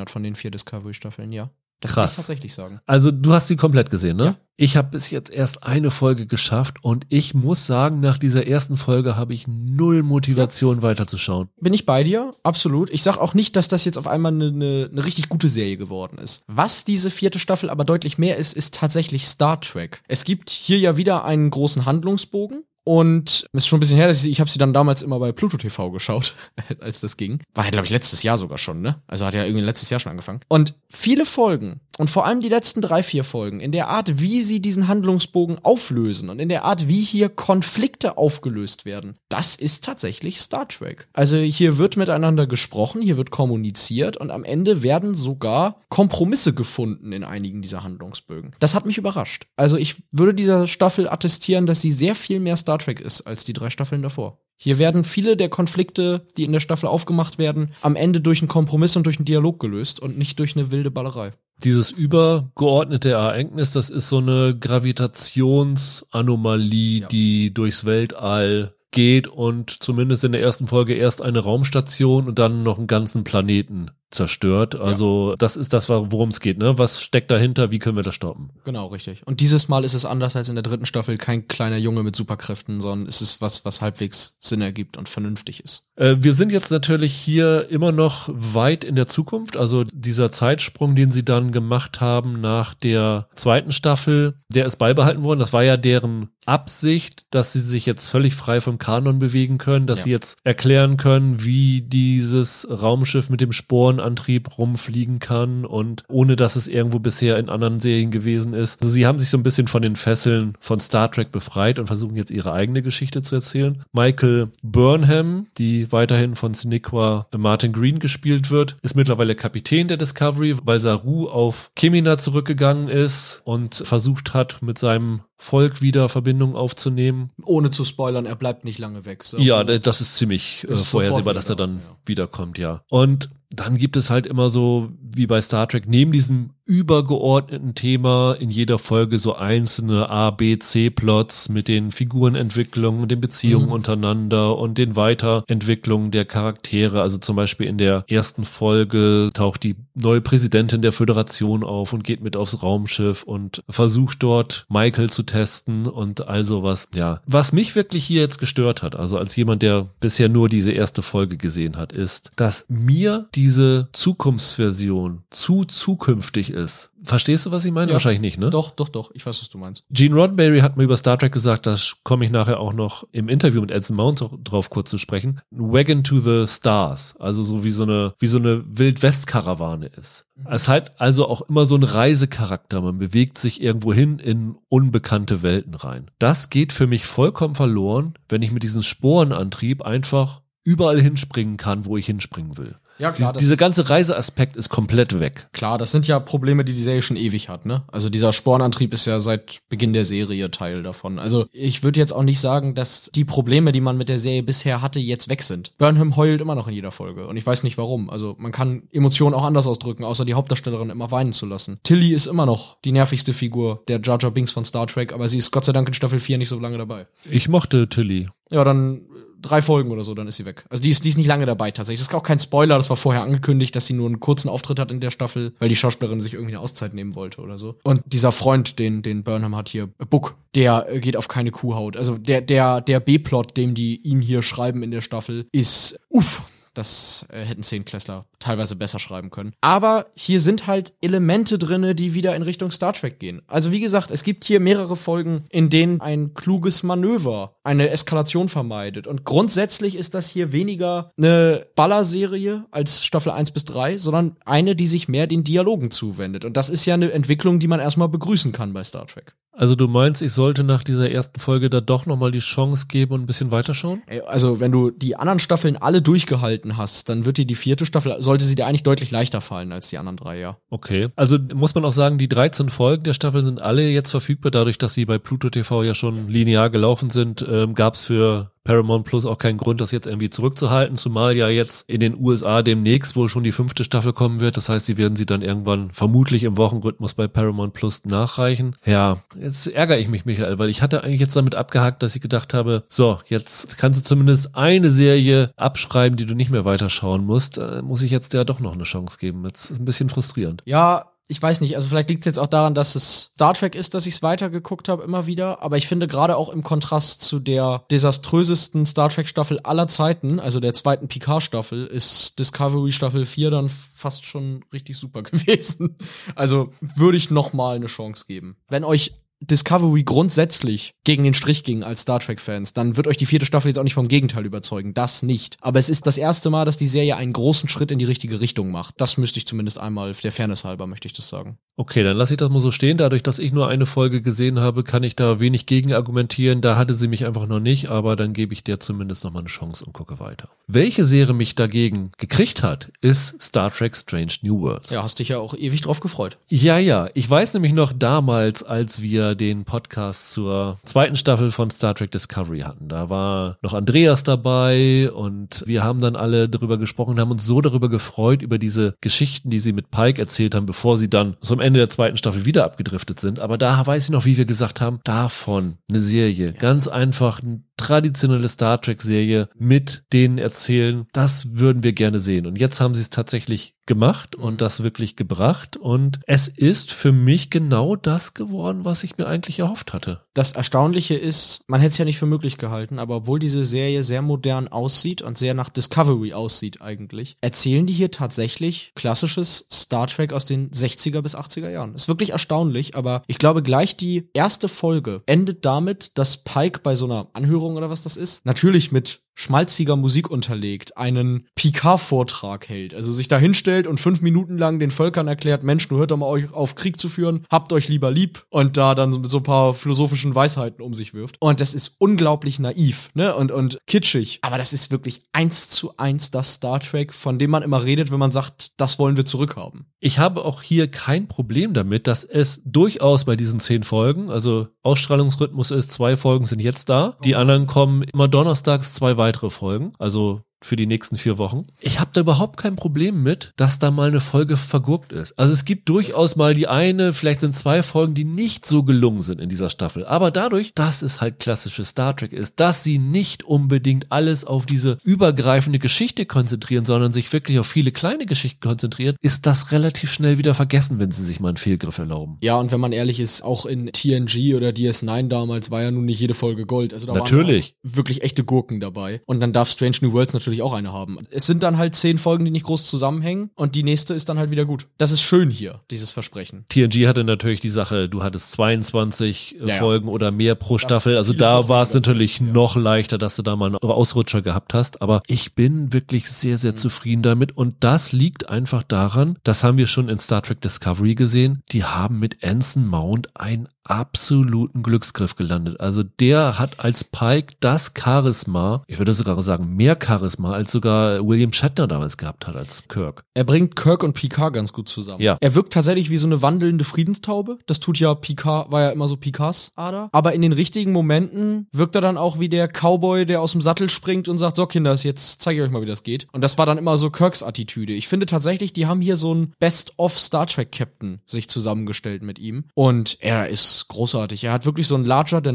hat 0.00 0.10
von 0.10 0.22
den 0.22 0.36
vier 0.36 0.52
Discovery-Staffeln, 0.52 1.32
ja. 1.32 1.50
Das 1.80 1.92
Krass. 1.92 2.12
ich 2.12 2.16
tatsächlich 2.16 2.54
sagen. 2.54 2.80
Also 2.86 3.10
du 3.10 3.32
hast 3.32 3.48
sie 3.48 3.56
komplett 3.56 3.90
gesehen, 3.90 4.16
ne? 4.16 4.24
Ja. 4.24 4.36
Ich 4.56 4.76
habe 4.76 4.90
bis 4.90 5.10
jetzt 5.10 5.28
erst 5.28 5.64
eine 5.64 5.90
Folge 5.90 6.26
geschafft 6.26 6.76
und 6.82 7.04
ich 7.08 7.34
muss 7.34 7.66
sagen, 7.66 7.98
nach 7.98 8.16
dieser 8.16 8.46
ersten 8.46 8.76
Folge 8.76 9.16
habe 9.16 9.34
ich 9.34 9.46
null 9.48 10.04
Motivation 10.04 10.82
weiterzuschauen. 10.82 11.48
Bin 11.60 11.74
ich 11.74 11.84
bei 11.84 12.04
dir? 12.04 12.32
Absolut. 12.44 12.88
Ich 12.90 13.02
sag 13.02 13.18
auch 13.18 13.34
nicht, 13.34 13.56
dass 13.56 13.66
das 13.66 13.84
jetzt 13.84 13.98
auf 13.98 14.06
einmal 14.06 14.32
eine 14.32 14.52
ne, 14.52 14.88
ne 14.90 15.04
richtig 15.04 15.28
gute 15.28 15.48
Serie 15.48 15.76
geworden 15.76 16.16
ist. 16.18 16.44
Was 16.46 16.84
diese 16.84 17.10
vierte 17.10 17.40
Staffel 17.40 17.68
aber 17.70 17.84
deutlich 17.84 18.18
mehr 18.18 18.36
ist, 18.36 18.54
ist 18.54 18.74
tatsächlich 18.74 19.26
Star 19.26 19.60
Trek. 19.60 20.00
Es 20.06 20.24
gibt 20.24 20.48
hier 20.48 20.78
ja 20.78 20.96
wieder 20.96 21.24
einen 21.24 21.50
großen 21.50 21.84
Handlungsbogen. 21.84 22.62
Und 22.88 23.48
ist 23.52 23.66
schon 23.66 23.78
ein 23.78 23.80
bisschen 23.80 23.96
her, 23.96 24.06
dass 24.06 24.22
ich, 24.22 24.30
ich 24.30 24.38
habe 24.38 24.48
sie 24.48 24.60
dann 24.60 24.72
damals 24.72 25.02
immer 25.02 25.18
bei 25.18 25.32
Pluto 25.32 25.56
TV 25.56 25.90
geschaut, 25.90 26.36
als 26.80 27.00
das 27.00 27.16
ging. 27.16 27.40
War 27.52 27.64
ja, 27.64 27.70
glaube 27.72 27.86
ich, 27.86 27.90
letztes 27.90 28.22
Jahr 28.22 28.38
sogar 28.38 28.58
schon, 28.58 28.80
ne? 28.80 29.02
Also 29.08 29.26
hat 29.26 29.34
ja 29.34 29.44
irgendwie 29.44 29.64
letztes 29.64 29.90
Jahr 29.90 29.98
schon 29.98 30.10
angefangen. 30.10 30.38
Und 30.46 30.74
viele 30.88 31.26
Folgen 31.26 31.80
und 31.98 32.10
vor 32.10 32.26
allem 32.26 32.40
die 32.40 32.48
letzten 32.48 32.80
drei, 32.80 33.02
vier 33.02 33.24
Folgen, 33.24 33.58
in 33.58 33.72
der 33.72 33.88
Art, 33.88 34.20
wie 34.20 34.42
sie 34.42 34.60
diesen 34.60 34.86
Handlungsbogen 34.86 35.58
auflösen 35.64 36.28
und 36.28 36.38
in 36.38 36.48
der 36.48 36.64
Art, 36.64 36.86
wie 36.86 37.00
hier 37.00 37.28
Konflikte 37.28 38.18
aufgelöst 38.18 38.84
werden, 38.84 39.18
das 39.28 39.56
ist 39.56 39.84
tatsächlich 39.84 40.40
Star 40.40 40.68
Trek. 40.68 41.08
Also 41.12 41.38
hier 41.38 41.78
wird 41.78 41.96
miteinander 41.96 42.46
gesprochen, 42.46 43.02
hier 43.02 43.16
wird 43.16 43.30
kommuniziert 43.32 44.16
und 44.16 44.30
am 44.30 44.44
Ende 44.44 44.82
werden 44.84 45.14
sogar 45.14 45.80
Kompromisse 45.88 46.54
gefunden 46.54 47.12
in 47.12 47.24
einigen 47.24 47.62
dieser 47.62 47.82
Handlungsbögen. 47.82 48.52
Das 48.60 48.74
hat 48.74 48.86
mich 48.86 48.98
überrascht. 48.98 49.46
Also 49.56 49.76
ich 49.76 49.96
würde 50.12 50.34
dieser 50.34 50.66
Staffel 50.66 51.08
attestieren, 51.08 51.66
dass 51.66 51.80
sie 51.80 51.90
sehr 51.90 52.14
viel 52.14 52.40
mehr 52.40 52.56
Star 52.56 52.75
Trek 52.78 53.00
ist 53.00 53.22
als 53.22 53.44
die 53.44 53.52
drei 53.52 53.70
Staffeln 53.70 54.02
davor. 54.02 54.38
Hier 54.58 54.78
werden 54.78 55.04
viele 55.04 55.36
der 55.36 55.48
Konflikte, 55.50 56.26
die 56.36 56.44
in 56.44 56.52
der 56.52 56.60
Staffel 56.60 56.86
aufgemacht 56.86 57.38
werden, 57.38 57.72
am 57.82 57.96
Ende 57.96 58.20
durch 58.20 58.40
einen 58.40 58.48
Kompromiss 58.48 58.96
und 58.96 59.04
durch 59.04 59.18
einen 59.18 59.26
Dialog 59.26 59.58
gelöst 59.60 60.00
und 60.00 60.16
nicht 60.18 60.38
durch 60.38 60.56
eine 60.56 60.70
wilde 60.70 60.90
Ballerei. 60.90 61.32
Dieses 61.64 61.90
übergeordnete 61.90 63.10
Ereignis, 63.10 63.70
das 63.72 63.90
ist 63.90 64.08
so 64.08 64.18
eine 64.18 64.56
Gravitationsanomalie, 64.58 67.00
Ja. 67.02 67.08
die 67.08 67.52
durchs 67.52 67.84
Weltall 67.84 68.74
geht 68.96 69.28
und 69.28 69.82
zumindest 69.82 70.24
in 70.24 70.32
der 70.32 70.40
ersten 70.40 70.66
Folge 70.66 70.94
erst 70.94 71.20
eine 71.20 71.40
Raumstation 71.40 72.26
und 72.26 72.38
dann 72.38 72.62
noch 72.62 72.78
einen 72.78 72.86
ganzen 72.86 73.24
Planeten 73.24 73.90
zerstört. 74.10 74.74
Also 74.74 75.34
das 75.38 75.56
ist 75.56 75.72
das, 75.72 75.88
worum 75.88 76.30
es 76.30 76.40
geht. 76.40 76.58
Ne? 76.58 76.78
Was 76.78 77.02
steckt 77.02 77.30
dahinter? 77.30 77.70
Wie 77.70 77.78
können 77.78 77.96
wir 77.96 78.02
das 78.02 78.14
stoppen? 78.14 78.50
Genau, 78.64 78.86
richtig. 78.86 79.26
Und 79.26 79.40
dieses 79.40 79.68
Mal 79.68 79.84
ist 79.84 79.94
es 79.94 80.04
anders 80.04 80.36
als 80.36 80.48
in 80.48 80.54
der 80.54 80.62
dritten 80.62 80.86
Staffel 80.86 81.18
kein 81.18 81.48
kleiner 81.48 81.76
Junge 81.76 82.02
mit 82.02 82.16
Superkräften, 82.16 82.80
sondern 82.80 83.08
es 83.08 83.20
ist 83.20 83.40
was, 83.40 83.64
was 83.64 83.82
halbwegs 83.82 84.38
Sinn 84.40 84.62
ergibt 84.62 84.96
und 84.96 85.08
vernünftig 85.08 85.62
ist. 85.62 85.88
Äh, 85.96 86.16
wir 86.20 86.34
sind 86.34 86.52
jetzt 86.52 86.70
natürlich 86.70 87.12
hier 87.12 87.68
immer 87.68 87.92
noch 87.92 88.30
weit 88.32 88.84
in 88.84 88.96
der 88.96 89.08
Zukunft. 89.08 89.56
Also 89.56 89.84
dieser 89.84 90.32
Zeitsprung, 90.32 90.94
den 90.94 91.10
sie 91.10 91.24
dann 91.24 91.52
gemacht 91.52 92.00
haben 92.00 92.40
nach 92.40 92.74
der 92.74 93.28
zweiten 93.34 93.72
Staffel, 93.72 94.38
der 94.48 94.66
ist 94.66 94.76
beibehalten 94.76 95.24
worden. 95.24 95.40
Das 95.40 95.52
war 95.52 95.64
ja 95.64 95.76
deren 95.76 96.30
Absicht, 96.46 97.26
dass 97.30 97.52
sie 97.52 97.60
sich 97.60 97.86
jetzt 97.86 98.08
völlig 98.08 98.34
frei 98.34 98.60
vom 98.60 98.78
Kanon 98.86 99.18
bewegen 99.18 99.58
können, 99.58 99.88
dass 99.88 99.98
Ja. 100.00 100.04
sie 100.04 100.10
jetzt 100.10 100.38
erklären 100.44 100.96
können, 100.96 101.44
wie 101.44 101.80
dieses 101.80 102.68
Raumschiff 102.70 103.28
mit 103.30 103.40
dem 103.40 103.50
Sporenantrieb 103.50 104.58
rumfliegen 104.58 105.18
kann 105.18 105.64
und 105.64 106.04
ohne 106.06 106.36
dass 106.36 106.54
es 106.54 106.68
irgendwo 106.68 107.00
bisher 107.00 107.36
in 107.38 107.48
anderen 107.48 107.80
Serien 107.80 108.12
gewesen 108.12 108.54
ist. 108.54 108.80
Also 108.80 108.92
sie 108.92 109.04
haben 109.04 109.18
sich 109.18 109.28
so 109.28 109.38
ein 109.38 109.42
bisschen 109.42 109.66
von 109.66 109.82
den 109.82 109.96
Fesseln 109.96 110.54
von 110.60 110.78
Star 110.78 111.10
Trek 111.10 111.32
befreit 111.32 111.80
und 111.80 111.88
versuchen 111.88 112.14
jetzt 112.14 112.30
ihre 112.30 112.52
eigene 112.52 112.80
Geschichte 112.80 113.22
zu 113.22 113.34
erzählen. 113.34 113.82
Michael 113.92 114.50
Burnham, 114.62 115.48
die 115.58 115.90
weiterhin 115.90 116.36
von 116.36 116.54
Sinequa 116.54 117.26
Martin 117.36 117.72
Green 117.72 117.98
gespielt 117.98 118.50
wird, 118.52 118.76
ist 118.82 118.94
mittlerweile 118.94 119.34
Kapitän 119.34 119.88
der 119.88 119.96
Discovery, 119.96 120.54
weil 120.62 120.78
Saru 120.78 121.26
auf 121.28 121.72
Kemina 121.74 122.18
zurückgegangen 122.18 122.88
ist 122.88 123.40
und 123.44 123.74
versucht 123.74 124.32
hat, 124.32 124.62
mit 124.62 124.78
seinem 124.78 125.22
Volk 125.38 125.82
wieder 125.82 126.08
Verbindung 126.08 126.56
aufzunehmen. 126.56 127.30
Ohne 127.44 127.70
zu 127.70 127.84
spoilern, 127.84 128.26
er 128.26 128.36
bleibt 128.36 128.64
nicht 128.64 128.78
lange 128.78 129.04
weg. 129.04 129.24
So. 129.24 129.38
Ja, 129.38 129.64
das 129.64 130.00
ist 130.00 130.16
ziemlich 130.16 130.66
äh, 130.68 130.76
vorhersehbar, 130.76 131.34
dass 131.34 131.50
er 131.50 131.56
da, 131.56 131.66
dann 131.66 131.78
ja. 131.78 131.96
wiederkommt, 132.06 132.58
ja. 132.58 132.82
Und 132.88 133.30
dann 133.50 133.78
gibt 133.78 133.96
es 133.96 134.10
halt 134.10 134.26
immer 134.26 134.50
so, 134.50 134.90
wie 135.00 135.26
bei 135.26 135.40
Star 135.40 135.68
Trek, 135.68 135.84
neben 135.86 136.12
diesem 136.12 136.50
übergeordneten 136.66 137.76
Thema 137.76 138.32
in 138.32 138.50
jeder 138.50 138.78
Folge 138.78 139.18
so 139.18 139.36
einzelne 139.36 140.10
A, 140.10 140.32
B, 140.32 140.58
C 140.58 140.90
Plots 140.90 141.48
mit 141.48 141.68
den 141.68 141.92
Figurenentwicklungen 141.92 143.06
den 143.06 143.20
Beziehungen 143.20 143.66
mhm. 143.66 143.72
untereinander 143.72 144.58
und 144.58 144.76
den 144.76 144.96
Weiterentwicklungen 144.96 146.10
der 146.10 146.24
Charaktere. 146.24 147.02
Also 147.02 147.18
zum 147.18 147.36
Beispiel 147.36 147.68
in 147.68 147.78
der 147.78 148.04
ersten 148.08 148.44
Folge 148.44 149.30
taucht 149.32 149.62
die 149.62 149.76
neue 149.94 150.20
Präsidentin 150.20 150.82
der 150.82 150.90
Föderation 150.90 151.62
auf 151.62 151.92
und 151.92 152.02
geht 152.02 152.20
mit 152.20 152.36
aufs 152.36 152.62
Raumschiff 152.62 153.22
und 153.22 153.62
versucht 153.70 154.22
dort 154.24 154.66
Michael 154.68 155.10
zu 155.10 155.22
testen 155.22 155.86
und 155.86 156.26
all 156.26 156.42
sowas. 156.42 156.88
Ja, 156.94 157.20
was 157.26 157.52
mich 157.52 157.76
wirklich 157.76 158.04
hier 158.04 158.22
jetzt 158.22 158.38
gestört 158.38 158.82
hat, 158.82 158.96
also 158.96 159.18
als 159.18 159.36
jemand, 159.36 159.62
der 159.62 159.86
bisher 160.00 160.28
nur 160.28 160.48
diese 160.48 160.72
erste 160.72 161.02
Folge 161.02 161.36
gesehen 161.36 161.76
hat, 161.76 161.92
ist, 161.92 162.32
dass 162.36 162.66
mir 162.68 163.28
diese 163.36 163.90
Zukunftsversion 163.92 165.22
zu 165.30 165.66
zukünftig 165.66 166.50
ist. 166.50 166.90
Verstehst 167.02 167.44
du, 167.46 167.50
was 167.52 167.64
ich 167.64 167.72
meine? 167.72 167.90
Ja, 167.90 167.94
Wahrscheinlich 167.94 168.22
nicht, 168.22 168.38
ne? 168.38 168.50
Doch, 168.50 168.70
doch, 168.70 168.88
doch. 168.88 169.10
Ich 169.14 169.24
weiß, 169.24 169.40
was 169.40 169.50
du 169.50 169.58
meinst. 169.58 169.84
Gene 169.90 170.14
Roddenberry 170.14 170.60
hat 170.60 170.76
mir 170.76 170.84
über 170.84 170.96
Star 170.96 171.18
Trek 171.18 171.32
gesagt, 171.32 171.66
da 171.66 171.76
komme 172.02 172.24
ich 172.24 172.30
nachher 172.30 172.58
auch 172.58 172.72
noch 172.72 173.06
im 173.12 173.28
Interview 173.28 173.60
mit 173.60 173.70
Edson 173.70 173.96
Mount 173.96 174.24
drauf 174.42 174.70
kurz 174.70 174.90
zu 174.90 174.98
sprechen. 174.98 175.40
Wagon 175.50 176.02
to 176.02 176.18
the 176.18 176.46
Stars. 176.48 177.14
Also 177.18 177.42
so 177.42 177.62
wie 177.62 177.70
so 177.70 177.82
eine, 177.82 178.14
wie 178.18 178.26
so 178.26 178.38
eine 178.38 178.64
Wildwest-Karawane 178.66 179.86
ist. 179.86 180.24
Mhm. 180.34 180.46
Es 180.50 180.66
hat 180.66 180.98
also 181.00 181.28
auch 181.28 181.42
immer 181.42 181.66
so 181.66 181.74
einen 181.74 181.84
Reisecharakter. 181.84 182.80
Man 182.80 182.98
bewegt 182.98 183.36
sich 183.36 183.62
irgendwo 183.62 183.92
hin 183.92 184.18
in 184.18 184.56
unbekannte 184.68 185.42
Welten 185.42 185.74
rein. 185.74 186.10
Das 186.18 186.48
geht 186.48 186.72
für 186.72 186.86
mich 186.86 187.04
vollkommen 187.04 187.54
verloren, 187.54 188.14
wenn 188.30 188.42
ich 188.42 188.52
mit 188.52 188.62
diesem 188.62 188.82
Sporenantrieb 188.82 189.82
einfach 189.82 190.40
überall 190.64 191.00
hinspringen 191.00 191.58
kann, 191.58 191.84
wo 191.84 191.96
ich 191.96 192.06
hinspringen 192.06 192.56
will. 192.56 192.76
Ja, 192.98 193.12
klar. 193.12 193.32
Dies, 193.32 193.40
dieser 193.40 193.56
ganze 193.56 193.88
Reiseaspekt 193.88 194.56
ist 194.56 194.68
komplett 194.68 195.18
weg. 195.20 195.48
Klar, 195.52 195.78
das 195.78 195.92
sind 195.92 196.06
ja 196.06 196.18
Probleme, 196.18 196.64
die 196.64 196.72
die 196.72 196.80
Serie 196.80 197.02
schon 197.02 197.16
ewig 197.16 197.48
hat, 197.48 197.66
ne? 197.66 197.84
Also 197.88 198.08
dieser 198.08 198.32
Spornantrieb 198.32 198.92
ist 198.92 199.06
ja 199.06 199.20
seit 199.20 199.60
Beginn 199.68 199.92
der 199.92 200.04
Serie 200.04 200.50
Teil 200.50 200.82
davon. 200.82 201.18
Also 201.18 201.46
ich 201.52 201.82
würde 201.82 202.00
jetzt 202.00 202.12
auch 202.12 202.22
nicht 202.22 202.40
sagen, 202.40 202.74
dass 202.74 203.10
die 203.14 203.24
Probleme, 203.24 203.72
die 203.72 203.80
man 203.80 203.96
mit 203.96 204.08
der 204.08 204.18
Serie 204.18 204.42
bisher 204.42 204.82
hatte, 204.82 205.00
jetzt 205.00 205.28
weg 205.28 205.42
sind. 205.42 205.76
Burnham 205.78 206.16
heult 206.16 206.40
immer 206.40 206.54
noch 206.54 206.68
in 206.68 206.74
jeder 206.74 206.92
Folge 206.92 207.26
und 207.26 207.36
ich 207.36 207.46
weiß 207.46 207.62
nicht 207.62 207.78
warum. 207.78 208.10
Also 208.10 208.34
man 208.38 208.52
kann 208.52 208.84
Emotionen 208.92 209.34
auch 209.34 209.44
anders 209.44 209.66
ausdrücken, 209.66 210.04
außer 210.04 210.24
die 210.24 210.34
Hauptdarstellerin 210.34 210.90
immer 210.90 211.10
weinen 211.10 211.32
zu 211.32 211.46
lassen. 211.46 211.78
Tilly 211.82 212.12
ist 212.12 212.26
immer 212.26 212.46
noch 212.46 212.80
die 212.82 212.92
nervigste 212.92 213.32
Figur 213.32 213.82
der 213.88 214.00
Jar 214.00 214.18
Jar 214.20 214.30
Binks 214.30 214.52
von 214.52 214.64
Star 214.64 214.86
Trek, 214.86 215.12
aber 215.12 215.28
sie 215.28 215.38
ist 215.38 215.50
Gott 215.50 215.64
sei 215.64 215.72
Dank 215.72 215.88
in 215.88 215.94
Staffel 215.94 216.20
4 216.20 216.38
nicht 216.38 216.48
so 216.48 216.58
lange 216.58 216.78
dabei. 216.78 217.06
Ich 217.24 217.48
mochte 217.48 217.88
Tilly. 217.88 218.28
Ja, 218.50 218.64
dann 218.64 219.02
drei 219.40 219.62
Folgen 219.62 219.90
oder 219.90 220.04
so, 220.04 220.14
dann 220.14 220.26
ist 220.28 220.36
sie 220.36 220.44
weg. 220.44 220.64
Also 220.68 220.82
die 220.82 220.90
ist, 220.90 221.04
die 221.04 221.08
ist 221.08 221.18
nicht 221.18 221.26
lange 221.26 221.46
dabei 221.46 221.70
tatsächlich. 221.70 222.00
Das 222.00 222.08
ist 222.08 222.14
auch 222.14 222.22
kein 222.22 222.38
Spoiler, 222.38 222.76
das 222.76 222.90
war 222.90 222.96
vorher 222.96 223.22
angekündigt, 223.22 223.76
dass 223.76 223.86
sie 223.86 223.94
nur 223.94 224.06
einen 224.06 224.20
kurzen 224.20 224.48
Auftritt 224.48 224.78
hat 224.78 224.90
in 224.90 225.00
der 225.00 225.10
Staffel, 225.10 225.54
weil 225.58 225.68
die 225.68 225.76
Schauspielerin 225.76 226.20
sich 226.20 226.34
irgendwie 226.34 226.54
eine 226.54 226.60
Auszeit 226.60 226.94
nehmen 226.94 227.14
wollte 227.14 227.40
oder 227.40 227.58
so. 227.58 227.76
Und 227.82 228.02
dieser 228.06 228.32
Freund, 228.32 228.78
den, 228.78 229.02
den 229.02 229.22
Burnham 229.22 229.56
hat 229.56 229.68
hier, 229.68 229.86
Book, 229.86 230.36
der 230.54 230.86
geht 231.00 231.16
auf 231.16 231.28
keine 231.28 231.50
Kuhhaut. 231.50 231.96
Also 231.96 232.16
der, 232.18 232.40
der, 232.40 232.80
der 232.80 233.00
B-Plot, 233.00 233.56
dem 233.56 233.74
die 233.74 234.00
ihm 234.02 234.20
hier 234.20 234.42
schreiben 234.42 234.82
in 234.82 234.90
der 234.90 235.00
Staffel, 235.00 235.46
ist 235.52 236.00
uff. 236.08 236.42
Das 236.76 237.26
äh, 237.30 237.42
hätten 237.42 237.62
Zehnklässler 237.62 238.26
teilweise 238.38 238.76
besser 238.76 238.98
schreiben 238.98 239.30
können. 239.30 239.52
Aber 239.60 240.06
hier 240.14 240.40
sind 240.40 240.66
halt 240.66 240.92
Elemente 241.00 241.56
drinne, 241.58 241.94
die 241.94 242.12
wieder 242.12 242.36
in 242.36 242.42
Richtung 242.42 242.70
Star 242.70 242.92
Trek 242.92 243.18
gehen. 243.18 243.42
Also 243.46 243.72
wie 243.72 243.80
gesagt, 243.80 244.10
es 244.10 244.22
gibt 244.22 244.44
hier 244.44 244.60
mehrere 244.60 244.96
Folgen, 244.96 245.44
in 245.48 245.70
denen 245.70 246.00
ein 246.00 246.34
kluges 246.34 246.82
Manöver 246.82 247.54
eine 247.64 247.88
Eskalation 247.88 248.48
vermeidet. 248.48 249.06
Und 249.06 249.24
grundsätzlich 249.24 249.96
ist 249.96 250.14
das 250.14 250.28
hier 250.28 250.52
weniger 250.52 251.10
eine 251.16 251.66
Ballerserie 251.76 252.66
als 252.70 253.04
Staffel 253.04 253.32
1 253.32 253.52
bis 253.52 253.64
3, 253.64 253.96
sondern 253.96 254.36
eine, 254.44 254.76
die 254.76 254.86
sich 254.86 255.08
mehr 255.08 255.26
den 255.26 255.44
Dialogen 255.44 255.90
zuwendet. 255.90 256.44
Und 256.44 256.56
das 256.56 256.68
ist 256.68 256.84
ja 256.84 256.94
eine 256.94 257.12
Entwicklung, 257.12 257.58
die 257.58 257.68
man 257.68 257.80
erstmal 257.80 258.08
begrüßen 258.08 258.52
kann 258.52 258.74
bei 258.74 258.84
Star 258.84 259.06
Trek. 259.06 259.34
Also 259.58 259.74
du 259.74 259.88
meinst, 259.88 260.20
ich 260.20 260.32
sollte 260.32 260.64
nach 260.64 260.84
dieser 260.84 261.10
ersten 261.10 261.40
Folge 261.40 261.70
da 261.70 261.80
doch 261.80 262.04
nochmal 262.04 262.30
die 262.30 262.40
Chance 262.40 262.86
geben 262.88 263.14
und 263.14 263.22
ein 263.22 263.26
bisschen 263.26 263.50
weiterschauen? 263.50 264.02
Also 264.26 264.60
wenn 264.60 264.70
du 264.70 264.90
die 264.90 265.16
anderen 265.16 265.38
Staffeln 265.38 265.78
alle 265.78 266.02
durchgehalten 266.02 266.65
hast, 266.76 267.08
dann 267.08 267.24
wird 267.24 267.36
dir 267.36 267.46
die 267.46 267.54
vierte 267.54 267.86
Staffel, 267.86 268.16
sollte 268.20 268.44
sie 268.44 268.54
dir 268.54 268.66
eigentlich 268.66 268.82
deutlich 268.82 269.10
leichter 269.10 269.40
fallen 269.40 269.72
als 269.72 269.88
die 269.88 269.98
anderen 269.98 270.16
drei, 270.16 270.38
ja. 270.38 270.56
Okay. 270.70 271.08
Also 271.16 271.38
muss 271.54 271.74
man 271.74 271.84
auch 271.84 271.92
sagen, 271.92 272.18
die 272.18 272.28
13 272.28 272.68
Folgen 272.68 273.04
der 273.04 273.14
Staffel 273.14 273.44
sind 273.44 273.60
alle 273.60 273.88
jetzt 273.88 274.10
verfügbar, 274.10 274.50
dadurch, 274.50 274.78
dass 274.78 274.94
sie 274.94 275.04
bei 275.04 275.18
Pluto 275.18 275.50
TV 275.50 275.82
ja 275.82 275.94
schon 275.94 276.28
linear 276.28 276.70
gelaufen 276.70 277.10
sind, 277.10 277.44
ähm, 277.48 277.74
gab 277.74 277.94
es 277.94 278.02
für 278.02 278.50
Paramount 278.66 279.06
Plus 279.06 279.24
auch 279.24 279.38
keinen 279.38 279.58
Grund, 279.58 279.80
das 279.80 279.92
jetzt 279.92 280.06
irgendwie 280.06 280.28
zurückzuhalten, 280.28 280.96
zumal 280.96 281.36
ja 281.36 281.48
jetzt 281.48 281.88
in 281.88 282.00
den 282.00 282.18
USA 282.18 282.62
demnächst 282.62 283.14
wohl 283.14 283.28
schon 283.28 283.44
die 283.44 283.52
fünfte 283.52 283.84
Staffel 283.84 284.12
kommen 284.12 284.40
wird. 284.40 284.56
Das 284.56 284.68
heißt, 284.68 284.86
sie 284.86 284.98
werden 284.98 285.16
sie 285.16 285.24
dann 285.24 285.40
irgendwann 285.40 285.90
vermutlich 285.92 286.42
im 286.42 286.56
Wochenrhythmus 286.56 287.14
bei 287.14 287.28
Paramount 287.28 287.74
Plus 287.74 288.04
nachreichen. 288.04 288.76
Ja, 288.84 289.18
jetzt 289.40 289.68
ärgere 289.68 289.98
ich 289.98 290.08
mich, 290.08 290.24
Michael, 290.24 290.58
weil 290.58 290.68
ich 290.68 290.82
hatte 290.82 291.04
eigentlich 291.04 291.20
jetzt 291.20 291.36
damit 291.36 291.54
abgehakt, 291.54 292.02
dass 292.02 292.16
ich 292.16 292.22
gedacht 292.22 292.54
habe, 292.54 292.84
so, 292.88 293.20
jetzt 293.26 293.78
kannst 293.78 294.00
du 294.00 294.04
zumindest 294.04 294.56
eine 294.56 294.90
Serie 294.90 295.52
abschreiben, 295.56 296.16
die 296.16 296.26
du 296.26 296.34
nicht 296.34 296.50
mehr 296.50 296.64
weiterschauen 296.64 297.24
musst. 297.24 297.58
Da 297.58 297.82
muss 297.82 298.02
ich 298.02 298.10
jetzt 298.10 298.34
ja 298.34 298.42
doch 298.42 298.58
noch 298.58 298.74
eine 298.74 298.84
Chance 298.84 299.18
geben. 299.18 299.44
Jetzt 299.44 299.70
ist 299.70 299.78
ein 299.78 299.84
bisschen 299.84 300.08
frustrierend. 300.08 300.62
Ja, 300.64 301.12
ich 301.28 301.42
weiß 301.42 301.60
nicht, 301.60 301.74
also 301.74 301.88
vielleicht 301.88 302.08
liegt 302.08 302.20
es 302.20 302.26
jetzt 302.26 302.38
auch 302.38 302.46
daran, 302.46 302.74
dass 302.74 302.94
es 302.94 303.32
Star 303.34 303.54
Trek 303.54 303.74
ist, 303.74 303.94
dass 303.94 304.06
ich 304.06 304.14
es 304.14 304.22
weitergeguckt 304.22 304.88
habe 304.88 305.02
immer 305.02 305.26
wieder. 305.26 305.60
Aber 305.60 305.76
ich 305.76 305.88
finde 305.88 306.06
gerade 306.06 306.36
auch 306.36 306.50
im 306.50 306.62
Kontrast 306.62 307.20
zu 307.20 307.40
der 307.40 307.84
desaströsesten 307.90 308.86
Star 308.86 309.08
Trek-Staffel 309.08 309.58
aller 309.60 309.88
Zeiten, 309.88 310.38
also 310.38 310.60
der 310.60 310.72
zweiten 310.72 311.08
Picard-Staffel, 311.08 311.86
ist 311.86 312.38
Discovery 312.38 312.92
Staffel 312.92 313.26
4 313.26 313.50
dann 313.50 313.68
fast 313.68 314.24
schon 314.24 314.64
richtig 314.72 314.98
super 314.98 315.22
gewesen. 315.24 315.96
Also 316.36 316.72
würde 316.80 317.16
ich 317.16 317.30
noch 317.30 317.52
mal 317.52 317.76
eine 317.76 317.86
Chance 317.86 318.26
geben. 318.28 318.56
Wenn 318.68 318.84
euch 318.84 319.14
Discovery 319.40 320.02
grundsätzlich 320.02 320.94
gegen 321.04 321.24
den 321.24 321.34
Strich 321.34 321.62
ging 321.62 321.84
als 321.84 322.00
Star 322.00 322.20
Trek-Fans, 322.20 322.72
dann 322.72 322.96
wird 322.96 323.06
euch 323.06 323.16
die 323.16 323.26
vierte 323.26 323.46
Staffel 323.46 323.68
jetzt 323.68 323.78
auch 323.78 323.84
nicht 323.84 323.94
vom 323.94 324.08
Gegenteil 324.08 324.46
überzeugen. 324.46 324.94
Das 324.94 325.22
nicht. 325.22 325.56
Aber 325.60 325.78
es 325.78 325.88
ist 325.88 326.06
das 326.06 326.16
erste 326.16 326.48
Mal, 326.50 326.64
dass 326.64 326.76
die 326.76 326.88
Serie 326.88 327.16
einen 327.16 327.32
großen 327.32 327.68
Schritt 327.68 327.90
in 327.90 327.98
die 327.98 328.04
richtige 328.04 328.40
Richtung 328.40 328.70
macht. 328.70 328.94
Das 328.98 329.18
müsste 329.18 329.38
ich 329.38 329.46
zumindest 329.46 329.78
einmal, 329.78 330.12
der 330.12 330.32
Fairness 330.32 330.64
halber, 330.64 330.86
möchte 330.86 331.06
ich 331.06 331.12
das 331.12 331.28
sagen. 331.28 331.58
Okay, 331.76 332.02
dann 332.02 332.16
lasse 332.16 332.32
ich 332.32 332.38
das 332.38 332.48
mal 332.48 332.60
so 332.60 332.70
stehen. 332.70 332.96
Dadurch, 332.96 333.22
dass 333.22 333.38
ich 333.38 333.52
nur 333.52 333.68
eine 333.68 333.84
Folge 333.84 334.22
gesehen 334.22 334.58
habe, 334.60 334.82
kann 334.82 335.02
ich 335.02 335.14
da 335.14 335.40
wenig 335.40 335.66
gegen 335.66 335.92
argumentieren. 335.92 336.62
Da 336.62 336.76
hatte 336.76 336.94
sie 336.94 337.06
mich 337.06 337.26
einfach 337.26 337.46
noch 337.46 337.60
nicht, 337.60 337.90
aber 337.90 338.16
dann 338.16 338.32
gebe 338.32 338.54
ich 338.54 338.64
der 338.64 338.80
zumindest 338.80 339.24
noch 339.24 339.32
mal 339.32 339.40
eine 339.40 339.48
Chance 339.48 339.84
und 339.84 339.92
gucke 339.92 340.18
weiter. 340.18 340.48
Welche 340.66 341.04
Serie 341.04 341.34
mich 341.34 341.54
dagegen 341.54 342.12
gekriegt 342.16 342.62
hat, 342.62 342.90
ist 343.02 343.40
Star 343.42 343.70
Trek 343.70 343.94
Strange 343.94 344.32
New 344.40 344.60
Worlds. 344.60 344.88
Ja, 344.88 345.02
hast 345.02 345.18
dich 345.18 345.28
ja 345.28 345.38
auch 345.38 345.52
ewig 345.54 345.82
drauf 345.82 346.00
gefreut. 346.00 346.38
Ja, 346.48 346.78
ja. 346.78 347.10
Ich 347.12 347.28
weiß 347.28 347.52
nämlich 347.52 347.74
noch 347.74 347.92
damals, 347.92 348.62
als 348.62 349.02
wir 349.02 349.25
den 349.34 349.64
Podcast 349.64 350.32
zur 350.32 350.78
zweiten 350.84 351.16
Staffel 351.16 351.50
von 351.50 351.70
Star 351.70 351.94
Trek 351.94 352.10
Discovery 352.10 352.60
hatten. 352.60 352.88
Da 352.88 353.10
war 353.10 353.58
noch 353.62 353.74
Andreas 353.74 354.22
dabei 354.22 355.10
und 355.10 355.64
wir 355.66 355.82
haben 355.82 356.00
dann 356.00 356.16
alle 356.16 356.48
darüber 356.48 356.78
gesprochen, 356.78 357.18
haben 357.18 357.30
uns 357.30 357.44
so 357.44 357.60
darüber 357.60 357.88
gefreut, 357.88 358.42
über 358.42 358.58
diese 358.58 358.94
Geschichten, 359.00 359.50
die 359.50 359.58
sie 359.58 359.72
mit 359.72 359.90
Pike 359.90 360.20
erzählt 360.20 360.54
haben, 360.54 360.66
bevor 360.66 360.98
sie 360.98 361.10
dann 361.10 361.36
zum 361.40 361.60
Ende 361.60 361.78
der 361.78 361.90
zweiten 361.90 362.16
Staffel 362.16 362.44
wieder 362.44 362.64
abgedriftet 362.64 363.20
sind. 363.20 363.40
Aber 363.40 363.58
da 363.58 363.86
weiß 363.86 364.04
ich 364.04 364.10
noch, 364.10 364.24
wie 364.24 364.36
wir 364.36 364.46
gesagt 364.46 364.80
haben, 364.80 365.00
davon 365.04 365.78
eine 365.88 366.00
Serie. 366.00 366.52
Ganz 366.52 366.88
einfach 366.88 367.42
ein 367.42 367.64
traditionelle 367.76 368.48
Star 368.48 368.80
Trek 368.80 369.02
Serie 369.02 369.48
mit 369.58 370.04
denen 370.12 370.38
erzählen, 370.38 371.06
das 371.12 371.58
würden 371.58 371.82
wir 371.82 371.92
gerne 371.92 372.20
sehen. 372.20 372.46
Und 372.46 372.58
jetzt 372.58 372.80
haben 372.80 372.94
sie 372.94 373.02
es 373.02 373.10
tatsächlich 373.10 373.75
gemacht 373.86 374.36
und 374.36 374.54
mhm. 374.54 374.58
das 374.58 374.82
wirklich 374.82 375.16
gebracht. 375.16 375.76
Und 375.76 376.20
es 376.26 376.48
ist 376.48 376.92
für 376.92 377.12
mich 377.12 377.50
genau 377.50 377.96
das 377.96 378.34
geworden, 378.34 378.84
was 378.84 379.04
ich 379.04 379.16
mir 379.16 379.26
eigentlich 379.26 379.60
erhofft 379.60 379.92
hatte. 379.92 380.22
Das 380.34 380.52
Erstaunliche 380.52 381.14
ist, 381.14 381.62
man 381.68 381.80
hätte 381.80 381.92
es 381.92 381.98
ja 381.98 382.04
nicht 382.04 382.18
für 382.18 382.26
möglich 382.26 382.58
gehalten, 382.58 382.98
aber 382.98 383.16
obwohl 383.16 383.38
diese 383.38 383.64
Serie 383.64 384.02
sehr 384.02 384.22
modern 384.22 384.68
aussieht 384.68 385.22
und 385.22 385.38
sehr 385.38 385.54
nach 385.54 385.68
Discovery 385.68 386.34
aussieht 386.34 386.82
eigentlich, 386.82 387.36
erzählen 387.40 387.86
die 387.86 387.92
hier 387.92 388.10
tatsächlich 388.10 388.92
klassisches 388.94 389.66
Star 389.72 390.06
Trek 390.08 390.32
aus 390.32 390.44
den 390.44 390.70
60er 390.70 391.22
bis 391.22 391.36
80er 391.36 391.70
Jahren. 391.70 391.94
ist 391.94 392.08
wirklich 392.08 392.30
erstaunlich, 392.30 392.96
aber 392.96 393.22
ich 393.26 393.38
glaube 393.38 393.62
gleich 393.62 393.96
die 393.96 394.28
erste 394.34 394.68
Folge 394.68 395.22
endet 395.26 395.64
damit, 395.64 396.18
dass 396.18 396.38
Pike 396.38 396.80
bei 396.82 396.96
so 396.96 397.06
einer 397.06 397.28
Anhörung 397.32 397.76
oder 397.76 397.90
was 397.90 398.02
das 398.02 398.16
ist, 398.16 398.44
natürlich 398.44 398.92
mit 398.92 399.20
schmalziger 399.36 399.94
Musik 399.96 400.30
unterlegt, 400.30 400.96
einen 400.96 401.46
Picard-Vortrag 401.54 402.68
hält. 402.68 402.94
Also 402.94 403.12
sich 403.12 403.28
da 403.28 403.38
hinstellt 403.38 403.86
und 403.86 404.00
fünf 404.00 404.22
Minuten 404.22 404.58
lang 404.58 404.80
den 404.80 404.90
Völkern 404.90 405.28
erklärt, 405.28 405.62
Mensch, 405.62 405.88
nur 405.90 406.00
hört 406.00 406.10
doch 406.10 406.16
mal 406.16 406.26
euch 406.26 406.52
auf 406.52 406.74
Krieg 406.74 406.98
zu 406.98 407.08
führen, 407.08 407.44
habt 407.50 407.72
euch 407.72 407.88
lieber 407.88 408.10
lieb 408.10 408.44
und 408.48 408.76
da 408.76 408.94
dann 408.94 409.12
so, 409.12 409.22
so 409.22 409.36
ein 409.36 409.42
paar 409.42 409.74
philosophischen 409.74 410.34
Weisheiten 410.34 410.82
um 410.82 410.94
sich 410.94 411.12
wirft. 411.12 411.36
Und 411.38 411.60
das 411.60 411.74
ist 411.74 411.96
unglaublich 411.98 412.58
naiv, 412.58 413.10
ne? 413.14 413.36
Und, 413.36 413.52
und 413.52 413.78
kitschig. 413.86 414.38
Aber 414.40 414.56
das 414.56 414.72
ist 414.72 414.90
wirklich 414.90 415.20
eins 415.32 415.68
zu 415.68 415.96
eins 415.98 416.30
das 416.30 416.54
Star 416.54 416.80
Trek, 416.80 417.12
von 417.12 417.38
dem 417.38 417.50
man 417.50 417.62
immer 417.62 417.84
redet, 417.84 418.10
wenn 418.10 418.18
man 418.18 418.32
sagt, 418.32 418.72
das 418.78 418.98
wollen 418.98 419.18
wir 419.18 419.26
zurückhaben. 419.26 419.86
Ich 420.00 420.18
habe 420.18 420.44
auch 420.44 420.62
hier 420.62 420.90
kein 420.90 421.28
Problem 421.28 421.74
damit, 421.74 422.06
dass 422.06 422.24
es 422.24 422.62
durchaus 422.64 423.26
bei 423.26 423.36
diesen 423.36 423.60
zehn 423.60 423.82
Folgen, 423.82 424.30
also 424.30 424.68
Ausstrahlungsrhythmus 424.86 425.70
ist, 425.70 425.90
zwei 425.90 426.16
Folgen 426.16 426.46
sind 426.46 426.60
jetzt 426.62 426.88
da, 426.88 427.16
die 427.24 427.34
anderen 427.34 427.66
kommen 427.66 428.02
immer 428.02 428.28
donnerstags 428.28 428.94
zwei 428.94 429.16
weitere 429.16 429.50
Folgen. 429.50 429.92
Also 429.98 430.42
für 430.62 430.76
die 430.76 430.86
nächsten 430.86 431.16
vier 431.16 431.38
Wochen. 431.38 431.66
Ich 431.80 432.00
habe 432.00 432.10
da 432.12 432.22
überhaupt 432.22 432.56
kein 432.56 432.76
Problem 432.76 433.22
mit, 433.22 433.52
dass 433.56 433.78
da 433.78 433.90
mal 433.90 434.08
eine 434.08 434.20
Folge 434.20 434.56
vergurkt 434.56 435.12
ist. 435.12 435.38
Also 435.38 435.52
es 435.52 435.64
gibt 435.64 435.88
durchaus 435.88 436.36
mal 436.36 436.54
die 436.54 436.66
eine, 436.66 437.12
vielleicht 437.12 437.40
sind 437.40 437.54
zwei 437.54 437.82
Folgen, 437.82 438.14
die 438.14 438.24
nicht 438.24 438.66
so 438.66 438.82
gelungen 438.82 439.22
sind 439.22 439.40
in 439.40 439.48
dieser 439.48 439.70
Staffel. 439.70 440.04
Aber 440.06 440.30
dadurch, 440.30 440.72
dass 440.74 441.02
es 441.02 441.20
halt 441.20 441.38
klassisches 441.38 441.88
Star 441.88 442.16
Trek 442.16 442.32
ist, 442.32 442.58
dass 442.60 442.82
sie 442.82 442.98
nicht 442.98 443.44
unbedingt 443.44 444.10
alles 444.10 444.44
auf 444.44 444.66
diese 444.66 444.98
übergreifende 445.04 445.78
Geschichte 445.78 446.26
konzentrieren, 446.26 446.84
sondern 446.84 447.12
sich 447.12 447.32
wirklich 447.32 447.58
auf 447.58 447.66
viele 447.66 447.92
kleine 447.92 448.26
Geschichten 448.26 448.60
konzentrieren, 448.60 449.16
ist 449.20 449.46
das 449.46 449.72
relativ 449.72 450.10
schnell 450.10 450.38
wieder 450.38 450.54
vergessen, 450.54 450.98
wenn 450.98 451.10
sie 451.10 451.24
sich 451.24 451.40
mal 451.40 451.48
einen 451.48 451.56
Fehlgriff 451.56 451.98
erlauben. 451.98 452.38
Ja, 452.42 452.56
und 452.56 452.72
wenn 452.72 452.80
man 452.80 452.92
ehrlich 452.92 453.20
ist, 453.20 453.42
auch 453.42 453.66
in 453.66 453.86
TNG 453.92 454.54
oder 454.54 454.70
DS9 454.70 455.28
damals 455.28 455.70
war 455.70 455.82
ja 455.82 455.90
nun 455.90 456.06
nicht 456.06 456.20
jede 456.20 456.34
Folge 456.34 456.66
Gold. 456.66 456.94
Also 456.94 457.06
da 457.06 457.14
Natürlich. 457.14 457.76
waren 457.82 457.90
auch 457.92 457.96
wirklich 457.96 458.22
echte 458.22 458.44
Gurken 458.44 458.80
dabei. 458.80 459.20
Und 459.26 459.40
dann 459.40 459.52
darf 459.52 459.70
Strange 459.70 459.96
New 460.00 460.12
Worlds 460.12 460.32
natürlich 460.32 460.45
auch 460.62 460.72
eine 460.72 460.92
haben. 460.92 461.18
Es 461.30 461.46
sind 461.46 461.62
dann 461.62 461.78
halt 461.78 461.94
zehn 461.94 462.18
Folgen, 462.18 462.44
die 462.44 462.50
nicht 462.50 462.64
groß 462.66 462.86
zusammenhängen 462.86 463.50
und 463.54 463.74
die 463.74 463.82
nächste 463.82 464.14
ist 464.14 464.28
dann 464.28 464.38
halt 464.38 464.50
wieder 464.50 464.64
gut. 464.64 464.88
Das 464.98 465.10
ist 465.12 465.22
schön 465.22 465.50
hier, 465.50 465.80
dieses 465.90 466.12
Versprechen. 466.12 466.64
TNG 466.68 467.06
hatte 467.06 467.24
natürlich 467.24 467.60
die 467.60 467.68
Sache, 467.70 468.08
du 468.08 468.22
hattest 468.22 468.52
22 468.52 469.56
Ja, 469.60 469.66
ja. 469.66 469.74
Folgen 469.78 470.08
oder 470.08 470.30
mehr 470.30 470.54
pro 470.54 470.78
Staffel. 470.78 471.16
Also 471.16 471.32
da 471.32 471.68
war 471.68 471.82
es 471.82 471.94
natürlich 471.94 472.40
Ja. 472.40 472.46
noch 472.46 472.76
leichter, 472.76 473.18
dass 473.18 473.36
du 473.36 473.42
da 473.42 473.56
mal 473.56 473.66
einen 473.66 473.76
Ausrutscher 473.76 474.42
gehabt 474.42 474.74
hast. 474.74 475.02
Aber 475.02 475.22
ich 475.26 475.54
bin 475.54 475.92
wirklich 475.92 476.30
sehr, 476.30 476.58
sehr 476.58 476.76
zufrieden 476.76 477.22
damit. 477.22 477.56
Und 477.56 477.76
das 477.80 478.12
liegt 478.12 478.48
einfach 478.48 478.82
daran, 478.82 479.38
das 479.44 479.64
haben 479.64 479.78
wir 479.78 479.86
schon 479.86 480.08
in 480.08 480.18
Star 480.18 480.42
Trek 480.42 480.60
Discovery 480.60 481.14
gesehen, 481.14 481.62
die 481.72 481.84
haben 481.84 482.18
mit 482.18 482.42
Anson 482.44 482.86
Mount 482.86 483.28
einen 483.36 483.68
absoluten 483.90 484.82
Glücksgriff 484.82 485.36
gelandet. 485.36 485.80
Also 485.80 486.02
der 486.02 486.58
hat 486.58 486.80
als 486.80 487.04
Pike 487.04 487.54
das 487.60 487.92
Charisma, 487.96 488.82
ich 488.86 488.98
würde 488.98 489.12
sogar 489.12 489.40
sagen 489.42 489.76
mehr 489.76 489.98
Charisma, 490.02 490.52
als 490.52 490.72
sogar 490.72 491.26
William 491.26 491.52
Shatner 491.52 491.86
damals 491.86 492.16
gehabt 492.16 492.46
hat 492.46 492.56
als 492.56 492.88
Kirk. 492.88 493.24
Er 493.34 493.44
bringt 493.44 493.76
Kirk 493.76 494.02
und 494.02 494.14
Picard 494.14 494.54
ganz 494.54 494.72
gut 494.72 494.88
zusammen. 494.88 495.22
Ja. 495.22 495.36
Er 495.40 495.54
wirkt 495.54 495.72
tatsächlich 495.72 496.10
wie 496.10 496.16
so 496.16 496.26
eine 496.26 496.42
wandelnde 496.42 496.84
Friedenstaube. 496.84 497.58
Das 497.66 497.80
tut 497.80 497.98
ja 497.98 498.14
Picard, 498.14 498.72
war 498.72 498.82
ja 498.82 498.90
immer 498.90 499.08
so 499.08 499.16
Picards 499.16 499.72
Ader. 499.76 500.08
Aber 500.12 500.32
in 500.32 500.42
den 500.42 500.52
richtigen 500.52 500.92
Momenten 500.92 501.68
wirkt 501.72 501.94
er 501.94 502.00
dann 502.00 502.16
auch 502.16 502.38
wie 502.38 502.48
der 502.48 502.68
Cowboy, 502.68 503.26
der 503.26 503.40
aus 503.40 503.52
dem 503.52 503.60
Sattel 503.60 503.90
springt 503.90 504.28
und 504.28 504.38
sagt, 504.38 504.56
so 504.56 504.66
Kinders, 504.66 505.02
jetzt 505.02 505.42
zeige 505.42 505.60
ich 505.60 505.66
euch 505.66 505.72
mal, 505.72 505.82
wie 505.82 505.86
das 505.86 506.02
geht. 506.02 506.26
Und 506.32 506.42
das 506.42 506.58
war 506.58 506.66
dann 506.66 506.78
immer 506.78 506.98
so 506.98 507.10
Kirks 507.10 507.42
Attitüde. 507.42 507.92
Ich 507.92 508.08
finde 508.08 508.26
tatsächlich, 508.26 508.72
die 508.72 508.86
haben 508.86 509.00
hier 509.00 509.16
so 509.16 509.34
ein 509.34 509.52
Best-of 509.58 510.18
Star 510.18 510.46
Trek 510.46 510.72
Captain 510.72 511.20
sich 511.26 511.48
zusammengestellt 511.48 512.22
mit 512.22 512.38
ihm. 512.38 512.64
Und 512.74 513.18
er 513.20 513.48
ist 513.48 513.75
großartig. 513.88 514.44
Er 514.44 514.52
hat 514.52 514.66
wirklich 514.66 514.86
so 514.86 514.94
ein 514.96 515.04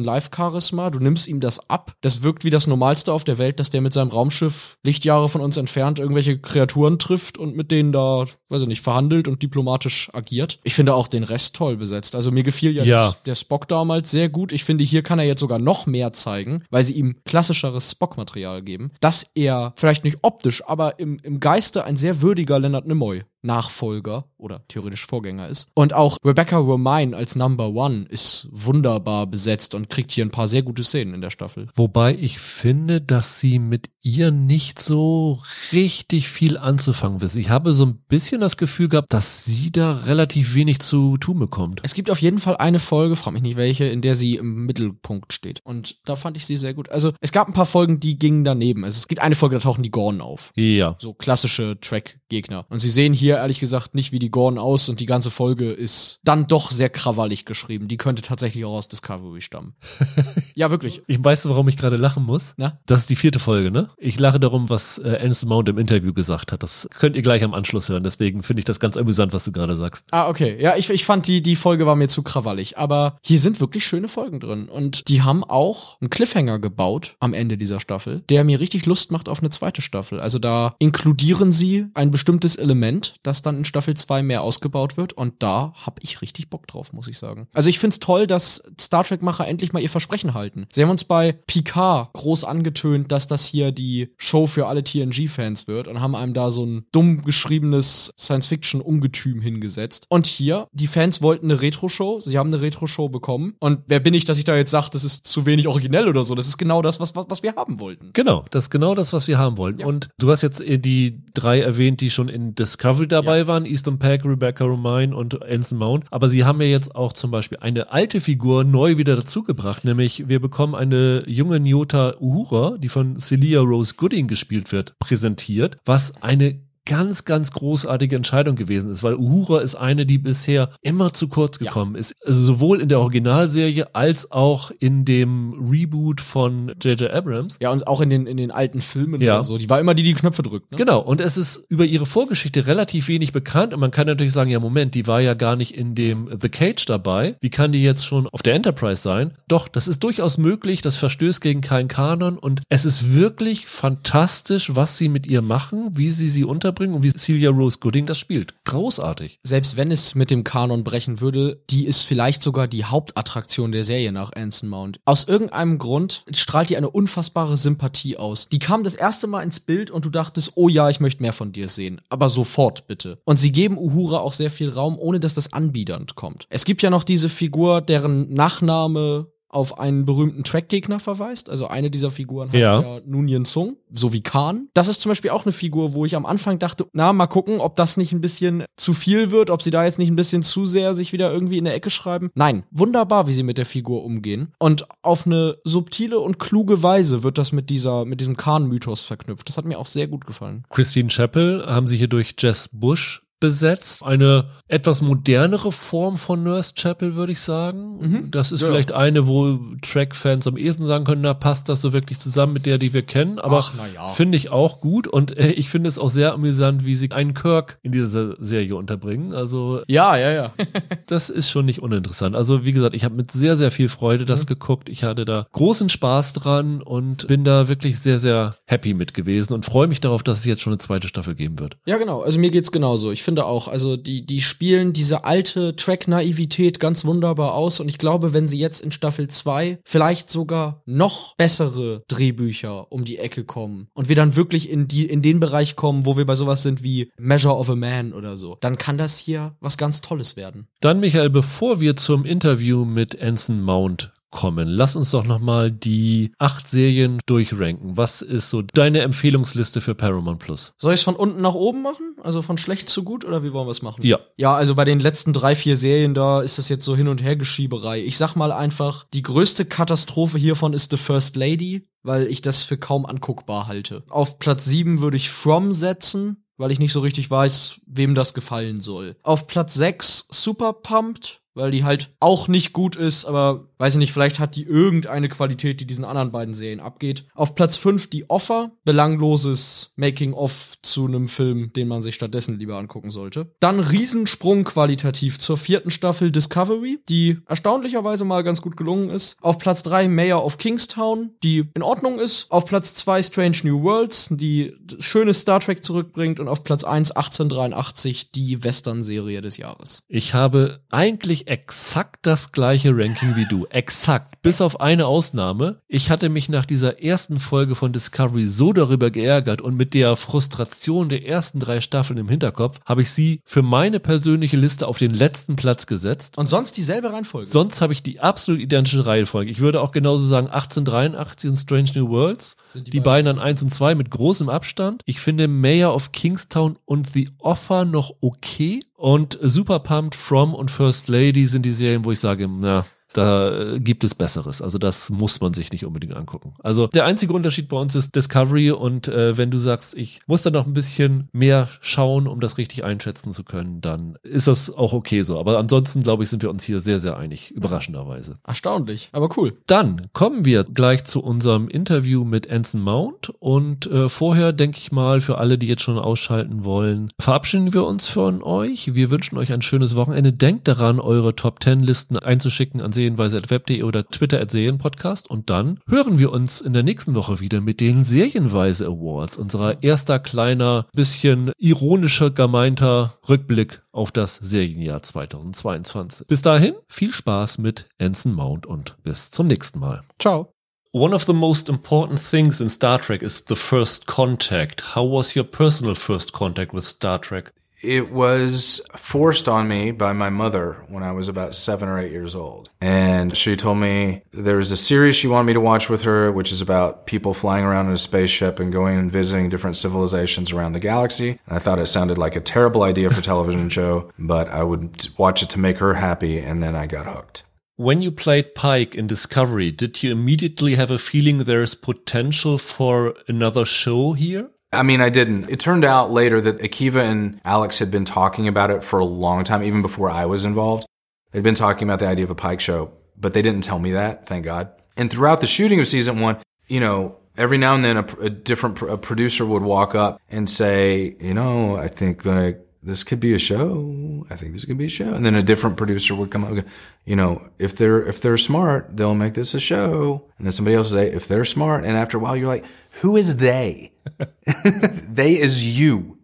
Larger-than-Life-Charisma. 0.05 0.89
Du 0.89 0.99
nimmst 0.99 1.27
ihm 1.27 1.39
das 1.39 1.69
ab. 1.69 1.93
Das 2.01 2.23
wirkt 2.23 2.43
wie 2.43 2.49
das 2.49 2.67
Normalste 2.67 3.13
auf 3.13 3.23
der 3.23 3.37
Welt, 3.37 3.59
dass 3.59 3.69
der 3.69 3.81
mit 3.81 3.93
seinem 3.93 4.09
Raumschiff 4.09 4.77
Lichtjahre 4.83 5.29
von 5.29 5.41
uns 5.41 5.57
entfernt 5.57 5.99
irgendwelche 5.99 6.39
Kreaturen 6.39 6.99
trifft 6.99 7.37
und 7.37 7.55
mit 7.55 7.71
denen 7.71 7.91
da, 7.91 8.25
weiß 8.49 8.61
ich 8.63 8.67
nicht, 8.67 8.81
verhandelt 8.81 9.27
und 9.27 9.41
diplomatisch 9.43 10.09
agiert. 10.13 10.59
Ich 10.63 10.73
finde 10.73 10.93
auch 10.93 11.07
den 11.07 11.23
Rest 11.23 11.55
toll 11.55 11.77
besetzt. 11.77 12.15
Also 12.15 12.31
mir 12.31 12.43
gefiel 12.43 12.71
ja, 12.75 12.83
Ja. 12.83 13.05
das- 13.07 13.23
der 13.23 13.35
Spock 13.35 13.67
damals 13.67 14.11
sehr 14.11 14.29
gut. 14.29 14.51
Ich 14.51 14.63
finde, 14.63 14.83
hier 14.83 15.03
kann 15.03 15.19
er 15.19 15.25
jetzt 15.25 15.39
sogar 15.39 15.59
noch 15.59 15.85
mehr 15.85 16.13
zeigen, 16.13 16.63
weil 16.69 16.83
sie 16.83 16.93
ihm 16.93 17.15
klassischeres 17.25 17.91
Spock-Material 17.91 18.61
geben, 18.61 18.91
dass 18.99 19.31
er 19.35 19.73
vielleicht 19.75 20.03
nicht 20.03 20.19
optisch, 20.21 20.63
aber 20.65 20.99
im, 20.99 21.17
im 21.23 21.39
Geiste 21.39 21.83
ein 21.83 21.97
sehr 21.97 22.21
würdiger 22.21 22.59
Leonard 22.59 22.85
Nimoy 22.87 23.23
Nachfolger 23.41 24.25
oder 24.37 24.63
theoretisch 24.67 25.05
Vorgänger 25.05 25.47
ist. 25.47 25.69
Und 25.73 25.93
auch 25.93 26.17
Rebecca 26.23 26.57
Romine 26.57 27.15
als 27.15 27.35
Number 27.35 27.69
One 27.69 28.05
ist 28.09 28.47
wunderbar 28.51 29.27
besetzt 29.27 29.75
und 29.75 29.89
kriegt 29.89 30.11
hier 30.11 30.25
ein 30.25 30.31
paar 30.31 30.47
sehr 30.47 30.63
gute 30.63 30.83
Szenen 30.83 31.13
in 31.15 31.21
der 31.21 31.29
Staffel. 31.29 31.67
Wobei 31.75 32.15
ich 32.15 32.39
finde, 32.39 33.01
dass 33.01 33.39
sie 33.39 33.59
mit 33.59 33.89
ihr 34.03 34.31
nicht 34.31 34.79
so 34.79 35.41
richtig 35.71 36.27
viel 36.27 36.57
anzufangen 36.57 37.21
wissen. 37.21 37.39
Ich 37.39 37.49
habe 37.49 37.73
so 37.73 37.85
ein 37.85 37.97
bisschen 38.07 38.41
das 38.41 38.57
Gefühl 38.57 38.89
gehabt, 38.89 39.13
dass 39.13 39.45
sie 39.45 39.71
da 39.71 39.93
relativ 40.05 40.55
wenig 40.55 40.79
zu 40.79 41.17
tun 41.17 41.39
bekommt. 41.39 41.81
Es 41.83 41.93
gibt 41.93 42.09
auf 42.09 42.21
jeden 42.21 42.39
Fall 42.39 42.57
eine 42.57 42.79
Folge, 42.79 43.15
frag 43.15 43.33
mich 43.33 43.43
nicht 43.43 43.57
welche, 43.57 43.85
in 43.85 44.01
der 44.01 44.15
sie 44.15 44.35
im 44.37 44.65
Mittelpunkt 44.65 45.33
steht. 45.33 45.61
Und 45.63 45.97
da 46.05 46.15
fand 46.15 46.35
ich 46.35 46.45
sie 46.45 46.57
sehr 46.57 46.73
gut. 46.73 46.89
Also 46.89 47.13
es 47.21 47.31
gab 47.31 47.47
ein 47.47 47.53
paar 47.53 47.65
Folgen, 47.65 47.99
die 47.99 48.17
gingen 48.17 48.43
daneben. 48.43 48.83
Also 48.83 48.97
es 48.97 49.07
gibt 49.07 49.21
eine 49.21 49.35
Folge, 49.35 49.55
da 49.55 49.61
tauchen 49.61 49.83
die 49.83 49.91
Gorn 49.91 50.21
auf. 50.21 50.51
Ja. 50.55 50.95
So 50.99 51.13
klassische 51.13 51.79
Track-Gegner. 51.79 52.65
Und 52.69 52.79
sie 52.79 52.89
sehen 52.89 53.13
hier 53.13 53.37
ehrlich 53.37 53.59
gesagt 53.59 53.93
nicht 53.93 54.11
wie 54.11 54.19
die 54.19 54.31
Gorn 54.31 54.57
aus 54.57 54.89
und 54.89 54.99
die 54.99 55.05
ganze 55.05 55.29
Folge 55.29 55.71
ist 55.71 56.19
dann 56.23 56.47
doch 56.47 56.71
sehr 56.71 56.89
krawallig 56.89 57.45
geschrieben. 57.45 57.87
Die 57.87 57.97
könnte 57.97 58.23
tatsächlich 58.23 58.65
auch 58.65 58.73
aus 58.73 58.87
Discovery 58.87 59.41
stammen. 59.41 59.75
ja, 60.55 60.71
wirklich. 60.71 61.03
Ich 61.05 61.23
weiß, 61.23 61.47
warum 61.47 61.67
ich 61.67 61.77
gerade 61.77 61.97
lachen 61.97 62.25
muss. 62.25 62.55
Na? 62.57 62.79
Das 62.87 63.01
ist 63.01 63.09
die 63.09 63.15
vierte 63.15 63.39
Folge, 63.39 63.69
ne? 63.69 63.90
Ich 63.97 64.19
lache 64.19 64.39
darum, 64.39 64.69
was 64.69 64.97
äh, 64.99 65.19
Anson 65.21 65.49
Mount 65.49 65.69
im 65.69 65.77
Interview 65.77 66.13
gesagt 66.13 66.51
hat. 66.51 66.63
Das 66.63 66.87
könnt 66.97 67.15
ihr 67.15 67.21
gleich 67.21 67.43
am 67.43 67.53
Anschluss 67.53 67.89
hören. 67.89 68.03
Deswegen 68.03 68.43
finde 68.43 68.61
ich 68.61 68.65
das 68.65 68.79
ganz 68.79 68.97
amüsant, 68.97 69.33
was 69.33 69.43
du 69.43 69.51
gerade 69.51 69.75
sagst. 69.75 70.05
Ah, 70.11 70.29
okay. 70.29 70.57
Ja, 70.59 70.75
ich, 70.75 70.89
ich 70.89 71.05
fand 71.05 71.27
die, 71.27 71.41
die 71.41 71.55
Folge 71.55 71.85
war 71.85 71.95
mir 71.95 72.07
zu 72.07 72.23
krawallig. 72.23 72.77
Aber 72.77 73.17
hier 73.23 73.39
sind 73.39 73.59
wirklich 73.59 73.85
schöne 73.85 74.07
Folgen 74.07 74.39
drin. 74.39 74.69
Und 74.69 75.07
die 75.07 75.21
haben 75.21 75.43
auch 75.43 75.99
einen 76.01 76.09
Cliffhanger 76.09 76.59
gebaut 76.59 77.15
am 77.19 77.33
Ende 77.33 77.57
dieser 77.57 77.79
Staffel, 77.79 78.23
der 78.29 78.43
mir 78.43 78.59
richtig 78.59 78.85
Lust 78.85 79.11
macht 79.11 79.29
auf 79.29 79.39
eine 79.39 79.49
zweite 79.49 79.81
Staffel. 79.81 80.19
Also 80.19 80.39
da 80.39 80.75
inkludieren 80.79 81.51
sie 81.51 81.87
ein 81.93 82.11
bestimmtes 82.11 82.55
Element, 82.55 83.15
das 83.23 83.41
dann 83.41 83.57
in 83.57 83.65
Staffel 83.65 83.95
2 83.95 84.23
mehr 84.23 84.43
ausgebaut 84.43 84.97
wird. 84.97 85.13
Und 85.13 85.43
da 85.43 85.73
hab 85.75 85.99
ich 86.01 86.21
richtig 86.21 86.49
Bock 86.49 86.67
drauf, 86.67 86.93
muss 86.93 87.07
ich 87.07 87.17
sagen. 87.17 87.47
Also 87.53 87.69
ich 87.69 87.79
find's 87.79 87.99
toll, 87.99 88.27
dass 88.27 88.63
Star 88.79 89.03
Trek-Macher 89.03 89.47
endlich 89.47 89.73
mal 89.73 89.81
ihr 89.81 89.89
Versprechen 89.89 90.33
halten. 90.33 90.67
Sie 90.71 90.81
haben 90.81 90.89
uns 90.89 91.03
bei 91.03 91.31
Picard 91.31 92.13
groß 92.13 92.43
angetönt, 92.43 93.11
dass 93.11 93.27
das 93.27 93.45
hier 93.45 93.71
die 93.71 93.80
Show 94.17 94.47
für 94.47 94.67
alle 94.67 94.83
TNG-Fans 94.83 95.67
wird 95.67 95.87
und 95.87 96.01
haben 96.01 96.15
einem 96.15 96.33
da 96.33 96.51
so 96.51 96.65
ein 96.65 96.85
dumm 96.91 97.21
geschriebenes 97.23 98.11
Science-Fiction-Ungetüm 98.17 99.41
hingesetzt. 99.41 100.05
Und 100.09 100.25
hier, 100.25 100.67
die 100.71 100.87
Fans 100.87 101.21
wollten 101.21 101.49
eine 101.51 101.61
Retro-Show, 101.61 102.19
sie 102.19 102.37
haben 102.37 102.53
eine 102.53 102.61
Retro-Show 102.61 103.09
bekommen. 103.09 103.55
Und 103.59 103.79
wer 103.87 103.99
bin 103.99 104.13
ich, 104.13 104.25
dass 104.25 104.37
ich 104.37 104.43
da 104.43 104.55
jetzt 104.55 104.71
sage, 104.71 104.89
das 104.91 105.03
ist 105.03 105.25
zu 105.25 105.45
wenig 105.45 105.67
originell 105.67 106.07
oder 106.07 106.23
so? 106.23 106.35
Das 106.35 106.47
ist 106.47 106.57
genau 106.57 106.81
das, 106.81 106.99
was, 106.99 107.15
was, 107.15 107.43
wir 107.43 107.55
haben 107.55 107.79
wollten. 107.79 108.11
Genau, 108.13 108.45
das 108.51 108.65
ist 108.65 108.69
genau 108.69 108.95
das, 108.95 109.13
was 109.13 109.27
wir 109.27 109.37
haben 109.37 109.57
wollen. 109.57 109.79
Ja. 109.79 109.85
Und 109.85 110.09
du 110.17 110.31
hast 110.31 110.41
jetzt 110.41 110.61
äh, 110.61 110.77
die 110.77 111.23
drei 111.33 111.59
erwähnt, 111.61 112.01
die 112.01 112.09
schon 112.09 112.29
in 112.29 112.55
Discovery 112.55 113.07
dabei 113.07 113.39
Ja. 113.39 113.47
waren, 113.47 113.65
Easton 113.65 113.99
Peck, 113.99 114.25
Rebecca 114.25 114.63
Romine 114.63 115.15
und 115.15 115.41
Anson 115.43 115.77
Mount. 115.77 116.05
Aber 116.11 116.29
sie 116.29 116.43
haben 116.43 116.61
ja 116.61 116.67
jetzt 116.67 116.95
auch 116.95 117.13
zum 117.13 117.31
Beispiel 117.31 117.57
eine 117.61 117.91
alte 117.91 118.21
Figur 118.21 118.63
neu 118.63 118.97
wieder 118.97 119.15
dazugebracht, 119.15 119.85
nämlich 119.85 120.27
wir 120.27 120.39
bekommen 120.39 120.75
eine 120.75 121.23
junge 121.27 121.59
Nyota 121.59 122.15
Uhura, 122.19 122.77
die 122.77 122.89
von 122.89 123.17
Celia 123.19 123.61
Rose 123.71 123.93
Gooding 123.95 124.27
gespielt 124.27 124.73
wird, 124.73 124.99
präsentiert, 124.99 125.77
was 125.85 126.21
eine 126.21 126.59
ganz, 126.91 127.23
ganz 127.23 127.51
großartige 127.51 128.17
Entscheidung 128.17 128.57
gewesen 128.57 128.91
ist, 128.91 129.01
weil 129.01 129.15
Uhura 129.15 129.59
ist 129.61 129.75
eine, 129.75 130.05
die 130.05 130.17
bisher 130.17 130.69
immer 130.81 131.13
zu 131.13 131.29
kurz 131.29 131.57
Ja. 131.61 131.67
gekommen 131.67 131.95
ist. 131.95 132.13
Also 132.25 132.41
sowohl 132.41 132.81
in 132.81 132.89
der 132.89 132.99
Originalserie 132.99 133.95
als 133.95 134.29
auch 134.33 134.71
in 134.79 135.05
dem 135.05 135.53
Reboot 135.71 136.19
von 136.19 136.73
J.J. 136.83 137.09
Abrams. 137.09 137.55
Ja, 137.61 137.71
und 137.71 137.87
auch 137.87 138.01
in 138.01 138.09
den, 138.09 138.27
in 138.27 138.35
den 138.35 138.51
alten 138.51 138.81
Filmen 138.81 139.21
Ja. 139.21 139.35
oder 139.35 139.43
so. 139.43 139.57
Die 139.57 139.69
war 139.69 139.79
immer 139.79 139.93
die, 139.93 140.03
die 140.03 140.13
Knöpfe 140.13 140.43
drückt. 140.43 140.69
Ne? 140.71 140.77
Genau, 140.77 140.99
und 140.99 141.21
es 141.21 141.37
ist 141.37 141.63
über 141.69 141.85
ihre 141.85 142.05
Vorgeschichte 142.05 142.67
relativ 142.67 143.07
wenig 143.07 143.31
bekannt 143.31 143.73
und 143.73 143.79
man 143.79 143.91
kann 143.91 144.07
natürlich 144.07 144.33
sagen, 144.33 144.51
ja 144.51 144.59
Moment, 144.59 144.93
die 144.93 145.07
war 145.07 145.21
ja 145.21 145.33
gar 145.33 145.55
nicht 145.55 145.73
in 145.77 145.95
dem 145.95 146.29
The 146.41 146.49
Cage 146.49 146.85
dabei. 146.85 147.37
Wie 147.39 147.49
kann 147.49 147.71
die 147.71 147.81
jetzt 147.81 148.05
schon 148.05 148.27
auf 148.27 148.41
der 148.41 148.55
Enterprise 148.55 149.01
sein? 149.01 149.31
Doch, 149.47 149.69
das 149.69 149.87
ist 149.87 150.03
durchaus 150.03 150.37
möglich, 150.37 150.81
das 150.81 150.97
verstößt 150.97 151.39
gegen 151.39 151.61
keinen 151.61 151.87
Kanon 151.87 152.37
und 152.37 152.63
es 152.67 152.83
ist 152.83 153.13
wirklich 153.15 153.67
fantastisch, 153.67 154.75
was 154.75 154.97
sie 154.97 155.07
mit 155.07 155.25
ihr 155.27 155.41
machen, 155.41 155.89
wie 155.93 156.09
sie 156.09 156.27
sie 156.27 156.43
unterbringen 156.43 156.80
und 156.89 157.03
wie 157.03 157.13
Celia 157.13 157.49
Rose 157.49 157.79
Gooding 157.79 158.05
das 158.05 158.17
spielt. 158.17 158.53
Großartig. 158.65 159.39
selbst 159.43 159.77
wenn 159.77 159.91
es 159.91 160.15
mit 160.15 160.31
dem 160.31 160.43
Kanon 160.43 160.83
brechen 160.83 161.21
würde, 161.21 161.63
die 161.69 161.85
ist 161.85 162.03
vielleicht 162.03 162.43
sogar 162.43 162.67
die 162.67 162.85
Hauptattraktion 162.85 163.71
der 163.71 163.83
Serie 163.83 164.11
nach 164.11 164.33
Anson 164.33 164.69
Mount. 164.69 164.99
Aus 165.05 165.27
irgendeinem 165.27 165.77
Grund 165.77 166.23
strahlt 166.33 166.69
die 166.69 166.77
eine 166.77 166.89
unfassbare 166.89 167.57
Sympathie 167.57 168.17
aus. 168.17 168.47
Die 168.49 168.59
kam 168.59 168.83
das 168.83 168.95
erste 168.95 169.27
Mal 169.27 169.43
ins 169.43 169.59
Bild 169.59 169.91
und 169.91 170.05
du 170.05 170.09
dachtest, 170.09 170.53
oh 170.55 170.69
ja, 170.69 170.89
ich 170.89 170.99
möchte 170.99 171.21
mehr 171.21 171.33
von 171.33 171.51
dir 171.51 171.69
sehen. 171.69 172.01
Aber 172.09 172.29
sofort 172.29 172.87
bitte. 172.87 173.19
Und 173.25 173.37
sie 173.37 173.51
geben 173.51 173.77
Uhura 173.77 174.19
auch 174.19 174.33
sehr 174.33 174.51
viel 174.51 174.69
Raum, 174.69 174.97
ohne 174.97 175.19
dass 175.19 175.35
das 175.35 175.53
anbiedernd 175.53 176.15
kommt. 176.15 176.47
Es 176.49 176.65
gibt 176.65 176.81
ja 176.81 176.89
noch 176.89 177.03
diese 177.03 177.29
Figur, 177.29 177.81
deren 177.81 178.33
Nachname 178.33 179.27
auf 179.51 179.79
einen 179.79 180.05
berühmten 180.05 180.43
Trackgegner 180.43 180.99
verweist. 180.99 181.49
Also 181.49 181.67
eine 181.67 181.91
dieser 181.91 182.11
Figuren 182.11 182.49
heißt 182.49 182.59
Ja. 182.59 182.81
ja, 182.81 183.01
Nunyen 183.05 183.45
Sung, 183.45 183.77
so 183.91 184.13
wie 184.13 184.21
Khan. 184.21 184.67
Das 184.73 184.87
ist 184.87 185.01
zum 185.01 185.09
Beispiel 185.09 185.31
auch 185.31 185.45
eine 185.45 185.51
Figur, 185.51 185.93
wo 185.93 186.05
ich 186.05 186.15
am 186.15 186.25
Anfang 186.25 186.59
dachte, 186.59 186.87
na, 186.93 187.13
mal 187.13 187.27
gucken, 187.27 187.59
ob 187.59 187.75
das 187.75 187.97
nicht 187.97 188.11
ein 188.13 188.21
bisschen 188.21 188.63
zu 188.77 188.93
viel 188.93 189.31
wird, 189.31 189.49
ob 189.49 189.61
sie 189.61 189.71
da 189.71 189.85
jetzt 189.85 189.99
nicht 189.99 190.09
ein 190.09 190.15
bisschen 190.15 190.43
zu 190.43 190.65
sehr 190.65 190.93
sich 190.93 191.13
wieder 191.13 191.31
irgendwie 191.31 191.57
in 191.57 191.65
der 191.65 191.75
Ecke 191.75 191.89
schreiben. 191.89 192.29
Nein, 192.35 192.63
wunderbar, 192.71 193.27
wie 193.27 193.33
sie 193.33 193.43
mit 193.43 193.57
der 193.57 193.65
Figur 193.65 194.03
umgehen. 194.03 194.53
Und 194.59 194.87
auf 195.01 195.25
eine 195.25 195.57
subtile 195.63 196.19
und 196.19 196.39
kluge 196.39 196.81
Weise 196.83 197.23
wird 197.23 197.37
das 197.37 197.51
mit 197.51 197.69
dieser, 197.69 198.05
mit 198.05 198.19
diesem 198.21 198.37
Khan-Mythos 198.37 199.03
verknüpft. 199.03 199.49
Das 199.49 199.57
hat 199.57 199.65
mir 199.65 199.79
auch 199.79 199.85
sehr 199.85 200.07
gut 200.07 200.25
gefallen. 200.25 200.63
Christine 200.69 201.09
Chappell 201.09 201.63
haben 201.65 201.87
sie 201.87 201.97
hier 201.97 202.07
durch 202.07 202.35
Jess 202.39 202.69
Bush 202.71 203.21
besetzt. 203.41 204.01
Eine 204.03 204.45
etwas 204.69 205.01
modernere 205.01 205.73
Form 205.73 206.15
von 206.17 206.43
Nurse 206.43 206.73
Chapel, 206.75 207.15
würde 207.15 207.33
ich 207.33 207.41
sagen. 207.41 207.97
Mhm. 207.99 208.31
Das 208.31 208.53
ist 208.53 208.61
Ja. 208.61 208.67
vielleicht 208.67 208.93
eine, 208.93 209.27
wo 209.27 209.59
Track-Fans 209.81 210.47
am 210.47 210.55
ehesten 210.55 210.85
sagen 210.85 211.03
können, 211.03 211.21
na, 211.23 211.33
passt 211.33 211.67
das 211.67 211.81
so 211.81 211.91
wirklich 211.91 212.19
zusammen 212.19 212.53
mit 212.53 212.65
der, 212.65 212.77
die 212.77 212.93
wir 212.93 213.01
kennen. 213.01 213.39
Aber 213.39 213.65
ja. 213.93 214.07
finde 214.09 214.37
ich 214.37 214.49
auch 214.51 214.79
gut. 214.79 215.07
Und 215.07 215.37
äh, 215.37 215.51
ich 215.51 215.69
finde 215.69 215.89
es 215.89 215.99
auch 215.99 216.09
sehr 216.09 216.33
amüsant, 216.33 216.85
wie 216.85 216.95
sie 216.95 217.11
einen 217.11 217.33
Kirk 217.33 217.79
in 217.81 217.91
dieser 217.91 218.35
Serie 218.41 218.75
unterbringen. 218.77 219.33
Also 219.33 219.81
Ja, 219.87 220.15
ja, 220.15 220.31
ja. 220.31 220.53
das 221.07 221.29
ist 221.29 221.49
schon 221.49 221.65
nicht 221.65 221.81
uninteressant. 221.81 222.35
Also 222.35 222.63
wie 222.63 222.71
gesagt, 222.71 222.95
ich 222.95 223.03
habe 223.03 223.15
mit 223.15 223.31
sehr, 223.31 223.57
sehr 223.57 223.71
viel 223.71 223.89
Freude 223.89 224.23
Mhm. 224.23 224.27
das 224.27 224.45
geguckt. 224.45 224.87
Ich 224.89 225.03
hatte 225.03 225.25
da 225.25 225.47
großen 225.51 225.89
Spaß 225.89 226.33
dran 226.33 226.81
und 226.83 227.27
bin 227.27 227.43
da 227.43 227.67
wirklich 227.67 227.99
sehr, 227.99 228.19
sehr 228.19 228.55
happy 228.65 228.93
mit 228.93 229.13
gewesen 229.15 229.53
und 229.53 229.65
freue 229.65 229.87
mich 229.87 229.99
darauf, 229.99 230.21
dass 230.21 230.39
es 230.39 230.45
jetzt 230.45 230.61
schon 230.61 230.73
eine 230.73 230.77
zweite 230.77 231.07
Staffel 231.07 231.33
geben 231.33 231.59
wird. 231.59 231.77
Ja, 231.87 231.97
genau. 231.97 232.21
Also 232.21 232.37
mir 232.39 232.51
geht's 232.51 232.71
genauso. 232.71 233.11
Ich 233.11 233.23
finde 233.23 233.30
auch, 233.39 233.67
also 233.67 233.97
die, 233.97 234.25
die 234.25 234.41
spielen 234.41 234.93
diese 234.93 235.25
alte 235.25 235.75
Track-Naivität 235.75 236.79
ganz 236.79 237.05
wunderbar 237.05 237.53
aus 237.53 237.79
und 237.79 237.87
ich 237.87 237.97
glaube, 237.97 238.33
wenn 238.33 238.47
sie 238.47 238.59
jetzt 238.59 238.81
in 238.81 238.91
Staffel 238.91 239.27
2 239.27 239.79
vielleicht 239.85 240.29
sogar 240.29 240.81
noch 240.85 241.35
bessere 241.35 242.03
Drehbücher 242.07 242.91
um 242.91 243.05
die 243.05 243.17
Ecke 243.17 243.43
kommen 243.43 243.87
und 243.93 244.09
wir 244.09 244.15
dann 244.15 244.35
wirklich 244.35 244.69
in 244.69 244.87
die, 244.87 245.05
in 245.05 245.21
den 245.21 245.39
Bereich 245.39 245.75
kommen, 245.75 246.05
wo 246.05 246.17
wir 246.17 246.25
bei 246.25 246.35
sowas 246.35 246.63
sind 246.63 246.83
wie 246.83 247.11
Measure 247.17 247.55
of 247.55 247.69
a 247.69 247.75
Man 247.75 248.13
oder 248.13 248.37
so, 248.37 248.57
dann 248.59 248.77
kann 248.77 248.97
das 248.97 249.17
hier 249.17 249.55
was 249.59 249.77
ganz 249.77 250.01
Tolles 250.01 250.35
werden. 250.35 250.67
Dann, 250.79 250.99
Michael, 250.99 251.29
bevor 251.29 251.79
wir 251.79 251.95
zum 251.95 252.25
Interview 252.25 252.85
mit 252.85 253.21
Anson 253.21 253.61
Mount 253.61 254.11
kommen, 254.31 254.67
lass 254.67 254.95
uns 254.95 255.11
doch 255.11 255.23
nochmal 255.23 255.71
die 255.71 256.31
acht 256.39 256.67
Serien 256.67 257.19
durchranken. 257.25 257.97
Was 257.97 258.21
ist 258.21 258.49
so 258.49 258.61
deine 258.61 259.01
Empfehlungsliste 259.01 259.81
für 259.81 259.93
Paramount 259.93 260.39
Plus? 260.39 260.73
Soll 260.77 260.93
ich 260.93 261.01
es 261.01 261.03
von 261.03 261.15
unten 261.15 261.41
nach 261.41 261.53
oben 261.53 261.83
machen? 261.83 262.15
Also 262.23 262.41
von 262.41 262.57
schlecht 262.57 262.89
zu 262.89 263.03
gut 263.03 263.25
oder 263.25 263.43
wie 263.43 263.53
wollen 263.53 263.67
wir 263.67 263.71
es 263.71 263.81
machen? 263.81 264.03
Ja. 264.03 264.19
Ja, 264.37 264.55
also 264.55 264.75
bei 264.75 264.85
den 264.85 264.99
letzten 264.99 265.33
drei, 265.33 265.55
vier 265.55 265.77
Serien 265.77 266.13
da 266.13 266.41
ist 266.41 266.57
das 266.57 266.69
jetzt 266.69 266.85
so 266.85 266.95
hin 266.95 267.07
und 267.07 267.21
her 267.21 267.35
Geschieberei. 267.35 268.01
Ich 268.01 268.17
sag 268.17 268.35
mal 268.35 268.51
einfach, 268.51 269.05
die 269.13 269.21
größte 269.21 269.65
Katastrophe 269.65 270.37
hiervon 270.37 270.73
ist 270.73 270.91
The 270.91 270.97
First 270.97 271.35
Lady, 271.35 271.87
weil 272.03 272.27
ich 272.27 272.41
das 272.41 272.63
für 272.63 272.77
kaum 272.77 273.05
anguckbar 273.05 273.67
halte. 273.67 274.03
Auf 274.09 274.39
Platz 274.39 274.65
sieben 274.65 275.01
würde 275.01 275.17
ich 275.17 275.29
From 275.29 275.71
setzen, 275.73 276.45
weil 276.57 276.71
ich 276.71 276.79
nicht 276.79 276.93
so 276.93 276.99
richtig 277.01 277.29
weiß, 277.29 277.81
wem 277.85 278.15
das 278.15 278.33
gefallen 278.33 278.81
soll. 278.81 279.17
Auf 279.23 279.47
Platz 279.47 279.73
sechs 279.73 280.27
Super 280.31 280.73
Pumped, 280.73 281.41
weil 281.53 281.71
die 281.71 281.83
halt 281.83 282.15
auch 282.19 282.47
nicht 282.47 282.71
gut 282.71 282.95
ist, 282.95 283.25
aber 283.25 283.67
weiß 283.81 283.95
ich 283.95 283.99
nicht, 283.99 284.13
vielleicht 284.13 284.37
hat 284.37 284.55
die 284.55 284.63
irgendeine 284.63 285.27
Qualität, 285.27 285.81
die 285.81 285.87
diesen 285.87 286.05
anderen 286.05 286.31
beiden 286.31 286.53
Serien 286.53 286.79
abgeht. 286.79 287.25
Auf 287.33 287.55
Platz 287.55 287.77
5 287.77 288.11
die 288.11 288.29
Offer, 288.29 288.73
belangloses 288.85 289.93
Making-of 289.95 290.75
zu 290.83 291.07
einem 291.07 291.27
Film, 291.27 291.73
den 291.73 291.87
man 291.87 292.03
sich 292.03 292.13
stattdessen 292.13 292.59
lieber 292.59 292.77
angucken 292.77 293.09
sollte. 293.09 293.55
Dann 293.59 293.79
Riesensprung 293.79 294.65
qualitativ 294.65 295.39
zur 295.39 295.57
vierten 295.57 295.89
Staffel 295.89 296.31
Discovery, 296.31 296.99
die 297.09 297.39
erstaunlicherweise 297.47 298.23
mal 298.23 298.43
ganz 298.43 298.61
gut 298.61 298.77
gelungen 298.77 299.09
ist. 299.09 299.37
Auf 299.41 299.57
Platz 299.57 299.81
3 299.81 300.07
Mayor 300.09 300.45
of 300.45 300.59
Kingstown, 300.59 301.31
die 301.43 301.67
in 301.73 301.81
Ordnung 301.81 302.19
ist. 302.19 302.51
Auf 302.51 302.65
Platz 302.65 302.93
2 302.93 303.23
Strange 303.23 303.57
New 303.63 303.81
Worlds, 303.81 304.29
die 304.31 304.75
schönes 304.99 305.41
Star 305.41 305.59
Trek 305.59 305.83
zurückbringt. 305.83 306.39
Und 306.39 306.47
auf 306.49 306.63
Platz 306.63 306.83
1 306.83 307.09
1883 307.09 308.31
die 308.31 308.63
Western-Serie 308.63 309.41
des 309.41 309.57
Jahres. 309.57 310.03
Ich 310.07 310.35
habe 310.35 310.81
eigentlich 310.91 311.47
exakt 311.47 312.27
das 312.27 312.51
gleiche 312.51 312.95
Ranking 312.95 313.35
wie 313.35 313.45
du. 313.45 313.65
Exakt. 313.71 314.41
Bis 314.41 314.59
auf 314.59 314.81
eine 314.81 315.05
Ausnahme. 315.05 315.81
Ich 315.87 316.09
hatte 316.09 316.29
mich 316.29 316.49
nach 316.49 316.65
dieser 316.65 317.01
ersten 317.01 317.39
Folge 317.39 317.75
von 317.75 317.93
Discovery 317.93 318.45
so 318.45 318.73
darüber 318.73 319.11
geärgert 319.11 319.61
und 319.61 319.77
mit 319.77 319.93
der 319.93 320.15
Frustration 320.15 321.09
der 321.09 321.25
ersten 321.25 321.59
drei 321.59 321.79
Staffeln 321.79 322.19
im 322.19 322.27
Hinterkopf 322.27 322.79
habe 322.85 323.01
ich 323.01 323.11
sie 323.11 323.41
für 323.45 323.61
meine 323.61 323.99
persönliche 323.99 324.57
Liste 324.57 324.87
auf 324.87 324.97
den 324.97 325.13
letzten 325.13 325.55
Platz 325.55 325.85
gesetzt. 325.87 326.37
Und 326.37 326.47
sonst 326.47 326.75
dieselbe 326.75 327.13
Reihenfolge. 327.13 327.49
Sonst 327.49 327.81
habe 327.81 327.93
ich 327.93 328.03
die 328.03 328.19
absolut 328.19 328.61
identische 328.61 329.05
Reihenfolge. 329.05 329.51
Ich 329.51 329.59
würde 329.59 329.81
auch 329.81 329.91
genauso 329.91 330.25
sagen 330.25 330.47
1883 330.47 331.49
und 331.49 331.55
Strange 331.55 331.91
New 331.95 332.09
Worlds. 332.09 332.57
Sind 332.69 332.87
Die, 332.87 332.91
die 332.91 332.99
beiden 332.99 333.29
an 333.29 333.39
1 333.39 333.63
und 333.63 333.69
2 333.69 333.95
mit 333.95 334.11
großem 334.11 334.49
Abstand. 334.49 335.01
Ich 335.05 335.21
finde 335.21 335.47
Mayor 335.47 335.95
of 335.95 336.11
Kingstown 336.11 336.77
und 336.85 337.07
The 337.11 337.29
Offer 337.39 337.85
noch 337.85 338.15
okay. 338.21 338.81
Und 338.95 339.39
Super 339.41 339.79
Pumped, 339.79 340.15
From 340.15 340.53
und 340.53 340.69
First 340.69 341.07
Lady 341.07 341.47
sind 341.47 341.65
die 341.65 341.71
Serien, 341.71 342.05
wo 342.05 342.11
ich 342.11 342.19
sage, 342.19 342.47
na, 342.47 342.85
da 343.13 343.73
äh, 343.75 343.79
gibt 343.79 344.03
es 344.03 344.15
Besseres. 344.15 344.61
Also 344.61 344.77
das 344.77 345.09
muss 345.09 345.41
man 345.41 345.53
sich 345.53 345.71
nicht 345.71 345.85
unbedingt 345.85 346.15
angucken. 346.15 346.53
Also 346.63 346.87
der 346.87 347.05
einzige 347.05 347.33
Unterschied 347.33 347.67
bei 347.67 347.77
uns 347.77 347.95
ist 347.95 348.15
Discovery 348.15 348.71
und 348.71 349.07
äh, 349.07 349.37
wenn 349.37 349.51
du 349.51 349.57
sagst, 349.57 349.95
ich 349.95 350.21
muss 350.27 350.41
da 350.41 350.49
noch 350.49 350.65
ein 350.65 350.73
bisschen 350.73 351.29
mehr 351.31 351.67
schauen, 351.81 352.27
um 352.27 352.39
das 352.39 352.57
richtig 352.57 352.83
einschätzen 352.83 353.31
zu 353.31 353.43
können, 353.43 353.81
dann 353.81 354.17
ist 354.23 354.47
das 354.47 354.73
auch 354.73 354.93
okay 354.93 355.23
so. 355.23 355.39
Aber 355.39 355.57
ansonsten, 355.57 356.03
glaube 356.03 356.23
ich, 356.23 356.29
sind 356.29 356.43
wir 356.43 356.49
uns 356.49 356.63
hier 356.63 356.79
sehr, 356.79 356.99
sehr 356.99 357.17
einig, 357.17 357.51
überraschenderweise. 357.51 358.39
Erstaunlich, 358.45 359.09
aber 359.11 359.29
cool. 359.37 359.57
Dann 359.65 360.07
kommen 360.13 360.45
wir 360.45 360.63
gleich 360.63 361.05
zu 361.05 361.21
unserem 361.21 361.67
Interview 361.67 362.23
mit 362.23 362.49
Anson 362.49 362.81
Mount 362.81 363.29
und 363.39 363.87
äh, 363.87 364.09
vorher 364.09 364.53
denke 364.53 364.77
ich 364.77 364.91
mal 364.91 365.21
für 365.21 365.37
alle, 365.37 365.57
die 365.57 365.67
jetzt 365.67 365.81
schon 365.81 365.99
ausschalten 365.99 366.63
wollen, 366.63 367.09
verabschieden 367.19 367.73
wir 367.73 367.85
uns 367.85 368.07
von 368.07 368.43
euch. 368.43 368.95
Wir 368.95 369.11
wünschen 369.11 369.37
euch 369.37 369.51
ein 369.51 369.61
schönes 369.61 369.95
Wochenende. 369.95 370.33
Denkt 370.33 370.67
daran, 370.67 370.99
eure 370.99 371.35
Top 371.35 371.63
10 371.63 371.83
Listen 371.83 372.17
einzuschicken 372.17 372.81
an 372.81 372.91
sehenweise.web.de 373.01 373.81
oder 373.83 374.07
Twitter 374.07 374.39
at 374.39 374.51
Serienpodcast 374.51 375.29
und 375.29 375.49
dann 375.49 375.79
hören 375.87 376.19
wir 376.19 376.31
uns 376.31 376.61
in 376.61 376.73
der 376.73 376.83
nächsten 376.83 377.15
Woche 377.15 377.39
wieder 377.39 377.59
mit 377.59 377.79
den 377.79 378.03
Serienweise 378.03 378.85
Awards, 378.85 379.37
unserer 379.37 379.81
erster 379.81 380.19
kleiner, 380.19 380.85
bisschen 380.93 381.51
ironischer 381.57 382.29
gemeinter 382.29 383.15
Rückblick 383.27 383.81
auf 383.91 384.11
das 384.11 384.35
Serienjahr 384.35 385.01
2022. 385.01 386.27
Bis 386.27 386.43
dahin, 386.43 386.75
viel 386.87 387.11
Spaß 387.11 387.57
mit 387.57 387.87
Anson 387.99 388.33
Mount 388.33 388.67
und 388.67 388.97
bis 389.01 389.31
zum 389.31 389.47
nächsten 389.47 389.79
Mal. 389.79 390.01
Ciao. 390.19 390.53
One 390.93 391.15
of 391.15 391.23
the 391.23 391.33
most 391.33 391.69
important 391.69 392.19
things 392.19 392.59
in 392.59 392.69
Star 392.69 392.99
Trek 392.99 393.23
is 393.23 393.45
the 393.47 393.55
first 393.55 394.07
contact. 394.07 394.93
How 394.93 395.09
was 395.09 395.35
your 395.35 395.45
personal 395.45 395.95
first 395.95 396.33
contact 396.33 396.73
with 396.73 396.83
Star 396.83 397.19
Trek? 397.19 397.53
It 397.81 398.11
was 398.11 398.79
forced 398.95 399.49
on 399.49 399.67
me 399.67 399.91
by 399.91 400.13
my 400.13 400.29
mother 400.29 400.85
when 400.87 401.01
I 401.01 401.11
was 401.11 401.27
about 401.27 401.55
seven 401.55 401.89
or 401.89 401.99
eight 401.99 402.11
years 402.11 402.35
old. 402.35 402.69
And 402.79 403.35
she 403.35 403.55
told 403.55 403.79
me 403.79 404.21
there 404.31 404.57
was 404.57 404.71
a 404.71 404.77
series 404.77 405.15
she 405.15 405.27
wanted 405.27 405.47
me 405.47 405.53
to 405.53 405.59
watch 405.59 405.89
with 405.89 406.03
her, 406.03 406.31
which 406.31 406.51
is 406.51 406.61
about 406.61 407.07
people 407.07 407.33
flying 407.33 407.65
around 407.65 407.87
in 407.87 407.93
a 407.93 407.97
spaceship 407.97 408.59
and 408.59 408.71
going 408.71 408.99
and 408.99 409.11
visiting 409.11 409.49
different 409.49 409.77
civilizations 409.77 410.51
around 410.51 410.73
the 410.73 410.79
galaxy. 410.79 411.39
And 411.47 411.55
I 411.55 411.59
thought 411.59 411.79
it 411.79 411.87
sounded 411.87 412.17
like 412.17 412.35
a 412.35 412.41
terrible 412.41 412.83
idea 412.83 413.09
for 413.09 413.19
a 413.19 413.23
television 413.23 413.69
show, 413.77 414.11
but 414.19 414.47
I 414.49 414.63
would 414.63 415.07
watch 415.17 415.41
it 415.41 415.49
to 415.49 415.59
make 415.59 415.79
her 415.79 415.95
happy, 415.95 416.37
and 416.39 416.61
then 416.61 416.75
I 416.75 416.85
got 416.85 417.07
hooked. 417.07 417.43
When 417.77 418.01
you 418.01 418.11
played 418.11 418.53
Pike 418.53 418.93
in 418.93 419.07
Discovery, 419.07 419.71
did 419.71 420.03
you 420.03 420.11
immediately 420.11 420.75
have 420.75 420.91
a 420.91 420.99
feeling 420.99 421.39
there's 421.39 421.73
potential 421.73 422.59
for 422.59 423.15
another 423.27 423.65
show 423.65 424.13
here? 424.13 424.51
I 424.73 424.83
mean, 424.83 425.01
I 425.01 425.09
didn't. 425.09 425.49
It 425.49 425.59
turned 425.59 425.83
out 425.83 426.11
later 426.11 426.39
that 426.39 426.59
Akiva 426.59 427.03
and 427.03 427.41
Alex 427.43 427.79
had 427.79 427.91
been 427.91 428.05
talking 428.05 428.47
about 428.47 428.71
it 428.71 428.83
for 428.83 428.99
a 428.99 429.05
long 429.05 429.43
time, 429.43 429.63
even 429.63 429.81
before 429.81 430.09
I 430.09 430.25
was 430.25 430.45
involved. 430.45 430.85
They'd 431.31 431.43
been 431.43 431.55
talking 431.55 431.87
about 431.87 431.99
the 431.99 432.07
idea 432.07 432.25
of 432.25 432.31
a 432.31 432.35
Pike 432.35 432.61
show, 432.61 432.93
but 433.17 433.33
they 433.33 433.41
didn't 433.41 433.63
tell 433.63 433.79
me 433.79 433.91
that, 433.91 434.25
thank 434.25 434.45
God. 434.45 434.71
And 434.97 435.09
throughout 435.09 435.41
the 435.41 435.47
shooting 435.47 435.79
of 435.79 435.87
season 435.87 436.19
one, 436.19 436.37
you 436.67 436.79
know, 436.79 437.17
every 437.37 437.57
now 437.57 437.75
and 437.75 437.83
then 437.83 437.97
a, 437.97 438.05
a 438.21 438.29
different 438.29 438.75
pr- 438.75 438.89
a 438.89 438.97
producer 438.97 439.45
would 439.45 439.63
walk 439.63 439.95
up 439.95 440.21
and 440.29 440.49
say, 440.49 441.15
you 441.19 441.33
know, 441.33 441.75
I 441.77 441.87
think 441.87 442.25
like 442.25 442.65
this 442.83 443.03
could 443.03 443.19
be 443.19 443.33
a 443.33 443.39
show. 443.39 444.25
I 444.29 444.35
think 444.35 444.53
this 444.53 444.65
could 444.65 444.77
be 444.77 444.85
a 444.85 444.89
show. 444.89 445.13
And 445.13 445.25
then 445.25 445.35
a 445.35 445.43
different 445.43 445.77
producer 445.77 446.15
would 446.15 446.31
come 446.31 446.43
up, 446.43 446.51
and 446.51 446.63
go, 446.63 446.67
you 447.05 447.15
know, 447.15 447.49
if 447.59 447.77
they're 447.77 448.03
if 448.07 448.21
they're 448.21 448.37
smart, 448.37 448.97
they'll 448.97 449.15
make 449.15 449.33
this 449.33 449.53
a 449.53 449.59
show. 449.59 450.25
And 450.37 450.47
then 450.47 450.51
somebody 450.51 450.75
else 450.75 450.91
would 450.91 450.97
say, 450.97 451.11
if 451.11 451.27
they're 451.27 451.45
smart, 451.45 451.85
and 451.85 451.95
after 451.95 452.17
a 452.17 452.19
while, 452.19 452.35
you're 452.35 452.47
like, 452.47 452.65
who 453.01 453.15
is 453.17 453.37
they? 453.37 453.91
they 455.07 455.39
is 455.39 455.77
you. 455.77 456.17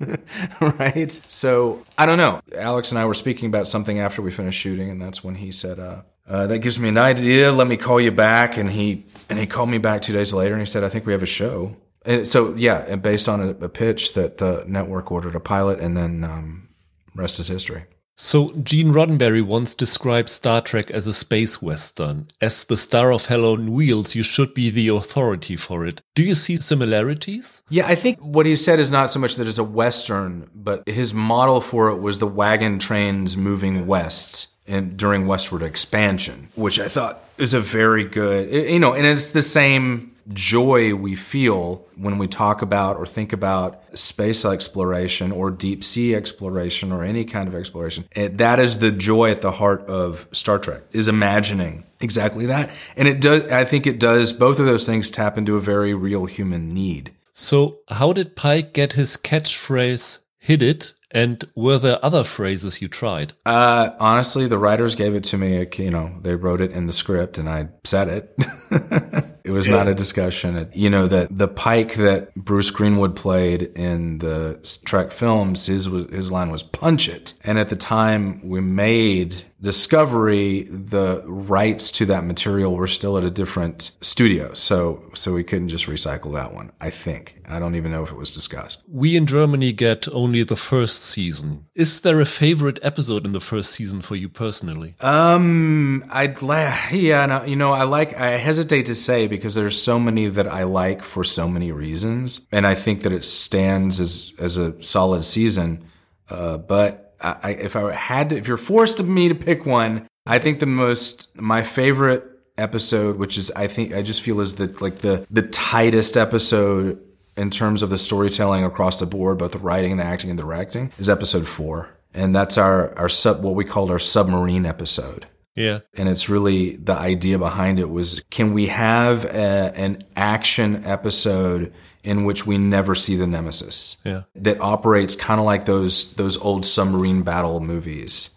right? 0.60 1.20
So 1.26 1.84
I 1.98 2.06
don't 2.06 2.18
know. 2.18 2.40
Alex 2.56 2.90
and 2.90 2.98
I 2.98 3.06
were 3.06 3.14
speaking 3.14 3.48
about 3.48 3.66
something 3.66 3.98
after 3.98 4.22
we 4.22 4.30
finished 4.30 4.60
shooting, 4.60 4.90
and 4.90 5.00
that's 5.00 5.24
when 5.24 5.36
he 5.36 5.50
said, 5.50 5.78
uh, 5.78 6.02
uh, 6.28 6.46
"That 6.46 6.60
gives 6.60 6.78
me 6.78 6.88
an 6.88 6.98
idea. 6.98 7.52
Let 7.52 7.66
me 7.66 7.76
call 7.76 8.00
you 8.00 8.10
back." 8.10 8.56
And 8.56 8.70
he 8.70 9.06
and 9.28 9.38
he 9.38 9.46
called 9.46 9.68
me 9.68 9.78
back 9.78 10.02
two 10.02 10.12
days 10.12 10.32
later, 10.34 10.54
and 10.54 10.62
he 10.62 10.66
said, 10.66 10.84
"I 10.84 10.88
think 10.88 11.06
we 11.06 11.12
have 11.12 11.22
a 11.22 11.26
show." 11.26 11.76
And 12.04 12.26
so 12.28 12.54
yeah, 12.56 12.84
and 12.88 13.02
based 13.02 13.28
on 13.28 13.40
a, 13.40 13.50
a 13.50 13.68
pitch 13.68 14.14
that 14.14 14.38
the 14.38 14.64
network 14.66 15.10
ordered 15.10 15.34
a 15.34 15.40
pilot, 15.40 15.80
and 15.80 15.96
then 15.96 16.24
um, 16.24 16.68
rest 17.14 17.38
is 17.38 17.48
history. 17.48 17.84
So, 18.16 18.52
Gene 18.62 18.92
Roddenberry 18.92 19.42
once 19.42 19.74
described 19.74 20.28
Star 20.28 20.60
Trek 20.60 20.88
as 20.92 21.08
a 21.08 21.12
space 21.12 21.60
western. 21.60 22.28
As 22.40 22.64
the 22.64 22.76
star 22.76 23.12
of 23.12 23.26
Hell 23.26 23.44
on 23.44 23.72
Wheels, 23.72 24.14
you 24.14 24.22
should 24.22 24.54
be 24.54 24.70
the 24.70 24.86
authority 24.86 25.56
for 25.56 25.84
it. 25.84 26.00
Do 26.14 26.22
you 26.22 26.36
see 26.36 26.56
similarities? 26.58 27.62
Yeah, 27.68 27.88
I 27.88 27.96
think 27.96 28.20
what 28.20 28.46
he 28.46 28.54
said 28.54 28.78
is 28.78 28.92
not 28.92 29.10
so 29.10 29.18
much 29.18 29.34
that 29.34 29.48
it's 29.48 29.58
a 29.58 29.64
western, 29.64 30.48
but 30.54 30.88
his 30.88 31.12
model 31.12 31.60
for 31.60 31.88
it 31.88 31.96
was 31.96 32.20
the 32.20 32.28
wagon 32.28 32.78
trains 32.78 33.36
moving 33.36 33.84
west 33.84 34.46
and 34.64 34.96
during 34.96 35.26
westward 35.26 35.62
expansion, 35.62 36.50
which 36.54 36.78
I 36.78 36.86
thought 36.86 37.18
is 37.36 37.52
a 37.52 37.60
very 37.60 38.04
good, 38.04 38.70
you 38.70 38.78
know, 38.78 38.94
and 38.94 39.06
it's 39.06 39.32
the 39.32 39.42
same 39.42 40.13
joy 40.32 40.94
we 40.94 41.14
feel 41.14 41.86
when 41.96 42.18
we 42.18 42.26
talk 42.26 42.62
about 42.62 42.96
or 42.96 43.06
think 43.06 43.32
about 43.32 43.82
space 43.96 44.44
exploration 44.44 45.32
or 45.32 45.50
deep 45.50 45.84
sea 45.84 46.14
exploration 46.14 46.92
or 46.92 47.04
any 47.04 47.24
kind 47.24 47.48
of 47.48 47.54
exploration. 47.54 48.04
It, 48.14 48.38
that 48.38 48.60
is 48.60 48.78
the 48.78 48.90
joy 48.90 49.30
at 49.30 49.42
the 49.42 49.52
heart 49.52 49.86
of 49.86 50.26
Star 50.32 50.58
Trek 50.58 50.82
is 50.92 51.08
imagining 51.08 51.84
exactly 52.00 52.46
that. 52.46 52.70
And 52.96 53.08
it 53.08 53.20
does, 53.20 53.50
I 53.50 53.64
think 53.64 53.86
it 53.86 54.00
does, 54.00 54.32
both 54.32 54.58
of 54.58 54.66
those 54.66 54.86
things 54.86 55.10
tap 55.10 55.36
into 55.36 55.56
a 55.56 55.60
very 55.60 55.94
real 55.94 56.26
human 56.26 56.72
need. 56.72 57.12
So 57.32 57.80
how 57.88 58.12
did 58.12 58.36
Pike 58.36 58.72
get 58.72 58.92
his 58.92 59.16
catchphrase, 59.16 60.20
hit 60.38 60.62
it? 60.62 60.92
And 61.10 61.44
were 61.54 61.78
there 61.78 62.04
other 62.04 62.24
phrases 62.24 62.82
you 62.82 62.88
tried? 62.88 63.34
Uh, 63.46 63.90
honestly, 64.00 64.48
the 64.48 64.58
writers 64.58 64.96
gave 64.96 65.14
it 65.14 65.22
to 65.24 65.38
me. 65.38 65.64
You 65.76 65.90
know, 65.90 66.18
they 66.20 66.34
wrote 66.34 66.60
it 66.60 66.72
in 66.72 66.86
the 66.86 66.92
script 66.92 67.38
and 67.38 67.48
I 67.48 67.68
said 67.84 68.08
it. 68.08 69.24
it 69.44 69.50
was 69.50 69.68
yeah. 69.68 69.76
not 69.76 69.88
a 69.88 69.94
discussion. 69.94 70.56
It, 70.56 70.74
you 70.74 70.88
know, 70.88 71.06
that 71.06 71.36
the 71.36 71.48
Pike 71.48 71.94
that 71.96 72.34
Bruce 72.34 72.70
Greenwood 72.70 73.14
played 73.14 73.62
in 73.62 74.18
the 74.18 74.58
Trek 74.86 75.12
films, 75.12 75.66
his, 75.66 75.84
his 75.84 76.32
line 76.32 76.50
was 76.50 76.62
punch 76.62 77.08
it. 77.08 77.34
And 77.44 77.58
at 77.58 77.68
the 77.68 77.76
time 77.76 78.40
we 78.48 78.60
made 78.60 79.44
Discovery, 79.64 80.64
the 80.64 81.24
rights 81.26 81.90
to 81.92 82.04
that 82.06 82.22
material 82.24 82.76
were 82.76 82.86
still 82.86 83.16
at 83.16 83.24
a 83.24 83.30
different 83.30 83.92
studio, 84.02 84.52
so 84.52 85.02
so 85.14 85.32
we 85.32 85.42
couldn't 85.42 85.70
just 85.70 85.86
recycle 85.86 86.34
that 86.34 86.52
one. 86.52 86.70
I 86.82 86.90
think 86.90 87.40
I 87.48 87.58
don't 87.60 87.74
even 87.74 87.90
know 87.90 88.02
if 88.02 88.12
it 88.12 88.18
was 88.18 88.30
discussed. 88.30 88.82
We 88.86 89.16
in 89.16 89.24
Germany 89.24 89.72
get 89.72 90.06
only 90.12 90.42
the 90.42 90.54
first 90.54 91.02
season. 91.02 91.64
Is 91.74 92.02
there 92.02 92.20
a 92.20 92.26
favorite 92.26 92.78
episode 92.82 93.24
in 93.24 93.32
the 93.32 93.40
first 93.40 93.70
season 93.70 94.02
for 94.02 94.16
you 94.16 94.28
personally? 94.28 94.96
Um, 95.00 96.04
I'd 96.10 96.42
la- 96.42 96.76
yeah, 96.92 97.24
no, 97.24 97.44
you 97.44 97.56
know, 97.56 97.72
I 97.72 97.84
like. 97.84 98.20
I 98.20 98.32
hesitate 98.32 98.84
to 98.86 98.94
say 98.94 99.26
because 99.36 99.54
there's 99.54 99.80
so 99.80 99.98
many 99.98 100.26
that 100.26 100.46
I 100.46 100.64
like 100.64 101.02
for 101.02 101.24
so 101.24 101.48
many 101.48 101.72
reasons, 101.72 102.46
and 102.52 102.66
I 102.66 102.74
think 102.74 103.02
that 103.02 103.12
it 103.12 103.24
stands 103.24 104.00
as 104.00 104.32
as 104.38 104.58
a 104.58 104.82
solid 104.82 105.24
season. 105.24 105.84
Uh, 106.28 106.56
but 106.58 107.16
I, 107.20 107.50
if 107.50 107.76
I 107.76 107.92
had 107.92 108.30
to, 108.30 108.36
if 108.36 108.48
you're 108.48 108.56
forced 108.56 108.98
to 108.98 109.04
me 109.04 109.28
to 109.28 109.34
pick 109.34 109.64
one, 109.64 110.06
I 110.26 110.38
think 110.38 110.58
the 110.58 110.66
most, 110.66 111.34
my 111.36 111.62
favorite 111.62 112.24
episode, 112.58 113.16
which 113.16 113.38
is, 113.38 113.50
I 113.52 113.66
think, 113.66 113.94
I 113.94 114.02
just 114.02 114.22
feel 114.22 114.40
is 114.40 114.56
the, 114.56 114.74
like 114.80 114.98
the, 114.98 115.26
the 115.30 115.42
tightest 115.42 116.16
episode 116.16 117.00
in 117.36 117.50
terms 117.50 117.82
of 117.82 117.90
the 117.90 117.98
storytelling 117.98 118.64
across 118.64 119.00
the 119.00 119.06
board, 119.06 119.38
both 119.38 119.52
the 119.52 119.58
writing, 119.58 119.90
and 119.92 120.00
the 120.00 120.04
acting, 120.04 120.30
and 120.30 120.38
the 120.38 120.42
directing, 120.42 120.92
is 120.98 121.08
episode 121.08 121.48
four. 121.48 121.96
And 122.12 122.34
that's 122.34 122.58
our, 122.58 122.96
our 122.98 123.08
sub, 123.08 123.42
what 123.42 123.54
we 123.54 123.64
called 123.64 123.90
our 123.90 123.98
submarine 123.98 124.66
episode. 124.66 125.26
Yeah. 125.54 125.80
And 125.96 126.08
it's 126.08 126.28
really 126.28 126.76
the 126.76 126.94
idea 126.94 127.38
behind 127.38 127.78
it 127.78 127.90
was 127.90 128.22
can 128.30 128.52
we 128.52 128.66
have 128.66 129.24
a, 129.24 129.72
an 129.76 130.02
action 130.16 130.84
episode 130.84 131.72
in 132.02 132.24
which 132.24 132.46
we 132.46 132.58
never 132.58 132.94
see 132.94 133.16
the 133.16 133.26
nemesis? 133.26 133.96
Yeah. 134.04 134.22
That 134.34 134.60
operates 134.60 135.14
kind 135.14 135.40
of 135.40 135.46
like 135.46 135.64
those 135.64 136.12
those 136.14 136.36
old 136.38 136.66
submarine 136.66 137.22
battle 137.22 137.60
movies. 137.60 138.30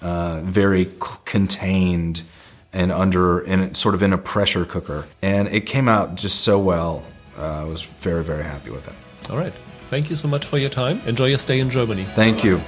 Uh, 0.00 0.40
very 0.44 0.86
c- 0.86 1.18
contained 1.24 2.22
and 2.72 2.90
under 2.90 3.40
and 3.40 3.76
sort 3.76 3.94
of 3.94 4.02
in 4.02 4.12
a 4.12 4.18
pressure 4.18 4.64
cooker. 4.64 5.06
And 5.20 5.46
it 5.48 5.66
came 5.66 5.88
out 5.88 6.16
just 6.16 6.40
so 6.40 6.58
well. 6.58 7.04
Uh, 7.38 7.60
I 7.60 7.64
was 7.64 7.82
very 7.82 8.24
very 8.24 8.44
happy 8.44 8.70
with 8.70 8.88
it. 8.88 8.94
All 9.30 9.36
right. 9.36 9.52
Thank 9.90 10.08
you 10.10 10.16
so 10.16 10.26
much 10.26 10.46
for 10.46 10.58
your 10.58 10.70
time. 10.70 11.00
Enjoy 11.06 11.26
your 11.26 11.36
stay 11.36 11.60
in 11.60 11.68
Germany. 11.70 12.04
Thank 12.14 12.42
you. 12.42 12.60